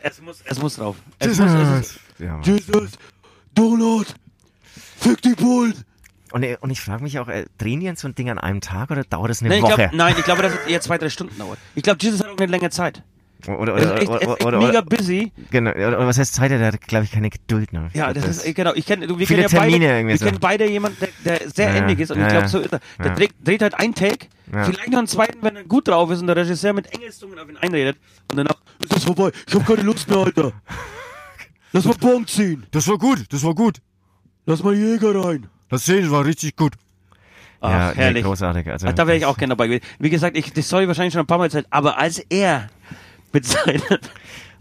Es 0.05 0.21
muss, 0.21 0.41
es 0.43 0.59
muss 0.59 0.75
drauf. 0.75 0.97
Es 1.17 1.39
muss, 1.39 1.49
es 1.51 1.79
ist, 1.91 1.99
Ja. 2.19 2.39
Jesus, 2.43 2.91
Donut, 3.55 4.07
fick 4.97 5.21
die 5.21 5.33
Bullen. 5.33 5.73
Und, 6.33 6.43
und 6.61 6.69
ich 6.71 6.81
frage 6.81 7.03
mich 7.03 7.19
auch, 7.19 7.27
äh, 7.29 7.45
drehen 7.57 7.79
die 7.79 7.85
jetzt 7.85 8.01
so 8.01 8.07
ein 8.07 8.15
Ding 8.15 8.29
an 8.29 8.37
einem 8.37 8.59
Tag 8.59 8.91
oder 8.91 9.03
dauert 9.03 9.29
es 9.31 9.41
eine 9.41 9.49
Nein, 9.49 9.59
ich 9.59 9.63
Woche? 9.63 9.75
glaub, 9.75 9.93
nein, 9.93 10.15
ich 10.17 10.25
glaube, 10.25 10.41
dass 10.41 10.53
es 10.53 10.59
eher 10.67 10.81
zwei, 10.81 10.97
drei 10.97 11.09
Stunden 11.09 11.37
dauert. 11.37 11.57
Ich 11.75 11.83
glaube, 11.83 11.99
Jesus 12.01 12.19
hat 12.21 12.27
auch 12.29 12.37
eine 12.37 12.47
längere 12.47 12.69
Zeit. 12.71 13.01
Oder, 13.47 13.73
Er 13.75 13.81
oder, 13.91 14.01
echt, 14.01 14.09
oder, 14.09 14.21
er 14.21 14.31
echt 14.31 14.45
oder, 14.45 14.59
mega 14.59 14.81
busy. 14.81 15.31
genau, 15.51 15.71
oder, 15.71 16.07
was 16.07 16.17
heißt 16.17 16.33
Zeit? 16.33 16.51
Der 16.51 16.65
hat, 16.65 16.81
glaube 16.81 17.03
ich, 17.05 17.11
keine 17.11 17.29
Geduld. 17.29 17.73
Ne? 17.73 17.89
Ja, 17.93 18.13
das 18.13 18.25
ist, 18.25 18.55
genau. 18.55 18.73
Ich 18.73 18.85
kenne, 18.85 19.05
du, 19.07 19.19
wir 19.19 19.25
kennen 19.25 19.41
ja 19.41 19.47
beide, 19.49 19.71
Termine 19.71 19.85
irgendwie 19.97 20.13
wir 20.13 20.17
so. 20.19 20.25
kennen 20.25 20.39
beide 20.39 20.69
jemanden, 20.69 20.97
der, 21.25 21.39
der 21.39 21.49
sehr 21.49 21.69
Ja, 21.69 21.75
ähnlich 21.75 21.99
ist 21.99 22.11
und 22.11 22.19
ja, 22.19 22.27
ich 22.27 22.31
glaube, 22.31 22.47
so 22.47 22.59
ist 22.59 22.71
er. 22.73 22.79
Der 22.99 23.05
Ja. 23.07 23.15
dreht, 23.15 23.31
dreht 23.43 23.61
halt 23.61 23.73
einen 23.75 23.93
Take, 23.95 24.27
vielleicht 24.49 24.89
noch 24.89 24.99
einen 24.99 25.07
zweiten, 25.07 25.39
wenn 25.41 25.55
er 25.57 25.63
gut 25.65 25.87
drauf 25.87 26.09
ist 26.11 26.21
und 26.21 26.27
der 26.27 26.35
Regisseur 26.37 26.73
mit 26.73 26.93
Engelszungen 26.93 27.37
auf 27.37 27.49
ihn 27.49 27.57
einredet 27.57 27.97
und 28.31 28.37
danach 28.37 28.55
ist 28.81 28.93
das 28.95 29.03
vorbei. 29.03 29.31
Ich 29.47 29.53
hab 29.55 29.65
keine 29.67 29.81
Lust 29.83 30.07
mehr, 30.09 30.19
Alter. 30.19 30.53
Lass 31.73 31.85
mal 31.85 31.95
Bon 31.99 32.25
ziehen. 32.27 32.65
Das 32.71 32.87
war 32.87 32.97
gut, 32.97 33.25
das 33.33 33.43
war 33.43 33.55
gut. 33.55 33.79
Lass 34.45 34.61
mal 34.63 34.73
Jäger 34.75 35.23
rein. 35.25 35.47
Das 35.69 35.85
sehen 35.85 36.11
war 36.11 36.23
richtig 36.23 36.55
gut. 36.55 36.73
Ach, 37.61 37.69
ja, 37.71 37.89
nee, 37.95 38.01
herrlich. 38.01 38.23
großartig. 38.25 38.69
Also, 38.69 38.91
da 38.91 39.07
wäre 39.07 39.17
ich 39.17 39.25
auch 39.25 39.37
gerne 39.37 39.51
dabei 39.51 39.67
gewesen. 39.67 39.85
Wie 39.97 40.09
gesagt, 40.09 40.37
ich, 40.37 40.51
die 40.51 40.61
Story 40.61 40.85
wahrscheinlich 40.87 41.13
schon 41.13 41.21
ein 41.21 41.27
paar 41.27 41.37
Mal 41.37 41.45
erzählt, 41.45 41.65
aber 41.69 41.97
als 41.97 42.19
er 42.19 42.67
mit 43.33 43.45
seinem, 43.45 43.81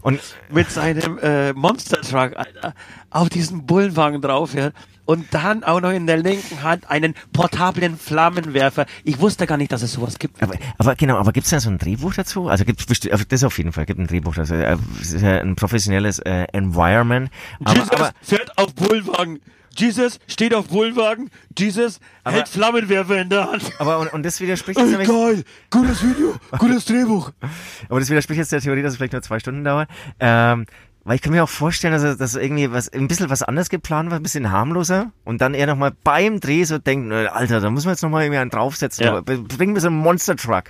Und 0.03 0.19
mit 0.49 0.69
seinem 0.69 1.17
äh, 1.19 1.53
Monster 1.53 2.01
Truck, 2.01 2.35
Alter, 2.35 2.73
auf 3.09 3.29
diesen 3.29 3.65
Bullenwagen 3.65 4.21
draufhält 4.21 4.73
und 5.05 5.33
dann 5.33 5.63
auch 5.63 5.81
noch 5.81 5.91
in 5.91 6.07
der 6.07 6.17
linken 6.17 6.63
Hand 6.63 6.89
einen 6.89 7.13
portablen 7.33 7.97
Flammenwerfer. 7.97 8.85
Ich 9.03 9.19
wusste 9.19 9.45
gar 9.47 9.57
nicht, 9.57 9.71
dass 9.71 9.81
es 9.81 9.93
sowas 9.93 10.17
gibt. 10.19 10.41
aber, 10.41 10.55
aber 10.77 10.95
genau, 10.95 11.17
aber 11.17 11.31
gibt's 11.31 11.49
da 11.49 11.59
so 11.59 11.69
ein 11.69 11.77
Drehbuch 11.77 12.13
dazu? 12.13 12.47
Also 12.47 12.63
besti- 12.63 13.11
also 13.11 13.25
das 13.27 13.43
auf 13.43 13.57
jeden 13.57 13.71
Fall, 13.73 13.85
gibt 13.85 13.99
ein 13.99 14.07
Drehbuch 14.07 14.35
dazu. 14.35 14.53
Es 14.53 15.13
ja 15.21 15.39
ein 15.41 15.55
professionelles 15.55 16.19
äh, 16.19 16.45
Environment. 16.53 17.29
Aber, 17.63 17.73
Jesus 17.75 17.91
aber 17.91 18.11
fährt 18.21 18.57
auf 18.57 18.73
Bullenwagen. 18.75 19.39
Jesus 19.75 20.19
steht 20.27 20.53
auf 20.53 20.67
Bullenwagen. 20.67 21.31
Jesus 21.57 21.99
Aber- 22.23 22.35
hält 22.37 22.47
Flammenwerfer 22.47 23.19
in 23.21 23.29
der 23.29 23.51
Hand. 23.51 23.71
aber 23.79 23.99
und, 23.99 24.13
und 24.13 24.23
das 24.23 24.39
widerspricht 24.39 24.79
jetzt 24.79 24.89
nämlich, 24.91 25.07
Geil, 25.09 25.43
gutes 25.71 26.03
Video, 26.03 26.35
gutes 26.59 26.85
Drehbuch. 26.85 27.31
aber 27.89 27.99
das 27.99 28.09
widerspricht 28.09 28.37
jetzt 28.37 28.51
der 28.51 28.61
Theorie, 28.61 28.83
dass 28.83 28.91
es 28.93 28.97
vielleicht 28.97 29.13
nur 29.13 29.21
zwei 29.23 29.39
Stunden 29.39 29.63
dauert. 29.63 29.89
Ähm, 30.19 30.65
weil 31.05 31.15
ich 31.15 31.21
kann 31.21 31.33
mir 31.33 31.43
auch 31.43 31.49
vorstellen, 31.49 31.93
dass, 31.93 32.03
er- 32.03 32.15
dass 32.15 32.35
irgendwie 32.35 32.71
was, 32.71 32.87
ein 32.89 33.07
bisschen 33.07 33.29
was 33.29 33.43
anderes 33.43 33.69
geplant 33.69 34.09
war, 34.09 34.17
ein 34.19 34.23
bisschen 34.23 34.51
harmloser 34.51 35.11
und 35.25 35.41
dann 35.41 35.53
er 35.53 35.67
nochmal 35.67 35.91
beim 36.03 36.39
Dreh 36.39 36.63
so 36.63 36.77
denkt, 36.77 37.07
"Nö, 37.07 37.27
Alter, 37.27 37.59
da 37.59 37.69
muss 37.69 37.85
man 37.85 37.93
jetzt 37.93 38.01
nochmal 38.03 38.23
irgendwie 38.23 38.39
einen 38.39 38.49
draufsetzen, 38.49 39.05
Ja. 39.05 39.17
aber 39.17 39.21
bring 39.37 39.73
mir 39.73 39.81
so 39.81 39.87
einen 39.87 39.97
Monster 39.97 40.35
Truck. 40.35 40.65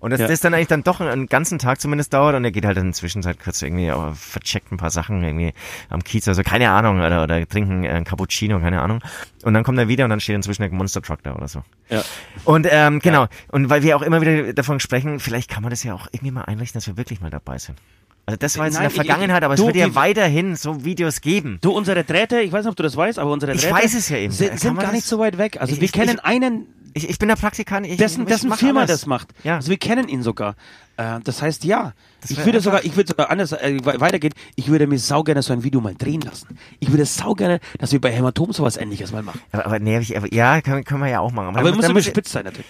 Und 0.00 0.10
dass 0.10 0.20
Ja. 0.20 0.26
das 0.26 0.40
dann 0.40 0.54
eigentlich 0.54 0.68
dann 0.68 0.82
doch 0.84 1.00
einen, 1.00 1.10
einen 1.10 1.26
ganzen 1.26 1.58
Tag 1.58 1.80
zumindest 1.80 2.12
dauert 2.14 2.34
und 2.34 2.44
er 2.44 2.50
geht 2.50 2.64
halt 2.64 2.76
in 2.78 2.84
der 2.84 2.92
Zwischenzeit 2.94 3.38
kurz 3.42 3.60
irgendwie, 3.62 3.90
aber 3.90 4.14
vercheckt 4.14 4.72
ein 4.72 4.76
paar 4.78 4.90
Sachen 4.90 5.22
irgendwie 5.22 5.52
am 5.90 6.02
Kiez, 6.02 6.26
also 6.28 6.42
keine 6.42 6.70
Ahnung, 6.70 6.98
oder, 7.00 7.22
oder 7.22 7.46
trinken 7.48 7.84
äh, 7.84 7.90
ein 7.90 8.04
Cappuccino, 8.04 8.60
keine 8.60 8.80
Ahnung. 8.80 9.00
Und 9.42 9.52
dann 9.54 9.64
kommt 9.64 9.78
er 9.78 9.88
wieder 9.88 10.04
und 10.04 10.10
dann 10.10 10.20
steht 10.20 10.36
inzwischen 10.36 10.62
ein 10.62 10.74
Monster 10.74 11.02
Truck 11.02 11.22
da 11.22 11.34
oder 11.34 11.48
so. 11.48 11.62
Ja. 11.90 12.02
Und 12.44 12.66
ähm, 12.70 13.00
genau, 13.00 13.26
und 13.48 13.68
weil 13.70 13.82
wir 13.82 13.96
auch 13.96 14.02
immer 14.02 14.20
wieder 14.22 14.52
davon 14.54 14.80
sprechen, 14.80 15.20
vielleicht 15.20 15.50
kann 15.50 15.62
man 15.62 15.70
das 15.70 15.82
ja 15.84 15.92
auch 15.94 16.06
irgendwie 16.12 16.30
mal 16.32 16.42
einrichten, 16.42 16.78
dass 16.78 16.86
wir 16.86 16.96
wirklich 16.96 17.20
mal 17.20 17.30
dabei 17.30 17.58
sind. 17.58 17.78
Also 18.26 18.38
das 18.38 18.56
war 18.56 18.64
jetzt 18.66 18.74
Nein, 18.74 18.84
in 18.84 18.88
der 18.94 19.00
ich- 19.02 19.06
Vergangenheit, 19.08 19.42
aber 19.44 19.54
es 19.54 19.60
du, 19.60 19.66
wird 19.66 19.76
ja 19.76 19.94
weiterhin 19.94 20.56
so 20.56 20.84
Videos 20.84 21.20
geben. 21.20 21.58
Du, 21.60 21.72
unsere 21.72 22.04
Drähte, 22.04 22.40
ich 22.40 22.52
weiß 22.52 22.64
nicht, 22.64 22.70
ob 22.70 22.76
du 22.76 22.82
das 22.82 22.96
weißt, 22.96 23.18
aber 23.18 23.30
unsere 23.30 23.52
Ich 23.52 23.60
Drähte 23.62 23.74
weiß 23.74 23.94
es 23.94 24.08
ja 24.08 24.16
eben. 24.16 24.32
sind, 24.32 24.58
sind 24.58 24.74
gar 24.76 24.84
das- 24.86 24.92
nicht 24.94 25.06
so 25.06 25.18
weit 25.18 25.36
weg. 25.36 25.60
Also 25.60 25.74
Ich- 25.74 25.80
wir 25.80 25.84
ich- 25.86 25.92
kennen 25.92 26.16
ich- 26.18 26.24
einen, 26.24 26.66
Ich, 26.96 27.10
ich 27.10 27.18
bin 27.18 27.28
der 27.28 27.34
Praktikant. 27.34 27.84
Ich, 27.88 27.96
dessen, 27.96 28.22
ich 28.22 28.28
dessen 28.28 28.52
Firma 28.52 28.82
alles. 28.82 28.90
das 28.92 29.06
macht. 29.06 29.26
Ja. 29.42 29.56
Also 29.56 29.68
wir 29.68 29.78
kennen 29.78 30.06
ihn 30.06 30.22
sogar. 30.22 30.54
Äh, 30.96 31.18
das 31.24 31.42
heißt, 31.42 31.64
ja. 31.64 31.92
ich 32.28 32.36
wär 32.36 32.44
würde 32.46 32.60
sogar, 32.60 32.84
ich 32.84 32.94
würde 32.96 33.08
sogar 33.08 33.30
anders 33.30 33.50
äh, 33.50 33.78
we- 33.82 34.00
weitergehen. 34.00 34.32
Ich 34.54 34.68
würde 34.68 34.86
mir 34.86 35.00
saugerne 35.00 35.42
so 35.42 35.52
ein 35.52 35.64
Video 35.64 35.80
mal 35.80 35.96
drehen 35.96 36.20
lassen. 36.20 36.56
Ich 36.78 36.92
würde 36.92 37.04
saugerne, 37.04 37.58
dass 37.80 37.90
wir 37.90 38.00
bei 38.00 38.12
Hämatom 38.12 38.52
sowas 38.52 38.76
ähnliches 38.76 39.10
mal 39.10 39.24
machen. 39.24 39.40
Aber, 39.50 39.66
aber 39.66 39.78
nervig, 39.80 40.16
aber 40.16 40.32
ja, 40.32 40.60
können, 40.60 40.84
können 40.84 41.00
wir 41.00 41.08
ja 41.08 41.18
auch 41.18 41.32
machen. 41.32 41.56
Aber 41.56 41.64
dann- 41.68 41.74
muss 41.74 41.84
aber 41.84 41.94
muss- 41.94 42.04
spitz 42.06 42.30
sein 42.30 42.44
natürlich. 42.44 42.66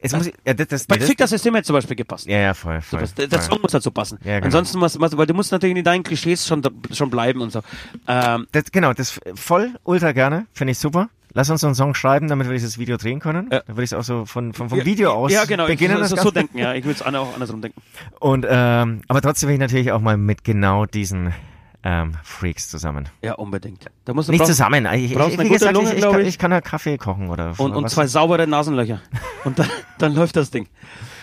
Es 0.00 0.12
muss, 0.12 0.30
ja, 0.46 0.54
das, 0.54 0.68
das, 0.68 0.86
Bei 0.86 0.94
nee, 0.94 1.00
das, 1.00 1.08
Fick 1.08 1.18
das 1.18 1.30
System 1.30 1.54
hätte 1.54 1.66
zum 1.66 1.74
Beispiel 1.74 1.96
gepasst. 1.96 2.26
Ja, 2.26 2.38
ja, 2.38 2.54
voll, 2.54 2.80
voll. 2.80 3.00
Das, 3.00 3.14
der 3.14 3.28
voll. 3.28 3.40
Song 3.40 3.58
muss 3.62 3.72
dazu 3.72 3.90
passen. 3.90 4.18
Ja, 4.24 4.36
genau. 4.36 4.46
Ansonsten 4.46 4.78
muss, 4.78 4.98
muss, 4.98 5.16
weil 5.16 5.26
du 5.26 5.34
musst 5.34 5.50
natürlich 5.50 5.76
in 5.76 5.84
deinen 5.84 6.02
Klischees 6.04 6.46
schon, 6.46 6.62
schon 6.92 7.10
bleiben 7.10 7.40
und 7.40 7.50
so. 7.50 7.62
Ähm, 8.06 8.46
Das, 8.52 8.70
genau, 8.70 8.92
das 8.92 9.18
voll, 9.34 9.70
ultra 9.84 10.12
gerne, 10.12 10.46
finde 10.52 10.72
ich 10.72 10.78
super. 10.78 11.08
Lass 11.34 11.50
uns 11.50 11.60
so 11.60 11.66
einen 11.66 11.74
Song 11.74 11.94
schreiben, 11.94 12.28
damit 12.28 12.46
wir 12.46 12.54
dieses 12.54 12.78
Video 12.78 12.96
drehen 12.96 13.20
können. 13.20 13.48
Ja. 13.50 13.60
Dann 13.60 13.76
würde 13.76 13.84
ich 13.84 13.92
es 13.92 13.94
auch 13.94 14.02
so 14.02 14.24
von, 14.24 14.54
von, 14.54 14.70
vom 14.70 14.84
Video 14.84 15.12
aus 15.12 15.32
ja, 15.32 15.44
genau. 15.44 15.66
beginnen. 15.66 15.96
ich, 15.96 16.00
das 16.00 16.10
so, 16.10 16.16
so 16.16 16.30
denken, 16.30 16.58
ja. 16.58 16.74
Ich 16.74 16.84
würde 16.84 17.00
es 17.00 17.02
auch 17.02 17.34
andersrum 17.34 17.60
denken. 17.60 17.80
Und 18.18 18.46
ähm, 18.48 19.02
aber 19.08 19.20
trotzdem 19.20 19.48
will 19.48 19.54
ich 19.54 19.60
natürlich 19.60 19.92
auch 19.92 20.00
mal 20.00 20.16
mit 20.16 20.42
genau 20.42 20.86
diesen 20.86 21.34
ähm, 21.84 22.12
Freaks 22.24 22.68
zusammen. 22.68 23.08
Ja, 23.22 23.34
unbedingt. 23.34 23.86
Da 24.04 24.12
musst 24.12 24.28
du 24.28 24.32
Nicht 24.32 24.40
brauchst- 24.40 24.52
zusammen. 24.52 24.86
Ich, 24.94 25.14
brauchst 25.14 25.34
ich, 25.34 25.38
eine 25.38 25.48
gute 25.48 25.58
gesagt, 25.60 25.74
Lunge, 25.76 25.90
ich, 25.92 25.98
ich, 25.98 26.02
kann, 26.10 26.20
ich. 26.20 26.26
ich 26.28 26.38
kann 26.38 26.50
ja 26.52 26.60
Kaffee 26.60 26.98
kochen 26.98 27.28
oder 27.30 27.54
Und, 27.58 27.74
und 27.74 27.84
was- 27.84 27.92
zwei 27.92 28.06
saubere 28.06 28.46
Nasenlöcher. 28.46 29.00
Und 29.44 29.58
dann, 29.58 29.68
dann 29.98 30.14
läuft 30.14 30.36
das 30.36 30.50
Ding. 30.50 30.68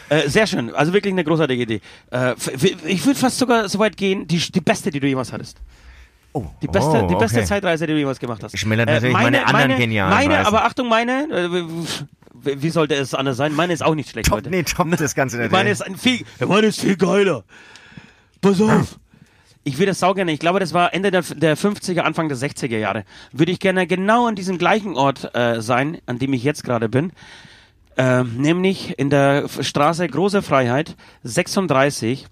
Äh, 0.10 0.30
sehr 0.30 0.46
schön. 0.48 0.74
Also 0.74 0.94
wirklich 0.94 1.14
eine 1.14 1.24
großartige 1.24 1.64
Idee. 1.64 1.82
Äh, 2.12 2.36
ich 2.86 3.06
würde 3.06 3.20
fast 3.20 3.38
sogar 3.38 3.68
so 3.68 3.80
weit 3.80 3.98
gehen, 3.98 4.28
die, 4.28 4.38
die 4.38 4.62
beste, 4.62 4.92
die 4.92 5.00
du 5.00 5.08
jemals 5.08 5.34
hattest. 5.34 5.58
Oh, 6.32 6.46
Die 6.62 6.68
beste, 6.68 7.04
oh, 7.04 7.08
die 7.08 7.16
beste 7.16 7.38
okay. 7.40 7.46
Zeitreise, 7.48 7.88
die 7.88 7.94
du 7.94 8.00
jemals 8.00 8.20
gemacht 8.20 8.44
hast. 8.44 8.58
Schmälert 8.58 8.88
natürlich 8.90 9.14
meine 9.14 9.46
anderen 9.48 9.78
genialen 9.78 10.14
Meine, 10.14 10.34
Reisen. 10.36 10.48
aber 10.48 10.66
Achtung, 10.66 10.90
meine, 10.90 11.28
äh, 11.32 11.64
wie 12.62 12.70
sollte 12.70 12.94
es 12.96 13.14
anders 13.14 13.38
sein? 13.38 13.54
Meine 13.56 13.72
ist 13.74 13.82
auch 13.84 13.96
nicht 13.96 14.10
schlecht, 14.10 14.28
Top, 14.28 14.40
Leute. 14.40 14.50
nee, 14.50 14.64
top 14.64 14.88
das 14.98 15.16
Ganze 15.16 15.38
nicht. 15.38 15.52
Meine 15.52 15.70
ist 15.70 15.84
viel, 15.98 16.26
meine 16.46 16.68
ist 16.68 16.82
viel 16.82 16.98
geiler. 16.98 17.44
Pass 18.42 18.60
auf. 18.62 19.00
Ich 19.68 19.80
würde 19.80 19.88
das 19.88 20.00
sau 20.00 20.14
gerne, 20.14 20.32
ich 20.32 20.40
glaube, 20.40 20.60
das 20.60 20.76
war 20.76 20.94
Ende 20.94 21.10
der, 21.10 21.24
der 21.24 21.58
50er, 21.58 22.02
Anfang 22.02 22.30
der 22.30 22.38
60er 22.38 22.78
Jahre. 22.78 23.04
Würde 23.32 23.52
ich 23.52 23.60
gerne 23.60 23.88
genau 23.88 24.28
an 24.28 24.36
diesem 24.36 24.60
gleichen 24.60 24.96
Ort 24.96 25.36
äh, 25.36 25.60
sein, 25.60 25.98
an 26.06 26.20
dem 26.20 26.34
ich 26.34 26.44
jetzt 26.44 26.64
gerade 26.64 26.88
bin. 26.88 27.12
Ähm, 27.98 28.38
nämlich 28.38 29.00
in 29.00 29.10
der 29.10 29.50
Straße 29.50 30.08
Große 30.08 30.44
Freiheit 30.44 30.96
36 31.24 32.28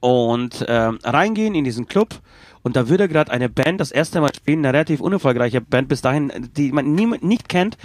und 0.00 0.66
ähm, 0.68 0.98
reingehen 1.02 1.54
in 1.54 1.64
diesen 1.64 1.86
Club 1.86 2.20
und 2.62 2.76
da 2.76 2.90
würde 2.90 3.08
gerade 3.08 3.32
eine 3.32 3.48
Band 3.48 3.80
das 3.80 3.90
erste 3.90 4.20
Mal 4.20 4.34
spielen, 4.34 4.58
eine 4.58 4.74
relativ 4.74 5.00
unerfolgreiche 5.00 5.62
Band 5.62 5.88
bis 5.88 6.02
dahin, 6.02 6.50
die 6.54 6.70
man 6.70 6.94
niemand 6.94 7.22
nicht 7.22 7.48
kennt, 7.48 7.78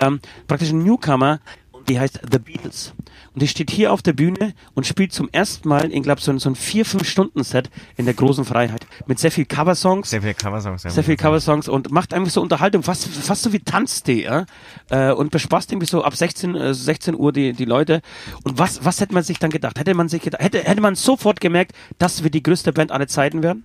ähm, 0.00 0.20
praktisch 0.46 0.70
ein 0.70 0.84
Newcomer, 0.84 1.40
die 1.88 1.98
heißt 1.98 2.20
The 2.30 2.38
Beatles. 2.38 2.92
Und 3.34 3.42
die 3.42 3.48
steht 3.48 3.70
hier 3.70 3.92
auf 3.92 4.02
der 4.02 4.12
Bühne 4.12 4.54
und 4.74 4.86
spielt 4.86 5.12
zum 5.12 5.28
ersten 5.30 5.68
Mal, 5.68 5.92
ich 5.92 6.02
glaube, 6.02 6.20
so, 6.20 6.32
ein- 6.32 6.38
so 6.38 6.50
ein 6.50 6.56
vier, 6.56 6.84
fünf 6.84 7.08
Stunden 7.08 7.44
Set 7.44 7.70
in 7.96 8.04
der 8.04 8.14
großen 8.14 8.44
Freiheit 8.44 8.86
mit 9.06 9.18
sehr 9.18 9.30
viel 9.30 9.44
Coversongs. 9.44 10.10
Sehr 10.10 10.20
viele 10.20 10.34
Coversongs. 10.34 10.82
ja, 10.82 10.90
Sehr 10.90 11.04
viel 11.04 11.14
ich. 11.14 11.20
Coversongs 11.20 11.68
und 11.68 11.90
macht 11.90 12.12
einfach 12.12 12.30
so 12.30 12.40
Unterhaltung, 12.42 12.82
fast, 12.82 13.06
fast 13.08 13.42
so 13.42 13.52
wie 13.52 13.60
Tanztee, 13.60 14.24
ja? 14.24 14.46
äh, 14.90 15.12
und 15.12 15.30
bespaßt 15.30 15.70
irgendwie 15.72 15.86
so 15.86 16.02
ab 16.02 16.16
16, 16.16 16.54
äh, 16.56 16.74
16 16.74 17.14
Uhr 17.14 17.32
die, 17.32 17.52
die 17.52 17.64
Leute. 17.64 18.00
Und 18.42 18.58
was, 18.58 18.84
was 18.84 19.00
hätte 19.00 19.14
man 19.14 19.22
sich 19.22 19.38
dann 19.38 19.50
gedacht? 19.50 19.78
Hätte 19.78 19.94
man 19.94 20.08
sich 20.08 20.22
gedacht, 20.22 20.42
hätte, 20.42 20.58
hätte 20.64 20.80
man 20.80 20.94
sofort 20.96 21.40
gemerkt, 21.40 21.72
dass 21.98 22.22
wir 22.24 22.30
die 22.30 22.42
größte 22.42 22.72
Band 22.72 22.90
aller 22.92 23.06
Zeiten 23.08 23.42
werden? 23.42 23.64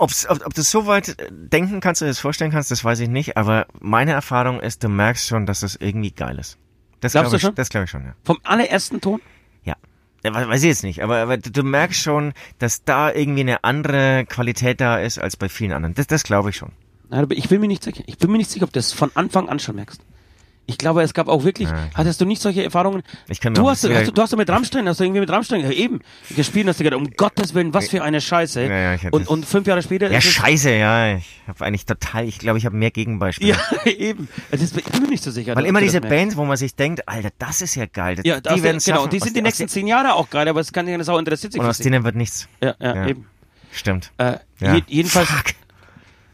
Ob's, 0.00 0.26
ob, 0.28 0.44
ob 0.46 0.54
du 0.54 0.62
so 0.62 0.86
weit 0.86 1.10
äh, 1.20 1.28
denken 1.30 1.80
kannst, 1.80 2.02
oder 2.02 2.10
das 2.10 2.18
vorstellen 2.18 2.50
kannst, 2.50 2.70
das 2.70 2.82
weiß 2.84 3.00
ich 3.00 3.08
nicht, 3.08 3.36
aber 3.36 3.66
meine 3.80 4.12
Erfahrung 4.12 4.58
ist, 4.60 4.82
du 4.82 4.88
merkst 4.88 5.26
schon, 5.26 5.46
dass 5.46 5.60
das 5.60 5.76
irgendwie 5.76 6.10
geil 6.10 6.38
ist. 6.38 6.56
Das 7.00 7.12
Glaubst 7.12 7.30
glaube 7.30 7.30
du 7.30 7.36
ich, 7.36 7.42
schon? 7.42 7.54
das 7.54 7.68
glaube 7.68 7.84
ich 7.84 7.90
schon, 7.90 8.04
ja. 8.04 8.14
Vom 8.24 8.38
allerersten 8.42 9.00
Ton? 9.00 9.20
Ja. 9.64 9.74
Ja, 10.24 10.34
we- 10.34 10.48
Weiß 10.48 10.62
ich 10.62 10.68
jetzt 10.68 10.82
nicht, 10.84 11.02
aber, 11.02 11.18
aber 11.18 11.36
du, 11.38 11.50
du 11.50 11.62
merkst 11.62 12.00
schon, 12.00 12.32
dass 12.58 12.84
da 12.84 13.12
irgendwie 13.12 13.40
eine 13.42 13.62
andere 13.64 14.24
Qualität 14.26 14.80
da 14.80 14.98
ist 14.98 15.18
als 15.18 15.36
bei 15.36 15.48
vielen 15.48 15.72
anderen. 15.72 15.94
Das, 15.94 16.06
das 16.06 16.22
glaube 16.24 16.50
ich 16.50 16.56
schon. 16.56 16.72
Ich 17.30 17.48
bin 17.48 17.60
mir 17.60 17.66
nicht 17.68 17.82
sicher. 17.82 18.02
Ich 18.06 18.18
bin 18.18 18.30
mir 18.30 18.38
nicht 18.38 18.50
sicher, 18.50 18.64
ob 18.64 18.72
du 18.72 18.78
das 18.78 18.92
von 18.92 19.10
Anfang 19.14 19.48
an 19.48 19.58
schon 19.58 19.76
merkst. 19.76 20.00
Ich 20.70 20.78
glaube, 20.78 21.02
es 21.02 21.12
gab 21.14 21.28
auch 21.28 21.44
wirklich, 21.44 21.68
Ja, 21.68 21.88
hattest 21.94 22.20
du 22.20 22.24
nicht 22.24 22.40
solche 22.40 22.62
Erfahrungen? 22.62 23.02
Ich 23.28 23.40
kann 23.40 23.54
du 23.54 23.68
hast, 23.68 23.82
hast, 23.88 24.06
du, 24.08 24.12
du 24.12 24.22
hast 24.22 24.32
doch 24.32 24.38
mit 24.38 24.48
Rammstein, 24.48 24.88
hast 24.88 25.00
du 25.00 25.04
irgendwie 25.04 25.20
mit 25.20 25.30
Rammstein 25.30 25.60
ja, 25.62 25.70
eben 25.70 26.00
gespielt 26.36 26.64
und 26.64 26.70
hast 26.70 26.80
dir 26.80 26.84
gedacht, 26.84 27.00
um 27.00 27.10
Gottes 27.10 27.54
Willen, 27.54 27.74
was 27.74 27.88
für 27.88 28.02
eine 28.02 28.20
Scheiße. 28.20 28.62
Ja, 28.62 28.94
ja, 28.94 28.98
und, 29.10 29.26
und 29.28 29.44
fünf 29.44 29.66
Jahre 29.66 29.82
später 29.82 30.10
Ja, 30.10 30.20
scheiße, 30.20 30.70
ja. 30.74 31.16
Ich 31.16 31.24
habe 31.48 31.64
eigentlich 31.64 31.84
total, 31.86 32.24
ich 32.26 32.38
glaube, 32.38 32.58
ich 32.58 32.66
habe 32.66 32.76
mehr 32.76 32.90
Gegenbeispiele. 32.92 33.50
Ja, 33.84 33.86
eben. 33.90 34.28
Das 34.50 34.62
ist, 34.62 34.76
ich 34.76 34.84
bin 34.84 35.02
mir 35.02 35.08
nicht 35.08 35.24
so 35.24 35.30
sicher. 35.30 35.56
Weil 35.56 35.66
immer 35.66 35.80
du 35.80 35.86
das 35.86 35.94
diese. 35.94 36.00
Bands, 36.08 36.36
wo 36.36 36.44
man 36.44 36.56
sich 36.56 36.74
denkt, 36.76 37.08
Alter, 37.08 37.30
das 37.38 37.60
ist 37.62 37.74
ja 37.74 37.86
geil. 37.86 38.14
Das- 38.16 38.24
Ja, 38.24 38.36
die 38.36 38.42
das, 38.48 38.62
werden 38.62 38.78
genau. 38.78 38.96
schaffen. 38.98 39.10
Die 39.10 39.16
Aus 39.18 39.22
sind 39.24 39.30
die 39.36 39.40
de- 39.40 39.42
nächsten 39.42 39.64
aus 39.64 39.70
zehn 39.72 39.86
Jahre 39.88 40.14
auch 40.14 40.30
geil, 40.30 40.46
aber 40.48 40.60
es 40.60 40.72
kann 40.72 40.86
keine 40.86 41.02
Sau 41.04 41.18
interessiert 41.18 41.52
sich 41.52 41.60
Und 41.60 41.66
aus 41.66 41.78
denen 41.78 42.04
wird 42.04 42.14
nichts. 42.14 42.48
Ja, 42.62 42.74
ja, 42.80 42.94
Ja. 42.94 43.06
eben. 43.08 43.26
Stimmt. 43.72 44.12
Äh, 44.18 44.36
Ja. 44.60 44.74
je, 44.76 44.82
jedenfalls, 44.88 45.28
Fuck. 45.28 45.54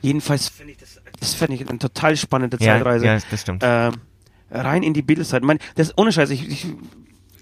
jedenfalls 0.02 0.48
finde 0.48 0.72
ich 0.72 0.78
das, 0.78 1.00
das 1.20 1.34
finde 1.34 1.54
ich 1.54 1.68
eine 1.68 1.78
total 1.78 2.16
spannende 2.16 2.56
Ja, 2.60 2.74
Zeitreise. 2.74 3.06
ja, 3.06 3.18
das 3.30 3.40
stimmt. 3.40 3.62
Ähm, 3.64 3.94
rein 4.62 4.82
in 4.82 4.94
die 4.94 5.02
Beatles-Zeit. 5.02 5.42
Das 5.74 5.96
ohne 5.96 6.12
Scheiß. 6.12 6.30
Ich, 6.30 6.48
ich, 6.48 6.66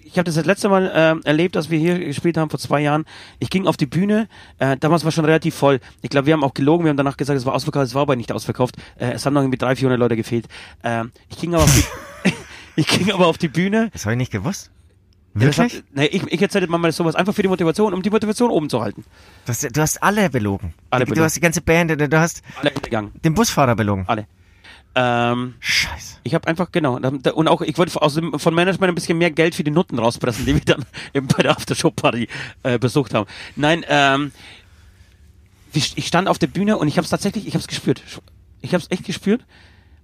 ich 0.04 0.18
habe 0.18 0.24
das 0.24 0.36
das 0.36 0.46
letzte 0.46 0.68
Mal 0.68 0.92
ähm, 0.94 1.22
erlebt, 1.24 1.56
als 1.56 1.70
wir 1.70 1.78
hier 1.78 1.98
gespielt 1.98 2.36
haben 2.36 2.48
vor 2.48 2.60
zwei 2.60 2.80
Jahren. 2.80 3.04
Ich 3.40 3.50
ging 3.50 3.66
auf 3.66 3.76
die 3.76 3.86
Bühne. 3.86 4.28
Äh, 4.58 4.76
damals 4.76 5.04
war 5.04 5.10
schon 5.10 5.24
relativ 5.24 5.54
voll. 5.54 5.80
Ich 6.02 6.10
glaube, 6.10 6.26
wir 6.26 6.34
haben 6.34 6.44
auch 6.44 6.54
gelogen. 6.54 6.84
Wir 6.84 6.90
haben 6.90 6.96
danach 6.96 7.16
gesagt, 7.16 7.36
es 7.36 7.46
war 7.46 7.54
ausverkauft. 7.54 7.86
Es 7.86 7.94
war 7.94 8.02
aber 8.02 8.14
nicht 8.14 8.30
ausverkauft. 8.30 8.76
Äh, 8.96 9.12
es 9.12 9.26
haben 9.26 9.34
noch 9.34 9.42
irgendwie 9.42 9.58
300, 9.58 9.78
400 9.78 9.98
Leute 9.98 10.16
gefehlt. 10.16 10.46
Ähm, 10.84 11.10
ich 11.28 11.38
ging 11.38 11.54
aber 11.54 11.64
auf 11.64 11.74
die, 11.74 12.30
ich 12.76 12.86
ging 12.86 13.10
aber 13.10 13.26
auf 13.26 13.38
die 13.38 13.48
Bühne. 13.48 13.90
Das 13.92 14.04
habe 14.04 14.12
ich 14.12 14.18
nicht 14.18 14.32
gewusst. 14.32 14.70
Wirklich? 15.34 15.74
Hat, 15.74 15.84
nee, 15.92 16.06
ich, 16.06 16.22
ich 16.32 16.40
erzähle 16.40 16.68
mal 16.68 16.92
sowas 16.92 17.16
einfach 17.16 17.34
für 17.34 17.42
die 17.42 17.48
Motivation, 17.48 17.92
um 17.92 18.02
die 18.02 18.10
Motivation 18.10 18.50
oben 18.50 18.70
zu 18.70 18.80
halten. 18.80 19.04
Du 19.44 19.50
hast, 19.50 19.64
du 19.76 19.80
hast 19.80 20.00
alle 20.00 20.30
belogen. 20.30 20.74
Alle 20.90 21.04
du, 21.04 21.10
belogen. 21.10 21.18
du 21.18 21.24
hast 21.24 21.34
die 21.34 21.40
ganze 21.40 21.60
Band, 21.60 21.90
du, 21.90 22.20
hast 22.20 22.42
Alle 22.60 22.72
den 23.24 23.34
Busfahrer 23.34 23.74
belogen. 23.74 24.04
Alle. 24.06 24.28
Ähm, 24.94 25.54
Scheiße. 25.60 26.18
Ich 26.22 26.34
habe 26.34 26.46
einfach, 26.48 26.70
genau, 26.72 26.96
und 26.96 27.48
auch, 27.48 27.60
ich 27.62 27.76
wollte 27.78 28.00
aus 28.00 28.14
dem, 28.14 28.38
von 28.38 28.54
Management 28.54 28.92
ein 28.92 28.94
bisschen 28.94 29.18
mehr 29.18 29.30
Geld 29.30 29.54
für 29.54 29.64
die 29.64 29.70
Nutten 29.70 29.98
rauspressen, 29.98 30.46
die 30.46 30.54
wir 30.54 30.60
dann 30.60 30.84
eben 31.14 31.26
bei 31.26 31.42
der 31.42 31.52
Aftershow-Party 31.52 32.28
äh, 32.62 32.78
besucht 32.78 33.14
haben. 33.14 33.28
Nein, 33.56 33.84
ähm, 33.88 34.32
ich 35.72 36.06
stand 36.06 36.28
auf 36.28 36.38
der 36.38 36.46
Bühne 36.46 36.78
und 36.78 36.86
ich 36.86 36.96
habe 36.96 37.04
es 37.04 37.10
tatsächlich, 37.10 37.48
ich 37.48 37.54
habe 37.54 37.60
es 37.60 37.66
gespürt. 37.66 38.02
Ich 38.60 38.72
habe 38.72 38.82
es 38.82 38.90
echt 38.90 39.04
gespürt. 39.04 39.44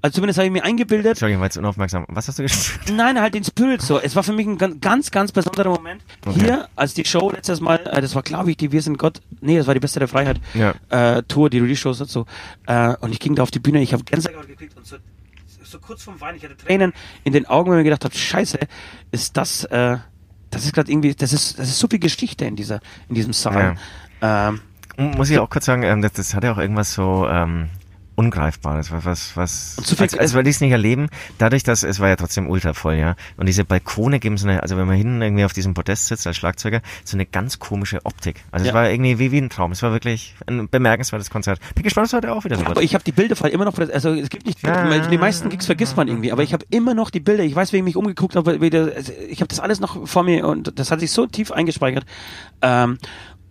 Also 0.03 0.15
zumindest 0.15 0.39
habe 0.39 0.47
ich 0.47 0.53
mir 0.53 0.65
eingebildet, 0.65 1.11
Entschuldigung, 1.11 1.41
war 1.41 1.47
jetzt 1.47 1.59
unaufmerksam. 1.59 2.07
Was 2.09 2.27
hast 2.27 2.39
du 2.39 2.43
gespürt? 2.45 2.91
Nein, 2.97 3.21
halt 3.21 3.35
den 3.35 3.45
Spirit 3.45 3.83
so. 3.83 4.01
Es 4.01 4.17
war 4.17 4.23
für 4.23 4.33
mich 4.33 4.47
ein 4.47 4.57
gan- 4.57 4.81
ganz, 4.81 5.11
ganz 5.11 5.31
besonderer 5.31 5.69
Moment. 5.71 6.03
Okay. 6.27 6.41
Hier, 6.41 6.69
als 6.75 6.95
die 6.95 7.05
Show 7.05 7.31
letztes 7.31 7.61
Mal, 7.61 7.81
äh, 7.87 8.01
das 8.01 8.15
war 8.15 8.23
glaube 8.23 8.51
ich 8.51 8.57
die 8.57 8.73
Wir 8.73 8.81
sind 8.81 8.97
Gott, 8.99 9.21
nee, 9.43 9.59
das 9.59 9.67
war 9.67 9.75
die 9.75 9.81
Beste 9.81 9.99
der 9.99 10.09
Freiheit 10.09 10.41
Ja. 10.55 10.75
äh, 10.89 11.23
Tour, 11.25 11.51
die 11.51 11.59
Release-Shows 11.59 12.01
und 12.01 12.09
so. 12.11 12.25
Äh, 12.67 12.95
und 13.01 13.13
ich 13.13 13.21
ging 13.21 13.35
da 13.35 13.43
auf 13.43 13.51
die 13.51 13.59
Bühne, 13.59 13.83
ich 13.83 13.93
habe 13.93 14.03
Gänsehaut 14.05 14.47
gekriegt 14.47 14.75
und 14.77 14.87
so, 14.87 14.97
so 15.63 15.79
kurz 15.79 16.03
vorm 16.03 16.19
Weinen, 16.21 16.39
ich 16.39 16.45
hatte 16.45 16.57
Tränen 16.57 16.93
in 17.25 17.33
den 17.35 17.45
Augen, 17.47 17.71
weil 17.71 17.77
ich 17.79 17.85
mir 17.85 17.91
gedacht 17.91 18.05
habe, 18.07 18.15
scheiße, 18.17 18.59
ist 19.13 19.37
das, 19.37 19.65
äh, 19.65 19.99
das 20.51 20.65
ist 20.65 20.73
gerade 20.73 20.91
irgendwie, 20.91 21.15
das 21.15 21.33
ist, 21.35 21.59
das 21.59 21.69
ist 21.69 21.79
so 21.79 21.87
viel 21.89 21.99
Geschichte 22.01 22.45
in 22.47 22.57
dieser, 22.57 22.81
in 23.11 23.15
diesem 23.17 23.33
Saal. 23.35 23.77
Ähm, 24.23 24.61
Muss 24.97 25.31
ich 25.31 25.39
auch 25.39 25.49
kurz 25.49 25.67
sagen, 25.67 25.83
ähm, 25.83 26.03
das, 26.03 26.13
das 26.15 26.35
hat 26.35 26.43
ja 26.43 26.53
auch 26.53 26.59
irgendwas 26.59 26.93
so 26.95 27.29
ähm, 27.29 27.69
Ungreifbares, 28.21 28.91
was, 28.93 29.05
was, 29.07 29.37
was 29.37 29.75
Und 29.79 29.87
so 29.87 29.97
viel- 29.97 30.03
als, 30.05 30.19
als 30.19 30.35
weil 30.35 30.45
die 30.45 30.51
es 30.51 30.61
nicht 30.61 30.73
erleben, 30.73 31.09
dadurch, 31.39 31.63
dass 31.63 31.83
es 31.83 32.01
war 32.01 32.09
ja 32.09 32.17
trotzdem 32.17 32.49
ultra 32.51 32.75
voll, 32.75 32.95
ja. 32.97 33.17
Und 33.39 33.47
diese 33.47 33.65
Balkone 33.65 34.21
geben 34.21 34.37
so 34.37 34.47
eine, 34.47 34.63
also 34.63 34.77
wenn 34.77 34.87
man 34.87 34.97
hinten 34.97 35.23
irgendwie 35.23 35.45
auf 35.45 35.53
diesem 35.55 35.73
Podest 35.75 36.07
sitzt 36.09 36.27
als 36.27 36.37
Schlagzeuger, 36.37 36.83
so 37.05 37.17
eine 37.17 37.25
ganz 37.25 37.59
komische 37.59 38.05
Optik. 38.05 38.45
Also 38.51 38.67
Ja. 38.67 38.71
es 38.73 38.75
war 38.75 38.91
irgendwie 38.91 39.19
wie, 39.19 39.33
wie 39.33 39.39
ein 39.41 39.49
Traum. 39.49 39.73
Es 39.73 39.83
war 39.83 39.93
wirklich 39.93 40.35
ein 40.47 40.69
bemerkenswertes 40.69 41.31
Konzert. 41.31 41.59
Bin 41.75 41.83
gespannt, 41.85 42.07
was 42.09 42.13
heute 42.13 42.33
auch 42.33 42.45
wieder 42.45 42.57
so 42.57 42.65
Aber 42.67 42.77
wird. 42.77 42.85
ich 42.85 42.95
habe 42.95 43.05
die 43.05 43.13
Bilder 43.13 43.37
immer 43.51 43.65
noch, 43.65 43.79
also 43.79 44.13
es 44.13 44.29
gibt 44.29 44.45
nicht, 44.47 44.63
Ja. 44.63 44.99
die 45.09 45.19
meisten 45.19 45.49
Gigs 45.49 45.65
vergisst 45.67 45.97
man 45.97 46.09
irgendwie, 46.09 46.31
aber 46.33 46.43
ich 46.43 46.53
habe 46.53 46.65
immer 46.71 46.93
noch 46.95 47.09
die 47.11 47.21
Bilder. 47.21 47.43
Ich 47.45 47.55
weiß, 47.55 47.73
wie 47.73 47.79
ich 47.79 47.83
mich 47.83 47.97
umgeguckt 47.97 48.37
habe, 48.37 48.51
also 48.95 49.13
ich 49.29 49.41
habe 49.41 49.49
das 49.49 49.61
alles 49.61 49.81
noch 49.81 50.07
vor 50.07 50.23
mir 50.25 50.47
und 50.47 50.79
das 50.79 50.91
hat 50.91 51.01
sich 51.01 51.11
so 51.11 51.27
tief 51.27 51.51
eingespeichert. 51.53 52.05
Ähm, 52.63 52.99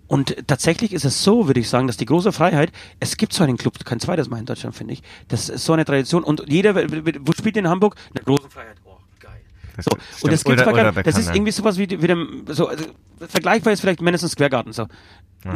und 0.09 0.35
tatsächlich 0.47 0.91
ist 0.91 1.05
es 1.05 1.23
so, 1.23 1.47
würde 1.47 1.61
ich 1.61 1.69
sagen, 1.69 1.87
dass 1.87 1.95
die 1.95 2.05
große 2.05 2.33
Freiheit, 2.33 2.71
es 2.99 3.15
gibt 3.15 3.31
so 3.31 3.43
einen 3.45 3.55
Club, 3.55 3.73
kein 3.85 4.01
zweites 4.01 4.29
Mal 4.29 4.39
in 4.39 4.45
Deutschland, 4.45 4.75
finde 4.75 4.93
ich. 4.95 5.01
Das 5.29 5.47
ist 5.47 5.63
so 5.63 5.71
eine 5.71 5.85
Tradition 5.85 6.25
und 6.25 6.43
jeder, 6.49 6.75
wo 6.75 7.31
spielt 7.31 7.55
in 7.55 7.69
Hamburg? 7.69 7.95
Eine 8.13 8.25
große 8.25 8.49
Freiheit. 8.49 8.75
Oh, 8.83 8.97
geil. 9.21 9.39
Das 9.77 9.85
So, 9.85 9.91
stimmt. 9.91 10.23
und 10.23 10.31
das 10.33 10.43
gibt's 10.43 10.63
bei 10.65 10.71
ultra 10.73 11.01
das 11.03 11.17
ist 11.17 11.33
irgendwie 11.33 11.51
sowas 11.53 11.77
wie, 11.77 11.89
wie 12.01 12.07
dem, 12.07 12.43
so, 12.49 12.67
also, 12.67 12.83
vergleichbar 13.27 13.71
ist 13.71 13.79
vielleicht 13.81 14.01
Madison 14.01 14.27
Square 14.29 14.49
Garden, 14.49 14.73
so. 14.73 14.87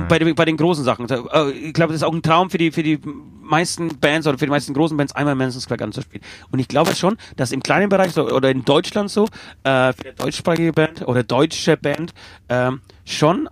Bei, 0.08 0.18
den- 0.18 0.34
bei 0.34 0.46
den 0.46 0.56
großen 0.56 0.86
Sachen. 0.86 1.10
So, 1.10 1.30
äh, 1.30 1.52
Ich 1.52 1.74
glaube, 1.74 1.92
das 1.92 2.02
ist 2.02 2.08
auch 2.08 2.14
ein 2.14 2.22
Traum 2.22 2.50
für 2.50 2.58
die, 2.58 2.72
für 2.72 2.84
die 2.84 3.00
meisten 3.42 4.00
Bands 4.00 4.26
oder 4.28 4.38
für 4.38 4.46
die 4.46 4.52
meisten 4.52 4.74
großen 4.74 4.96
Bands, 4.96 5.14
einmal 5.14 5.36
Madison 5.36 5.60
Square 5.60 5.78
Garden 5.78 5.92
zu 5.92 6.02
spielen. 6.02 6.24
Und 6.52 6.60
ich 6.60 6.70
glaube 6.70 6.96
schon, 6.96 7.18
dass 7.36 7.52
im 7.52 7.62
kleinen 7.62 7.90
Bereich 7.90 8.14
so, 8.14 8.30
oder 8.30 8.50
in 8.50 8.64
Deutschland 8.64 9.10
so, 9.12 9.26
äh, 9.26 9.92
für 9.92 10.04
eine 10.06 10.14
deutschsprachige 10.18 10.72
Band 10.72 11.06
oder 11.06 11.24
deutsche 11.24 11.76
Band, 11.76 12.14
ähm, 12.48 12.80
schon, 13.04 13.50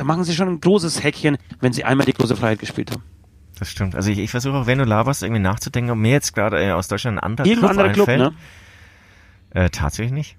da 0.00 0.04
machen 0.04 0.24
sie 0.24 0.32
schon 0.34 0.48
ein 0.48 0.60
großes 0.62 1.04
Häkchen, 1.04 1.36
wenn 1.60 1.74
sie 1.74 1.84
einmal 1.84 2.06
die 2.06 2.14
große 2.14 2.34
Freiheit 2.34 2.58
gespielt 2.58 2.90
haben. 2.90 3.02
Das 3.58 3.70
stimmt. 3.70 3.94
Also 3.94 4.10
ich, 4.10 4.18
ich 4.18 4.30
versuche 4.30 4.54
auch, 4.56 4.66
wenn 4.66 4.78
du 4.78 4.84
laberst, 4.84 5.22
irgendwie 5.22 5.42
nachzudenken, 5.42 5.90
ob 5.90 5.98
mir 5.98 6.12
jetzt 6.12 6.34
gerade 6.34 6.58
äh, 6.58 6.72
aus 6.72 6.88
Deutschland 6.88 7.18
ein 7.18 7.22
anderer 7.22 7.46
Irgendein 7.46 7.68
Club 7.72 7.84
anderer 7.84 7.92
Club, 7.92 8.08
einfällt. 8.08 8.32
ne? 9.52 9.60
Äh, 9.64 9.68
tatsächlich 9.68 10.12
nicht. 10.12 10.38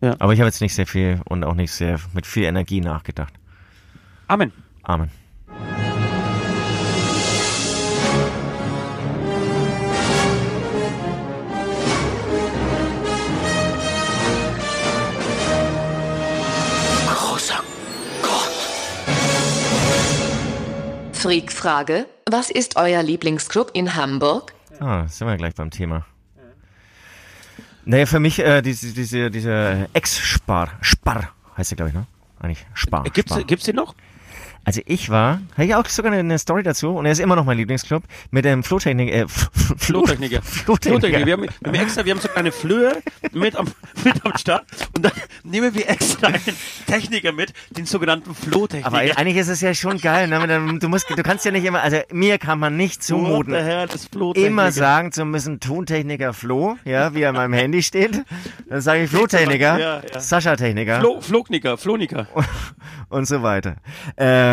Ja. 0.00 0.16
Aber 0.18 0.32
ich 0.32 0.40
habe 0.40 0.48
jetzt 0.48 0.62
nicht 0.62 0.74
sehr 0.74 0.86
viel 0.86 1.20
und 1.26 1.44
auch 1.44 1.52
nicht 1.52 1.72
sehr 1.72 2.00
mit 2.14 2.26
viel 2.26 2.44
Energie 2.44 2.80
nachgedacht. 2.80 3.34
Amen. 4.28 4.50
Amen. 4.82 5.10
Freak-Frage. 21.22 22.06
Was 22.28 22.50
ist 22.50 22.74
euer 22.74 23.00
Lieblingsclub 23.00 23.70
in 23.74 23.94
Hamburg? 23.94 24.54
Ah, 24.80 25.06
sind 25.06 25.28
wir 25.28 25.36
gleich 25.36 25.54
beim 25.54 25.70
Thema. 25.70 26.04
Naja, 27.84 28.06
für 28.06 28.18
mich 28.18 28.40
äh, 28.40 28.60
diese, 28.60 28.92
diese, 28.92 29.30
diese 29.30 29.88
Ex-Spar, 29.92 30.70
Spar 30.80 31.32
heißt 31.56 31.70
sie, 31.70 31.76
glaube 31.76 31.90
ich, 31.90 31.94
ne? 31.94 32.06
Eigentlich 32.40 32.66
Spar. 32.74 33.06
Äh, 33.06 33.10
Gibt's, 33.10 33.32
Spar. 33.32 33.44
gibt's 33.44 33.64
den 33.66 33.76
noch? 33.76 33.94
Also 34.64 34.80
ich 34.86 35.10
war, 35.10 35.40
habe 35.54 35.64
ich 35.64 35.74
auch 35.74 35.86
sogar 35.86 36.12
eine, 36.12 36.20
eine 36.20 36.38
Story 36.38 36.62
dazu 36.62 36.90
und 36.90 37.04
er 37.04 37.12
ist 37.12 37.18
immer 37.18 37.34
noch 37.34 37.44
mein 37.44 37.56
Lieblingsclub 37.56 38.04
mit 38.30 38.44
dem 38.44 38.62
Flohtechnik, 38.62 39.12
äh, 39.12 39.26
Flohtechniker. 39.28 40.40
Flohtechniker. 40.42 41.26
Wir 41.26 41.32
haben, 41.32 41.42
wir 41.42 41.50
haben 41.66 41.74
extra, 41.74 42.04
wir 42.04 42.12
haben 42.12 42.20
so 42.20 42.28
kleine 42.28 42.52
Flöhe 42.52 43.02
mit 43.32 43.56
am, 43.56 43.66
mit 44.04 44.24
am 44.24 44.36
Start 44.36 44.64
und 44.94 45.04
dann 45.04 45.12
nehmen 45.42 45.74
wir 45.74 45.88
extra 45.88 46.28
einen 46.28 46.56
Techniker 46.86 47.32
mit, 47.32 47.52
den 47.70 47.86
sogenannten 47.86 48.34
Flohtechniker. 48.34 48.86
Aber 48.86 48.98
eigentlich 48.98 49.36
ist 49.36 49.48
es 49.48 49.60
ja 49.62 49.74
schon 49.74 49.98
geil, 49.98 50.28
ne? 50.28 50.78
Du, 50.78 50.88
musst, 50.88 51.10
du 51.10 51.22
kannst 51.22 51.44
ja 51.44 51.50
nicht 51.50 51.64
immer, 51.64 51.82
also 51.82 51.98
mir 52.12 52.38
kann 52.38 52.60
man 52.60 52.76
nicht 52.76 53.02
zumuten, 53.02 53.54
Flohtechniker. 54.12 54.48
immer 54.48 54.70
sagen 54.70 55.10
zu 55.10 55.24
müssen, 55.24 55.58
Tontechniker 55.58 56.32
Flo, 56.32 56.76
ja, 56.84 57.14
wie 57.14 57.22
er 57.22 57.30
in 57.30 57.36
meinem 57.36 57.52
Handy 57.52 57.82
steht. 57.82 58.22
Dann 58.68 58.80
sage 58.80 59.04
ich 59.04 59.10
Flohtechniker, 59.10 59.78
Ja, 59.78 60.02
ja. 60.02 60.20
Sascha 60.20 60.54
Techniker 60.54 61.00
Flo, 61.00 61.20
Flogniker, 61.20 61.76
Floniker. 61.76 62.28
und 63.08 63.26
so 63.26 63.42
weiter. 63.42 63.76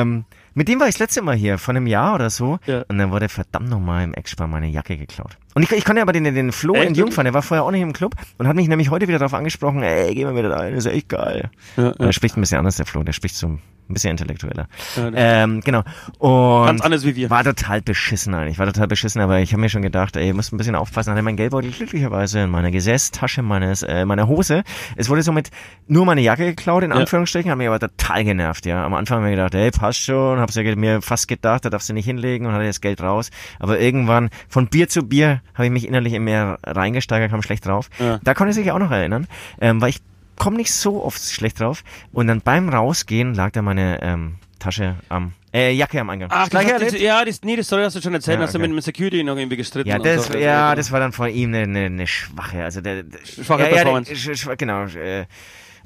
Ähm, 0.01 0.25
mit 0.53 0.67
dem 0.67 0.79
war 0.79 0.87
ich 0.87 0.95
das 0.95 0.99
letzte 0.99 1.21
Mal 1.21 1.35
hier, 1.35 1.57
vor 1.57 1.73
einem 1.73 1.87
Jahr 1.87 2.15
oder 2.15 2.29
so. 2.29 2.59
Ja. 2.65 2.83
Und 2.87 2.97
dann 2.97 3.11
wurde 3.11 3.29
verdammt 3.29 3.69
nochmal 3.69 4.03
im 4.03 4.13
Eckspar 4.13 4.47
meine 4.47 4.67
Jacke 4.67 4.97
geklaut. 4.97 5.37
Und 5.55 5.63
ich, 5.63 5.71
ich 5.71 5.85
konnte 5.85 6.01
aber 6.01 6.11
den, 6.11 6.23
den 6.23 6.51
Flo 6.51 6.73
Echt? 6.73 6.87
in 6.87 6.95
Jungfern, 6.95 7.25
der 7.25 7.33
war 7.33 7.41
vorher 7.41 7.63
auch 7.63 7.71
nicht 7.71 7.81
im 7.81 7.93
Club 7.93 8.15
und 8.37 8.47
hat 8.47 8.55
mich 8.55 8.67
nämlich 8.67 8.89
heute 8.89 9.07
wieder 9.07 9.19
darauf 9.19 9.33
angesprochen, 9.33 9.83
ey, 9.83 10.13
geh 10.13 10.25
mal 10.25 10.35
wieder 10.35 10.51
rein, 10.51 10.73
ist 10.73 10.85
echt 10.85 11.09
geil. 11.09 11.49
Ja, 11.77 11.89
Und 11.89 11.99
Er 12.05 12.13
spricht 12.13 12.37
ein 12.37 12.41
bisschen 12.41 12.59
anders, 12.59 12.77
der 12.77 12.85
Flo, 12.85 13.03
der 13.03 13.13
spricht 13.13 13.35
so 13.35 13.57
ein 13.89 13.93
bisschen 13.93 14.11
intellektueller. 14.11 14.67
Ja, 14.95 15.11
ähm, 15.15 15.61
genau. 15.61 15.83
Und 16.19 16.65
Ganz 16.67 16.81
anders 16.81 17.05
wie 17.05 17.15
wir. 17.15 17.29
War 17.29 17.43
total 17.43 17.81
beschissen 17.81 18.33
eigentlich, 18.33 18.59
war 18.59 18.65
total 18.65 18.87
beschissen, 18.87 19.21
aber 19.21 19.39
ich 19.39 19.51
habe 19.51 19.61
mir 19.61 19.69
schon 19.69 19.81
gedacht, 19.81 20.15
ey, 20.15 20.27
ihr 20.27 20.33
müsst 20.33 20.53
ein 20.53 20.57
bisschen 20.57 20.75
aufpassen. 20.75 21.11
Hatte 21.11 21.21
mein 21.21 21.35
Geldbeutel 21.35 21.71
glücklicherweise 21.71 22.39
in 22.41 22.49
meiner 22.49 22.71
Gesäßtasche 22.71 23.41
meines, 23.41 23.83
äh, 23.83 24.05
meiner 24.05 24.27
Hose. 24.27 24.63
Es 24.95 25.09
wurde 25.09 25.23
somit 25.23 25.49
nur 25.87 26.05
meine 26.05 26.21
Jacke 26.21 26.45
geklaut, 26.45 26.83
in 26.83 26.91
Ja. 26.91 26.97
Anführungsstrichen, 26.97 27.49
hat 27.49 27.57
mich 27.57 27.67
aber 27.67 27.79
total 27.79 28.23
genervt, 28.23 28.65
ja. 28.65 28.85
Am 28.85 28.93
Anfang 28.93 29.19
habe 29.19 29.29
ich 29.29 29.35
gedacht, 29.35 29.55
ey, 29.55 29.71
passt 29.71 30.01
schon, 30.01 30.39
hab's 30.39 30.55
ja 30.55 30.63
mir 30.75 31.01
fast 31.01 31.27
gedacht, 31.27 31.65
da 31.65 31.69
darfst 31.69 31.89
du 31.89 31.93
nicht 31.93 32.05
hinlegen 32.05 32.45
und 32.45 32.53
hatte 32.53 32.65
das 32.65 32.81
Geld 32.81 33.01
raus. 33.01 33.29
Aber 33.59 33.79
irgendwann, 33.79 34.29
von 34.47 34.67
Bier 34.67 34.87
zu 34.89 35.03
Bier, 35.03 35.41
habe 35.53 35.65
ich 35.65 35.71
mich 35.71 35.87
innerlich 35.87 36.13
in 36.13 36.23
mehr 36.23 36.59
reingesteigert, 36.63 37.31
kam 37.31 37.41
schlecht 37.41 37.65
drauf. 37.65 37.89
Ja. 37.99 38.19
Da 38.23 38.33
konnte 38.33 38.51
ich 38.51 38.55
sich 38.55 38.71
auch 38.71 38.79
noch 38.79 38.91
erinnern, 38.91 39.27
ähm, 39.61 39.81
weil 39.81 39.89
ich 39.89 39.99
komme 40.39 40.57
nicht 40.57 40.73
so 40.73 41.03
oft 41.03 41.21
schlecht 41.21 41.59
drauf. 41.59 41.83
Und 42.11 42.25
dann 42.25 42.41
beim 42.41 42.67
Rausgehen 42.69 43.35
lag 43.35 43.51
da 43.51 43.61
meine 43.61 44.01
ähm, 44.01 44.35
Tasche 44.57 44.95
am, 45.09 45.33
äh, 45.53 45.71
Jacke 45.73 46.01
am 46.01 46.09
Eingang. 46.09 46.29
Ach, 46.31 46.41
das 46.45 46.49
Gleich 46.49 46.65
hast 46.65 46.71
erlebt? 46.81 46.93
du, 46.93 46.97
ja, 47.03 47.23
das, 47.23 47.43
nee, 47.43 47.55
die 47.55 47.63
Story 47.63 47.83
hast 47.83 47.95
du 47.95 48.01
schon 48.01 48.13
erzählt, 48.15 48.39
Ja, 48.39 48.45
hast 48.45 48.55
du 48.55 48.59
mit, 48.59 48.71
mit 48.71 48.83
Security 48.83 49.23
noch 49.23 49.37
irgendwie 49.37 49.57
gestritten. 49.57 49.87
Ja, 49.87 49.97
und 49.97 50.05
das, 50.05 50.25
so. 50.25 50.35
ja, 50.37 50.73
das 50.75 50.91
war 50.91 50.99
dann 50.99 51.11
von 51.11 51.29
ihm 51.29 51.53
eine, 51.53 51.63
eine, 51.63 51.85
eine 51.85 52.07
schwache, 52.07 52.63
also 52.63 52.81
der, 52.81 53.03
der 53.03 53.19
Schwache 53.25 53.61
ja, 53.61 53.67
ja, 53.69 53.73
Performance. 53.75 54.11
Der, 54.11 54.17
sch, 54.35 54.43
schwa- 54.43 54.55
genau, 54.57 54.83
äh, 54.85 55.25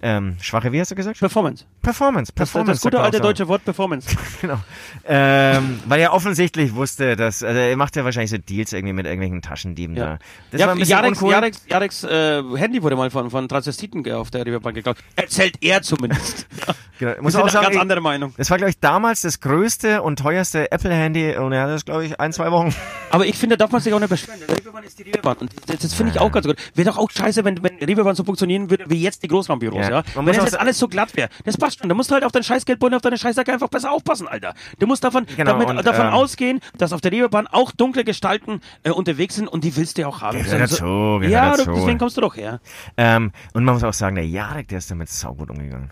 ähm, 0.05 0.35
schwache, 0.41 0.71
wie 0.73 0.79
hast 0.81 0.91
du 0.91 0.95
gesagt? 0.95 1.17
Performance. 1.17 1.63
Performance, 1.81 2.31
Das, 2.35 2.49
Performance. 2.49 2.71
das 2.73 2.81
gute 2.81 2.97
sagt 2.97 3.03
man 3.03 3.05
alte 3.05 3.21
deutsche 3.21 3.47
Wort 3.47 3.63
Performance. 3.63 4.15
Genau. 4.41 4.59
Ähm, 5.07 5.79
weil 5.85 6.01
er 6.01 6.11
offensichtlich 6.13 6.75
wusste, 6.75 7.15
dass, 7.15 7.41
also 7.43 7.57
er 7.57 7.77
macht 7.77 7.95
ja 7.95 8.03
wahrscheinlich 8.03 8.29
so 8.31 8.37
Deals 8.37 8.73
irgendwie 8.73 8.91
mit 8.93 9.05
irgendwelchen 9.05 9.41
Taschendieben 9.41 9.95
Ja. 9.95 10.05
da. 10.05 10.19
Das 10.51 10.59
ja, 10.61 10.67
war 10.67 10.75
ein 10.75 10.79
bisschen 10.79 10.91
Jarex, 10.91 11.17
uncool. 11.17 11.31
Jarex, 11.31 11.61
Jarex 11.69 12.03
äh, 12.03 12.43
Handy 12.57 12.83
wurde 12.83 12.97
mal 12.97 13.09
von, 13.09 13.29
von 13.29 13.47
Transvestiten 13.47 14.09
auf 14.11 14.29
der 14.31 14.45
Reeperbahn 14.45 14.73
geklaut. 14.73 14.97
Erzählt 15.15 15.55
er 15.61 15.81
zumindest. 15.81 16.47
Genau. 16.99 17.21
Muss 17.23 17.35
auch 17.35 17.41
eine 17.41 17.49
sagen, 17.51 17.65
ganz 17.65 17.77
andere 17.77 18.01
Meinung. 18.01 18.33
das 18.37 18.49
war, 18.51 18.57
glaube 18.57 18.69
ich, 18.69 18.79
damals 18.79 19.21
das 19.21 19.39
größte 19.41 20.03
und 20.03 20.19
teuerste 20.19 20.71
Apple-Handy 20.71 21.35
und 21.37 21.51
er 21.51 21.63
hat 21.63 21.69
das, 21.69 21.85
glaube 21.85 22.05
ich, 22.05 22.19
ein, 22.19 22.31
zwei 22.31 22.51
Wochen. 22.51 22.73
Aber 23.09 23.25
ich 23.25 23.35
finde, 23.35 23.57
da 23.57 23.65
darf 23.65 23.71
man 23.71 23.81
sich 23.81 23.91
auch 23.93 23.99
nicht 23.99 24.09
beschweren. 24.09 24.39
Reeperbahn 24.47 24.83
ist 24.83 24.99
die 24.99 25.03
Reeperbahn. 25.03 25.37
Und 25.37 25.51
das, 25.65 25.79
das 25.79 25.93
finde 25.95 26.11
ich 26.13 26.19
auch 26.19 26.31
ganz 26.31 26.45
gut. 26.45 26.55
Wäre 26.75 26.91
doch 26.91 26.97
auch 26.99 27.09
scheiße, 27.09 27.43
wenn, 27.43 27.61
wenn 27.63 27.77
Reeperbahn 27.79 28.15
so 28.15 28.23
funktionieren 28.23 28.69
würde 28.69 28.85
wie 28.89 29.01
jetzt 29.01 29.23
die 29.23 29.27
Großraumbüros, 29.27 29.87
Ja. 29.87 29.89
Man 30.15 30.25
Wenn 30.25 30.35
das 30.35 30.45
jetzt 30.45 30.59
alles 30.59 30.79
so 30.79 30.87
glatt 30.87 31.15
wäre. 31.15 31.29
Das 31.45 31.57
passt 31.57 31.79
schon. 31.79 31.89
Da 31.89 31.95
musst 31.95 32.09
du 32.09 32.15
halt 32.15 32.23
auf 32.23 32.31
dein 32.31 32.43
Scheißgeldbeutel, 32.43 32.95
auf 32.95 33.01
deine 33.01 33.17
Scheißjacke 33.17 33.53
einfach 33.53 33.69
besser 33.69 33.91
aufpassen, 33.91 34.27
Alter. 34.27 34.53
Du 34.79 34.87
musst 34.87 35.03
davon, 35.03 35.25
Genau, 35.35 35.51
damit, 35.51 35.69
und, 35.69 35.85
davon 35.85 36.07
ähm, 36.07 36.13
ausgehen, 36.13 36.59
dass 36.77 36.93
auf 36.93 37.01
der 37.01 37.11
Reeperbahn 37.11 37.47
auch 37.47 37.71
dunkle 37.71 38.03
Gestalten 38.03 38.61
äh, 38.83 38.91
unterwegs 38.91 39.35
sind 39.35 39.47
und 39.47 39.63
die 39.63 39.75
willst 39.75 39.97
du 39.97 40.01
ja 40.01 40.07
auch 40.07 40.21
haben. 40.21 40.41
Gehört 40.41 40.61
dazu, 40.61 40.83
gehört 40.83 41.29
ja, 41.29 41.51
dazu. 41.51 41.65
Du, 41.65 41.75
deswegen 41.75 41.99
kommst 41.99 42.17
du 42.17 42.21
doch 42.21 42.35
her. 42.35 42.59
Ähm, 42.97 43.31
und 43.53 43.63
man 43.63 43.75
muss 43.75 43.83
auch 43.83 43.93
sagen, 43.93 44.15
der 44.15 44.27
Jarek, 44.27 44.67
der 44.69 44.79
ist 44.79 44.89
damit 44.89 45.09
saugut 45.09 45.49
umgegangen. 45.49 45.91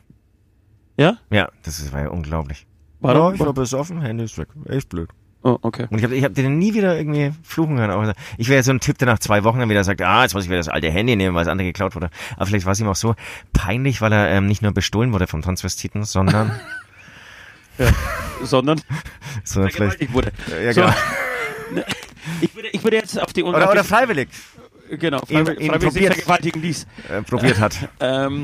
Ja? 0.97 1.17
Ja, 1.29 1.49
das 1.63 1.79
ist, 1.79 1.93
war 1.93 2.01
ja 2.01 2.09
unglaublich. 2.09 2.67
Warum? 2.99 3.29
Ja, 3.29 3.33
ich 3.33 3.39
war 3.39 3.53
besoffen, 3.53 4.01
Handy 4.01 4.25
ist 4.25 4.37
weg. 4.37 4.49
Echt 4.65 4.89
blöd. 4.89 5.09
Oh, 5.43 5.57
okay. 5.63 5.87
Und 5.89 5.97
ich 5.97 6.03
habe 6.03 6.15
ich 6.15 6.23
hab 6.23 6.35
den 6.35 6.59
nie 6.59 6.73
wieder 6.75 6.95
irgendwie 6.95 7.31
fluchen 7.43 7.79
hören. 7.79 7.89
Auch 7.89 8.13
ich 8.37 8.47
wäre 8.49 8.61
so 8.61 8.71
ein 8.71 8.79
Typ, 8.79 8.99
der 8.99 9.07
nach 9.07 9.17
zwei 9.19 9.43
Wochen 9.43 9.59
dann 9.59 9.69
wieder 9.69 9.83
sagt, 9.83 10.01
ah, 10.01 10.21
jetzt 10.21 10.35
muss 10.35 10.43
ich 10.43 10.49
wieder 10.49 10.59
das 10.59 10.67
alte 10.69 10.91
Handy 10.91 11.15
nehmen, 11.15 11.35
weil 11.35 11.43
das 11.45 11.51
andere 11.51 11.67
geklaut 11.67 11.95
wurde. 11.95 12.09
Aber 12.35 12.45
vielleicht 12.45 12.65
war 12.65 12.73
es 12.73 12.79
ihm 12.79 12.87
auch 12.87 12.95
so 12.95 13.15
peinlich, 13.51 14.01
weil 14.01 14.13
er 14.13 14.29
ähm, 14.29 14.45
nicht 14.45 14.61
nur 14.61 14.71
bestohlen 14.71 15.13
wurde 15.13 15.25
vom 15.25 15.41
Transvestiten, 15.41 16.03
sondern 16.03 16.51
Sondern 18.43 18.81
so 19.43 19.67
vielleicht, 19.67 20.13
wurde. 20.13 20.31
ja, 20.63 20.73
So. 20.73 20.81
genau. 20.81 20.93
Ich 22.39 22.55
würde, 22.55 22.69
ich 22.71 22.83
würde 22.83 22.97
jetzt 22.97 23.19
auf 23.19 23.33
die 23.33 23.41
oder, 23.43 23.71
oder 23.71 23.83
freiwillig 23.83 24.29
genau, 24.91 25.19
freiwillig, 25.25 25.59
ihn 25.59 25.71
freiwillig 25.71 25.81
sich 25.81 26.01
probiert. 26.01 26.13
vergewaltigen 26.13 26.61
ließ. 26.61 26.87
äh, 27.09 27.21
probiert 27.23 27.59
hat. 27.59 27.89
Ähm, 27.99 28.43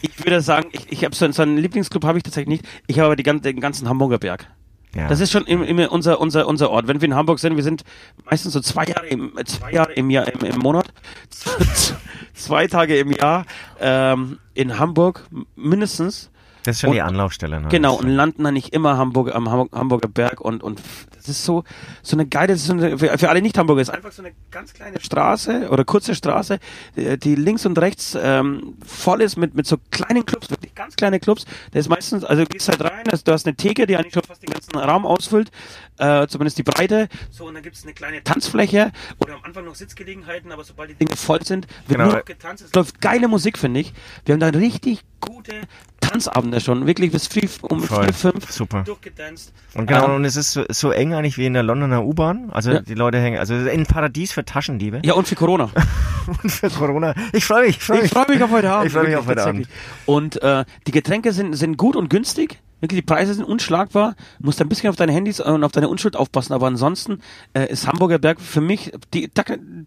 ich 0.00 0.18
würde 0.24 0.40
sagen, 0.40 0.68
ich, 0.72 0.90
ich 0.90 1.04
habe 1.04 1.14
so, 1.14 1.30
so 1.30 1.42
einen 1.42 1.56
Lieblingsclub 1.56 2.04
habe 2.04 2.18
ich 2.18 2.24
tatsächlich 2.24 2.60
nicht. 2.62 2.68
Ich 2.88 2.98
habe 2.98 3.06
aber 3.06 3.16
die, 3.16 3.22
den 3.22 3.60
ganzen 3.60 3.88
Hamburger 3.88 4.18
Berg. 4.18 4.48
Ja. 4.94 5.08
Das 5.08 5.20
ist 5.20 5.30
schon 5.30 5.44
im, 5.46 5.62
im, 5.62 5.78
unser, 5.88 6.20
unser, 6.20 6.46
unser 6.46 6.70
Ort. 6.70 6.86
Wenn 6.86 7.00
wir 7.00 7.06
in 7.08 7.14
Hamburg 7.14 7.38
sind, 7.38 7.56
wir 7.56 7.62
sind 7.62 7.82
meistens 8.30 8.52
so 8.52 8.60
zwei 8.60 8.84
Jahre 8.84 9.06
im, 9.06 9.32
zwei 9.46 9.72
Jahre 9.72 9.92
im 9.92 10.10
Jahr, 10.10 10.28
im, 10.28 10.40
im 10.46 10.58
Monat, 10.58 10.92
zwei 12.34 12.66
Tage 12.66 12.98
im 12.98 13.10
Jahr 13.12 13.46
ähm, 13.80 14.38
in 14.54 14.78
Hamburg 14.78 15.24
mindestens. 15.56 16.30
das 16.64 16.76
ist 16.76 16.80
schon 16.82 16.90
und- 16.90 16.96
die 16.96 17.02
Anlaufstelle. 17.02 17.60
Ne? 17.60 17.68
Genau, 17.68 17.94
und 17.96 18.08
landen 18.08 18.44
dann 18.44 18.54
nicht 18.54 18.74
immer 18.74 18.96
Hamburg, 18.98 19.34
am 19.34 19.50
Hamburg, 19.50 19.72
Hamburger 19.72 20.08
Berg 20.08 20.40
und, 20.40 20.62
und 20.62 20.80
das 21.22 21.36
ist 21.36 21.44
so, 21.44 21.64
so 22.02 22.16
eine 22.16 22.26
geile, 22.26 22.56
so 22.56 22.72
eine, 22.72 22.98
für, 22.98 23.16
für 23.18 23.28
alle 23.28 23.42
Nicht-Hamburger 23.42 23.82
ist 23.82 23.90
einfach 23.90 24.12
so 24.12 24.22
eine 24.22 24.32
ganz 24.50 24.72
kleine 24.72 25.00
Straße 25.00 25.68
oder 25.70 25.84
kurze 25.84 26.14
Straße, 26.14 26.58
äh, 26.96 27.16
die 27.18 27.34
links 27.34 27.64
und 27.66 27.78
rechts 27.78 28.16
ähm, 28.20 28.74
voll 28.86 29.22
ist 29.22 29.36
mit, 29.36 29.54
mit 29.54 29.66
so 29.66 29.76
kleinen 29.90 30.26
Clubs, 30.26 30.50
wirklich 30.50 30.74
ganz 30.74 30.96
kleine 30.96 31.20
Clubs. 31.20 31.44
Da 31.72 31.78
ist 31.78 31.88
meistens, 31.88 32.24
also 32.24 32.42
du 32.42 32.48
gehst 32.48 32.68
halt 32.68 32.82
rein, 32.82 33.08
also 33.10 33.22
du 33.24 33.32
hast 33.32 33.46
eine 33.46 33.56
Theke, 33.56 33.86
die 33.86 33.96
eigentlich 33.96 34.14
schon 34.14 34.22
fast 34.22 34.42
den 34.42 34.50
ganzen 34.50 34.76
Raum 34.76 35.06
ausfüllt, 35.06 35.50
äh, 35.98 36.26
zumindest 36.26 36.58
die 36.58 36.62
Breite, 36.62 37.08
so 37.30 37.46
und 37.46 37.54
dann 37.54 37.62
gibt's 37.62 37.82
eine 37.84 37.92
kleine 37.94 38.22
Tanzfläche 38.24 38.92
oder 39.18 39.34
am 39.34 39.44
Anfang 39.44 39.64
noch 39.64 39.74
Sitzgelegenheiten, 39.74 40.50
aber 40.52 40.64
sobald 40.64 40.90
die 40.90 40.94
Dinge 40.94 41.16
voll 41.16 41.42
sind, 41.44 41.66
wird 41.86 41.98
Genau. 41.98 42.04
nur 42.06 42.14
noch 42.18 42.24
getanzt. 42.24 42.64
Es 42.64 42.74
läuft 42.74 43.00
geile 43.00 43.28
Musik, 43.28 43.58
finde 43.58 43.80
ich. 43.80 43.92
Wir 44.24 44.32
haben 44.34 44.40
da 44.40 44.48
richtig 44.48 45.02
gute 45.20 45.52
Tanzabende 46.00 46.60
schon, 46.60 46.86
wirklich 46.86 47.12
bis 47.12 47.26
früh 47.28 47.46
um 47.62 47.80
Voll. 47.82 48.04
vier, 48.06 48.12
fünf 48.12 48.50
Super. 48.50 48.82
durchgetanzt. 48.82 49.52
Und 49.74 49.86
genau, 49.86 50.06
Ähm, 50.06 50.14
und 50.16 50.24
es 50.24 50.36
ist 50.36 50.52
so, 50.52 50.64
so 50.68 50.90
eng 50.90 51.11
eigentlich 51.14 51.38
wie 51.38 51.46
in 51.46 51.54
der 51.54 51.62
Londoner 51.62 52.04
U-Bahn. 52.04 52.50
Also 52.50 52.72
Ja. 52.72 52.80
die 52.80 52.94
Leute 52.94 53.18
hängen, 53.18 53.38
also 53.38 53.54
ein 53.54 53.86
Paradies 53.86 54.32
für 54.32 54.44
Taschendiebe 54.44 55.00
ja, 55.04 55.14
und 55.14 55.28
für 55.28 55.34
Corona. 55.34 55.70
und 56.42 56.50
für 56.50 56.70
Corona. 56.70 57.14
Ich 57.32 57.44
freue 57.44 57.66
mich, 57.66 57.76
ich 57.76 57.82
freue 57.82 57.98
mich. 57.98 58.06
Ich 58.06 58.12
freue 58.12 58.28
mich 58.28 58.42
auf 58.42 58.50
heute 58.50 58.70
Abend. 58.70 58.86
Ich 58.86 58.92
freue 58.92 59.04
mich 59.04 59.16
auf 59.16 59.26
heute 59.26 59.36
tatsächlich. 59.36 59.68
Und 60.06 60.42
äh, 60.42 60.64
die 60.86 60.92
Getränke 60.92 61.32
sind, 61.32 61.54
sind 61.54 61.76
gut 61.76 61.96
und 61.96 62.10
günstig. 62.10 62.60
Wirklich, 62.82 62.98
die 63.00 63.06
Preise 63.06 63.32
sind 63.32 63.44
unschlagbar. 63.44 64.16
Du 64.40 64.46
musst 64.46 64.60
ein 64.60 64.68
bisschen 64.68 64.90
auf 64.90 64.96
deine 64.96 65.12
Handys 65.12 65.38
und 65.40 65.62
auf 65.62 65.70
deine 65.72 65.88
Unschuld 65.88 66.16
aufpassen. 66.16 66.52
Aber 66.52 66.66
ansonsten 66.66 67.20
äh, 67.54 67.70
ist 67.70 67.86
Hamburger 67.86 68.18
Berg 68.18 68.40
für 68.40 68.60
mich 68.60 68.92
die, 69.14 69.30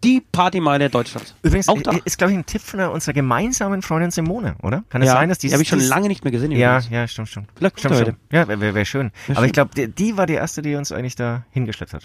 die 0.04 0.22
Partymeile 0.32 0.90
Deutschlands. 0.90 1.36
Übrigens 1.44 1.68
auch 1.68 1.82
da. 1.82 1.92
i- 1.92 2.02
ist, 2.06 2.18
glaube 2.18 2.32
ich, 2.32 2.40
ein 2.40 2.46
Tipp 2.46 2.62
von 2.62 2.80
unserer 2.80 3.14
gemeinsamen 3.14 3.82
Freundin 3.82 4.12
Simone, 4.12 4.56
oder? 4.64 4.86
Kann 4.90 5.02
es 5.02 5.08
ja, 5.08 5.14
sein, 5.14 5.28
dass 5.30 5.40
die 5.40 5.48
die 5.50 5.54
habe 5.54 5.62
ich 5.62 5.68
schon 5.70 5.82
lange 5.82 6.08
nicht 6.08 6.24
mehr 6.24 6.32
gesehen. 6.32 6.52
Ja, 6.54 6.78
übrigens. 6.78 6.90
ja, 6.94 7.08
stimmt, 7.08 7.28
stimmt. 7.28 7.50
Vielleicht 7.56 7.80
stimmt, 7.80 7.96
stimmt. 7.98 8.18
Ja, 8.32 8.48
wäre 8.48 8.62
wär, 8.62 8.74
wär 8.74 8.86
schön. 8.86 9.12
Wär 9.28 9.36
Aber 9.36 9.42
schön. 9.42 9.46
ich 9.48 9.54
glaube, 9.54 9.72
die, 9.76 9.88
die 9.90 10.16
war 10.18 10.26
die 10.26 10.34
erste, 10.36 10.62
die 10.62 10.76
uns 10.76 10.92
eigentlich 10.94 11.16
da 11.16 11.44
hingeschleppt 11.52 11.94
hat. 11.94 12.04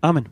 Amen. 0.00 0.26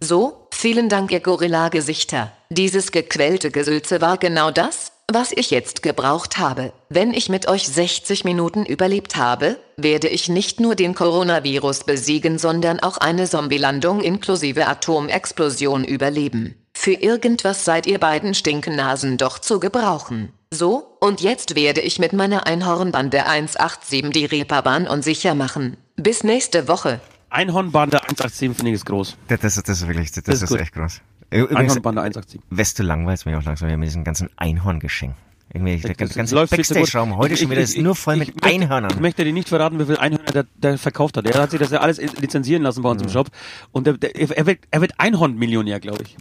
So, 0.00 0.48
vielen 0.52 0.88
Dank, 0.88 1.12
ihr 1.12 1.20
Gorilla-Gesichter. 1.20 2.32
Dieses 2.50 2.92
gequälte 2.92 3.50
Gesülze 3.50 4.00
war 4.00 4.18
genau 4.18 4.50
das, 4.50 4.92
was 5.12 5.32
ich 5.32 5.50
jetzt 5.50 5.82
gebraucht 5.82 6.38
habe. 6.38 6.72
Wenn 6.88 7.12
ich 7.12 7.28
mit 7.28 7.46
euch 7.48 7.68
60 7.68 8.24
Minuten 8.24 8.64
überlebt 8.64 9.16
habe, 9.16 9.58
werde 9.76 10.08
ich 10.08 10.28
nicht 10.28 10.60
nur 10.60 10.74
den 10.74 10.94
Coronavirus 10.94 11.84
besiegen, 11.84 12.38
sondern 12.38 12.80
auch 12.80 12.96
eine 12.96 13.28
Zombielandung 13.28 14.00
inklusive 14.00 14.66
Atomexplosion 14.66 15.84
überleben. 15.84 16.54
Für 16.76 16.92
irgendwas 16.92 17.64
seid 17.64 17.86
ihr 17.86 17.98
beiden 17.98 18.34
Stinkennasen 18.34 19.16
doch 19.16 19.38
zu 19.38 19.60
gebrauchen. 19.60 20.32
So, 20.52 20.96
und 21.00 21.20
jetzt 21.20 21.54
werde 21.54 21.80
ich 21.80 21.98
mit 21.98 22.12
meiner 22.12 22.46
Einhornbande 22.46 23.26
187 23.26 24.10
die 24.10 24.24
Reeperbahn 24.24 24.86
unsicher 24.86 25.34
machen. 25.34 25.76
Bis 25.96 26.24
nächste 26.24 26.68
Woche. 26.68 27.00
Einhornbande 27.30 28.00
187 28.02 28.56
finde 28.56 28.70
ich 28.70 28.74
ist 28.76 28.86
groß. 28.86 29.16
Das, 29.28 29.40
das, 29.40 29.54
das 29.62 29.80
ist 29.80 29.88
wirklich, 29.88 30.12
das, 30.12 30.22
Das 30.22 30.42
ist 30.42 30.50
ist, 30.50 30.60
echt 30.60 30.72
groß. 30.72 31.00
Übrigens, 31.30 31.56
Einhornbande 31.76 32.02
187. 32.02 32.40
Westu 32.50 32.82
langweilt 32.82 33.24
mich 33.26 33.34
auch 33.36 33.42
langsam 33.44 33.68
wieder 33.68 33.76
mit 33.78 33.88
diesem 33.88 34.04
ganzen 34.04 34.28
Einhorngeschenk. 34.36 35.14
Irgendwie, 35.52 35.76
der 35.76 35.94
Das 35.94 36.14
ganze. 36.14 36.34
Backstage-Raum 36.34 37.16
heute 37.16 37.34
Ich- 37.34 37.40
schon 37.40 37.50
wieder 37.50 37.60
ich- 37.60 37.76
ist 37.76 37.78
nur 37.78 37.94
voll 37.94 38.16
mit 38.16 38.28
ich 38.28 38.34
möchte- 38.34 38.48
Ich 38.48 38.54
Einhörnern. 38.62 39.00
möchte 39.00 39.24
dir 39.24 39.32
nicht 39.32 39.48
verraten, 39.48 39.78
wie 39.78 39.84
viel 39.84 39.96
Einhörner 39.98 40.32
der, 40.32 40.46
der 40.56 40.78
verkauft 40.78 41.16
hat. 41.16 41.26
Er 41.26 41.40
hat 41.40 41.50
sich 41.52 41.60
das 41.60 41.70
ja 41.70 41.78
alles 41.80 41.98
lizenzieren 42.20 42.62
lassen 42.62 42.82
bei 42.82 42.88
uns 42.90 43.02
Mhm. 43.02 43.08
im 43.08 43.12
Shop. 43.12 43.28
Und 43.70 43.86
der, 43.86 43.92
der, 43.98 44.16
er, 44.16 44.46
wird, 44.46 44.58
er 44.70 44.80
wird 44.80 44.92
Einhorn-Millionär, 44.98 45.78
glaube 45.80 46.02
ich. 46.02 46.16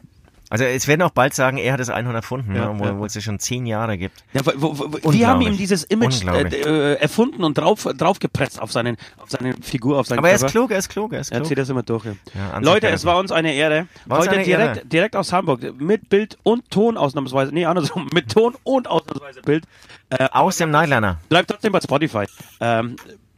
Also 0.53 0.65
es 0.65 0.87
werden 0.87 1.01
auch 1.01 1.09
bald 1.09 1.33
sagen, 1.33 1.57
er 1.57 1.73
hat 1.73 1.79
es 1.79 1.89
Einhorn 1.89 2.13
erfunden, 2.15 2.53
Ja, 2.55 2.65
ne, 2.65 2.69
obwohl 2.69 2.87
ja. 2.99 3.05
es 3.07 3.15
ja 3.15 3.21
schon 3.21 3.39
zehn 3.39 3.65
Jahre 3.65 3.97
gibt. 3.97 4.23
Ja, 4.33 4.41
wo, 4.45 4.77
wo, 4.77 4.83
Unglaublich. 4.83 5.25
haben 5.25 5.41
ihm 5.41 5.57
dieses 5.57 5.83
Image 5.83 6.23
äh, 6.27 6.43
äh, 6.43 6.93
erfunden 7.01 7.43
und 7.43 7.57
drauf, 7.57 7.87
draufgepresst 7.97 8.61
auf, 8.61 8.71
seinen, 8.71 8.97
auf 9.17 9.31
seine 9.31 9.55
Figur, 9.63 9.97
auf 9.99 10.05
seinen 10.05 10.19
Aber 10.19 10.29
er 10.29 10.35
ist 10.35 10.41
Körper. 10.41 10.51
klug, 10.51 10.69
er 10.71 10.77
ist 10.77 10.89
klug, 10.89 11.11
er 11.13 11.21
ist 11.21 11.31
Er 11.31 11.37
klug. 11.39 11.47
zieht 11.47 11.57
das 11.57 11.69
immer 11.69 11.81
durch. 11.81 12.05
Ja. 12.05 12.59
Leute, 12.59 12.87
es 12.89 13.03
war 13.03 13.17
uns 13.17 13.31
eine 13.31 13.51
Ehre. 13.55 13.87
War 14.05 14.19
Heute 14.19 14.29
eine 14.33 14.43
direkt, 14.43 14.77
Ehre. 14.77 14.85
direkt 14.85 15.15
aus 15.15 15.33
Hamburg. 15.33 15.61
Mit 15.81 16.09
Bild 16.09 16.37
und 16.43 16.69
Ton 16.69 16.97
ausnahmsweise. 16.97 17.51
Nee, 17.51 17.65
andersrum. 17.65 18.07
Mit 18.13 18.31
Ton 18.31 18.53
und 18.63 18.87
ausnahmsweise 18.87 19.41
Bild. 19.41 19.65
Äh, 20.11 20.27
Aus 20.31 20.57
dem 20.57 20.69
Nightliner. 20.69 21.17
bleibt 21.29 21.49
trotzdem 21.49 21.71
bei 21.71 21.81
Spotify. 21.81 22.25
Ähm, 22.59 22.95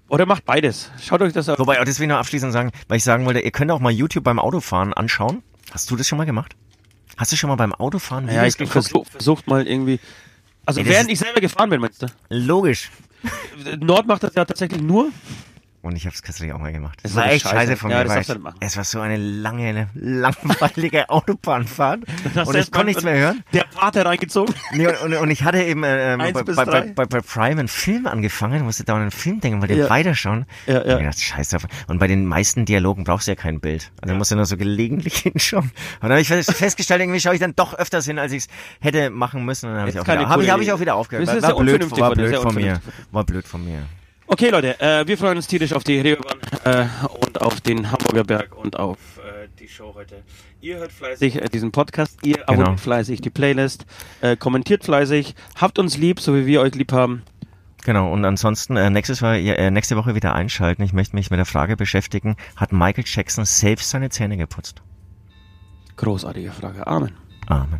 oder 0.10 0.26
macht 0.26 0.44
beides. 0.44 0.92
Schaut 1.02 1.22
euch 1.22 1.32
das 1.32 1.48
an. 1.48 1.56
Wobei, 1.60 1.82
das 1.82 1.98
will 2.00 2.08
ich 2.08 2.10
noch 2.10 2.18
abschließend 2.20 2.52
sagen, 2.52 2.72
weil 2.90 2.98
ich 2.98 3.06
sagen 3.06 3.26
wollte, 3.26 3.40
ihr 3.40 3.52
könnt 3.52 3.72
auch 3.72 3.80
mal 3.80 3.92
YouTube 3.92 4.26
beim 4.26 4.38
Autofahren 4.38 4.94
anschauen. 4.94 5.44
Hast 5.72 5.90
du 5.90 5.96
das 5.96 6.08
schon 6.08 6.18
mal 6.18 6.26
gemacht? 6.26 6.56
Hast 7.18 7.32
du 7.32 7.36
schon 7.36 7.50
mal 7.50 7.56
beim 7.56 7.74
Autofahren 7.74 8.28
Ja, 8.28 8.44
Videos 8.44 8.60
ich 8.60 8.70
versuch, 8.70 9.06
versucht 9.08 9.48
mal 9.48 9.68
irgendwie. 9.68 10.00
Also 10.66 10.82
Ey, 10.82 10.88
während 10.88 11.10
ich 11.10 11.20
selber 11.20 11.40
gefahren 11.42 11.70
bin, 11.70 11.82
meinst 11.82 12.02
du? 12.02 12.08
Logisch. 12.30 12.92
Nord 13.80 14.08
macht 14.08 14.24
das 14.24 14.36
ja 14.36 14.46
tatsächlich 14.46 14.82
nur. 14.82 15.10
Und 15.86 15.96
ich 15.96 16.08
habe 16.08 16.16
es 16.16 16.24
kürzlich 16.24 16.52
auch 16.52 16.58
mal 16.58 16.72
gemacht. 16.72 16.98
Das 17.04 17.14
war 17.14 17.28
echt 17.32 17.44
scheiße. 17.44 17.56
scheiße 17.56 17.78
von 17.78 17.92
Ja, 17.92 18.00
mir. 18.00 18.06
das 18.06 18.28
weil 18.30 18.54
es 18.60 18.76
war 18.76 18.84
so 18.84 19.02
eine 19.02 19.18
lange, 19.18 19.88
langweilige 19.94 21.10
Autobahnfahrt. 21.12 22.00
Und 22.46 22.56
ich 22.56 22.72
konnte 22.72 22.88
nichts 22.88 23.04
mehr 23.04 23.16
hören. 23.16 23.44
Der 23.54 23.66
Pate 23.66 24.04
reingezogen. 24.04 24.56
Nee, 24.74 24.88
und, 24.88 24.96
und, 25.02 25.14
und 25.14 25.30
ich 25.30 25.44
hatte 25.44 25.62
eben 25.62 25.84
äh, 25.84 26.14
ähm, 26.14 26.20
bei, 26.20 26.32
bei, 26.44 26.66
bei, 26.96 27.06
bei, 27.06 27.22
Prime 27.22 27.60
einen 27.60 27.68
Film 27.68 28.08
angefangen, 28.08 28.64
musste 28.64 28.84
da 28.84 28.96
an 28.96 29.02
einen 29.02 29.12
Film 29.12 29.42
denken, 29.42 29.62
weil 29.62 29.72
Ja. 29.78 29.88
weiterschauen. 29.88 30.46
Ja, 30.66 30.74
ja. 30.74 30.80
Und 30.82 30.90
ich 30.90 30.98
gedacht, 30.98 31.20
scheiß 31.22 31.50
drauf. 31.50 31.68
Und 31.88 32.00
bei 32.00 32.08
den 32.08 32.26
meisten 32.26 32.66
Dialogen 32.66 33.04
brauchst 33.04 33.28
du 33.28 33.32
ja 33.32 33.36
kein 33.36 33.60
Bild. 33.60 33.92
Also 34.02 34.16
musst 34.16 34.32
du 34.32 34.36
nur 34.36 34.46
so 34.46 34.58
gelegentlich 34.58 35.18
hinschauen. 35.20 35.66
Und 35.66 35.72
dann 36.02 36.12
habe 36.12 36.22
ich 36.22 36.28
fest- 36.30 36.52
festgestellt, 36.52 37.02
irgendwie 37.02 37.20
schaue 37.20 37.36
ich 37.36 37.40
dann 37.40 37.56
doch 37.56 37.76
öfters 37.76 38.06
hin, 38.06 38.18
als 38.18 38.32
ich 38.32 38.44
es 38.46 38.48
hätte 38.80 39.12
machen 39.12 39.46
müssen. 39.46 39.68
Und 39.68 39.74
dann 39.74 39.82
habe 39.82 39.92
ich, 39.92 40.00
auch 40.00 40.08
wieder- 40.08 40.30
hab 40.30 40.42
ich, 40.42 40.50
hab 40.50 40.76
auch 40.78 40.80
wieder 40.82 40.96
aufgehört. 40.96 41.28
Das 41.28 41.36
ist 41.36 41.44
war, 41.44 41.50
sehr 41.50 41.60
blöd, 41.78 41.92
war 42.00 42.12
blöd 42.16 42.36
von 42.38 42.56
mir. 42.56 42.82
War 43.12 43.24
blöd 43.24 43.48
von 43.48 43.64
mir. 43.64 43.84
Okay, 44.36 44.50
Leute, 44.50 44.78
äh, 44.82 45.08
wir 45.08 45.18
freuen 45.18 45.38
uns 45.38 45.48
tierisch 45.48 45.72
auf 45.72 45.86
die 45.86 45.98
Reeperbahn 45.98 46.40
äh, 46.66 46.88
und 47.26 47.42
auf 47.42 47.62
den 47.62 47.90
Hamburger 47.90 48.26
Berg 48.26 48.58
und 48.58 48.78
auf 48.78 48.98
äh, 49.20 49.48
die 49.58 49.70
Show 49.70 49.94
heute. 49.96 50.24
Ihr 50.60 50.76
hört 50.76 50.92
fleißig 50.92 51.42
äh, 51.42 51.48
diesen 51.48 51.72
Podcast, 51.72 52.20
ihr 52.22 52.34
Genau. 52.34 52.48
abonniert 52.48 52.82
fleißig 52.82 53.22
die 53.22 53.30
Playlist, 53.30 53.86
äh, 54.20 54.36
kommentiert 54.36 54.84
fleißig, 54.84 55.36
habt 55.56 55.80
uns 55.80 55.96
lieb, 55.96 56.20
so 56.20 56.36
wie 56.36 56.46
wir 56.46 56.60
euch 56.60 56.76
lieb 56.76 56.92
haben. 56.92 57.24
Genau, 57.86 58.12
und 58.12 58.26
ansonsten 58.26 58.76
äh, 58.76 58.90
nächstes 58.90 59.22
Mal, 59.22 59.38
äh, 59.38 59.72
nächste 59.72 59.96
Woche 59.96 60.16
wieder 60.16 60.36
einschalten. 60.36 60.84
Ich 60.84 60.92
möchte 60.92 61.16
mich 61.16 61.32
mit 61.32 61.38
der 61.38 61.46
Frage 61.46 61.78
beschäftigen, 61.78 62.36
hat 62.58 62.74
Michael 62.74 63.06
Jackson 63.08 63.46
selbst 63.46 63.90
seine 63.90 64.10
Zähne 64.10 64.36
geputzt? 64.36 64.82
Großartige 65.96 66.52
Frage. 66.52 66.86
Amen. 66.86 67.14
Amen. 67.48 67.80